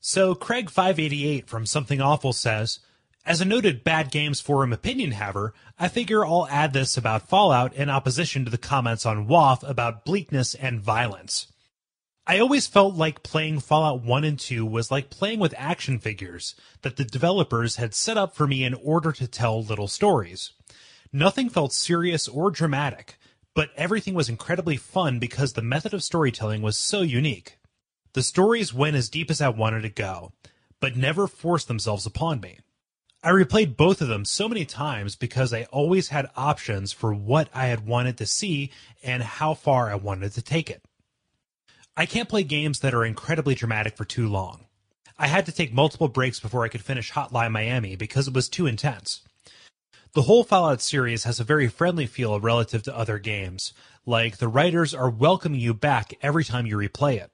So 0.01 0.35
Craig588 0.35 1.47
from 1.47 1.67
Something 1.67 2.01
Awful 2.01 2.33
says, 2.33 2.81
as 3.27 3.41
a 3.41 3.45
noted 3.45 3.85
bad 3.85 4.11
games 4.11 4.41
forum 4.41 4.73
opinion 4.73 5.13
haver, 5.13 5.53
I 5.79 5.89
figure 5.89 6.25
I'll 6.25 6.49
add 6.49 6.73
this 6.73 6.97
about 6.97 7.29
Fallout 7.29 7.75
in 7.75 7.91
opposition 7.91 8.45
to 8.45 8.51
the 8.51 8.59
comments 8.59 9.05
on 9.05 9.29
WAF 9.29 9.69
about 9.69 10.05
bleakness 10.05 10.55
and 10.55 10.81
violence. 10.81 11.47
I 12.31 12.39
always 12.39 12.69
felt 12.69 12.95
like 12.95 13.25
playing 13.25 13.59
Fallout 13.59 14.05
1 14.05 14.23
and 14.23 14.39
2 14.39 14.65
was 14.65 14.89
like 14.89 15.11
playing 15.11 15.41
with 15.41 15.53
action 15.59 15.99
figures 15.99 16.55
that 16.83 16.95
the 16.95 17.05
developers 17.05 17.75
had 17.75 17.93
set 17.93 18.17
up 18.17 18.37
for 18.37 18.47
me 18.47 18.63
in 18.63 18.73
order 18.75 19.11
to 19.11 19.27
tell 19.27 19.65
little 19.65 19.89
stories. 19.89 20.53
Nothing 21.13 21.49
felt 21.49 21.73
serious 21.73 22.29
or 22.29 22.53
dramatic, 22.53 23.17
but 23.53 23.71
everything 23.75 24.15
was 24.15 24.29
incredibly 24.29 24.77
fun 24.77 25.19
because 25.19 25.55
the 25.55 25.61
method 25.61 25.93
of 25.93 26.05
storytelling 26.05 26.63
was 26.63 26.79
so 26.79 27.03
unique. 27.03 27.59
The 28.13 28.23
stories 28.23 28.73
went 28.73 28.95
as 28.95 29.09
deep 29.09 29.29
as 29.29 29.41
I 29.41 29.49
wanted 29.49 29.83
to 29.83 29.89
go, 29.89 30.31
but 30.79 30.97
never 30.97 31.27
forced 31.27 31.67
themselves 31.67 32.07
upon 32.07 32.41
me. 32.41 32.61
I 33.25 33.31
replayed 33.31 33.77
both 33.77 34.01
of 34.01 34.07
them 34.07 34.25
so 34.25 34.49
many 34.49 34.65
times 34.65 35.17
because 35.17 35.53
I 35.53 35.65
always 35.73 36.11
had 36.11 36.31
options 36.37 36.93
for 36.93 37.13
what 37.13 37.49
I 37.53 37.67
had 37.67 37.89
wanted 37.89 38.19
to 38.19 38.25
see 38.25 38.71
and 39.03 39.21
how 39.21 39.55
far 39.55 39.91
I 39.91 39.97
wanted 39.97 40.31
to 40.35 40.43
take 40.43 40.71
it. 40.71 40.85
I 42.01 42.07
can't 42.07 42.31
play 42.31 42.45
games 42.45 42.81
that 42.81 42.95
are 42.95 43.05
incredibly 43.05 43.55
dramatic 43.55 43.95
for 43.95 44.07
too 44.07 44.27
long. 44.27 44.65
I 45.19 45.27
had 45.27 45.45
to 45.45 45.53
take 45.53 45.71
multiple 45.71 46.09
breaks 46.09 46.41
before 46.41 46.65
I 46.65 46.69
could 46.69 46.81
finish 46.81 47.13
Hotline 47.13 47.51
Miami 47.51 47.95
because 47.95 48.27
it 48.27 48.33
was 48.33 48.49
too 48.49 48.67
intense. 48.67 49.21
The 50.15 50.23
whole 50.23 50.43
Fallout 50.43 50.81
series 50.81 51.25
has 51.25 51.39
a 51.39 51.45
very 51.45 51.69
friendly 51.69 52.07
feel 52.07 52.41
relative 52.41 52.83
to 52.85 52.97
other 52.97 53.19
games, 53.19 53.75
like 54.07 54.39
the 54.39 54.49
writers 54.49 54.95
are 54.95 55.11
welcoming 55.11 55.61
you 55.61 55.75
back 55.75 56.15
every 56.23 56.43
time 56.43 56.65
you 56.65 56.79
replay 56.79 57.17
it. 57.21 57.33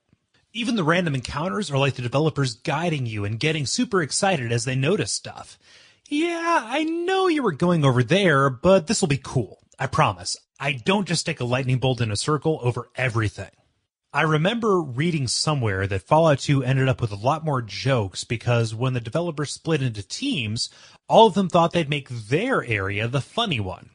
Even 0.53 0.75
the 0.75 0.83
random 0.83 1.15
encounters 1.15 1.71
are 1.71 1.79
like 1.79 1.95
the 1.95 2.03
developers 2.03 2.57
guiding 2.57 3.07
you 3.07 3.25
and 3.25 3.39
getting 3.39 3.67
super 3.67 4.03
excited 4.03 4.51
as 4.51 4.65
they 4.65 4.75
notice 4.75 5.13
stuff. 5.13 5.61
Yeah, 6.09 6.61
I 6.65 6.83
know 6.83 7.29
you 7.29 7.45
were 7.45 7.53
going 7.53 7.85
over 7.85 8.03
there, 8.03 8.51
but 8.51 8.89
this 8.89 9.01
will 9.01 9.07
be 9.07 9.17
cool. 9.17 9.61
I 9.79 9.87
promise. 9.87 10.37
I 10.59 10.73
don't 10.73 11.07
just 11.07 11.21
stick 11.21 11.39
a 11.39 11.45
lightning 11.45 11.79
bolt 11.79 12.01
in 12.01 12.11
a 12.11 12.17
circle 12.17 12.59
over 12.65 12.89
everything. 12.97 13.51
I 14.17 14.23
remember 14.23 14.81
reading 14.81 15.29
somewhere 15.29 15.87
that 15.87 16.01
Fallout 16.01 16.39
2 16.39 16.65
ended 16.65 16.89
up 16.89 17.03
with 17.03 17.13
a 17.13 17.17
lot 17.17 17.45
more 17.45 17.61
jokes 17.61 18.25
because 18.25 18.75
when 18.75 18.95
the 18.95 19.01
developers 19.01 19.53
split 19.53 19.83
into 19.83 20.03
teams, 20.03 20.71
all 21.07 21.27
of 21.27 21.35
them 21.35 21.51
thought 21.51 21.75
they'd 21.75 21.91
make 21.91 22.09
their 22.09 22.65
area 22.65 23.09
the 23.09 23.21
funny 23.21 23.61
one. 23.61 23.91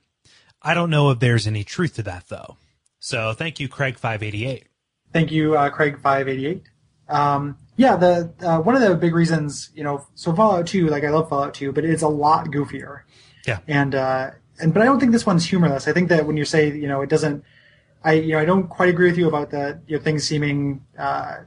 I 0.61 0.75
don't 0.75 0.91
know 0.91 1.09
if 1.09 1.17
there's 1.17 1.47
any 1.47 1.63
truth 1.63 1.95
to 1.95 2.03
that 2.03 2.27
though. 2.29 2.57
So 2.99 3.33
thank 3.33 3.59
you, 3.59 3.67
Craig588. 3.67 4.65
Thank 5.11 5.31
you, 5.31 5.57
uh, 5.57 5.71
Craig588. 5.71 6.65
Um, 7.09 7.57
yeah, 7.75 7.95
the 7.95 8.31
uh, 8.41 8.59
one 8.59 8.75
of 8.75 8.83
the 8.83 8.93
big 8.93 9.15
reasons, 9.15 9.71
you 9.73 9.83
know, 9.83 10.05
so 10.13 10.35
Fallout 10.35 10.67
2, 10.67 10.85
like 10.85 11.03
I 11.03 11.09
love 11.09 11.29
Fallout 11.29 11.55
2, 11.55 11.71
but 11.71 11.83
it's 11.83 12.03
a 12.03 12.07
lot 12.07 12.45
goofier. 12.49 13.01
Yeah. 13.47 13.57
And 13.67 13.95
uh, 13.95 14.29
and 14.59 14.71
but 14.71 14.83
I 14.83 14.85
don't 14.85 14.99
think 14.99 15.13
this 15.13 15.25
one's 15.25 15.45
humorless. 15.45 15.87
I 15.87 15.93
think 15.93 16.09
that 16.09 16.27
when 16.27 16.37
you 16.37 16.45
say, 16.45 16.71
you 16.71 16.87
know, 16.87 17.01
it 17.01 17.09
doesn't, 17.09 17.43
I 18.03 18.13
you 18.13 18.33
know, 18.33 18.39
I 18.39 18.45
don't 18.45 18.67
quite 18.67 18.89
agree 18.89 19.09
with 19.09 19.17
you 19.17 19.27
about 19.27 19.51
the 19.51 19.79
you 19.87 19.97
know, 19.97 20.03
things 20.03 20.27
seeming 20.27 20.83
uh, 20.97 21.37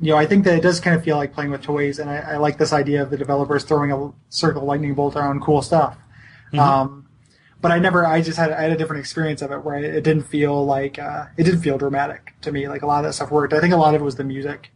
you 0.00 0.12
know, 0.12 0.16
I 0.16 0.24
think 0.24 0.44
that 0.44 0.56
it 0.56 0.62
does 0.62 0.80
kind 0.80 0.96
of 0.96 1.04
feel 1.04 1.16
like 1.16 1.34
playing 1.34 1.50
with 1.50 1.60
toys, 1.62 1.98
and 1.98 2.08
I, 2.08 2.16
I 2.16 2.36
like 2.38 2.56
this 2.56 2.72
idea 2.72 3.02
of 3.02 3.10
the 3.10 3.18
developers 3.18 3.64
throwing 3.64 3.92
a 3.92 4.12
circle 4.30 4.64
lightning 4.64 4.94
bolt 4.94 5.14
around 5.14 5.42
cool 5.42 5.60
stuff. 5.60 5.98
Um, 6.58 7.06
but 7.60 7.70
I 7.70 7.78
never, 7.78 8.06
I 8.06 8.22
just 8.22 8.38
had, 8.38 8.50
I 8.50 8.62
had 8.62 8.72
a 8.72 8.76
different 8.78 9.00
experience 9.00 9.42
of 9.42 9.52
it 9.52 9.62
where 9.62 9.76
it 9.76 10.02
didn't 10.02 10.22
feel 10.24 10.64
like, 10.64 10.98
uh, 10.98 11.26
it 11.36 11.44
didn't 11.44 11.60
feel 11.60 11.76
dramatic 11.76 12.32
to 12.40 12.50
me. 12.50 12.66
Like 12.66 12.80
a 12.82 12.86
lot 12.86 13.04
of 13.04 13.08
that 13.08 13.12
stuff 13.12 13.30
worked. 13.30 13.52
I 13.52 13.60
think 13.60 13.74
a 13.74 13.76
lot 13.76 13.94
of 13.94 14.00
it 14.00 14.04
was 14.04 14.16
the 14.16 14.24
music, 14.24 14.72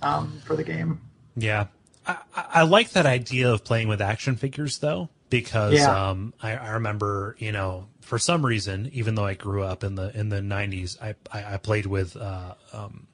um, 0.00 0.40
for 0.46 0.56
the 0.56 0.64
game. 0.64 1.02
Yeah. 1.36 1.66
I, 2.06 2.16
I 2.34 2.44
I 2.54 2.62
like 2.62 2.90
that 2.92 3.04
idea 3.06 3.52
of 3.52 3.62
playing 3.64 3.88
with 3.88 4.00
action 4.00 4.36
figures 4.36 4.78
though, 4.78 5.10
because 5.30 5.74
Yeah. 5.74 6.08
um, 6.10 6.32
I, 6.42 6.56
I 6.56 6.70
remember, 6.70 7.36
you 7.38 7.52
know, 7.52 7.86
for 8.12 8.18
some 8.18 8.44
reason, 8.44 8.90
even 8.92 9.14
though 9.14 9.24
I 9.24 9.32
grew 9.32 9.62
up 9.62 9.82
in 9.82 9.94
the 9.94 10.14
in 10.14 10.28
the 10.28 10.40
'90s, 10.40 11.00
I 11.00 11.14
I, 11.32 11.54
I 11.54 11.56
played 11.56 11.86
with 11.86 12.14
uh, 12.14 12.52
um, 12.70 13.06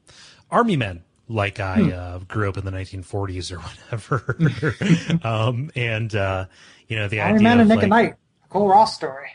army 0.51 0.75
men 0.77 1.05
like 1.29 1.61
I 1.61 1.83
Hmm. 1.83 1.91
uh, 1.91 2.19
grew 2.27 2.49
up 2.49 2.57
in 2.57 2.65
the 2.65 2.73
1940s 2.73 3.53
or 3.53 3.61
whatever, 3.93 5.23
um, 5.23 5.71
and 5.77 6.13
uh, 6.17 6.47
you 6.89 6.97
know 6.97 7.07
the 7.07 7.21
Iron 7.21 7.37
idea 7.37 7.45
Man 7.45 7.61
of 7.61 7.61
and 7.61 7.69
Nick 7.69 7.77
like, 7.77 7.83
and 7.85 7.91
Knight, 7.91 8.15
Kole 8.51 8.69
Ross 8.69 8.97
story. 8.97 9.31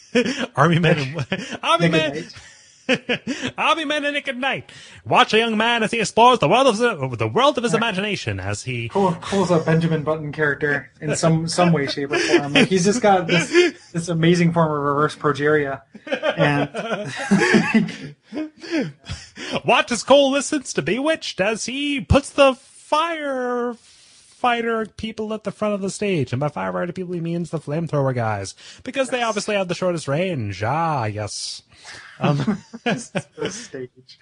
army 0.56 0.78
men, 0.78 1.14
army 1.62 1.88
men. 1.90 2.24
Knight. 3.08 3.54
Army 3.58 3.84
men 3.84 4.04
and 4.04 4.14
Nick 4.14 4.28
at 4.28 4.36
night. 4.36 4.70
Watch 5.04 5.34
a 5.34 5.38
young 5.38 5.56
man 5.56 5.82
as 5.82 5.90
he 5.90 6.00
explores 6.00 6.38
the 6.38 6.48
world 6.48 6.66
of 6.66 6.78
the, 6.78 7.16
the 7.16 7.28
world 7.28 7.58
of 7.58 7.64
his 7.64 7.74
imagination 7.74 8.40
as 8.40 8.62
he 8.62 8.88
Kole's 8.88 9.50
a 9.50 9.58
Benjamin 9.58 10.02
Button 10.02 10.32
character 10.32 10.90
in 11.00 11.14
some 11.16 11.48
some 11.48 11.72
way, 11.72 11.86
shape, 11.86 12.12
or 12.12 12.18
form. 12.18 12.52
Like 12.52 12.68
he's 12.68 12.84
just 12.84 13.02
got 13.02 13.26
this 13.26 13.74
this 13.92 14.08
amazing 14.08 14.52
form 14.52 14.70
of 14.70 14.78
reverse 14.78 15.16
progeria, 15.16 15.82
and 16.36 18.14
Watch 19.64 19.92
as 19.92 20.02
Cole 20.02 20.30
listens 20.30 20.72
to 20.74 20.82
Bewitched 20.82 21.40
as 21.40 21.66
he 21.66 22.00
puts 22.00 22.30
the 22.30 22.54
firefighter 24.42 24.96
people 24.96 25.32
at 25.34 25.44
the 25.44 25.52
front 25.52 25.74
of 25.74 25.80
the 25.80 25.90
stage. 25.90 26.32
And 26.32 26.40
by 26.40 26.48
firefighter 26.48 26.94
people, 26.94 27.14
he 27.14 27.20
means 27.20 27.50
the 27.50 27.58
flamethrower 27.58 28.14
guys. 28.14 28.54
Because 28.82 29.10
they 29.10 29.22
obviously 29.22 29.54
have 29.54 29.68
the 29.68 29.74
shortest 29.74 30.08
range. 30.08 30.62
Ah, 30.62 31.04
yes. 31.04 31.62
the 32.84 33.50
stage. 33.50 34.18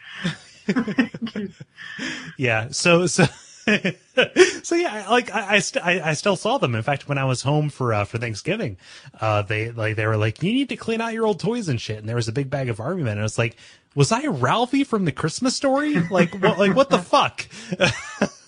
Yeah. 2.36 2.68
So, 2.70 3.06
so. 3.06 3.26
so 4.62 4.74
yeah, 4.74 5.06
like 5.10 5.32
I, 5.32 5.56
I, 5.56 5.58
st- 5.60 5.84
I, 5.84 6.10
I 6.10 6.14
still 6.14 6.34
saw 6.34 6.58
them. 6.58 6.74
In 6.74 6.82
fact, 6.82 7.08
when 7.08 7.18
I 7.18 7.24
was 7.24 7.42
home 7.42 7.68
for 7.68 7.92
uh, 7.92 8.04
for 8.04 8.18
Thanksgiving, 8.18 8.78
uh, 9.20 9.42
they 9.42 9.70
like 9.70 9.96
they 9.96 10.06
were 10.06 10.16
like, 10.16 10.42
"You 10.42 10.52
need 10.52 10.70
to 10.70 10.76
clean 10.76 11.00
out 11.00 11.12
your 11.12 11.26
old 11.26 11.38
toys 11.38 11.68
and 11.68 11.80
shit." 11.80 11.98
And 11.98 12.08
there 12.08 12.16
was 12.16 12.26
a 12.26 12.32
big 12.32 12.50
bag 12.50 12.68
of 12.68 12.80
Army 12.80 13.02
Men, 13.02 13.12
and 13.12 13.20
I 13.20 13.22
was 13.22 13.38
like, 13.38 13.56
"Was 13.94 14.10
I 14.12 14.26
Ralphie 14.26 14.82
from 14.82 15.04
the 15.04 15.12
Christmas 15.12 15.54
Story? 15.54 15.94
Like, 16.10 16.34
what, 16.42 16.58
like 16.58 16.74
what 16.74 16.90
the 16.90 16.98
fuck?" 16.98 17.46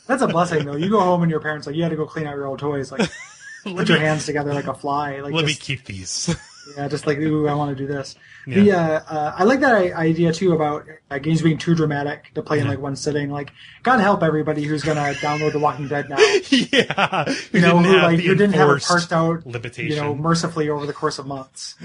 That's 0.07 0.23
a 0.23 0.27
blessing, 0.29 0.65
though. 0.65 0.77
You 0.77 0.91
go 0.91 1.01
home 1.01 1.23
and 1.23 1.31
your 1.31 1.41
parents 1.41 1.67
like 1.67 1.77
you 1.77 1.83
had 1.83 1.91
to 1.91 1.97
go 1.97 2.07
clean 2.07 2.27
out 2.27 2.35
your 2.35 2.47
old 2.47 2.59
toys, 2.59 2.91
like 2.93 3.09
put 3.65 3.89
your 3.89 3.99
hands 3.99 4.27
together 4.27 4.53
like 4.53 4.67
a 4.67 4.75
fly, 4.75 5.21
like 5.21 5.33
Let 5.33 5.45
me 5.45 5.55
keep 5.55 5.85
these. 5.85 6.35
yeah, 6.77 6.89
just 6.89 7.07
like 7.07 7.19
ooh, 7.19 7.47
I 7.49 7.55
want 7.55 7.77
to 7.77 7.87
do 7.87 7.93
this. 7.93 8.17
The 8.47 8.73
uh, 8.73 8.79
uh, 8.79 9.35
I 9.37 9.45
like 9.45 9.61
that 9.61 9.93
idea 9.93 10.33
too 10.33 10.53
about 10.53 10.85
uh, 11.11 11.19
games 11.19 11.43
being 11.43 11.59
too 11.59 11.77
dramatic 11.77 12.33
to 12.35 12.43
play 12.43 12.59
in 12.59 12.67
like 12.67 12.81
one 12.81 12.97
sitting. 12.97 13.31
Like, 13.31 13.53
God 13.85 14.01
help 14.01 14.25
everybody 14.25 14.65
who's 14.65 14.83
gonna 14.83 15.15
download 15.15 15.53
The 15.53 15.61
Walking 15.61 15.87
Dead 15.87 16.09
now. 16.09 16.17
yeah, 16.49 17.33
You 17.53 17.61
know, 17.61 17.75
didn't 17.81 17.85
who 17.85 17.93
have 17.93 18.03
like 18.03 18.21
who 18.21 18.35
didn't 18.35 18.55
have 18.55 18.71
it 18.71 18.83
parsed 18.83 19.13
out, 19.13 19.47
limitation. 19.47 19.95
you 19.95 20.03
know, 20.03 20.15
mercifully 20.15 20.69
over 20.69 20.87
the 20.87 20.93
course 20.93 21.21
of 21.21 21.27
months. 21.27 21.77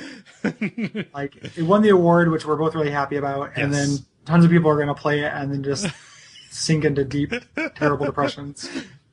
like 1.13 1.35
it 1.57 1.61
won 1.63 1.83
the 1.83 1.89
award, 1.89 2.31
which 2.31 2.45
we're 2.45 2.55
both 2.55 2.73
really 2.73 2.89
happy 2.91 3.17
about, 3.17 3.51
and 3.55 3.71
then 3.71 3.89
tons 4.25 4.43
of 4.43 4.49
people 4.49 4.71
are 4.71 4.79
gonna 4.79 4.95
play 4.95 5.19
it 5.21 5.31
and 5.33 5.51
then 5.51 5.63
just 5.63 5.87
sink 6.57 6.85
into 6.85 7.03
deep, 7.03 7.33
terrible 7.75 8.05
depressions. 8.05 8.69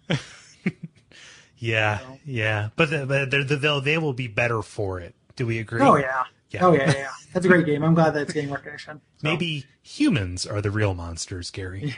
yeah, 1.58 1.98
yeah, 2.24 2.70
but 2.76 2.90
the, 2.90 3.06
but 3.06 3.30
they're, 3.30 3.44
they'll 3.44 3.80
they 3.80 3.98
will 3.98 4.12
be 4.12 4.28
better 4.28 4.62
for 4.62 5.00
it. 5.00 5.14
Do 5.36 5.46
we 5.46 5.58
agree? 5.58 5.82
Oh 5.82 5.96
yeah. 5.96 6.24
Yeah. 6.50 6.64
Oh 6.66 6.72
yeah, 6.72 6.90
yeah, 6.90 6.98
yeah. 6.98 7.10
That's 7.32 7.44
a 7.46 7.48
great 7.48 7.66
game. 7.66 7.82
I'm 7.82 7.94
glad 7.94 8.10
that 8.14 8.22
it's 8.22 8.32
getting 8.32 8.50
recognition. 8.50 9.00
So. 9.16 9.28
Maybe 9.28 9.66
humans 9.82 10.46
are 10.46 10.60
the 10.60 10.70
real 10.70 10.94
monsters, 10.94 11.50
Gary. 11.50 11.96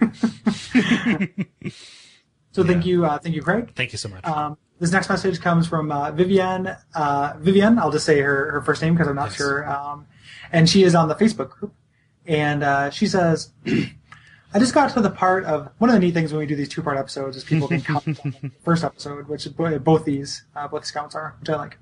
So 2.56 2.64
thank 2.64 2.86
you, 2.86 3.04
uh, 3.04 3.18
thank 3.18 3.34
you, 3.34 3.42
Craig. 3.42 3.72
Thank 3.74 3.92
you 3.92 3.98
so 3.98 4.08
much. 4.08 4.24
Um, 4.24 4.56
this 4.80 4.90
next 4.90 5.10
message 5.10 5.42
comes 5.42 5.66
from 5.68 5.92
uh, 5.92 6.10
Vivienne. 6.12 6.74
Uh, 6.94 7.34
Vivienne, 7.38 7.78
I'll 7.78 7.90
just 7.90 8.06
say 8.06 8.18
her, 8.22 8.50
her 8.50 8.62
first 8.62 8.80
name 8.80 8.94
because 8.94 9.08
I'm 9.08 9.14
not 9.14 9.26
Yes. 9.26 9.36
sure. 9.36 9.70
Um, 9.70 10.06
and 10.52 10.66
she 10.66 10.82
is 10.82 10.94
on 10.94 11.08
the 11.08 11.14
Facebook 11.14 11.50
group. 11.50 11.74
And 12.24 12.62
uh, 12.64 12.88
she 12.88 13.08
says, 13.08 13.52
I 14.56 14.58
just 14.58 14.72
got 14.72 14.90
to 14.94 15.02
the 15.02 15.10
part 15.10 15.44
of 15.44 15.68
one 15.76 15.90
of 15.90 15.94
the 15.94 16.00
neat 16.00 16.14
things 16.14 16.32
when 16.32 16.38
we 16.38 16.46
do 16.46 16.56
these 16.56 16.70
two 16.70 16.80
part 16.80 16.96
episodes 16.96 17.36
is 17.36 17.44
people 17.44 17.68
can 17.68 17.80
comment 17.82 18.18
on 18.24 18.34
the 18.40 18.50
first 18.64 18.84
episode, 18.84 19.28
which 19.28 19.46
both 19.54 20.06
these, 20.06 20.44
uh, 20.56 20.66
both 20.66 20.86
scouts 20.86 21.14
are, 21.14 21.36
which 21.40 21.50
I 21.50 21.56
like. 21.56 21.76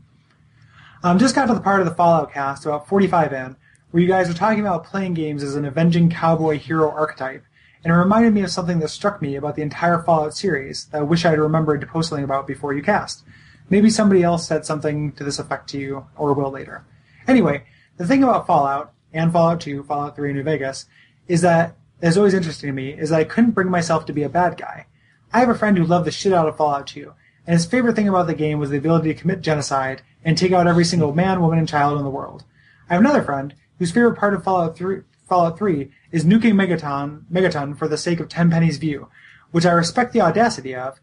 Um, 1.05 1.20
just 1.20 1.36
got 1.36 1.46
to 1.46 1.55
the 1.55 1.60
part 1.60 1.78
of 1.78 1.86
the 1.86 1.94
Fallout 1.94 2.32
cast, 2.32 2.66
about 2.66 2.88
45 2.88 3.32
in, 3.32 3.56
where 3.92 4.02
you 4.02 4.09
guys 4.09 4.26
were 4.26 4.34
talking 4.34 4.59
about 4.59 4.82
playing 4.82 5.14
games 5.14 5.44
as 5.44 5.55
an 5.55 5.64
avenging 5.64 6.10
cowboy 6.10 6.59
hero 6.59 6.90
archetype, 6.90 7.44
and 7.84 7.92
it 7.92 7.96
reminded 7.96 8.34
me 8.34 8.42
of 8.42 8.51
something 8.51 8.80
that 8.80 8.88
struck 8.88 9.22
me 9.22 9.36
about 9.36 9.55
the 9.55 9.62
entire 9.62 10.02
Fallout 10.02 10.34
series 10.34 10.86
that 10.86 10.98
I 10.98 11.05
wish 11.05 11.24
I 11.24 11.30
had 11.30 11.38
remembered 11.38 11.80
to 11.82 11.86
post 11.86 12.09
something 12.09 12.24
about 12.24 12.48
before 12.48 12.74
you 12.74 12.82
cast. 12.82 13.22
Maybe 13.70 13.88
somebody 13.88 14.24
else 14.24 14.48
said 14.48 14.66
something 14.66 15.12
to 15.12 15.22
this 15.22 15.38
effect 15.38 15.68
to 15.70 15.78
you, 15.78 16.06
or 16.16 16.34
will 16.34 16.51
later. 16.51 16.84
Anyway, 17.28 17.66
the 17.98 18.05
thing 18.05 18.24
about 18.24 18.48
Fallout, 18.48 18.92
and 19.12 19.30
Fallout 19.30 19.60
2, 19.60 19.84
Fallout 19.84 20.16
3, 20.16 20.30
and 20.30 20.38
New 20.38 20.42
Vegas, 20.42 20.86
is 21.28 21.42
that, 21.42 21.76
is 22.00 22.16
always 22.16 22.34
interesting 22.34 22.68
to 22.68 22.72
me, 22.72 22.90
is 22.90 23.10
that 23.10 23.20
I 23.20 23.24
couldn't 23.24 23.52
bring 23.52 23.70
myself 23.70 24.06
to 24.06 24.12
be 24.12 24.22
a 24.22 24.28
bad 24.28 24.56
guy. 24.56 24.86
I 25.32 25.40
have 25.40 25.48
a 25.48 25.54
friend 25.54 25.76
who 25.76 25.84
loved 25.84 26.06
the 26.06 26.10
shit 26.10 26.32
out 26.32 26.48
of 26.48 26.56
Fallout 26.56 26.86
2, 26.86 27.12
and 27.46 27.54
his 27.54 27.66
favorite 27.66 27.96
thing 27.96 28.08
about 28.08 28.26
the 28.26 28.34
game 28.34 28.58
was 28.58 28.70
the 28.70 28.78
ability 28.78 29.12
to 29.12 29.20
commit 29.20 29.40
genocide 29.40 30.02
and 30.24 30.36
take 30.36 30.52
out 30.52 30.66
every 30.66 30.84
single 30.84 31.14
man, 31.14 31.40
woman, 31.40 31.58
and 31.58 31.68
child 31.68 31.98
in 31.98 32.04
the 32.04 32.10
world. 32.10 32.44
I 32.88 32.94
have 32.94 33.02
another 33.02 33.22
friend 33.22 33.54
whose 33.78 33.92
favorite 33.92 34.16
part 34.16 34.34
of 34.34 34.44
Fallout 34.44 34.76
3, 34.76 35.02
Fallout 35.28 35.58
3 35.58 35.90
is 36.12 36.24
nuking 36.24 36.54
Megaton, 36.54 37.24
Megaton 37.32 37.76
for 37.76 37.88
the 37.88 37.98
sake 37.98 38.20
of 38.20 38.28
Tenpenny's 38.28 38.78
View, 38.78 39.08
which 39.50 39.66
I 39.66 39.72
respect 39.72 40.12
the 40.12 40.20
audacity 40.20 40.74
of, 40.74 41.00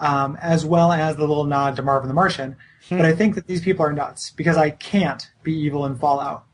um, 0.00 0.36
as 0.40 0.64
well 0.64 0.92
as 0.92 1.16
the 1.16 1.26
little 1.26 1.44
nod 1.44 1.76
to 1.76 1.82
Marvin 1.82 2.08
the 2.08 2.14
Martian. 2.14 2.56
But 2.88 3.06
I 3.06 3.14
think 3.14 3.34
that 3.34 3.46
these 3.46 3.62
people 3.62 3.84
are 3.84 3.92
nuts 3.92 4.30
because 4.30 4.56
I 4.56 4.70
can't 4.70 5.30
be 5.42 5.52
evil 5.52 5.84
in 5.86 5.96
Fallout. 5.98 6.44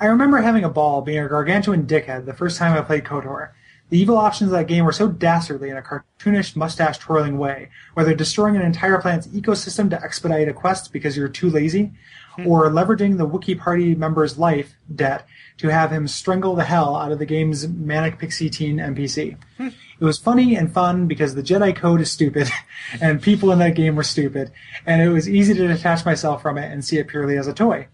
I 0.00 0.06
remember 0.06 0.38
having 0.38 0.64
a 0.64 0.70
ball 0.70 1.02
being 1.02 1.18
a 1.18 1.28
gargantuan 1.28 1.86
dickhead 1.86 2.24
the 2.24 2.32
first 2.32 2.56
time 2.56 2.76
I 2.76 2.80
played 2.80 3.04
KOTOR. 3.04 3.50
The 3.90 3.98
evil 3.98 4.16
options 4.16 4.50
of 4.50 4.56
that 4.56 4.66
game 4.66 4.86
were 4.86 4.92
so 4.92 5.08
dastardly 5.08 5.68
in 5.68 5.76
a 5.76 5.82
cartoonish, 5.82 6.56
mustache 6.56 6.96
twirling 6.96 7.36
way, 7.36 7.68
whether 7.92 8.14
destroying 8.14 8.56
an 8.56 8.62
entire 8.62 8.98
planet's 8.98 9.26
ecosystem 9.26 9.90
to 9.90 10.02
expedite 10.02 10.48
a 10.48 10.54
quest 10.54 10.90
because 10.90 11.18
you're 11.18 11.28
too 11.28 11.50
lazy, 11.50 11.92
hmm. 12.36 12.46
or 12.46 12.70
leveraging 12.70 13.18
the 13.18 13.28
Wookiee 13.28 13.58
party 13.58 13.94
member's 13.94 14.38
life 14.38 14.74
debt 14.94 15.26
to 15.58 15.68
have 15.68 15.90
him 15.90 16.08
strangle 16.08 16.54
the 16.54 16.64
hell 16.64 16.96
out 16.96 17.12
of 17.12 17.18
the 17.18 17.26
game's 17.26 17.68
manic 17.68 18.18
pixie 18.18 18.48
teen 18.48 18.78
NPC. 18.78 19.36
Hmm. 19.58 19.68
It 19.98 20.04
was 20.04 20.18
funny 20.18 20.56
and 20.56 20.72
fun 20.72 21.08
because 21.08 21.34
the 21.34 21.42
Jedi 21.42 21.76
Code 21.76 22.00
is 22.00 22.10
stupid, 22.10 22.48
and 23.02 23.20
people 23.20 23.52
in 23.52 23.58
that 23.58 23.74
game 23.74 23.96
were 23.96 24.02
stupid, 24.02 24.50
and 24.86 25.02
it 25.02 25.10
was 25.10 25.28
easy 25.28 25.52
to 25.52 25.68
detach 25.68 26.06
myself 26.06 26.40
from 26.40 26.56
it 26.56 26.72
and 26.72 26.82
see 26.82 26.96
it 26.96 27.08
purely 27.08 27.36
as 27.36 27.48
a 27.48 27.52
toy. 27.52 27.88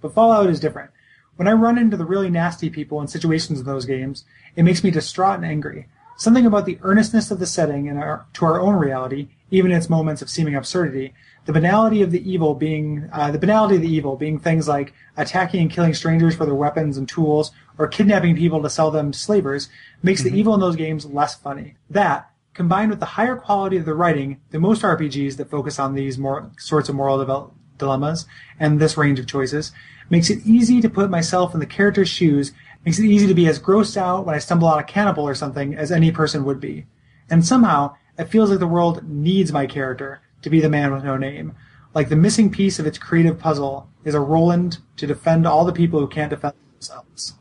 But 0.00 0.14
Fallout 0.14 0.50
is 0.50 0.58
different. 0.58 0.90
When 1.36 1.48
I 1.48 1.52
run 1.52 1.78
into 1.78 1.96
the 1.96 2.04
really 2.04 2.30
nasty 2.30 2.70
people 2.70 3.00
and 3.00 3.10
situations 3.10 3.58
in 3.58 3.66
those 3.66 3.86
games, 3.86 4.24
it 4.54 4.62
makes 4.62 4.84
me 4.84 4.90
distraught 4.90 5.36
and 5.36 5.44
angry. 5.44 5.88
Something 6.16 6.46
about 6.46 6.64
the 6.64 6.78
earnestness 6.82 7.32
of 7.32 7.40
the 7.40 7.46
setting 7.46 7.88
and 7.88 7.98
our, 7.98 8.26
to 8.34 8.44
our 8.44 8.60
own 8.60 8.76
reality, 8.76 9.28
even 9.50 9.72
in 9.72 9.76
its 9.76 9.90
moments 9.90 10.22
of 10.22 10.30
seeming 10.30 10.54
absurdity, 10.54 11.12
the 11.44 11.52
banality 11.52 12.02
of 12.02 12.12
the 12.12 12.30
evil 12.30 12.54
being 12.54 13.08
uh, 13.12 13.30
the 13.30 13.38
banality 13.38 13.76
of 13.76 13.82
the 13.82 13.92
evil 13.92 14.16
being 14.16 14.38
things 14.38 14.68
like 14.68 14.94
attacking 15.16 15.60
and 15.60 15.70
killing 15.70 15.92
strangers 15.92 16.36
for 16.36 16.46
their 16.46 16.54
weapons 16.54 16.96
and 16.96 17.08
tools, 17.08 17.50
or 17.78 17.88
kidnapping 17.88 18.36
people 18.36 18.62
to 18.62 18.70
sell 18.70 18.90
them 18.90 19.10
to 19.10 19.18
slavers, 19.18 19.68
makes 20.02 20.22
the 20.22 20.30
evil 20.38 20.54
in 20.54 20.60
those 20.60 20.76
games 20.76 21.04
less 21.04 21.34
funny. 21.34 21.74
That, 21.90 22.30
combined 22.54 22.90
with 22.90 23.00
the 23.00 23.06
higher 23.06 23.36
quality 23.36 23.76
of 23.76 23.84
the 23.84 23.94
writing 23.94 24.40
than 24.50 24.62
most 24.62 24.82
RPGs 24.82 25.36
that 25.36 25.50
focus 25.50 25.78
on 25.78 25.94
these 25.94 26.16
more 26.16 26.50
sorts 26.56 26.88
of 26.88 26.94
moral 26.94 27.18
devel- 27.18 27.50
dilemmas 27.78 28.26
and 28.58 28.80
this 28.80 28.96
range 28.96 29.18
of 29.18 29.26
choices, 29.26 29.72
makes 30.10 30.30
it 30.30 30.44
easy 30.44 30.80
to 30.80 30.90
put 30.90 31.10
myself 31.10 31.54
in 31.54 31.60
the 31.60 31.66
character's 31.66 32.08
shoes, 32.08 32.52
makes 32.84 32.98
it 32.98 33.06
easy 33.06 33.26
to 33.26 33.34
be 33.34 33.46
as 33.46 33.58
grossed 33.58 33.96
out 33.96 34.26
when 34.26 34.34
I 34.34 34.38
stumble 34.38 34.68
on 34.68 34.78
a 34.78 34.84
cannibal 34.84 35.26
or 35.26 35.34
something 35.34 35.74
as 35.74 35.90
any 35.90 36.10
person 36.10 36.44
would 36.44 36.60
be. 36.60 36.86
And 37.30 37.44
somehow, 37.44 37.96
it 38.18 38.26
feels 38.26 38.50
like 38.50 38.60
the 38.60 38.66
world 38.66 39.08
needs 39.08 39.52
my 39.52 39.66
character 39.66 40.20
to 40.42 40.50
be 40.50 40.60
the 40.60 40.68
man 40.68 40.92
with 40.92 41.04
no 41.04 41.16
name. 41.16 41.54
Like 41.94 42.08
the 42.08 42.16
missing 42.16 42.50
piece 42.50 42.78
of 42.78 42.86
its 42.86 42.98
creative 42.98 43.38
puzzle 43.38 43.88
is 44.04 44.14
a 44.14 44.20
Roland 44.20 44.78
to 44.96 45.06
defend 45.06 45.46
all 45.46 45.64
the 45.64 45.72
people 45.72 46.00
who 46.00 46.08
can't 46.08 46.30
defend 46.30 46.54
themselves. 46.72 47.34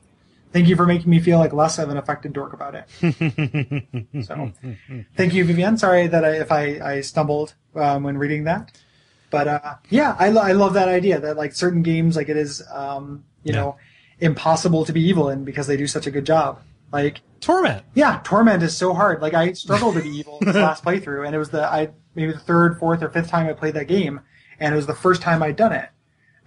Thank 0.53 0.68
you 0.68 0.76
for 0.76 0.85
making 0.85 1.10
me 1.10 1.19
feel 1.19 1.39
like 1.39 1.51
less 1.51 1.80
of 1.80 1.89
an 1.89 1.97
affected 1.97 2.31
dork 2.31 2.53
about 2.53 2.76
it. 2.76 2.88
so, 4.23 4.51
thank 5.18 5.34
you, 5.34 5.43
Vivian. 5.45 5.77
Sorry 5.77 6.05
that 6.05 6.23
I, 6.23 6.30
if 6.38 6.51
I, 6.51 6.80
I 6.80 7.01
stumbled 7.01 7.55
um, 7.73 8.03
when 8.03 8.19
reading 8.19 8.43
that, 8.43 8.72
but 9.34 9.47
uh, 9.49 9.76
yeah, 9.89 10.15
I, 10.18 10.30
lo- 10.30 10.41
I 10.43 10.53
love 10.53 10.73
that 10.76 10.88
idea 10.88 11.19
that 11.19 11.35
like 11.35 11.53
certain 11.53 11.81
games, 11.81 12.15
like 12.15 12.30
it 12.30 12.38
is, 12.38 12.61
um, 12.72 13.26
you 13.43 13.51
Yeah. 13.53 13.60
know, 13.61 13.76
impossible 14.19 14.85
to 14.85 14.93
be 14.93 15.01
evil 15.01 15.27
in 15.30 15.43
because 15.43 15.68
they 15.68 15.76
do 15.76 15.88
such 15.88 16.07
a 16.07 16.11
good 16.11 16.26
job. 16.26 16.61
Like 16.91 17.22
Torment. 17.41 17.84
yeah, 17.95 18.22
torment 18.23 18.61
is 18.64 18.77
so 18.77 18.93
hard. 18.93 19.19
Like 19.22 19.34
I 19.34 19.53
struggled 19.53 19.95
to 19.95 20.01
be 20.03 20.10
evil 20.10 20.38
in 20.39 20.45
this 20.47 20.55
last 20.68 20.85
playthrough, 20.85 21.26
and 21.26 21.34
it 21.35 21.39
was 21.39 21.49
the 21.49 21.65
I 21.65 21.89
maybe 22.15 22.31
the 22.31 22.38
third, 22.39 22.77
fourth, 22.80 23.01
or 23.01 23.10
fifth 23.10 23.30
time 23.30 23.47
I 23.47 23.53
played 23.53 23.73
that 23.73 23.88
game, 23.88 24.22
and 24.60 24.73
it 24.73 24.77
was 24.77 24.85
the 24.88 24.93
first 24.95 25.22
time 25.23 25.41
I'd 25.41 25.55
done 25.55 25.73
it. 25.73 25.89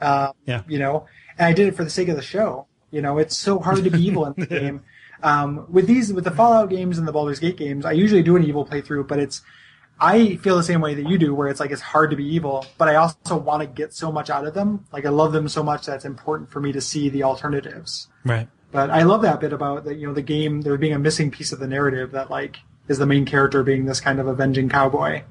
Uh, 0.00 0.32
Yeah. 0.46 0.62
you 0.68 0.78
know, 0.78 1.06
and 1.38 1.46
I 1.46 1.52
did 1.52 1.66
it 1.68 1.74
for 1.76 1.82
the 1.84 1.90
sake 1.90 2.08
of 2.08 2.16
the 2.16 2.22
show. 2.22 2.66
You 2.92 3.02
know, 3.02 3.18
it's 3.18 3.36
so 3.36 3.58
hard 3.58 3.82
to 3.82 3.90
be 3.90 3.98
evil 4.00 4.24
in 4.26 4.34
the 4.38 4.46
game. 4.60 4.82
Um, 5.22 5.66
with 5.68 5.86
these, 5.88 6.12
with 6.12 6.24
the 6.24 6.30
Fallout 6.30 6.70
games 6.70 6.98
and 6.98 7.08
the 7.08 7.12
Baldur's 7.12 7.40
Gate 7.40 7.56
games, 7.56 7.84
I 7.84 7.92
usually 7.92 8.22
do 8.22 8.36
an 8.36 8.44
evil 8.44 8.64
playthrough, 8.64 9.08
but 9.08 9.18
it's 9.18 9.42
I 9.98 10.36
feel 10.36 10.56
the 10.56 10.62
same 10.62 10.81
way 10.81 10.94
that 10.94 11.09
you 11.09 11.16
do, 11.16 11.35
where 11.35 11.48
it's 11.48 11.60
like 11.60 11.70
it's 11.70 11.81
hard 11.81 12.10
to 12.10 12.16
be 12.16 12.24
evil, 12.35 12.66
but 12.77 12.89
I 12.89 12.97
also 12.97 13.36
want 13.36 13.62
to 13.62 13.66
get 13.66 13.94
so 13.94 14.12
much 14.12 14.28
out 14.28 14.47
of 14.47 14.52
them. 14.55 14.85
Like 14.93 15.06
I 15.06 15.09
love 15.09 15.32
them 15.32 15.48
so 15.48 15.62
much 15.62 15.86
that 15.86 15.97
it's 15.97 16.05
important 16.05 16.51
for 16.51 16.60
me 16.60 16.73
to 16.73 16.81
see 16.81 17.09
the 17.09 17.23
alternatives. 17.23 18.09
Right. 18.24 18.48
But 18.73 18.90
I 18.90 19.05
love 19.05 19.23
that 19.23 19.40
bit 19.40 19.52
about 19.52 19.85
the 19.85 19.94
you 19.94 20.06
know 20.06 20.12
the 20.12 20.23
game 20.23 20.62
there 20.62 20.77
being 20.77 20.93
a 20.93 20.98
missing 20.98 21.31
piece 21.31 21.52
of 21.52 21.60
the 21.60 21.66
narrative 21.66 22.12
that 22.12 22.31
like 22.31 22.59
is 22.89 22.98
the 22.98 23.06
main 23.06 23.24
character 23.24 23.62
being 23.62 23.86
this 23.86 24.01
kind 24.01 24.20
of 24.20 24.27
avenging 24.27 24.68
cowboy. 24.68 25.23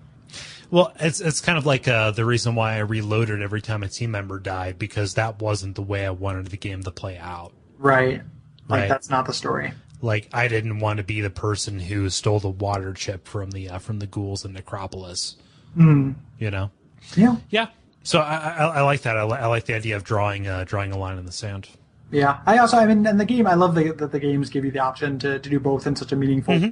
Well, 0.71 0.93
it's 0.99 1.21
it's 1.21 1.41
kind 1.41 1.57
of 1.59 1.65
like 1.65 1.87
uh, 1.87 2.11
the 2.11 2.25
reason 2.25 2.55
why 2.55 2.73
I 2.75 2.79
reloaded 2.79 3.41
every 3.41 3.61
time 3.61 3.83
a 3.83 3.87
team 3.87 4.11
member 4.11 4.39
died 4.39 4.79
because 4.79 5.13
that 5.13 5.39
wasn't 5.39 5.75
the 5.75 5.83
way 5.83 6.05
I 6.05 6.09
wanted 6.09 6.47
the 6.47 6.57
game 6.57 6.81
to 6.83 6.91
play 6.91 7.17
out. 7.17 7.53
Right. 7.77 8.21
Like 8.67 8.79
Right. 8.81 8.89
that's 8.89 9.11
not 9.11 9.27
the 9.27 9.33
story. 9.33 9.73
Like 10.05 10.29
I 10.33 10.47
didn't 10.47 10.79
want 10.79 10.97
to 10.97 11.03
be 11.03 11.21
the 11.21 11.29
person 11.29 11.79
who 11.79 12.09
stole 12.09 12.39
the 12.39 12.49
water 12.49 12.93
chip 12.93 13.27
from 13.27 13.51
the 13.51 13.69
uh, 13.69 13.79
from 13.79 13.99
the 13.99 14.07
ghouls 14.07 14.45
in 14.45 14.53
Necropolis. 14.53 15.35
Mm. 15.77 16.15
You 16.39 16.51
know. 16.51 16.71
Yeah. 17.15 17.37
Yeah. 17.49 17.67
So 18.03 18.19
I, 18.19 18.35
I, 18.35 18.65
I 18.65 18.81
like 18.81 19.01
that. 19.01 19.17
I, 19.17 19.23
li- 19.23 19.37
I 19.37 19.47
like 19.47 19.65
the 19.65 19.73
idea 19.73 19.95
of 19.95 20.03
drawing 20.03 20.47
uh, 20.47 20.63
drawing 20.65 20.91
a 20.91 20.97
line 20.97 21.17
in 21.17 21.25
the 21.25 21.31
sand. 21.31 21.69
Yeah. 22.11 22.39
I 22.45 22.59
also 22.59 22.77
I 22.77 22.85
mean 22.85 23.05
in 23.05 23.17
the 23.17 23.25
game 23.25 23.47
I 23.47 23.55
love 23.55 23.75
the, 23.75 23.91
that 23.91 24.11
the 24.11 24.19
games 24.19 24.49
give 24.49 24.63
you 24.63 24.71
the 24.71 24.79
option 24.79 25.19
to, 25.19 25.39
to 25.39 25.49
do 25.49 25.59
both 25.59 25.87
in 25.87 25.95
such 25.95 26.11
a 26.11 26.15
meaningful 26.15 26.71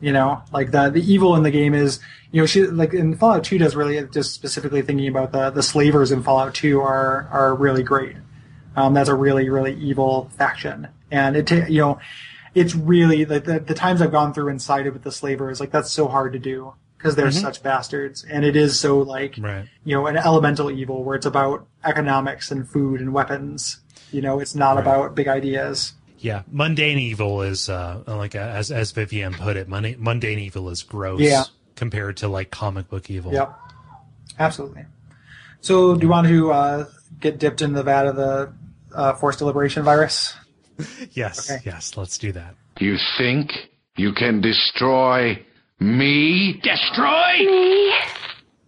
you 0.00 0.12
know, 0.12 0.42
like 0.52 0.70
the 0.70 0.90
the 0.90 1.00
evil 1.00 1.34
in 1.34 1.42
the 1.42 1.50
game 1.50 1.72
is, 1.72 1.98
you 2.30 2.42
know, 2.42 2.46
she 2.46 2.66
like 2.66 2.92
in 2.92 3.16
Fallout 3.16 3.44
2 3.44 3.58
does 3.58 3.74
really 3.74 4.06
just 4.08 4.34
specifically 4.34 4.82
thinking 4.82 5.08
about 5.08 5.32
the 5.32 5.50
the 5.50 5.62
slavers 5.62 6.12
in 6.12 6.22
Fallout 6.22 6.54
2 6.54 6.80
are 6.80 7.28
are 7.32 7.54
really 7.54 7.82
great. 7.82 8.16
Um, 8.76 8.92
that's 8.92 9.08
a 9.08 9.14
really 9.14 9.48
really 9.48 9.74
evil 9.76 10.30
faction, 10.36 10.88
and 11.10 11.36
it 11.36 11.46
ta- 11.46 11.66
you 11.68 11.80
know, 11.80 12.00
it's 12.54 12.74
really 12.74 13.24
like 13.24 13.44
the, 13.44 13.58
the 13.60 13.74
times 13.74 14.00
I've 14.00 14.12
gone 14.12 14.32
through 14.34 14.48
and 14.48 14.60
sided 14.60 14.92
with 14.92 15.02
the 15.02 15.12
slavers, 15.12 15.60
like 15.60 15.70
that's 15.70 15.90
so 15.90 16.08
hard 16.08 16.32
to 16.34 16.38
do 16.38 16.74
because 16.96 17.16
they're 17.16 17.30
such 17.30 17.62
bastards, 17.62 18.24
and 18.24 18.44
it 18.44 18.56
is 18.56 18.78
so 18.80 18.98
like 18.98 19.36
Right. 19.38 19.66
you 19.84 19.94
know 19.94 20.06
an 20.06 20.16
elemental 20.16 20.70
evil 20.70 21.04
where 21.04 21.16
it's 21.16 21.26
about 21.26 21.66
economics 21.84 22.50
and 22.50 22.68
food 22.68 23.00
and 23.00 23.12
weapons. 23.12 23.80
You 24.12 24.22
know, 24.22 24.38
it's 24.40 24.54
not 24.54 24.78
about 24.78 25.14
big 25.14 25.26
ideas. 25.28 25.94
Yeah, 26.18 26.42
mundane 26.50 26.98
evil 26.98 27.42
is 27.42 27.68
uh, 27.68 28.02
like 28.06 28.34
as 28.34 28.70
as 28.70 28.92
Vivian 28.92 29.34
put 29.34 29.56
it, 29.56 29.68
mundane, 29.68 29.96
mundane 29.98 30.38
evil 30.38 30.70
is 30.70 30.82
gross 30.82 31.20
Yeah. 31.20 31.44
compared 31.76 32.16
to 32.18 32.28
like 32.28 32.50
comic 32.50 32.88
book 32.88 33.10
evil. 33.10 33.32
Yep, 33.32 33.52
absolutely. 34.38 34.86
So, 35.60 35.94
do 35.96 36.02
you 36.02 36.08
want 36.10 36.26
to 36.28 36.52
uh, 36.52 36.84
get 37.20 37.38
dipped 37.38 37.60
in 37.62 37.72
the 37.72 37.82
vat 37.82 38.06
of 38.06 38.16
the 38.16 38.52
uh, 38.94 39.14
forced 39.14 39.38
deliberation 39.40 39.82
virus? 39.82 40.34
Yes, 41.12 41.50
Okay. 41.50 41.62
yes, 41.64 41.96
let's 41.96 42.18
do 42.18 42.32
that. 42.32 42.54
You 42.80 42.96
think 43.18 43.50
you 43.96 44.12
can 44.12 44.40
destroy 44.40 45.44
me? 45.78 46.60
Destroy 46.62 47.38
me. 47.38 47.92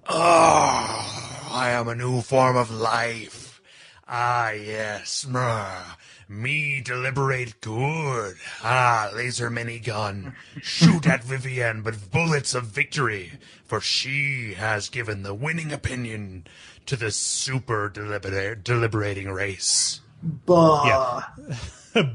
Oh, 0.08 1.48
I 1.52 1.70
am 1.70 1.88
a 1.88 1.94
new 1.94 2.20
form 2.22 2.56
of 2.56 2.70
life. 2.70 3.60
Ah, 4.08 4.50
yes, 4.50 5.26
mrr. 5.28 5.96
Me 6.28 6.80
deliberate 6.84 7.60
good. 7.60 8.34
Ah, 8.62 9.10
laser 9.14 9.50
minigun. 9.50 10.32
Shoot 10.60 11.06
at 11.06 11.24
Vivienne, 11.30 11.82
but 11.82 12.10
bullets 12.12 12.54
of 12.54 12.64
victory, 12.66 13.32
for 13.64 13.80
she 13.80 14.54
has 14.54 14.88
given 14.88 15.22
the 15.22 15.34
winning 15.34 15.72
opinion 15.72 16.46
to 16.86 16.96
the 16.96 17.10
super 17.10 17.90
deliber- 17.90 18.62
deliberating 18.62 19.28
race. 19.30 20.00
Bah, 20.46 21.22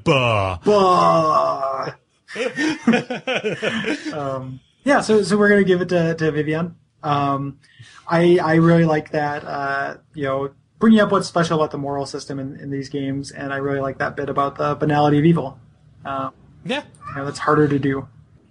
Bah. 0.04 0.60
bah. 0.64 1.94
um, 4.14 4.60
yeah, 4.84 5.02
so 5.02 5.22
so 5.24 5.38
we're 5.38 5.50
gonna 5.50 5.64
give 5.64 5.82
it 5.82 5.90
to 5.90 6.16
to 6.16 6.32
Vivian. 6.32 6.76
Um, 7.04 7.60
I 8.08 8.38
I 8.42 8.56
really 8.56 8.86
like 8.86 9.12
that. 9.12 9.44
Uh, 9.46 9.98
you 10.14 10.24
know, 10.26 10.50
bringing 10.80 11.00
up 11.00 11.12
what's 11.12 11.28
special 11.28 11.58
about 11.58 11.72
the 11.72 11.78
moral 11.78 12.06
system 12.06 12.40
in, 12.40 12.56
in 12.58 12.70
these 12.70 12.90
games, 12.90 13.32
and 13.32 13.54
I 13.54 13.58
really 13.58 13.80
like 13.80 13.98
that 14.00 14.16
bit 14.16 14.30
about 14.30 14.56
the 14.58 14.76
banality 14.76 15.18
of 15.20 15.26
evil. 15.26 15.58
Uh, 16.06 16.30
Yeah, 16.66 16.84
you 17.10 17.16
know, 17.18 17.26
that's 17.26 17.40
harder 17.40 17.68
to 17.68 17.80
do. 17.80 18.08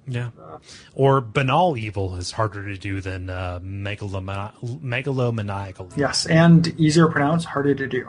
yeah. 0.07 0.31
Or 0.95 1.20
banal 1.20 1.77
evil 1.78 2.16
is 2.16 2.32
harder 2.32 2.65
to 2.66 2.77
do 2.77 3.01
than 3.01 3.31
uh, 3.31 3.61
megaloma- 3.62 4.53
megalomaniacal. 4.82 5.87
evil. 5.87 5.93
Yes, 5.97 6.27
and 6.27 6.66
easier 6.78 7.07
to 7.07 7.12
pronounce, 7.12 7.45
harder 7.45 7.74
to 7.74 7.87
do. 7.87 8.09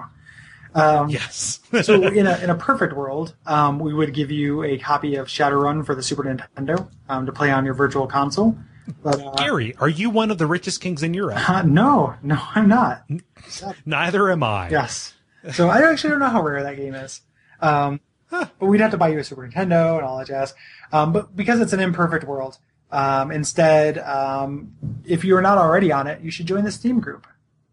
Yes. 0.76 1.60
so 1.84 2.02
in 2.03 2.27
a 2.27 2.38
in 2.38 2.49
a 2.49 2.56
perfect 2.56 2.93
world, 2.93 3.35
um, 3.45 3.80
we 3.80 3.93
would 3.93 4.14
give 4.14 4.31
you 4.31 4.64
a 4.64 4.77
copy 4.77 5.15
of 5.15 5.27
Shadowrun 5.27 5.85
for 5.85 5.95
the 5.95 6.03
Super 6.03 6.23
Nintendo 6.23 6.89
um, 7.10 7.26
to 7.26 7.31
play 7.31 7.52
on 7.52 7.65
your 7.65 7.73
virtual 7.73 8.07
console. 8.07 8.57
But 9.03 9.22
uh, 9.22 9.31
Gary, 9.35 9.76
are 9.80 9.89
you 9.89 10.10
one 10.10 10.31
of 10.31 10.38
the 10.38 10.48
richest 10.48 10.81
kings 10.81 11.03
in 11.03 11.14
Europe? 11.14 11.49
uh, 11.49 11.61
no, 11.64 12.15
no, 12.23 12.39
I'm 12.56 12.68
not. 12.68 13.06
Neither 13.85 14.31
am 14.31 14.43
I. 14.43 14.69
Yes. 14.69 15.14
So 15.53 15.69
I 15.69 15.89
actually 15.89 16.11
don't 16.11 16.19
know 16.19 16.30
how 16.30 16.43
rare 16.43 16.64
that 16.64 16.77
game 16.77 16.93
is. 16.93 17.22
Um, 17.61 17.99
but 18.30 18.52
we'd 18.60 18.81
have 18.81 18.91
to 18.91 18.98
buy 18.98 19.10
you 19.10 19.19
a 19.19 19.23
Super 19.23 19.48
Nintendo 19.48 19.98
and 19.98 20.06
all 20.06 20.18
that 20.18 20.27
jazz. 20.27 20.53
Um, 20.91 21.14
but 21.14 21.35
because 21.35 21.60
it's 21.60 21.73
an 21.73 21.80
imperfect 21.80 22.23
world, 22.23 22.57
um, 22.91 23.31
instead, 23.31 23.98
um, 23.99 24.73
if 25.06 25.23
you're 25.23 25.41
not 25.41 25.57
already 25.57 25.91
on 25.91 26.07
it, 26.07 26.22
you 26.22 26.31
should 26.31 26.45
join 26.45 26.64
the 26.64 26.72
Steam 26.72 26.99
group. 26.99 27.27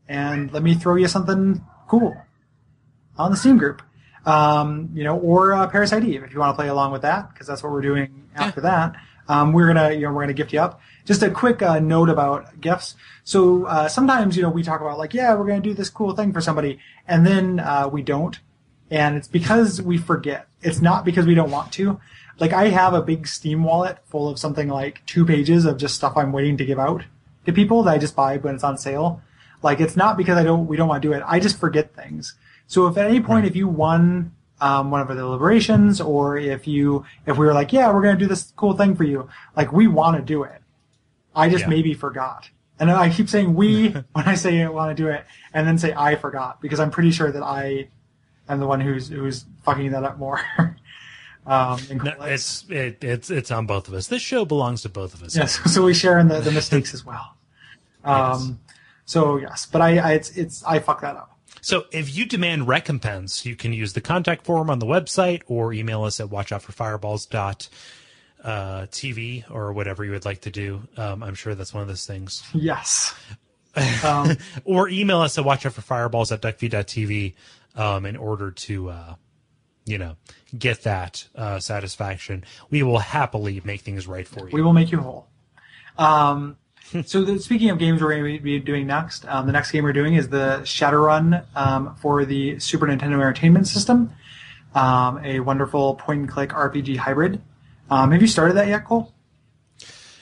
And 0.08 0.52
let 0.52 0.62
me 0.62 0.74
throw 0.74 0.96
you 0.96 1.08
something 1.08 1.62
cool 1.86 2.16
on 3.18 3.30
the 3.30 3.36
Steam 3.36 3.58
group. 3.58 3.82
Um, 4.26 4.90
you 4.94 5.04
know, 5.04 5.16
or 5.18 5.54
uh, 5.54 5.66
Parasite 5.68 6.04
Eve 6.04 6.22
if 6.22 6.32
you 6.32 6.38
want 6.38 6.52
to 6.52 6.56
play 6.56 6.68
along 6.68 6.92
with 6.92 7.02
that, 7.02 7.32
because 7.32 7.46
that's 7.46 7.62
what 7.62 7.72
we're 7.72 7.82
doing 7.82 8.28
after 8.34 8.60
that. 8.62 8.94
Um, 9.28 9.52
we're 9.52 9.66
gonna, 9.66 9.92
you 9.92 10.02
know, 10.02 10.12
we're 10.12 10.22
gonna 10.22 10.32
gift 10.32 10.52
you 10.52 10.60
up. 10.60 10.80
Just 11.04 11.22
a 11.22 11.30
quick 11.30 11.60
uh, 11.62 11.78
note 11.78 12.08
about 12.08 12.60
gifts. 12.60 12.94
So 13.24 13.64
uh, 13.66 13.88
sometimes, 13.88 14.36
you 14.36 14.42
know, 14.42 14.48
we 14.50 14.62
talk 14.62 14.80
about 14.80 14.98
like, 14.98 15.14
yeah, 15.14 15.34
we're 15.34 15.46
gonna 15.46 15.60
do 15.60 15.74
this 15.74 15.90
cool 15.90 16.14
thing 16.14 16.32
for 16.32 16.40
somebody, 16.40 16.78
and 17.06 17.26
then 17.26 17.60
uh, 17.60 17.88
we 17.90 18.02
don't, 18.02 18.38
and 18.90 19.16
it's 19.16 19.28
because 19.28 19.82
we 19.82 19.98
forget. 19.98 20.48
It's 20.62 20.80
not 20.80 21.04
because 21.04 21.26
we 21.26 21.34
don't 21.34 21.50
want 21.50 21.72
to. 21.74 22.00
Like 22.38 22.52
I 22.52 22.68
have 22.68 22.94
a 22.94 23.02
big 23.02 23.26
Steam 23.26 23.64
wallet 23.64 23.98
full 24.06 24.28
of 24.28 24.38
something 24.38 24.68
like 24.68 25.04
two 25.06 25.24
pages 25.24 25.64
of 25.64 25.76
just 25.76 25.94
stuff 25.94 26.16
I'm 26.16 26.32
waiting 26.32 26.56
to 26.58 26.64
give 26.64 26.78
out 26.78 27.04
to 27.46 27.52
people 27.52 27.82
that 27.82 27.92
I 27.92 27.98
just 27.98 28.16
buy 28.16 28.36
when 28.36 28.54
it's 28.54 28.64
on 28.64 28.78
sale. 28.78 29.20
Like 29.62 29.80
it's 29.80 29.96
not 29.96 30.16
because 30.16 30.38
I 30.38 30.44
don't 30.44 30.66
we 30.66 30.76
don't 30.76 30.88
want 30.88 31.02
to 31.02 31.08
do 31.08 31.12
it. 31.12 31.22
I 31.26 31.40
just 31.40 31.58
forget 31.58 31.94
things. 31.94 32.34
So 32.68 32.86
if 32.86 32.96
at 32.96 33.06
any 33.06 33.20
point 33.20 33.44
if 33.46 33.56
you 33.56 33.66
won 33.66 34.32
um, 34.60 34.90
one 34.90 35.00
of 35.00 35.08
the 35.08 35.14
deliberations 35.14 36.00
or 36.00 36.36
if 36.36 36.66
you 36.68 37.04
if 37.26 37.36
we 37.36 37.46
were 37.46 37.52
like 37.54 37.72
yeah 37.72 37.92
we're 37.92 38.02
gonna 38.02 38.16
do 38.18 38.26
this 38.26 38.52
cool 38.56 38.74
thing 38.74 38.94
for 38.94 39.04
you 39.04 39.28
like 39.56 39.72
we 39.72 39.88
want 39.88 40.16
to 40.16 40.22
do 40.22 40.44
it. 40.44 40.60
I 41.34 41.48
just 41.48 41.62
Yeah. 41.62 41.70
maybe 41.70 41.94
forgot. 41.94 42.50
And 42.80 42.90
I 42.90 43.10
keep 43.10 43.28
saying 43.28 43.54
we 43.54 43.88
when 44.12 44.24
I 44.26 44.34
say 44.36 44.62
I 44.62 44.68
want 44.68 44.96
to 44.96 45.02
do 45.02 45.08
it, 45.08 45.24
and 45.52 45.66
then 45.66 45.78
say 45.78 45.92
I 45.96 46.14
forgot 46.14 46.60
because 46.60 46.78
I'm 46.78 46.90
pretty 46.90 47.10
sure 47.10 47.32
that 47.32 47.42
I 47.42 47.88
am 48.48 48.60
the 48.60 48.66
one 48.66 48.80
who's 48.80 49.08
who's 49.08 49.44
fucking 49.64 49.90
that 49.92 50.04
up 50.04 50.18
more. 50.18 50.40
um, 51.46 51.80
No, 52.04 52.12
it's 52.22 52.64
it, 52.68 53.02
it's 53.02 53.30
it's 53.30 53.50
on 53.50 53.66
both 53.66 53.88
of 53.88 53.94
us. 53.94 54.08
This 54.08 54.22
show 54.22 54.44
belongs 54.44 54.82
to 54.82 54.88
both 54.88 55.14
of 55.14 55.22
us. 55.22 55.34
Yes, 55.36 55.58
so 55.72 55.82
we 55.84 55.94
share 55.94 56.18
in 56.18 56.28
the, 56.28 56.40
the 56.40 56.52
mistakes 56.52 56.92
as 56.94 57.04
well. 57.04 57.34
Um, 58.04 58.60
So 59.06 59.38
yes, 59.38 59.66
but 59.70 59.80
I, 59.80 59.98
I 59.98 60.12
it's 60.12 60.30
it's 60.36 60.62
I 60.64 60.78
fuck 60.80 61.00
that 61.00 61.16
up. 61.16 61.37
So 61.60 61.86
if 61.92 62.14
you 62.16 62.26
demand 62.26 62.68
recompense, 62.68 63.44
you 63.46 63.56
can 63.56 63.72
use 63.72 63.92
the 63.92 64.00
contact 64.00 64.44
form 64.44 64.70
on 64.70 64.78
the 64.78 64.86
website 64.86 65.42
or 65.46 65.72
email 65.72 66.04
us 66.04 66.20
at 66.20 66.28
watchoutforfireballs 66.28 67.28
dot 67.28 67.68
uh, 68.44 68.82
TV 68.90 69.44
or 69.50 69.72
whatever 69.72 70.04
you 70.04 70.12
would 70.12 70.24
like 70.24 70.42
to 70.42 70.50
do. 70.50 70.82
Um, 70.96 71.22
I'm 71.22 71.34
sure 71.34 71.54
that's 71.54 71.74
one 71.74 71.82
of 71.82 71.88
those 71.88 72.06
things. 72.06 72.42
Yes. 72.54 73.14
Um, 74.02 74.36
Or 74.64 74.88
email 74.88 75.20
us 75.20 75.38
at 75.38 75.44
watchoutforfireballs 75.44 76.32
at 76.32 76.42
duckfeed.tv 76.42 77.34
um, 77.76 78.06
in 78.06 78.16
order 78.16 78.50
to, 78.50 78.88
uh, 78.90 79.14
you 79.84 79.98
know, 79.98 80.16
get 80.58 80.82
that 80.82 81.28
uh, 81.36 81.60
satisfaction. 81.60 82.44
We 82.70 82.82
will 82.82 82.98
happily 82.98 83.60
make 83.64 83.82
things 83.82 84.08
right 84.08 84.26
for 84.26 84.48
you. 84.48 84.52
we 84.52 84.62
will 84.62 84.72
make 84.72 84.90
you 84.90 84.98
whole. 84.98 85.28
Um, 85.96 86.56
so 87.04 87.22
the, 87.24 87.38
speaking 87.38 87.70
of 87.70 87.78
games 87.78 88.00
we're 88.02 88.14
going 88.18 88.36
to 88.36 88.42
be 88.42 88.58
doing 88.58 88.86
next, 88.86 89.26
um, 89.26 89.46
the 89.46 89.52
next 89.52 89.70
game 89.70 89.84
we're 89.84 89.92
doing 89.92 90.14
is 90.14 90.28
the 90.28 90.60
Shadowrun 90.62 91.44
um, 91.54 91.94
for 91.96 92.24
the 92.24 92.58
Super 92.60 92.86
Nintendo 92.86 93.14
Entertainment 93.14 93.66
System, 93.66 94.10
um, 94.74 95.18
a 95.24 95.40
wonderful 95.40 95.94
point-and-click 95.96 96.50
RPG 96.50 96.96
hybrid. 96.96 97.40
Um, 97.90 98.10
have 98.12 98.20
you 98.20 98.28
started 98.28 98.54
that 98.56 98.68
yet, 98.68 98.84
Kole? 98.84 99.12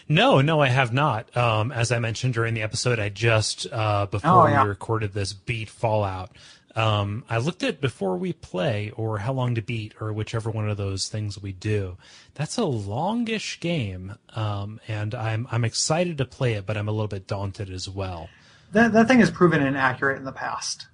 No, 0.09 0.41
no, 0.41 0.61
I 0.61 0.69
have 0.69 0.93
not. 0.93 1.37
Um, 1.37 1.73
as 1.73 1.91
I 1.91 1.99
mentioned 1.99 2.35
during 2.35 2.55
the 2.55 2.63
episode, 2.63 3.01
I 3.01 3.09
just 3.09 3.67
uh, 3.73 4.07
before 4.07 4.31
Oh, 4.31 4.47
yeah. 4.47 4.63
we 4.63 4.69
recorded 4.69 5.13
this 5.13 5.33
beat 5.33 5.69
Fallout. 5.69 6.31
Um, 6.77 7.25
I 7.31 7.39
looked 7.39 7.63
at 7.63 7.81
before 7.81 8.19
we 8.19 8.35
play 8.35 8.93
or 8.97 9.19
how 9.19 9.33
long 9.33 9.55
to 9.55 9.63
beat 9.63 9.95
or 9.99 10.13
whichever 10.13 10.51
one 10.51 10.69
of 10.69 10.77
those 10.77 11.09
things 11.09 11.41
we 11.41 11.53
do. 11.53 11.97
That's 12.35 12.59
a 12.59 12.65
longish 12.65 13.59
game, 13.61 14.17
um, 14.35 14.79
and 14.87 15.15
I'm 15.15 15.49
I'm 15.51 15.65
excited 15.65 16.19
to 16.19 16.27
play 16.27 16.53
it, 16.53 16.67
but 16.67 16.77
I'm 16.77 16.87
a 16.87 16.93
little 16.93 17.09
bit 17.09 17.27
daunted 17.27 17.71
as 17.71 17.89
well. 17.89 18.29
That 18.73 18.93
that 18.93 19.09
thing 19.09 19.21
has 19.21 19.31
proven 19.31 19.63
inaccurate 19.63 20.19
in 20.19 20.25
the 20.25 20.33
past. 20.33 20.89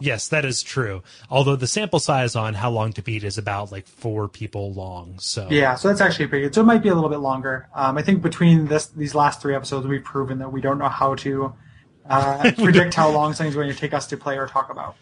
Yes, 0.00 0.28
that 0.28 0.44
is 0.44 0.62
true. 0.62 1.02
Although 1.30 1.56
the 1.56 1.66
sample 1.66 2.00
size 2.00 2.34
on 2.34 2.54
how 2.54 2.70
long 2.70 2.92
to 2.94 3.02
beat 3.02 3.22
is 3.22 3.36
about 3.36 3.70
like 3.70 3.86
four 3.86 4.28
people 4.28 4.72
long, 4.72 5.18
so 5.18 5.48
Yeah, 5.50 5.74
so 5.74 5.88
that's 5.88 6.00
actually 6.00 6.26
pretty 6.26 6.44
good. 6.44 6.54
So 6.54 6.62
it 6.62 6.64
might 6.64 6.82
be 6.82 6.88
a 6.88 6.94
little 6.94 7.10
bit 7.10 7.20
longer. 7.20 7.68
Um, 7.74 7.96
I 7.96 8.02
think 8.02 8.22
between 8.22 8.66
this 8.66 8.86
these 8.86 9.14
last 9.14 9.40
three 9.40 9.54
episodes, 9.54 9.86
we've 9.86 10.04
proven 10.04 10.38
that 10.38 10.52
we 10.52 10.60
don't 10.60 10.78
know 10.78 10.88
how 10.88 11.14
to 11.16 11.54
uh, 12.08 12.50
predict 12.56 12.94
how 12.94 13.10
long 13.10 13.32
something's 13.34 13.54
going 13.54 13.68
to 13.70 13.76
take 13.78 13.94
us 13.94 14.06
to 14.08 14.16
play 14.16 14.36
or 14.38 14.46
talk 14.46 14.70
about. 14.70 14.96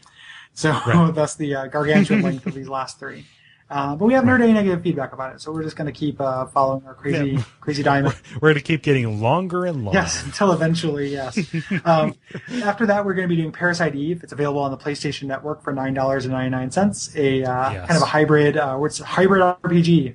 So 0.54 0.72
that's 1.14 1.34
the 1.36 1.54
uh, 1.54 1.66
gargantuan 1.68 2.22
length 2.22 2.46
of 2.46 2.54
these 2.54 2.68
last 2.68 2.98
three. 2.98 3.26
Uh, 3.68 3.96
but 3.96 4.04
we 4.06 4.14
haven't 4.14 4.28
heard 4.28 4.40
any 4.40 4.52
negative 4.52 4.80
feedback 4.80 5.12
about 5.12 5.34
it, 5.34 5.40
so 5.40 5.50
we're 5.52 5.64
just 5.64 5.74
going 5.74 5.92
to 5.92 5.98
keep 5.98 6.20
uh, 6.20 6.46
following 6.46 6.86
our 6.86 6.94
crazy, 6.94 7.30
Yeah. 7.32 7.42
crazy 7.60 7.82
diamond. 7.82 8.14
we're 8.40 8.50
gonna 8.50 8.60
keep 8.60 8.80
getting 8.82 9.20
longer 9.20 9.66
and 9.66 9.84
longer. 9.84 9.98
Yes, 9.98 10.24
until 10.24 10.52
eventually, 10.52 11.08
yes. 11.08 11.36
um, 11.84 12.14
after 12.62 12.86
that, 12.86 13.04
we're 13.04 13.14
going 13.14 13.28
to 13.28 13.34
be 13.34 13.40
doing 13.40 13.50
Parasite 13.50 13.96
Eve. 13.96 14.22
It's 14.22 14.32
available 14.32 14.60
on 14.60 14.70
the 14.70 14.76
PlayStation 14.76 15.24
Network 15.24 15.64
for 15.64 15.72
nine 15.72 15.94
dollars 15.94 16.26
and 16.26 16.32
ninety 16.32 16.50
nine 16.50 16.70
cents. 16.70 17.10
A 17.16 17.42
uh, 17.42 17.72
Yes. 17.72 17.88
kind 17.88 17.96
of 17.96 18.02
a 18.02 18.06
hybrid, 18.06 18.56
uh, 18.56 18.76
what's 18.76 19.00
hybrid 19.00 19.42
RPG 19.42 20.14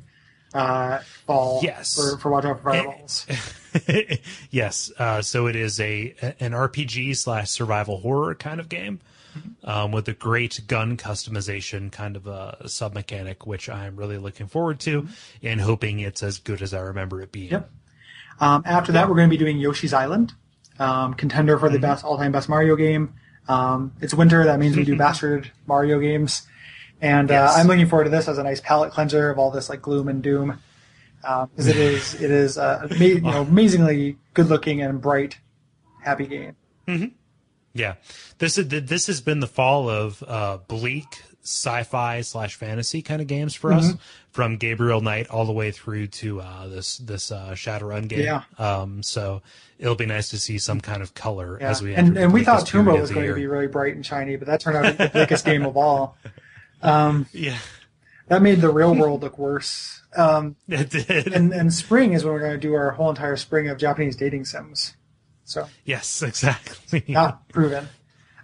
uh, 0.53 0.99
fall 1.26 1.59
Yes. 1.61 1.93
for 1.93 2.18
for 2.19 2.31
Watch 2.31 2.45
Out 2.45 2.61
for 2.61 2.72
Fireballs. 2.72 3.26
yes. 4.52 4.91
Uh, 4.98 5.22
so 5.22 5.48
it 5.48 5.56
is 5.56 5.80
a 5.80 6.14
an 6.39 6.52
RPG 6.52 7.15
slash 7.18 7.49
survival 7.49 7.99
horror 7.99 8.35
kind 8.35 8.60
of 8.60 8.69
game 8.69 8.99
um, 9.64 9.91
with 9.91 10.07
a 10.07 10.14
great 10.14 10.61
gun 10.68 10.98
customization 10.98 11.91
kind 11.91 12.15
of 12.15 12.27
a 12.27 12.68
sub 12.68 12.93
mechanic, 12.93 13.45
which 13.48 13.69
I'm 13.69 13.95
really 13.95 14.18
looking 14.18 14.48
forward 14.48 14.80
to 14.81 15.07
and 15.41 15.61
hoping 15.61 15.99
it's 15.99 16.22
as 16.23 16.39
good 16.39 16.61
as 16.61 16.73
I 16.73 16.80
remember 16.80 17.22
it 17.22 17.31
being. 17.31 17.52
Yep. 17.52 17.69
Um, 18.39 18.64
after 18.65 18.91
that, 18.93 19.07
we're 19.07 19.15
going 19.15 19.30
to 19.30 19.34
be 19.34 19.38
doing 19.38 19.57
Yoshi's 19.60 19.93
Island, 19.93 20.34
um, 20.80 21.14
contender 21.14 21.57
for 21.60 21.69
the 21.69 21.76
Mm-hmm. 21.77 21.81
best 21.84 22.03
all-time 22.03 22.31
best 22.31 22.49
Mario 22.49 22.76
game. 22.76 23.14
Um, 23.48 23.93
it's 24.02 24.14
winter, 24.14 24.43
that 24.45 24.60
means 24.60 24.76
we 24.76 24.84
do 24.84 24.95
bastard 25.06 25.52
Mario 25.68 25.99
games, 25.99 26.43
and 27.02 27.30
Yes. 27.30 27.56
uh, 27.56 27.60
I'm 27.60 27.68
looking 27.68 27.88
forward 27.88 28.06
to 28.06 28.10
this 28.10 28.27
as 28.27 28.38
a 28.38 28.43
nice 28.43 28.60
palate 28.60 28.91
cleanser 28.91 29.30
of 29.30 29.38
all 29.39 29.52
this 29.52 29.69
like 29.69 29.81
gloom 29.81 30.07
and 30.07 30.22
doom, 30.23 30.60
because 31.22 31.68
it 31.68 31.77
is 31.77 32.14
it 32.15 32.31
is 32.31 32.57
uh, 32.57 32.88
ama- 32.91 33.06
you 33.06 33.22
know, 33.22 33.41
amazingly 33.41 34.18
good-looking 34.34 34.81
and 34.81 35.02
bright, 35.02 35.38
happy 36.03 36.27
game. 36.27 36.56
Yeah, 37.73 37.95
this 38.39 38.57
is 38.57 38.68
this 38.68 39.07
has 39.07 39.22
been 39.22 39.39
the 39.39 39.48
fall 39.48 39.89
of 39.89 40.22
uh, 40.27 40.57
bleak 40.68 41.23
sci-fi 41.43 42.22
slash 42.22 42.56
fantasy 42.56 43.02
kind 43.02 43.22
of 43.22 43.27
games 43.27 43.56
for 43.56 43.72
us, 43.72 43.93
from 44.30 44.57
Gabriel 44.57 44.99
Knight 45.02 45.27
all 45.30 45.45
the 45.45 45.53
way 45.53 45.72
through 45.72 46.07
to 46.07 46.41
uh, 46.41 46.68
this 46.68 46.98
this 46.98 47.31
uh, 47.31 47.52
Shadowrun 47.52 48.07
game. 48.10 48.26
Yeah. 48.26 48.43
Um, 48.60 49.02
so 49.03 49.41
it'll 49.80 49.95
be 49.95 50.06
nice 50.06 50.30
to 50.30 50.38
see 50.39 50.57
some 50.60 50.81
kind 50.81 51.02
of 51.02 51.14
color 51.14 51.57
Yeah. 51.61 51.69
as 51.69 51.81
we 51.81 51.95
and 51.95 52.18
and 52.18 52.34
we 52.34 52.43
thought 52.43 52.69
bleakest 52.69 52.76
of 52.76 52.99
was 52.99 53.11
going 53.11 53.27
to 53.27 53.35
be 53.35 53.48
really 53.48 53.68
bright 53.68 53.95
and 53.95 54.06
shiny, 54.06 54.35
but 54.35 54.48
that 54.48 54.60
turned 54.60 54.76
out 54.77 54.84
to 54.84 54.91
be 54.91 55.03
the 55.06 55.10
biggest 55.14 55.45
game 55.45 55.65
of 55.65 55.77
all. 55.77 56.18
Yeah, 56.84 57.57
That 58.31 58.41
made 58.41 58.61
the 58.61 58.69
real 58.69 58.95
world 59.01 59.23
look 59.23 59.37
worse. 59.37 60.03
Um, 60.15 60.55
it 60.69 60.89
did. 60.89 61.33
and 61.33 61.51
and 61.51 61.73
spring 61.73 62.13
is 62.13 62.23
when 62.23 62.33
we're 62.33 62.39
going 62.39 62.53
to 62.53 62.57
do 62.57 62.73
our 62.75 62.91
whole 62.91 63.09
entire 63.09 63.35
spring 63.35 63.67
of 63.67 63.77
Japanese 63.77 64.15
dating 64.15 64.45
sims. 64.45 64.95
So 65.43 65.67
yes, 65.83 66.23
exactly. 66.23 67.03
not 67.09 67.49
proven. 67.49 67.89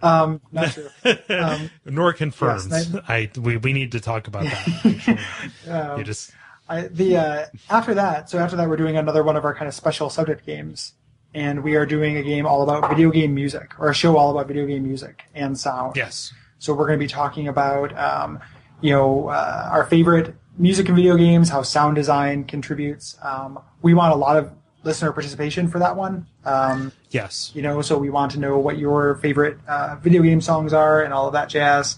Um, 0.02 0.42
not 0.52 0.74
true. 0.74 0.90
Um, 1.30 1.72
Nor 1.86 2.12
confirmed. 2.12 2.70
Yes, 2.70 2.94
I 3.08 3.32
we, 3.40 3.56
we 3.56 3.72
need 3.72 3.94
to 3.94 4.02
talk 4.02 4.28
about 4.28 4.44
that. 4.44 4.68
actually. 4.86 5.98
you 5.98 6.04
just 6.04 6.32
I, 6.68 6.82
the 6.82 7.16
uh, 7.16 7.46
after 7.70 7.94
that, 7.94 8.30
so 8.30 8.40
after 8.40 8.58
that, 8.58 8.68
we're 8.68 8.76
doing 8.76 8.98
another 8.98 9.24
one 9.24 9.38
of 9.38 9.46
our 9.46 9.56
kind 9.56 9.70
of 9.70 9.74
special 9.74 10.10
subject 10.10 10.46
games, 10.46 10.96
and 11.34 11.64
we 11.64 11.78
are 11.78 11.86
doing 11.86 12.18
a 12.18 12.24
game 12.24 12.46
all 12.46 12.62
about 12.62 12.90
video 12.90 13.10
game 13.10 13.34
music, 13.34 13.80
or 13.80 13.90
a 13.90 13.94
show 13.94 14.18
all 14.18 14.32
about 14.32 14.48
video 14.48 14.66
game 14.66 14.84
music 14.84 15.24
and 15.34 15.58
sound. 15.58 15.96
yes. 15.96 16.34
So 16.60 16.74
we're 16.74 16.88
going 16.88 17.00
to 17.00 17.04
be 17.06 17.08
talking 17.08 17.48
about, 17.48 17.96
um, 17.98 18.40
you 18.82 18.92
know, 18.92 19.30
uh, 19.30 19.70
our 19.72 19.86
favorite 19.86 20.36
music 20.58 20.88
and 20.88 20.96
video 20.96 21.16
games, 21.18 21.50
how 21.50 21.62
sound 21.62 21.96
design 21.96 22.44
contributes. 22.44 23.18
Um, 23.22 23.60
we 23.82 23.94
want 23.94 24.14
a 24.14 24.16
lot 24.16 24.38
of 24.38 24.52
listener 24.84 25.12
participation 25.12 25.68
for 25.68 25.80
that 25.80 25.96
one. 25.96 26.28
Um, 26.46 26.92
Yes. 27.10 27.52
you 27.54 27.62
know, 27.62 27.82
so 27.82 27.98
we 27.98 28.10
want 28.10 28.32
to 28.34 28.40
know 28.40 28.58
what 28.58 28.78
your 28.78 29.16
favorite 29.16 29.58
uh, 29.68 29.98
video 30.02 30.22
game 30.22 30.42
songs 30.42 30.74
are 30.74 31.04
and 31.04 31.14
all 31.14 31.28
of 31.28 31.34
that 31.34 31.50
jazz. 31.50 31.98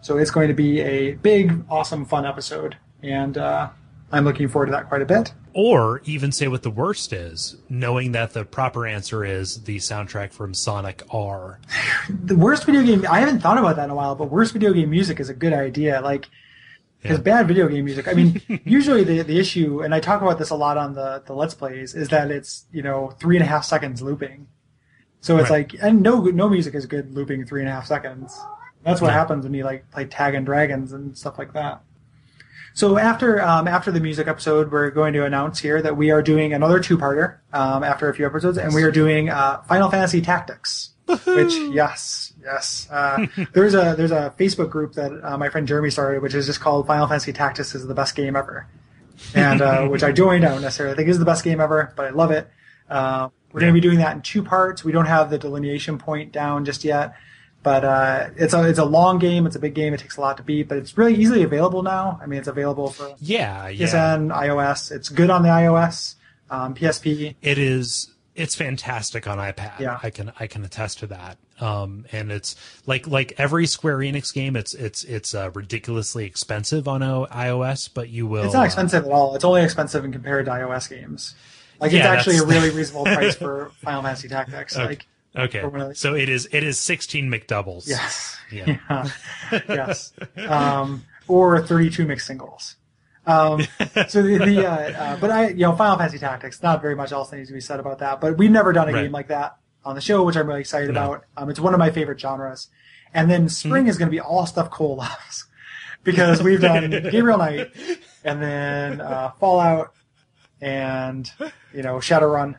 So 0.00 0.18
it's 0.18 0.30
going 0.30 0.48
to 0.48 0.54
be 0.54 0.80
a 0.80 1.12
big, 1.12 1.64
awesome, 1.70 2.04
fun 2.04 2.26
episode, 2.26 2.76
and 3.02 3.38
uh, 3.38 3.68
I'm 4.12 4.24
looking 4.24 4.48
forward 4.48 4.66
to 4.66 4.72
that 4.72 4.88
quite 4.88 5.00
a 5.02 5.06
bit. 5.06 5.32
Or 5.54 6.02
even 6.04 6.32
say 6.32 6.48
what 6.48 6.62
the 6.62 6.70
worst 6.70 7.12
is, 7.12 7.56
knowing 7.68 8.12
that 8.12 8.32
the 8.32 8.44
proper 8.44 8.86
answer 8.86 9.24
is 9.24 9.62
the 9.64 9.76
soundtrack 9.78 10.32
from 10.32 10.54
Sonic 10.54 11.02
R. 11.10 11.60
The 12.08 12.36
worst 12.36 12.64
video 12.66 12.82
game, 12.82 13.06
I 13.08 13.20
haven't 13.20 13.40
thought 13.40 13.58
about 13.58 13.76
that 13.76 13.84
in 13.84 13.90
a 13.90 13.94
while, 13.94 14.14
but 14.14 14.26
worst 14.30 14.52
video 14.52 14.72
game 14.72 14.90
music 14.90 15.18
is 15.20 15.28
a 15.28 15.34
good 15.34 15.52
idea. 15.52 16.00
Like, 16.00 16.28
because 17.00 17.18
Yeah. 17.18 17.22
bad 17.22 17.48
video 17.48 17.68
game 17.68 17.84
music, 17.84 18.06
I 18.08 18.12
mean, 18.14 18.40
usually 18.64 19.02
the, 19.04 19.22
the 19.22 19.38
issue, 19.38 19.82
and 19.82 19.94
I 19.94 20.00
talk 20.00 20.20
about 20.22 20.38
this 20.38 20.50
a 20.50 20.56
lot 20.56 20.76
on 20.76 20.94
the, 20.94 21.22
the 21.26 21.32
Let's 21.34 21.54
Plays, 21.54 21.94
is 21.94 22.08
that 22.08 22.30
it's, 22.30 22.66
you 22.72 22.82
know, 22.82 23.10
three 23.20 23.36
and 23.36 23.42
a 23.44 23.48
half 23.48 23.64
seconds 23.64 24.02
looping. 24.02 24.46
So 25.20 25.38
it's 25.38 25.48
Right. 25.50 25.70
like, 25.72 25.82
and 25.82 26.02
no, 26.02 26.20
no 26.24 26.48
music 26.48 26.74
is 26.74 26.84
good 26.86 27.14
looping 27.14 27.44
three 27.46 27.60
and 27.60 27.68
a 27.68 27.72
half 27.72 27.86
seconds. 27.86 28.38
That's 28.84 29.00
what 29.00 29.08
No. 29.08 29.14
happens 29.14 29.44
when 29.44 29.54
you 29.54 29.64
like 29.64 29.88
play 29.90 30.04
Tag 30.06 30.34
and 30.34 30.44
Dragons 30.44 30.92
and 30.92 31.16
stuff 31.16 31.38
like 31.38 31.52
that. 31.54 31.82
So 32.74 32.98
after 32.98 33.40
um, 33.42 33.68
after 33.68 33.90
the 33.90 34.00
music 34.00 34.28
episode, 34.28 34.70
we're 34.72 34.90
going 34.90 35.12
to 35.14 35.24
announce 35.24 35.58
here 35.58 35.82
that 35.82 35.96
we 35.96 36.10
are 36.10 36.22
doing 36.22 36.52
another 36.52 36.80
two-parter 36.80 37.38
um, 37.52 37.84
after 37.84 38.08
a 38.08 38.14
few 38.14 38.26
episodes, 38.26 38.58
and 38.58 38.74
we 38.74 38.82
are 38.82 38.90
doing 38.90 39.28
uh, 39.28 39.62
Final 39.62 39.90
Fantasy 39.90 40.20
Tactics. 40.20 40.90
Which 41.06 41.52
yes, 41.54 42.32
yes, 42.42 42.88
uh, 42.90 43.26
there's 43.52 43.74
a 43.74 43.94
there's 43.96 44.12
a 44.12 44.34
Facebook 44.38 44.70
group 44.70 44.94
that 44.94 45.12
uh, 45.22 45.36
my 45.36 45.48
friend 45.48 45.66
Jeremy 45.66 45.90
started, 45.90 46.22
which 46.22 46.34
is 46.34 46.46
just 46.46 46.60
called 46.60 46.86
Final 46.86 47.06
Fantasy 47.06 47.32
Tactics 47.32 47.74
is 47.74 47.86
the 47.86 47.94
best 47.94 48.14
game 48.14 48.36
ever, 48.36 48.66
and 49.34 49.60
uh, 49.60 49.86
which 49.88 50.02
I 50.02 50.12
joined. 50.12 50.44
I 50.44 50.48
don't 50.48 50.62
necessarily 50.62 50.96
think 50.96 51.08
is 51.08 51.18
the 51.18 51.24
best 51.24 51.44
game 51.44 51.60
ever, 51.60 51.92
but 51.96 52.06
I 52.06 52.10
love 52.10 52.30
it. 52.30 52.48
Uh, 52.88 53.28
we're 53.52 53.60
going 53.60 53.74
to 53.74 53.78
be 53.78 53.86
doing 53.86 53.98
that 53.98 54.16
in 54.16 54.22
two 54.22 54.42
parts. 54.42 54.84
We 54.84 54.92
don't 54.92 55.06
have 55.06 55.28
the 55.28 55.38
delineation 55.38 55.98
point 55.98 56.32
down 56.32 56.64
just 56.64 56.84
yet, 56.84 57.14
but 57.62 57.84
uh, 57.84 58.30
it's 58.36 58.54
a 58.54 58.68
it's 58.68 58.78
a 58.78 58.84
long 58.84 59.18
game. 59.18 59.46
It's 59.46 59.56
a 59.56 59.60
big 59.60 59.74
game. 59.74 59.94
It 59.94 60.00
takes 60.00 60.16
a 60.16 60.20
lot 60.20 60.36
to 60.38 60.42
beat, 60.42 60.68
but 60.68 60.78
it's 60.78 60.96
really 60.98 61.14
easily 61.14 61.42
available 61.42 61.82
now. 61.82 62.18
I 62.22 62.26
mean, 62.26 62.38
it's 62.38 62.48
available 62.48 62.90
for 62.90 63.14
Yeah, 63.20 63.68
yeah. 63.68 63.86
PSN, 63.86 64.34
iOS. 64.34 64.90
It's 64.92 65.08
good 65.08 65.30
on 65.30 65.42
the 65.42 65.48
iOS, 65.48 66.14
um, 66.50 66.74
PSP. 66.74 67.34
It 67.42 67.58
is 67.58 68.08
it's 68.34 68.54
fantastic 68.54 69.26
on 69.26 69.38
iPad. 69.38 69.78
Yeah. 69.78 69.98
I 70.02 70.10
can 70.10 70.32
I 70.40 70.46
can 70.46 70.64
attest 70.64 71.00
to 71.00 71.06
that. 71.08 71.38
Um, 71.60 72.06
and 72.10 72.32
it's 72.32 72.56
like 72.86 73.06
like 73.06 73.34
every 73.38 73.66
Square 73.66 73.98
Enix 73.98 74.32
game, 74.34 74.56
it's 74.56 74.74
it's 74.74 75.04
it's 75.04 75.34
uh, 75.34 75.50
ridiculously 75.54 76.24
expensive 76.24 76.88
on 76.88 77.02
o- 77.02 77.26
iOS, 77.30 77.88
but 77.92 78.08
you 78.08 78.26
will. 78.26 78.44
It's 78.44 78.54
not 78.54 78.62
uh, 78.62 78.66
expensive 78.66 79.04
at 79.04 79.10
all. 79.12 79.36
It's 79.36 79.44
only 79.44 79.62
expensive 79.62 80.04
in 80.04 80.10
compared 80.12 80.46
to 80.46 80.50
iOS 80.50 80.88
games. 80.90 81.34
Like 81.78 81.92
it's 81.92 81.98
Yeah, 81.98 82.10
actually 82.10 82.38
a 82.38 82.44
really 82.44 82.70
reasonable 82.76 83.04
price 83.04 83.36
for 83.36 83.70
Final 83.82 84.02
Fantasy 84.02 84.28
Tactics. 84.28 84.76
Okay. 84.76 84.86
Like 84.86 85.06
okay, 85.36 85.60
for 85.60 85.68
one 85.68 85.80
of 85.80 85.88
the- 85.88 85.94
so 85.94 86.14
it 86.14 86.28
is 86.28 86.48
it 86.52 86.62
is 86.62 86.78
sixteen 86.80 87.30
McDoubles. 87.30 87.86
yes, 87.88 88.36
Yeah. 88.50 88.78
yes, 89.68 90.12
um, 90.48 91.04
or 91.28 91.60
thirty-two 91.62 92.06
mixed 92.06 92.26
singles. 92.26 92.76
Um, 93.24 93.62
so 94.08 94.20
the, 94.22 94.38
the 94.38 94.66
uh, 94.66 94.74
uh, 95.00 95.16
but 95.20 95.30
I 95.30 95.48
you 95.48 95.58
know 95.58 95.72
Final 95.76 95.96
Fantasy 95.98 96.18
Tactics. 96.18 96.62
Not 96.62 96.82
very 96.82 96.96
much 96.96 97.12
else 97.12 97.30
that 97.30 97.36
needs 97.36 97.48
to 97.48 97.54
be 97.54 97.60
said 97.60 97.78
about 97.80 97.98
that. 98.00 98.20
But 98.20 98.36
we've 98.38 98.50
never 98.50 98.72
done 98.72 98.88
a 98.88 98.92
Right. 98.92 99.02
game 99.04 99.12
like 99.12 99.28
that 99.28 99.56
on 99.84 99.94
the 99.94 100.00
show, 100.00 100.24
which 100.24 100.36
I'm 100.36 100.46
really 100.46 100.60
excited 100.60 100.90
No. 100.92 101.04
about. 101.12 101.24
Um, 101.36 101.48
it's 101.50 101.60
one 101.60 101.72
of 101.74 101.78
my 101.78 101.90
favorite 101.90 102.20
genres. 102.20 102.68
And 103.14 103.30
then 103.30 103.48
spring 103.48 103.86
is 103.88 103.98
going 103.98 104.08
to 104.08 104.10
be 104.10 104.20
all 104.20 104.46
stuff 104.46 104.70
Kole 104.70 104.96
loves 104.96 105.46
because 106.02 106.42
we've 106.42 106.60
done 106.60 106.90
Gabriel 106.90 107.36
Knight 107.38 107.70
and 108.24 108.42
then 108.42 109.00
uh, 109.00 109.32
Fallout 109.38 109.92
and 110.60 111.30
you 111.74 111.82
know 111.82 111.96
Shadowrun, 111.96 112.56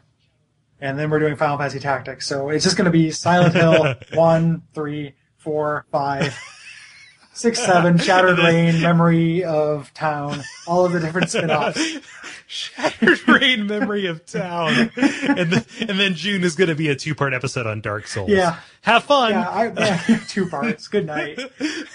and 0.83 0.99
then 0.99 1.09
we're 1.09 1.19
doing 1.19 1.37
Final 1.37 1.57
Fantasy 1.57 1.79
Tactics. 1.79 2.27
So 2.27 2.49
it's 2.49 2.65
just 2.65 2.75
going 2.75 2.85
to 2.85 2.91
be 2.91 3.09
Silent 3.09 3.55
Hill 3.55 3.95
one, 4.13 4.63
three, 4.73 5.15
four, 5.37 5.85
five, 5.93 6.37
six, 7.33 7.59
seven, 7.59 7.97
Shattered 7.99 8.37
Rain, 8.39 8.81
Memory 8.81 9.43
of 9.43 9.93
Town, 9.93 10.41
all 10.67 10.85
of 10.85 10.93
the 10.93 10.99
different 10.99 11.29
spin-offs. 11.31 11.99
Shattered 12.47 13.27
Rain 13.27 13.67
Memory 13.67 14.05
of 14.07 14.25
Town. 14.25 14.91
And 14.95 15.51
then, 15.51 15.65
and 15.79 15.99
then 15.99 16.13
June 16.13 16.43
is 16.43 16.55
going 16.55 16.67
to 16.69 16.75
be 16.75 16.89
a 16.89 16.95
two 16.95 17.15
part 17.15 17.33
episode 17.33 17.65
on 17.65 17.81
Dark 17.81 18.07
Souls. 18.07 18.29
Yeah. 18.29 18.59
Have 18.81 19.05
fun. 19.05 19.31
Yeah, 19.31 19.49
I, 19.49 19.71
yeah, 19.71 20.19
two 20.27 20.47
parts. 20.49 20.87
Good 20.89 21.05
night. 21.05 21.39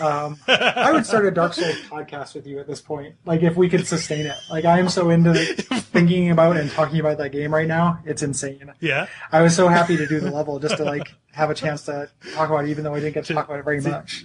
Um, 0.01 0.39
I 0.49 0.91
would 0.91 1.05
start 1.05 1.27
a 1.27 1.31
Dark 1.31 1.53
Souls 1.53 1.77
podcast 1.83 2.35
with 2.35 2.47
you 2.47 2.59
at 2.59 2.67
this 2.67 2.81
point. 2.81 3.15
Like, 3.27 3.43
if 3.43 3.57
we 3.57 3.69
could 3.69 3.87
sustain 3.87 4.27
it. 4.27 4.37
Like, 4.51 4.65
I 4.65 4.79
am 4.79 4.89
so 4.89 5.11
into 5.11 5.35
thinking 5.35 6.31
about 6.31 6.57
and 6.57 6.71
talking 6.71 6.99
about 6.99 7.19
that 7.19 7.31
game 7.31 7.53
right 7.53 7.69
now. 7.69 8.01
It's 8.07 8.23
insane. 8.23 8.73
yeah. 8.81 9.07
I 9.31 9.43
was 9.43 9.55
so 9.55 9.69
happy 9.69 9.97
to 9.99 10.07
do 10.07 10.19
the 10.19 10.31
level 10.31 10.59
just 10.59 10.79
to 10.79 10.85
like 10.85 11.13
have 11.33 11.51
a 11.51 11.55
chance 11.55 11.83
to 11.83 12.11
talk 12.35 12.49
about 12.49 12.65
it, 12.65 12.71
even 12.71 12.85
though 12.85 12.95
I 12.95 13.01
didn't 13.01 13.15
get 13.15 13.27
to 13.27 13.35
talk 13.35 13.47
about 13.47 13.59
it 13.59 13.65
very 13.65 13.81
much. 13.83 14.25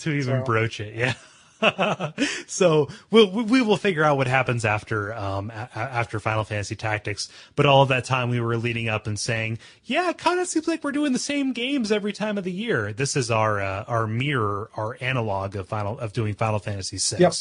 To 0.00 0.10
even 0.10 0.40
So- 0.40 0.44
broach 0.44 0.80
it. 0.80 0.94
Yeah. 0.94 1.14
so 2.46 2.86
we'll, 3.10 3.30
we 3.30 3.42
we 3.42 3.62
will 3.62 3.78
figure 3.78 4.04
out 4.04 4.18
what 4.18 4.26
happens 4.26 4.64
after 4.66 5.14
um 5.14 5.48
a- 5.50 5.70
after 5.74 6.20
Final 6.20 6.44
Fantasy 6.44 6.76
Tactics. 6.76 7.30
But 7.54 7.64
all 7.64 7.80
of 7.82 7.88
that 7.88 8.04
time 8.04 8.28
we 8.28 8.40
were 8.40 8.58
leading 8.58 8.90
up 8.90 9.06
and 9.06 9.18
saying, 9.18 9.58
yeah, 9.84 10.10
it 10.10 10.18
kind 10.18 10.38
of 10.38 10.48
seems 10.48 10.68
like 10.68 10.84
we're 10.84 10.92
doing 10.92 11.14
the 11.14 11.18
same 11.18 11.54
games 11.54 11.90
every 11.90 12.12
time 12.12 12.36
of 12.36 12.44
the 12.44 12.52
year. 12.52 12.92
This 12.92 13.16
is 13.16 13.30
our 13.30 13.60
uh, 13.60 13.84
our 13.88 14.06
mirror, 14.06 14.70
our 14.76 14.98
analog 15.00 15.56
of 15.56 15.66
final 15.68 15.98
of 15.98 16.12
doing 16.12 16.34
Final 16.34 16.58
Fantasy 16.58 16.98
VI. 16.98 17.22
Yep. 17.22 17.32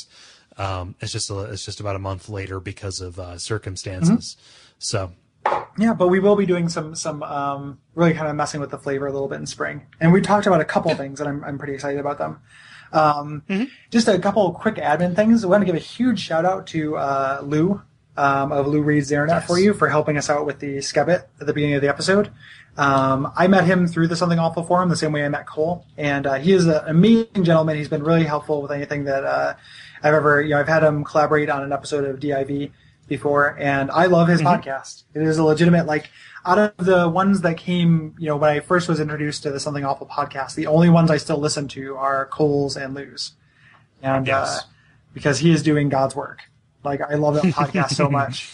Um, 0.58 0.96
it's 1.02 1.12
just 1.12 1.30
a, 1.30 1.40
it's 1.52 1.66
just 1.66 1.82
about 1.82 1.98
a 1.98 2.00
month 2.00 2.30
later 2.30 2.62
because 2.62 3.02
of 3.02 3.20
uh, 3.20 3.38
circumstances. 3.38 4.38
So 4.80 5.12
Yeah, 5.78 5.94
but 5.94 6.08
we 6.08 6.20
will 6.20 6.36
be 6.36 6.46
doing 6.46 6.70
some 6.70 6.96
some 6.96 7.22
um, 7.24 7.80
really 7.96 8.14
kind 8.14 8.28
of 8.28 8.36
messing 8.36 8.62
with 8.62 8.72
the 8.72 8.78
flavor 8.78 9.08
a 9.08 9.12
little 9.12 9.28
bit 9.28 9.40
in 9.40 9.46
spring, 9.46 9.82
and 10.00 10.14
we 10.14 10.22
talked 10.22 10.48
about 10.48 10.62
a 10.62 10.66
couple 10.66 10.94
things, 10.96 11.20
and 11.20 11.28
I'm 11.28 11.44
I'm 11.44 11.58
pretty 11.58 11.74
excited 11.74 12.00
about 12.00 12.18
them. 12.18 12.40
Um, 12.94 13.44
Just 13.92 14.08
a 14.08 14.18
couple 14.20 14.52
quick 14.54 14.76
admin 14.76 15.16
things. 15.16 15.44
I 15.44 15.48
want 15.48 15.62
to 15.62 15.66
give 15.66 15.76
a 15.76 15.80
huge 15.80 16.20
shout 16.20 16.46
out 16.46 16.68
to 16.68 16.96
uh, 16.98 17.42
Lou 17.44 17.82
um, 18.16 18.52
of 18.52 18.68
Lou 18.68 18.82
Reads 18.82 19.10
the 19.10 19.16
Internet 19.16 19.46
for 19.46 19.60
you 19.60 19.74
for 19.74 19.90
helping 19.90 20.18
us 20.18 20.30
out 20.30 20.46
with 20.46 20.60
the 20.60 20.78
Skebbit 20.78 21.26
at 21.40 21.48
the 21.48 21.54
beginning 21.54 21.76
of 21.76 21.82
the 21.82 21.90
episode. 21.90 22.32
Um, 22.78 23.32
I 23.36 23.48
met 23.48 23.66
him 23.66 23.88
through 23.88 24.08
the 24.08 24.16
Something 24.16 24.40
Awful 24.40 24.64
forum, 24.64 24.90
the 24.90 24.96
same 24.96 25.12
way 25.12 25.26
I 25.26 25.30
met 25.30 25.46
Kole, 25.46 25.84
and 25.98 26.28
uh, 26.28 26.36
he 26.36 26.54
is 26.54 26.66
an 26.66 26.82
amazing 26.88 27.44
gentleman. 27.44 27.78
He's 27.78 27.90
been 27.90 28.04
really 28.04 28.26
helpful 28.26 28.62
with 28.62 28.72
anything 28.72 29.06
that 29.06 29.24
uh, 29.24 29.56
I've 30.04 30.14
ever, 30.14 30.42
you 30.42 30.52
know, 30.52 30.60
I've 30.60 30.68
had 30.68 30.84
him 30.84 31.04
collaborate 31.04 31.50
on 31.50 31.64
an 31.64 31.72
episode 31.72 32.06
of 32.06 32.20
DIV 32.20 32.72
before, 33.08 33.56
and 33.60 33.92
I 33.92 34.06
love 34.08 34.28
his 34.28 34.42
podcast. 34.42 35.04
It 35.14 35.22
is 35.22 35.38
a 35.38 35.44
legitimate, 35.44 35.86
like, 35.86 36.10
out 36.46 36.58
of 36.60 36.74
the 36.86 37.08
ones 37.10 37.42
that 37.42 37.58
came, 37.58 38.16
you 38.20 38.28
know, 38.28 38.38
when 38.38 38.50
I 38.50 38.60
first 38.60 38.88
was 38.88 39.00
introduced 39.00 39.44
to 39.44 39.52
the 39.52 39.60
Something 39.60 39.86
Awful 39.86 40.08
podcast, 40.08 40.56
the 40.56 40.68
only 40.68 40.90
ones 40.90 41.10
I 41.12 41.18
still 41.18 41.38
listen 41.40 41.68
to 41.70 41.96
are 41.98 42.26
Kole's 42.28 42.76
and 42.78 42.94
Lou's. 42.94 43.34
And, 44.02 44.28
Yes. 44.28 44.60
uh, 44.60 44.62
because 45.14 45.40
he 45.40 45.52
is 45.52 45.64
doing 45.64 45.90
God's 45.90 46.16
work. 46.16 46.42
Like, 46.84 47.02
I 47.02 47.16
love 47.16 47.36
that 47.36 47.46
podcast 47.46 47.92
so 47.92 48.10
much. 48.12 48.52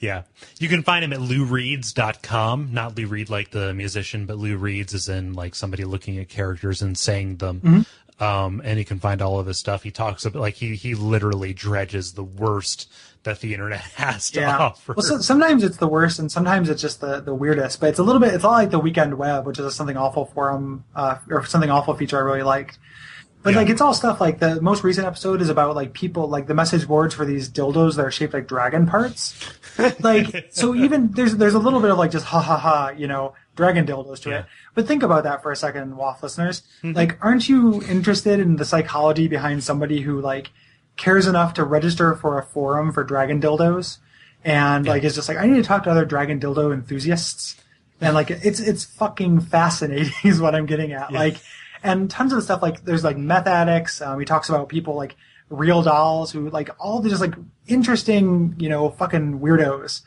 Yeah. 0.00 0.22
You 0.58 0.68
can 0.68 0.82
find 0.82 1.04
him 1.04 1.12
at 1.12 1.18
loureads.com. 1.20 2.70
Not 2.72 2.96
Lou 2.96 3.06
Reed 3.06 3.30
like 3.30 3.50
the 3.50 3.74
musician, 3.74 4.26
but 4.26 4.38
Lou 4.38 4.56
Reeds 4.56 4.94
is 4.94 5.08
in 5.08 5.34
like 5.34 5.54
somebody 5.54 5.84
looking 5.84 6.18
at 6.18 6.28
characters 6.28 6.82
and 6.82 6.96
saying 6.96 7.36
them. 7.36 7.60
Mm-hmm. 7.60 8.24
Um, 8.24 8.60
and 8.64 8.78
you 8.78 8.84
can 8.84 8.98
find 8.98 9.22
all 9.22 9.38
of 9.38 9.46
his 9.46 9.58
stuff. 9.58 9.82
He 9.84 9.90
talks 9.92 10.24
about 10.24 10.40
like 10.40 10.54
he 10.54 10.74
he 10.74 10.94
literally 10.94 11.52
dredges 11.52 12.14
the 12.14 12.24
worst 12.24 12.90
that 13.28 13.40
the 13.40 13.52
internet 13.54 13.80
has 13.96 14.30
to 14.32 14.40
Yeah. 14.40 14.58
offer. 14.58 14.94
Well, 14.94 15.04
so, 15.06 15.18
sometimes 15.20 15.62
it's 15.62 15.76
the 15.76 15.86
worst, 15.88 16.18
and 16.18 16.30
sometimes 16.32 16.68
it's 16.68 16.82
just 16.82 17.00
the, 17.00 17.20
the 17.20 17.34
weirdest. 17.34 17.80
But 17.80 17.90
it's 17.90 17.98
a 17.98 18.02
little 18.02 18.20
bit. 18.20 18.34
It's 18.34 18.42
not 18.44 18.50
like 18.52 18.70
the 18.70 18.78
Weekend 18.78 19.16
Web, 19.18 19.46
which 19.46 19.58
is 19.58 19.64
a 19.64 19.70
something 19.70 19.96
awful 19.96 20.26
forum 20.26 20.84
uh, 20.96 21.16
or 21.30 21.44
something 21.46 21.70
awful 21.70 21.94
feature 21.94 22.18
I 22.18 22.22
really 22.22 22.42
liked. 22.42 22.78
But 23.42 23.50
Yeah. 23.50 23.58
like 23.60 23.68
it's 23.70 23.80
all 23.80 23.94
stuff 23.94 24.20
like 24.20 24.40
the 24.40 24.60
most 24.60 24.82
recent 24.82 25.06
episode 25.06 25.40
is 25.40 25.48
about 25.48 25.76
like 25.76 25.92
people 25.92 26.28
like 26.28 26.48
the 26.48 26.54
message 26.54 26.88
boards 26.88 27.14
for 27.14 27.24
these 27.24 27.48
dildos 27.48 27.94
that 27.96 28.04
are 28.04 28.10
shaped 28.10 28.34
like 28.34 28.48
dragon 28.48 28.84
parts. 28.86 29.38
like 30.00 30.48
so 30.50 30.74
even 30.74 31.12
there's 31.12 31.36
there's 31.36 31.54
a 31.54 31.58
little 31.60 31.80
bit 31.80 31.90
of 31.92 31.98
like 31.98 32.10
just 32.10 32.26
ha 32.26 32.40
ha 32.40 32.56
ha 32.58 32.88
you 32.96 33.06
know 33.06 33.34
dragon 33.54 33.86
dildos 33.86 34.20
to 34.22 34.30
Yeah. 34.30 34.38
it. 34.40 34.46
But 34.74 34.88
think 34.88 35.04
about 35.04 35.22
that 35.22 35.42
for 35.42 35.52
a 35.52 35.56
second, 35.56 35.94
WAF 35.96 36.20
listeners. 36.22 36.62
Like, 36.82 37.16
aren't 37.20 37.48
you 37.48 37.82
interested 37.84 38.38
in 38.40 38.56
the 38.56 38.64
psychology 38.64 39.28
behind 39.28 39.62
somebody 39.64 40.00
who 40.00 40.20
like 40.20 40.50
cares 40.98 41.26
enough 41.26 41.54
to 41.54 41.64
register 41.64 42.14
for 42.14 42.38
a 42.38 42.42
forum 42.44 42.92
for 42.92 43.02
dragon 43.04 43.40
dildos 43.40 43.98
and 44.44 44.84
like 44.86 45.02
is 45.04 45.14
just 45.14 45.28
like 45.28 45.38
I 45.38 45.46
need 45.46 45.56
to 45.56 45.62
talk 45.62 45.84
to 45.84 45.90
other 45.90 46.04
dragon 46.04 46.38
dildo 46.38 46.72
enthusiasts. 46.74 47.56
And 48.00 48.14
like 48.14 48.30
it's 48.30 48.60
it's 48.60 48.84
fucking 48.84 49.40
fascinating 49.40 50.12
is 50.24 50.40
what 50.40 50.54
I'm 50.54 50.66
getting 50.66 50.92
at. 50.92 51.10
Like 51.12 51.36
and 51.82 52.10
tons 52.10 52.32
of 52.32 52.42
stuff 52.42 52.60
like 52.62 52.84
there's 52.84 53.02
like 53.04 53.16
meth 53.16 53.46
addicts 53.46 54.00
um, 54.02 54.18
he 54.20 54.24
talks 54.26 54.48
about 54.50 54.68
people 54.68 54.94
like 54.94 55.16
real 55.48 55.82
dolls 55.82 56.30
who 56.32 56.50
like 56.50 56.68
all 56.78 57.00
the 57.00 57.08
just 57.08 57.20
like 57.22 57.34
interesting 57.66 58.54
you 58.58 58.68
know 58.68 58.90
fucking 58.90 59.38
weirdos 59.40 60.02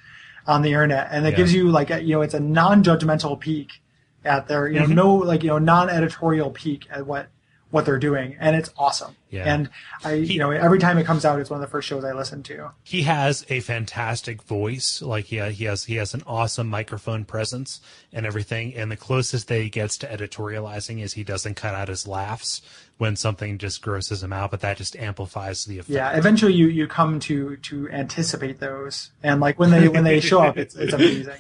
on 0.48 0.62
the 0.62 0.70
internet. 0.70 1.08
And 1.12 1.26
it 1.26 1.32
Yeah. 1.32 1.36
gives 1.38 1.54
you 1.54 1.70
like 1.70 1.90
a, 1.92 2.02
you 2.02 2.16
know 2.16 2.22
it's 2.22 2.34
a 2.34 2.40
non-judgmental 2.40 3.40
peek 3.40 3.82
at 4.26 4.48
their 4.48 4.68
you 4.68 4.80
know 4.80 4.86
Mm-hmm. 4.86 4.96
no 4.96 5.16
like 5.16 5.44
you 5.44 5.50
know 5.50 5.58
non-editorial 5.60 6.52
peek 6.52 6.88
at 6.92 7.06
what 7.06 7.28
what 7.72 7.86
they're 7.86 7.98
doing 8.00 8.36
and 8.40 8.56
it's 8.56 8.70
awesome 8.78 9.16
Yeah. 9.30 9.52
and 9.54 9.70
I 10.04 10.14
you 10.14 10.40
know 10.40 10.52
every 10.52 10.78
time 10.80 10.98
it 10.98 11.06
comes 11.06 11.26
out 11.26 11.40
it's 11.40 11.50
one 11.50 11.62
of 11.62 11.68
the 11.68 11.72
first 11.72 11.88
shows 11.88 12.04
I 12.04 12.12
listen 12.14 12.44
to 12.44 12.72
he 12.84 13.04
has 13.04 13.46
a 13.50 13.60
fantastic 13.62 14.42
voice. 14.44 15.02
Like 15.02 15.26
he 15.26 15.40
he 15.52 15.66
has 15.66 15.86
he 15.86 15.96
has 15.96 16.14
an 16.14 16.22
awesome 16.28 16.68
microphone 16.68 17.26
presence 17.26 17.80
and 18.12 18.26
everything. 18.26 18.76
And 18.76 18.92
the 18.92 18.98
closest 18.98 19.48
that 19.48 19.62
he 19.62 19.70
gets 19.70 19.98
to 20.00 20.08
editorializing 20.08 21.02
is 21.02 21.14
he 21.14 21.24
doesn't 21.24 21.56
cut 21.56 21.74
out 21.76 21.88
his 21.88 22.08
laughs 22.08 22.62
when 22.98 23.16
something 23.16 23.58
just 23.58 23.82
grosses 23.82 24.22
him 24.22 24.32
out, 24.34 24.52
but 24.52 24.60
that 24.62 24.78
just 24.78 24.96
amplifies 24.96 25.66
the 25.66 25.80
effect. 25.80 25.90
Yeah, 25.96 26.16
eventually 26.18 26.54
you 26.54 26.68
you 26.68 26.88
come 26.88 27.20
to 27.22 27.56
to 27.58 27.90
anticipate 27.90 28.60
those, 28.60 29.12
and 29.24 29.40
like 29.42 29.58
when 29.60 29.72
they 29.72 29.88
when 29.88 30.04
they 30.04 30.20
show 30.20 30.42
up, 30.42 30.58
it's 30.58 30.76
it's 30.76 30.94
amazing. 30.94 31.40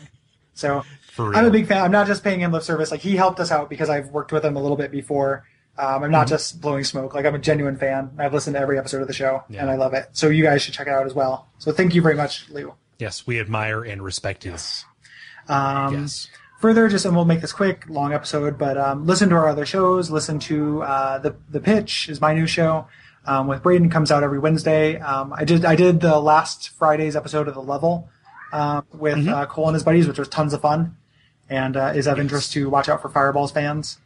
So 0.53 0.83
I'm 1.17 1.45
a 1.45 1.51
big 1.51 1.67
fan. 1.67 1.83
I'm 1.83 1.91
not 1.91 2.07
just 2.07 2.23
paying 2.23 2.39
him 2.39 2.51
lip 2.51 2.63
service. 2.63 2.91
Like 2.91 3.01
he 3.01 3.15
helped 3.15 3.39
us 3.39 3.51
out 3.51 3.69
because 3.69 3.89
I've 3.89 4.07
worked 4.09 4.31
with 4.31 4.43
him 4.45 4.55
a 4.55 4.61
little 4.61 4.77
bit 4.77 4.91
before. 4.91 5.45
Um, 5.81 6.03
I'm 6.03 6.11
not 6.11 6.27
just 6.27 6.61
blowing 6.61 6.83
smoke. 6.83 7.15
Like 7.15 7.25
I'm 7.25 7.33
a 7.33 7.39
genuine 7.39 7.75
fan. 7.75 8.11
I've 8.19 8.33
listened 8.33 8.53
to 8.55 8.59
every 8.59 8.77
episode 8.77 9.01
of 9.01 9.07
the 9.07 9.13
show, 9.13 9.43
Yeah. 9.49 9.61
and 9.61 9.71
I 9.71 9.75
love 9.75 9.93
it. 9.95 10.09
So 10.13 10.29
you 10.29 10.43
guys 10.43 10.61
should 10.61 10.75
check 10.75 10.85
it 10.85 10.93
out 10.93 11.07
as 11.07 11.13
well. 11.15 11.47
So 11.57 11.71
thank 11.71 11.95
you 11.95 12.01
very 12.03 12.13
much, 12.15 12.47
Lou. 12.51 12.75
Yes, 12.99 13.25
we 13.25 13.39
admire 13.39 13.83
and 13.83 14.01
respect 14.03 14.45
you. 14.45 14.55
Um, 15.47 15.93
yes. 15.95 16.27
further, 16.59 16.87
just 16.87 17.05
and 17.05 17.15
we'll 17.15 17.25
make 17.25 17.41
this 17.41 17.51
quick, 17.53 17.85
long 17.89 18.13
episode, 18.13 18.57
but 18.59 18.77
um, 18.77 19.07
listen 19.07 19.29
to 19.29 19.35
our 19.35 19.47
other 19.49 19.65
shows. 19.65 20.11
Listen 20.11 20.37
to 20.41 20.83
uh, 20.83 21.17
the 21.17 21.35
the 21.49 21.59
pitch 21.59 22.07
is 22.09 22.21
my 22.21 22.33
new 22.33 22.45
show 22.45 22.87
um, 23.25 23.47
with 23.47 23.63
Braden 23.63 23.89
comes 23.89 24.11
out 24.11 24.21
every 24.23 24.39
Wednesday. 24.39 24.99
Um, 24.99 25.33
I 25.33 25.43
did 25.45 25.65
I 25.65 25.75
did 25.75 25.99
the 26.01 26.19
last 26.19 26.69
Friday's 26.77 27.15
episode 27.15 27.47
of 27.47 27.55
the 27.55 27.61
level 27.63 28.07
uh, 28.53 28.81
with 28.93 29.27
uh, 29.27 29.47
Kole 29.47 29.65
and 29.67 29.73
his 29.73 29.83
buddies, 29.83 30.07
which 30.07 30.19
was 30.19 30.27
tons 30.27 30.53
of 30.53 30.61
fun, 30.61 30.95
and 31.49 31.75
uh, 31.75 31.93
is 31.95 32.07
of 32.07 32.19
interest 32.19 32.53
to 32.53 32.69
watch 32.69 32.87
out 32.87 33.01
for 33.01 33.09
Fireballs 33.09 33.51
fans. 33.51 33.97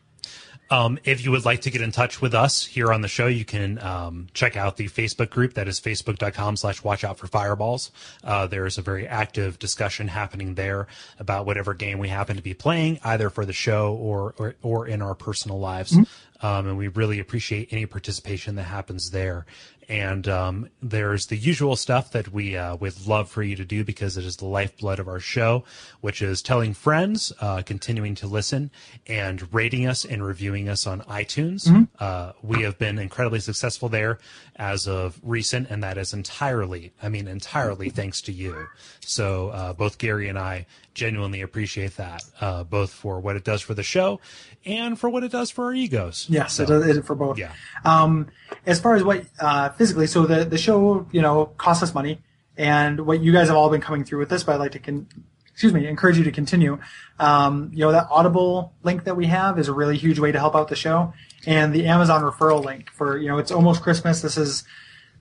Um, 0.70 0.98
if 1.04 1.24
you 1.24 1.32
would 1.32 1.46
like 1.46 1.62
to 1.62 1.70
get 1.70 1.82
in 1.82 1.92
touch 1.92 2.22
with 2.22 2.34
us 2.34 2.66
here 2.66 2.92
on 2.92 3.02
the 3.02 3.08
show, 3.08 3.28
you 3.28 3.46
can 3.46 3.80
um, 3.80 4.28
check 4.34 4.58
out 4.58 4.78
the 4.78 4.88
Facebook 4.88 5.30
group. 5.30 5.54
That 5.54 5.68
is 5.68 5.80
facebook.com 5.80 6.58
slash 6.58 6.84
watch 6.84 7.04
out 7.04 7.20
for 7.20 7.28
fireballs. 7.28 7.92
Uh, 8.24 8.48
there 8.48 8.66
is 8.66 8.78
a 8.78 8.82
very 8.82 9.08
active 9.08 9.60
discussion 9.60 10.08
happening 10.08 10.56
there 10.56 10.88
about 11.20 11.46
whatever 11.46 11.74
game 11.74 12.00
we 12.00 12.10
happen 12.10 12.36
to 12.36 12.42
be 12.42 12.54
playing, 12.54 13.00
either 13.04 13.30
for 13.30 13.46
the 13.46 13.54
show 13.54 13.94
or, 13.94 14.34
or, 14.38 14.56
or 14.64 14.88
in 14.88 15.02
our 15.02 15.14
personal 15.14 15.60
lives. 15.60 15.96
Um, 16.42 16.68
and 16.68 16.78
we 16.78 16.90
really 16.90 17.20
appreciate 17.20 17.70
any 17.72 17.86
participation 17.86 18.56
that 18.56 18.64
happens 18.64 19.12
there. 19.12 19.46
And 19.88 20.28
um, 20.28 20.70
there's 20.82 21.28
the 21.28 21.38
usual 21.38 21.76
stuff 21.76 22.12
that 22.12 22.32
we 22.32 22.58
uh, 22.58 22.76
would 22.78 23.08
love 23.08 23.30
for 23.30 23.44
you 23.44 23.56
to 23.56 23.66
do 23.66 23.84
because 23.84 24.18
it 24.18 24.26
is 24.26 24.38
the 24.38 24.46
lifeblood 24.46 25.00
of 25.00 25.08
our 25.08 25.20
show, 25.20 25.64
which 26.02 26.22
is 26.22 26.42
telling 26.42 26.74
friends, 26.74 27.32
uh, 27.40 27.62
continuing 27.62 28.16
to 28.16 28.28
listen, 28.28 28.72
and 29.08 29.54
rating 29.54 29.86
us 29.86 30.06
and 30.06 30.26
reviewing 30.26 30.70
us 30.70 30.88
on 30.88 31.02
iTunes. 31.02 31.88
Uh, 32.00 32.34
we 32.42 32.64
have 32.64 32.78
been 32.78 32.98
incredibly 32.98 33.40
successful 33.40 33.90
there 33.90 34.20
as 34.56 34.88
of 34.88 35.20
recent, 35.24 35.70
and 35.70 35.84
that 35.84 35.98
is 35.98 36.14
entirely, 36.14 36.94
I 37.04 37.10
mean, 37.10 37.28
entirely 37.28 37.90
thanks 37.90 38.22
to 38.22 38.32
you. 38.32 38.68
So 39.02 39.50
uh, 39.50 39.74
both 39.74 39.98
Gary 39.98 40.30
and 40.30 40.40
I 40.40 40.66
genuinely 40.96 41.42
appreciate 41.42 41.98
that, 41.98 42.24
uh, 42.42 42.64
both 42.64 42.92
for 42.92 43.20
what 43.20 43.36
it 43.36 43.44
does 43.44 43.62
for 43.62 43.76
the 43.76 43.84
show 43.84 44.20
and 44.66 44.98
for 45.00 45.10
what 45.10 45.24
it 45.24 45.32
does 45.32 45.52
for 45.52 45.66
our 45.66 45.74
egos. 45.74 46.26
Yes, 46.30 46.54
So, 46.54 46.64
it 46.64 46.68
does 46.68 46.98
it 46.98 47.06
for 47.06 47.14
both. 47.14 47.38
Yeah. 47.38 47.52
Um, 47.84 48.30
as 48.66 48.80
far 48.80 48.96
as 48.96 49.04
what 49.04 49.26
uh, 49.40 49.70
physically, 49.70 50.08
so 50.08 50.26
the 50.26 50.46
the 50.46 50.58
show, 50.58 51.06
you 51.12 51.22
know, 51.22 51.48
costs 51.58 51.84
us 51.84 51.94
money, 51.94 52.20
and 52.58 53.06
what 53.06 53.22
you 53.22 53.32
guys 53.32 53.50
have 53.50 53.58
all 53.58 53.70
been 53.70 53.82
coming 53.82 54.04
through 54.04 54.20
with 54.20 54.30
this, 54.30 54.44
but 54.44 54.54
I'd 54.56 54.60
like 54.62 54.72
to 54.72 54.80
con- 54.80 55.08
excuse 55.52 55.74
me, 55.74 55.88
encourage 55.88 56.18
you 56.18 56.24
to 56.24 56.32
continue. 56.32 56.80
Um, 57.20 57.70
you 57.74 57.80
know, 57.80 57.92
that 57.92 58.08
Audible 58.10 58.74
link 58.84 59.04
that 59.06 59.16
we 59.16 59.28
have 59.28 59.58
is 59.60 59.68
a 59.68 59.74
really 59.74 59.96
huge 59.98 60.20
way 60.20 60.32
to 60.32 60.40
help 60.40 60.56
out 60.56 60.70
the 60.70 60.76
show, 60.76 61.14
and 61.46 61.74
the 61.74 61.86
Amazon 61.86 62.24
referral 62.24 62.64
link 62.64 62.90
for 62.90 63.18
you 63.18 63.28
know, 63.28 63.38
it's 63.38 63.52
almost 63.52 63.84
Christmas. 63.84 64.22
This 64.22 64.38
is 64.38 64.64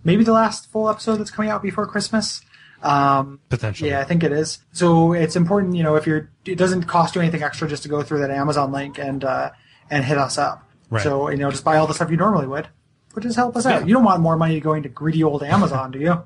maybe 0.05 0.24
the 0.24 0.32
last 0.32 0.70
full 0.70 0.88
episode 0.88 1.16
that's 1.16 1.30
coming 1.30 1.51
out 1.51 1.62
before 1.62 1.86
Christmas. 1.86 2.42
Um, 2.82 3.40
Potentially. 3.48 3.90
yeah, 3.90 4.01
I 4.01 4.05
think 4.05 4.22
it 4.22 4.32
is. 4.32 4.59
So 4.72 5.12
it's 5.14 5.36
important, 5.36 5.74
you 5.76 5.82
know, 5.82 5.94
if 5.96 6.06
you're, 6.06 6.30
it 6.44 6.56
doesn't 6.56 6.82
cost 6.84 7.14
you 7.14 7.22
anything 7.22 7.42
extra 7.42 7.66
just 7.68 7.82
to 7.84 7.88
go 7.88 8.02
through 8.02 8.20
that 8.20 8.30
Amazon 8.30 8.72
link 8.72 8.98
and 8.98 9.24
uh, 9.24 9.51
and 9.90 10.05
hit 10.05 10.18
us 10.18 10.36
up. 10.38 10.68
Right. 10.90 11.02
So 11.02 11.30
you 11.30 11.36
know, 11.38 11.51
just 11.51 11.64
buy 11.64 11.78
all 11.78 11.86
the 11.86 11.94
stuff 11.94 12.10
you 12.10 12.16
normally 12.18 12.46
would, 12.46 12.68
but 13.14 13.22
just 13.22 13.36
help 13.36 13.56
us 13.56 13.64
out. 13.66 13.86
You 13.88 13.94
don't 13.94 14.05
want 14.05 14.20
more 14.20 14.36
money 14.36 14.60
going 14.60 14.82
to 14.82 14.88
greedy 14.90 15.24
old 15.24 15.42
Amazon, 15.42 15.90
do 15.92 15.98
you? 15.98 16.22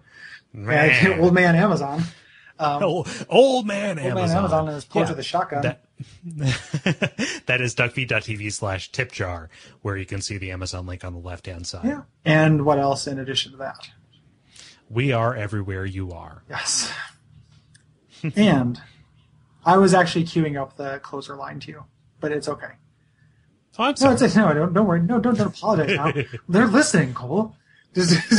Man. 0.53 1.21
Old 1.21 1.35
man 1.35 1.55
Amazon. 1.55 2.03
old, 2.59 3.07
old 3.29 3.67
man 3.67 3.99
Old 3.99 4.09
Amazon. 4.09 4.29
man 4.29 4.37
Amazon 4.39 4.67
and 4.69 4.75
his 4.75 4.87
Yeah. 4.93 5.09
with 5.11 5.19
a 5.19 5.23
shotgun. 5.23 5.63
That, 5.63 5.83
that 7.47 7.61
is 7.61 7.75
duckfeed.tv 7.75 8.53
slash 8.53 8.91
tip 8.91 9.13
jar, 9.13 9.49
where 9.83 9.97
you 9.97 10.07
can 10.07 10.21
see 10.21 10.39
the 10.39 10.51
Amazon 10.51 10.87
link 10.87 11.05
on 11.05 11.13
the 11.13 11.19
left 11.21 11.47
hand 11.47 11.67
side. 11.67 11.85
yeah. 11.85 12.03
And 12.25 12.65
what 12.65 12.79
else 12.79 13.07
in 13.07 13.19
addition 13.19 13.53
to 13.53 13.59
that? 13.59 13.89
We 14.91 15.13
are 15.13 15.35
everywhere 15.35 15.85
you 15.85 16.13
are. 16.13 16.43
Yes. 16.49 16.93
and 18.37 18.81
I 19.65 19.77
was 19.77 19.95
actually 19.95 20.25
queuing 20.25 20.61
up 20.61 20.77
the 20.77 20.99
closer 21.03 21.37
line 21.37 21.61
too, 21.61 21.85
but 22.21 22.33
it's 22.33 22.49
okay. 22.49 22.73
Oh, 23.79 23.85
I'm 23.85 23.95
No, 24.01 24.11
it's, 24.11 24.35
no, 24.37 24.53
don't, 24.55 24.73
don't 24.73 24.87
worry. 24.87 25.01
No, 25.01 25.21
don't, 25.21 25.37
don't 25.39 25.49
apologize 25.57 25.97
now. 25.97 26.13
They're 26.49 26.67
listening, 26.67 27.15
Kole. 27.15 27.55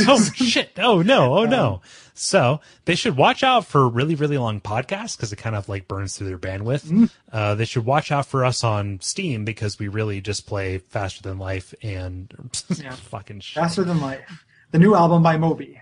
Oh 0.06 0.30
shit! 0.34 0.70
Oh 0.78 1.02
no! 1.02 1.34
Oh 1.38 1.44
no! 1.44 1.82
So 2.14 2.60
they 2.84 2.94
should 2.94 3.16
watch 3.16 3.42
out 3.42 3.66
for 3.66 3.88
really, 3.88 4.14
really 4.14 4.38
long 4.38 4.60
podcasts 4.60 5.16
because 5.16 5.32
it 5.32 5.36
kind 5.36 5.56
of 5.56 5.68
like 5.68 5.88
burns 5.88 6.16
through 6.16 6.28
their 6.28 6.38
bandwidth. 6.38 6.84
Mm-hmm. 6.84 7.04
Uh, 7.32 7.56
they 7.56 7.64
should 7.64 7.84
watch 7.84 8.12
out 8.12 8.26
for 8.26 8.44
us 8.44 8.62
on 8.62 9.00
Steam 9.02 9.44
because 9.44 9.78
we 9.78 9.88
really 9.88 10.20
just 10.20 10.46
play 10.46 10.78
faster 10.78 11.22
than 11.22 11.38
life 11.38 11.74
and 11.82 12.32
Yeah. 12.78 12.92
fucking 12.92 13.40
shit. 13.40 13.60
Faster 13.60 13.82
Than 13.82 14.00
Life, 14.00 14.44
the 14.70 14.78
new 14.78 14.94
album 14.94 15.22
by 15.22 15.36
Moby, 15.36 15.80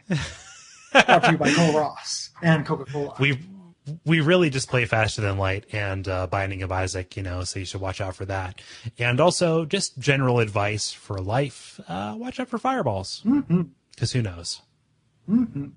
brought 0.92 1.24
to 1.24 1.32
you 1.32 1.38
by 1.38 1.50
Kole 1.50 1.74
Ross 1.74 2.30
and 2.42 2.66
Coca 2.66 2.84
Cola. 2.90 3.14
we 3.18 3.38
we 4.04 4.20
really 4.20 4.50
just 4.50 4.68
play 4.68 4.84
faster 4.84 5.22
than 5.22 5.38
light 5.38 5.64
and 5.72 6.06
uh, 6.08 6.26
binding 6.26 6.62
of 6.62 6.70
isaac 6.70 7.16
you 7.16 7.22
know 7.22 7.42
so 7.44 7.58
you 7.58 7.64
should 7.64 7.80
watch 7.80 8.00
out 8.00 8.14
for 8.14 8.24
that 8.26 8.60
and 8.98 9.20
also 9.20 9.64
just 9.64 9.98
general 9.98 10.40
advice 10.40 10.92
for 10.92 11.18
life 11.18 11.80
uh, 11.88 12.14
watch 12.16 12.38
out 12.38 12.48
for 12.48 12.58
fireballs 12.58 13.22
because 13.94 14.12
who 14.12 14.22
knows 14.22 14.60
there. 15.26 15.68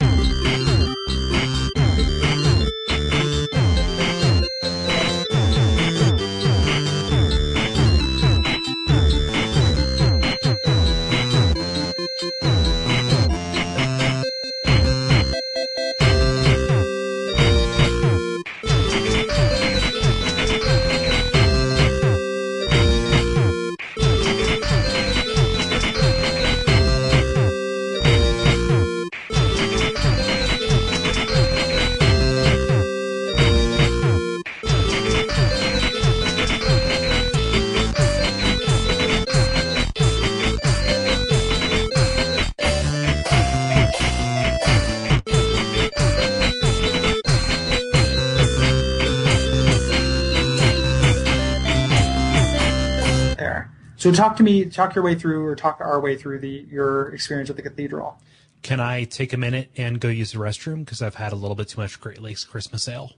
So 54.02 54.12
talk 54.12 54.36
to 54.38 54.44
me, 54.44 54.66
talk 54.66 54.96
your 54.96 55.04
way 55.04 55.14
through, 55.14 55.46
or 55.46 55.56
talk 55.56 55.80
our 55.80 56.00
way 56.00 56.18
through 56.18 56.40
the 56.40 56.66
your 56.72 57.10
experience 57.14 57.52
at 57.52 57.56
the 57.56 57.62
cathedral. 57.62 58.18
can 58.64 58.80
i 58.80 59.04
take 59.04 59.32
a 59.32 59.38
minute 59.38 59.70
and 59.78 60.00
go 60.00 60.08
use 60.08 60.32
the 60.32 60.40
restroom 60.40 60.80
because 60.84 61.04
i've 61.04 61.14
had 61.16 61.32
a 61.34 61.36
little 61.36 61.54
bit 61.56 61.68
too 61.68 61.80
much 61.80 62.00
great 62.02 62.20
lakes 62.20 62.44
christmas 62.44 62.88
ale 62.88 63.12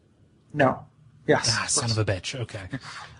No. 0.53 0.85
Yes. 1.25 1.49
ah 1.53 1.65
son 1.67 1.89
of 1.89 1.97
a 1.97 2.03
bitch 2.03 2.37
okay 2.37 2.63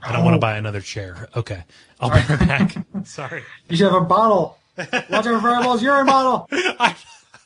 i 0.02 0.12
don't 0.12 0.26
want 0.26 0.34
to 0.36 0.40
buy 0.40 0.58
another 0.58 0.82
chair 0.82 1.30
okay 1.38 1.64
i'll 2.02 2.10
be 2.10 2.18
right 2.34 2.40
back 2.48 2.76
sorry 3.06 3.44
You 3.70 3.78
should 3.78 3.92
have 3.94 4.02
a 4.02 4.06
bottle. 4.06 4.58
Watch 4.78 4.90
out 4.92 5.24
for 5.24 5.40
fireballs. 5.40 5.82
You're 5.82 5.94
I'm, 6.10 6.96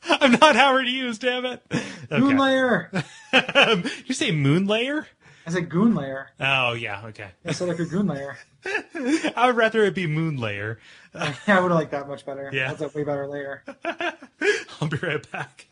I'm 0.09 0.31
not 0.31 0.55
howard 0.55 0.87
hughes 0.87 1.19
damn 1.19 1.45
it 1.45 1.61
okay. 1.71 1.83
Goon 2.09 2.37
Lair. 2.37 2.89
Did 3.33 3.91
you 4.07 4.13
say 4.15 4.31
moon 4.31 4.65
layer 4.65 5.05
I 5.47 5.51
said 5.51 5.69
goon 5.69 5.95
layer. 5.95 6.29
oh 6.41 6.73
yeah 6.73 7.05
okay 7.05 7.29
I 7.45 7.53
said 7.53 7.69
like 7.69 7.79
a 7.79 7.85
goon 7.85 8.07
layer. 8.07 8.37
i 9.35 9.43
would 9.45 9.55
rather 9.55 9.83
it 9.83 9.95
be 9.95 10.05
moon 10.05 10.35
layer 10.37 10.77
Yeah, 11.15 11.33
I 11.47 11.59
would 11.61 11.71
have 11.71 11.79
liked 11.79 11.91
that 11.91 12.07
much 12.07 12.25
better. 12.25 12.49
Yeah. 12.53 12.73
That's 12.73 12.81
a 12.93 12.97
way 12.97 13.03
better 13.03 13.25
layer. 13.27 13.63
I'll 14.81 14.87
be 14.87 14.97
right 14.97 15.31
back. 15.31 15.65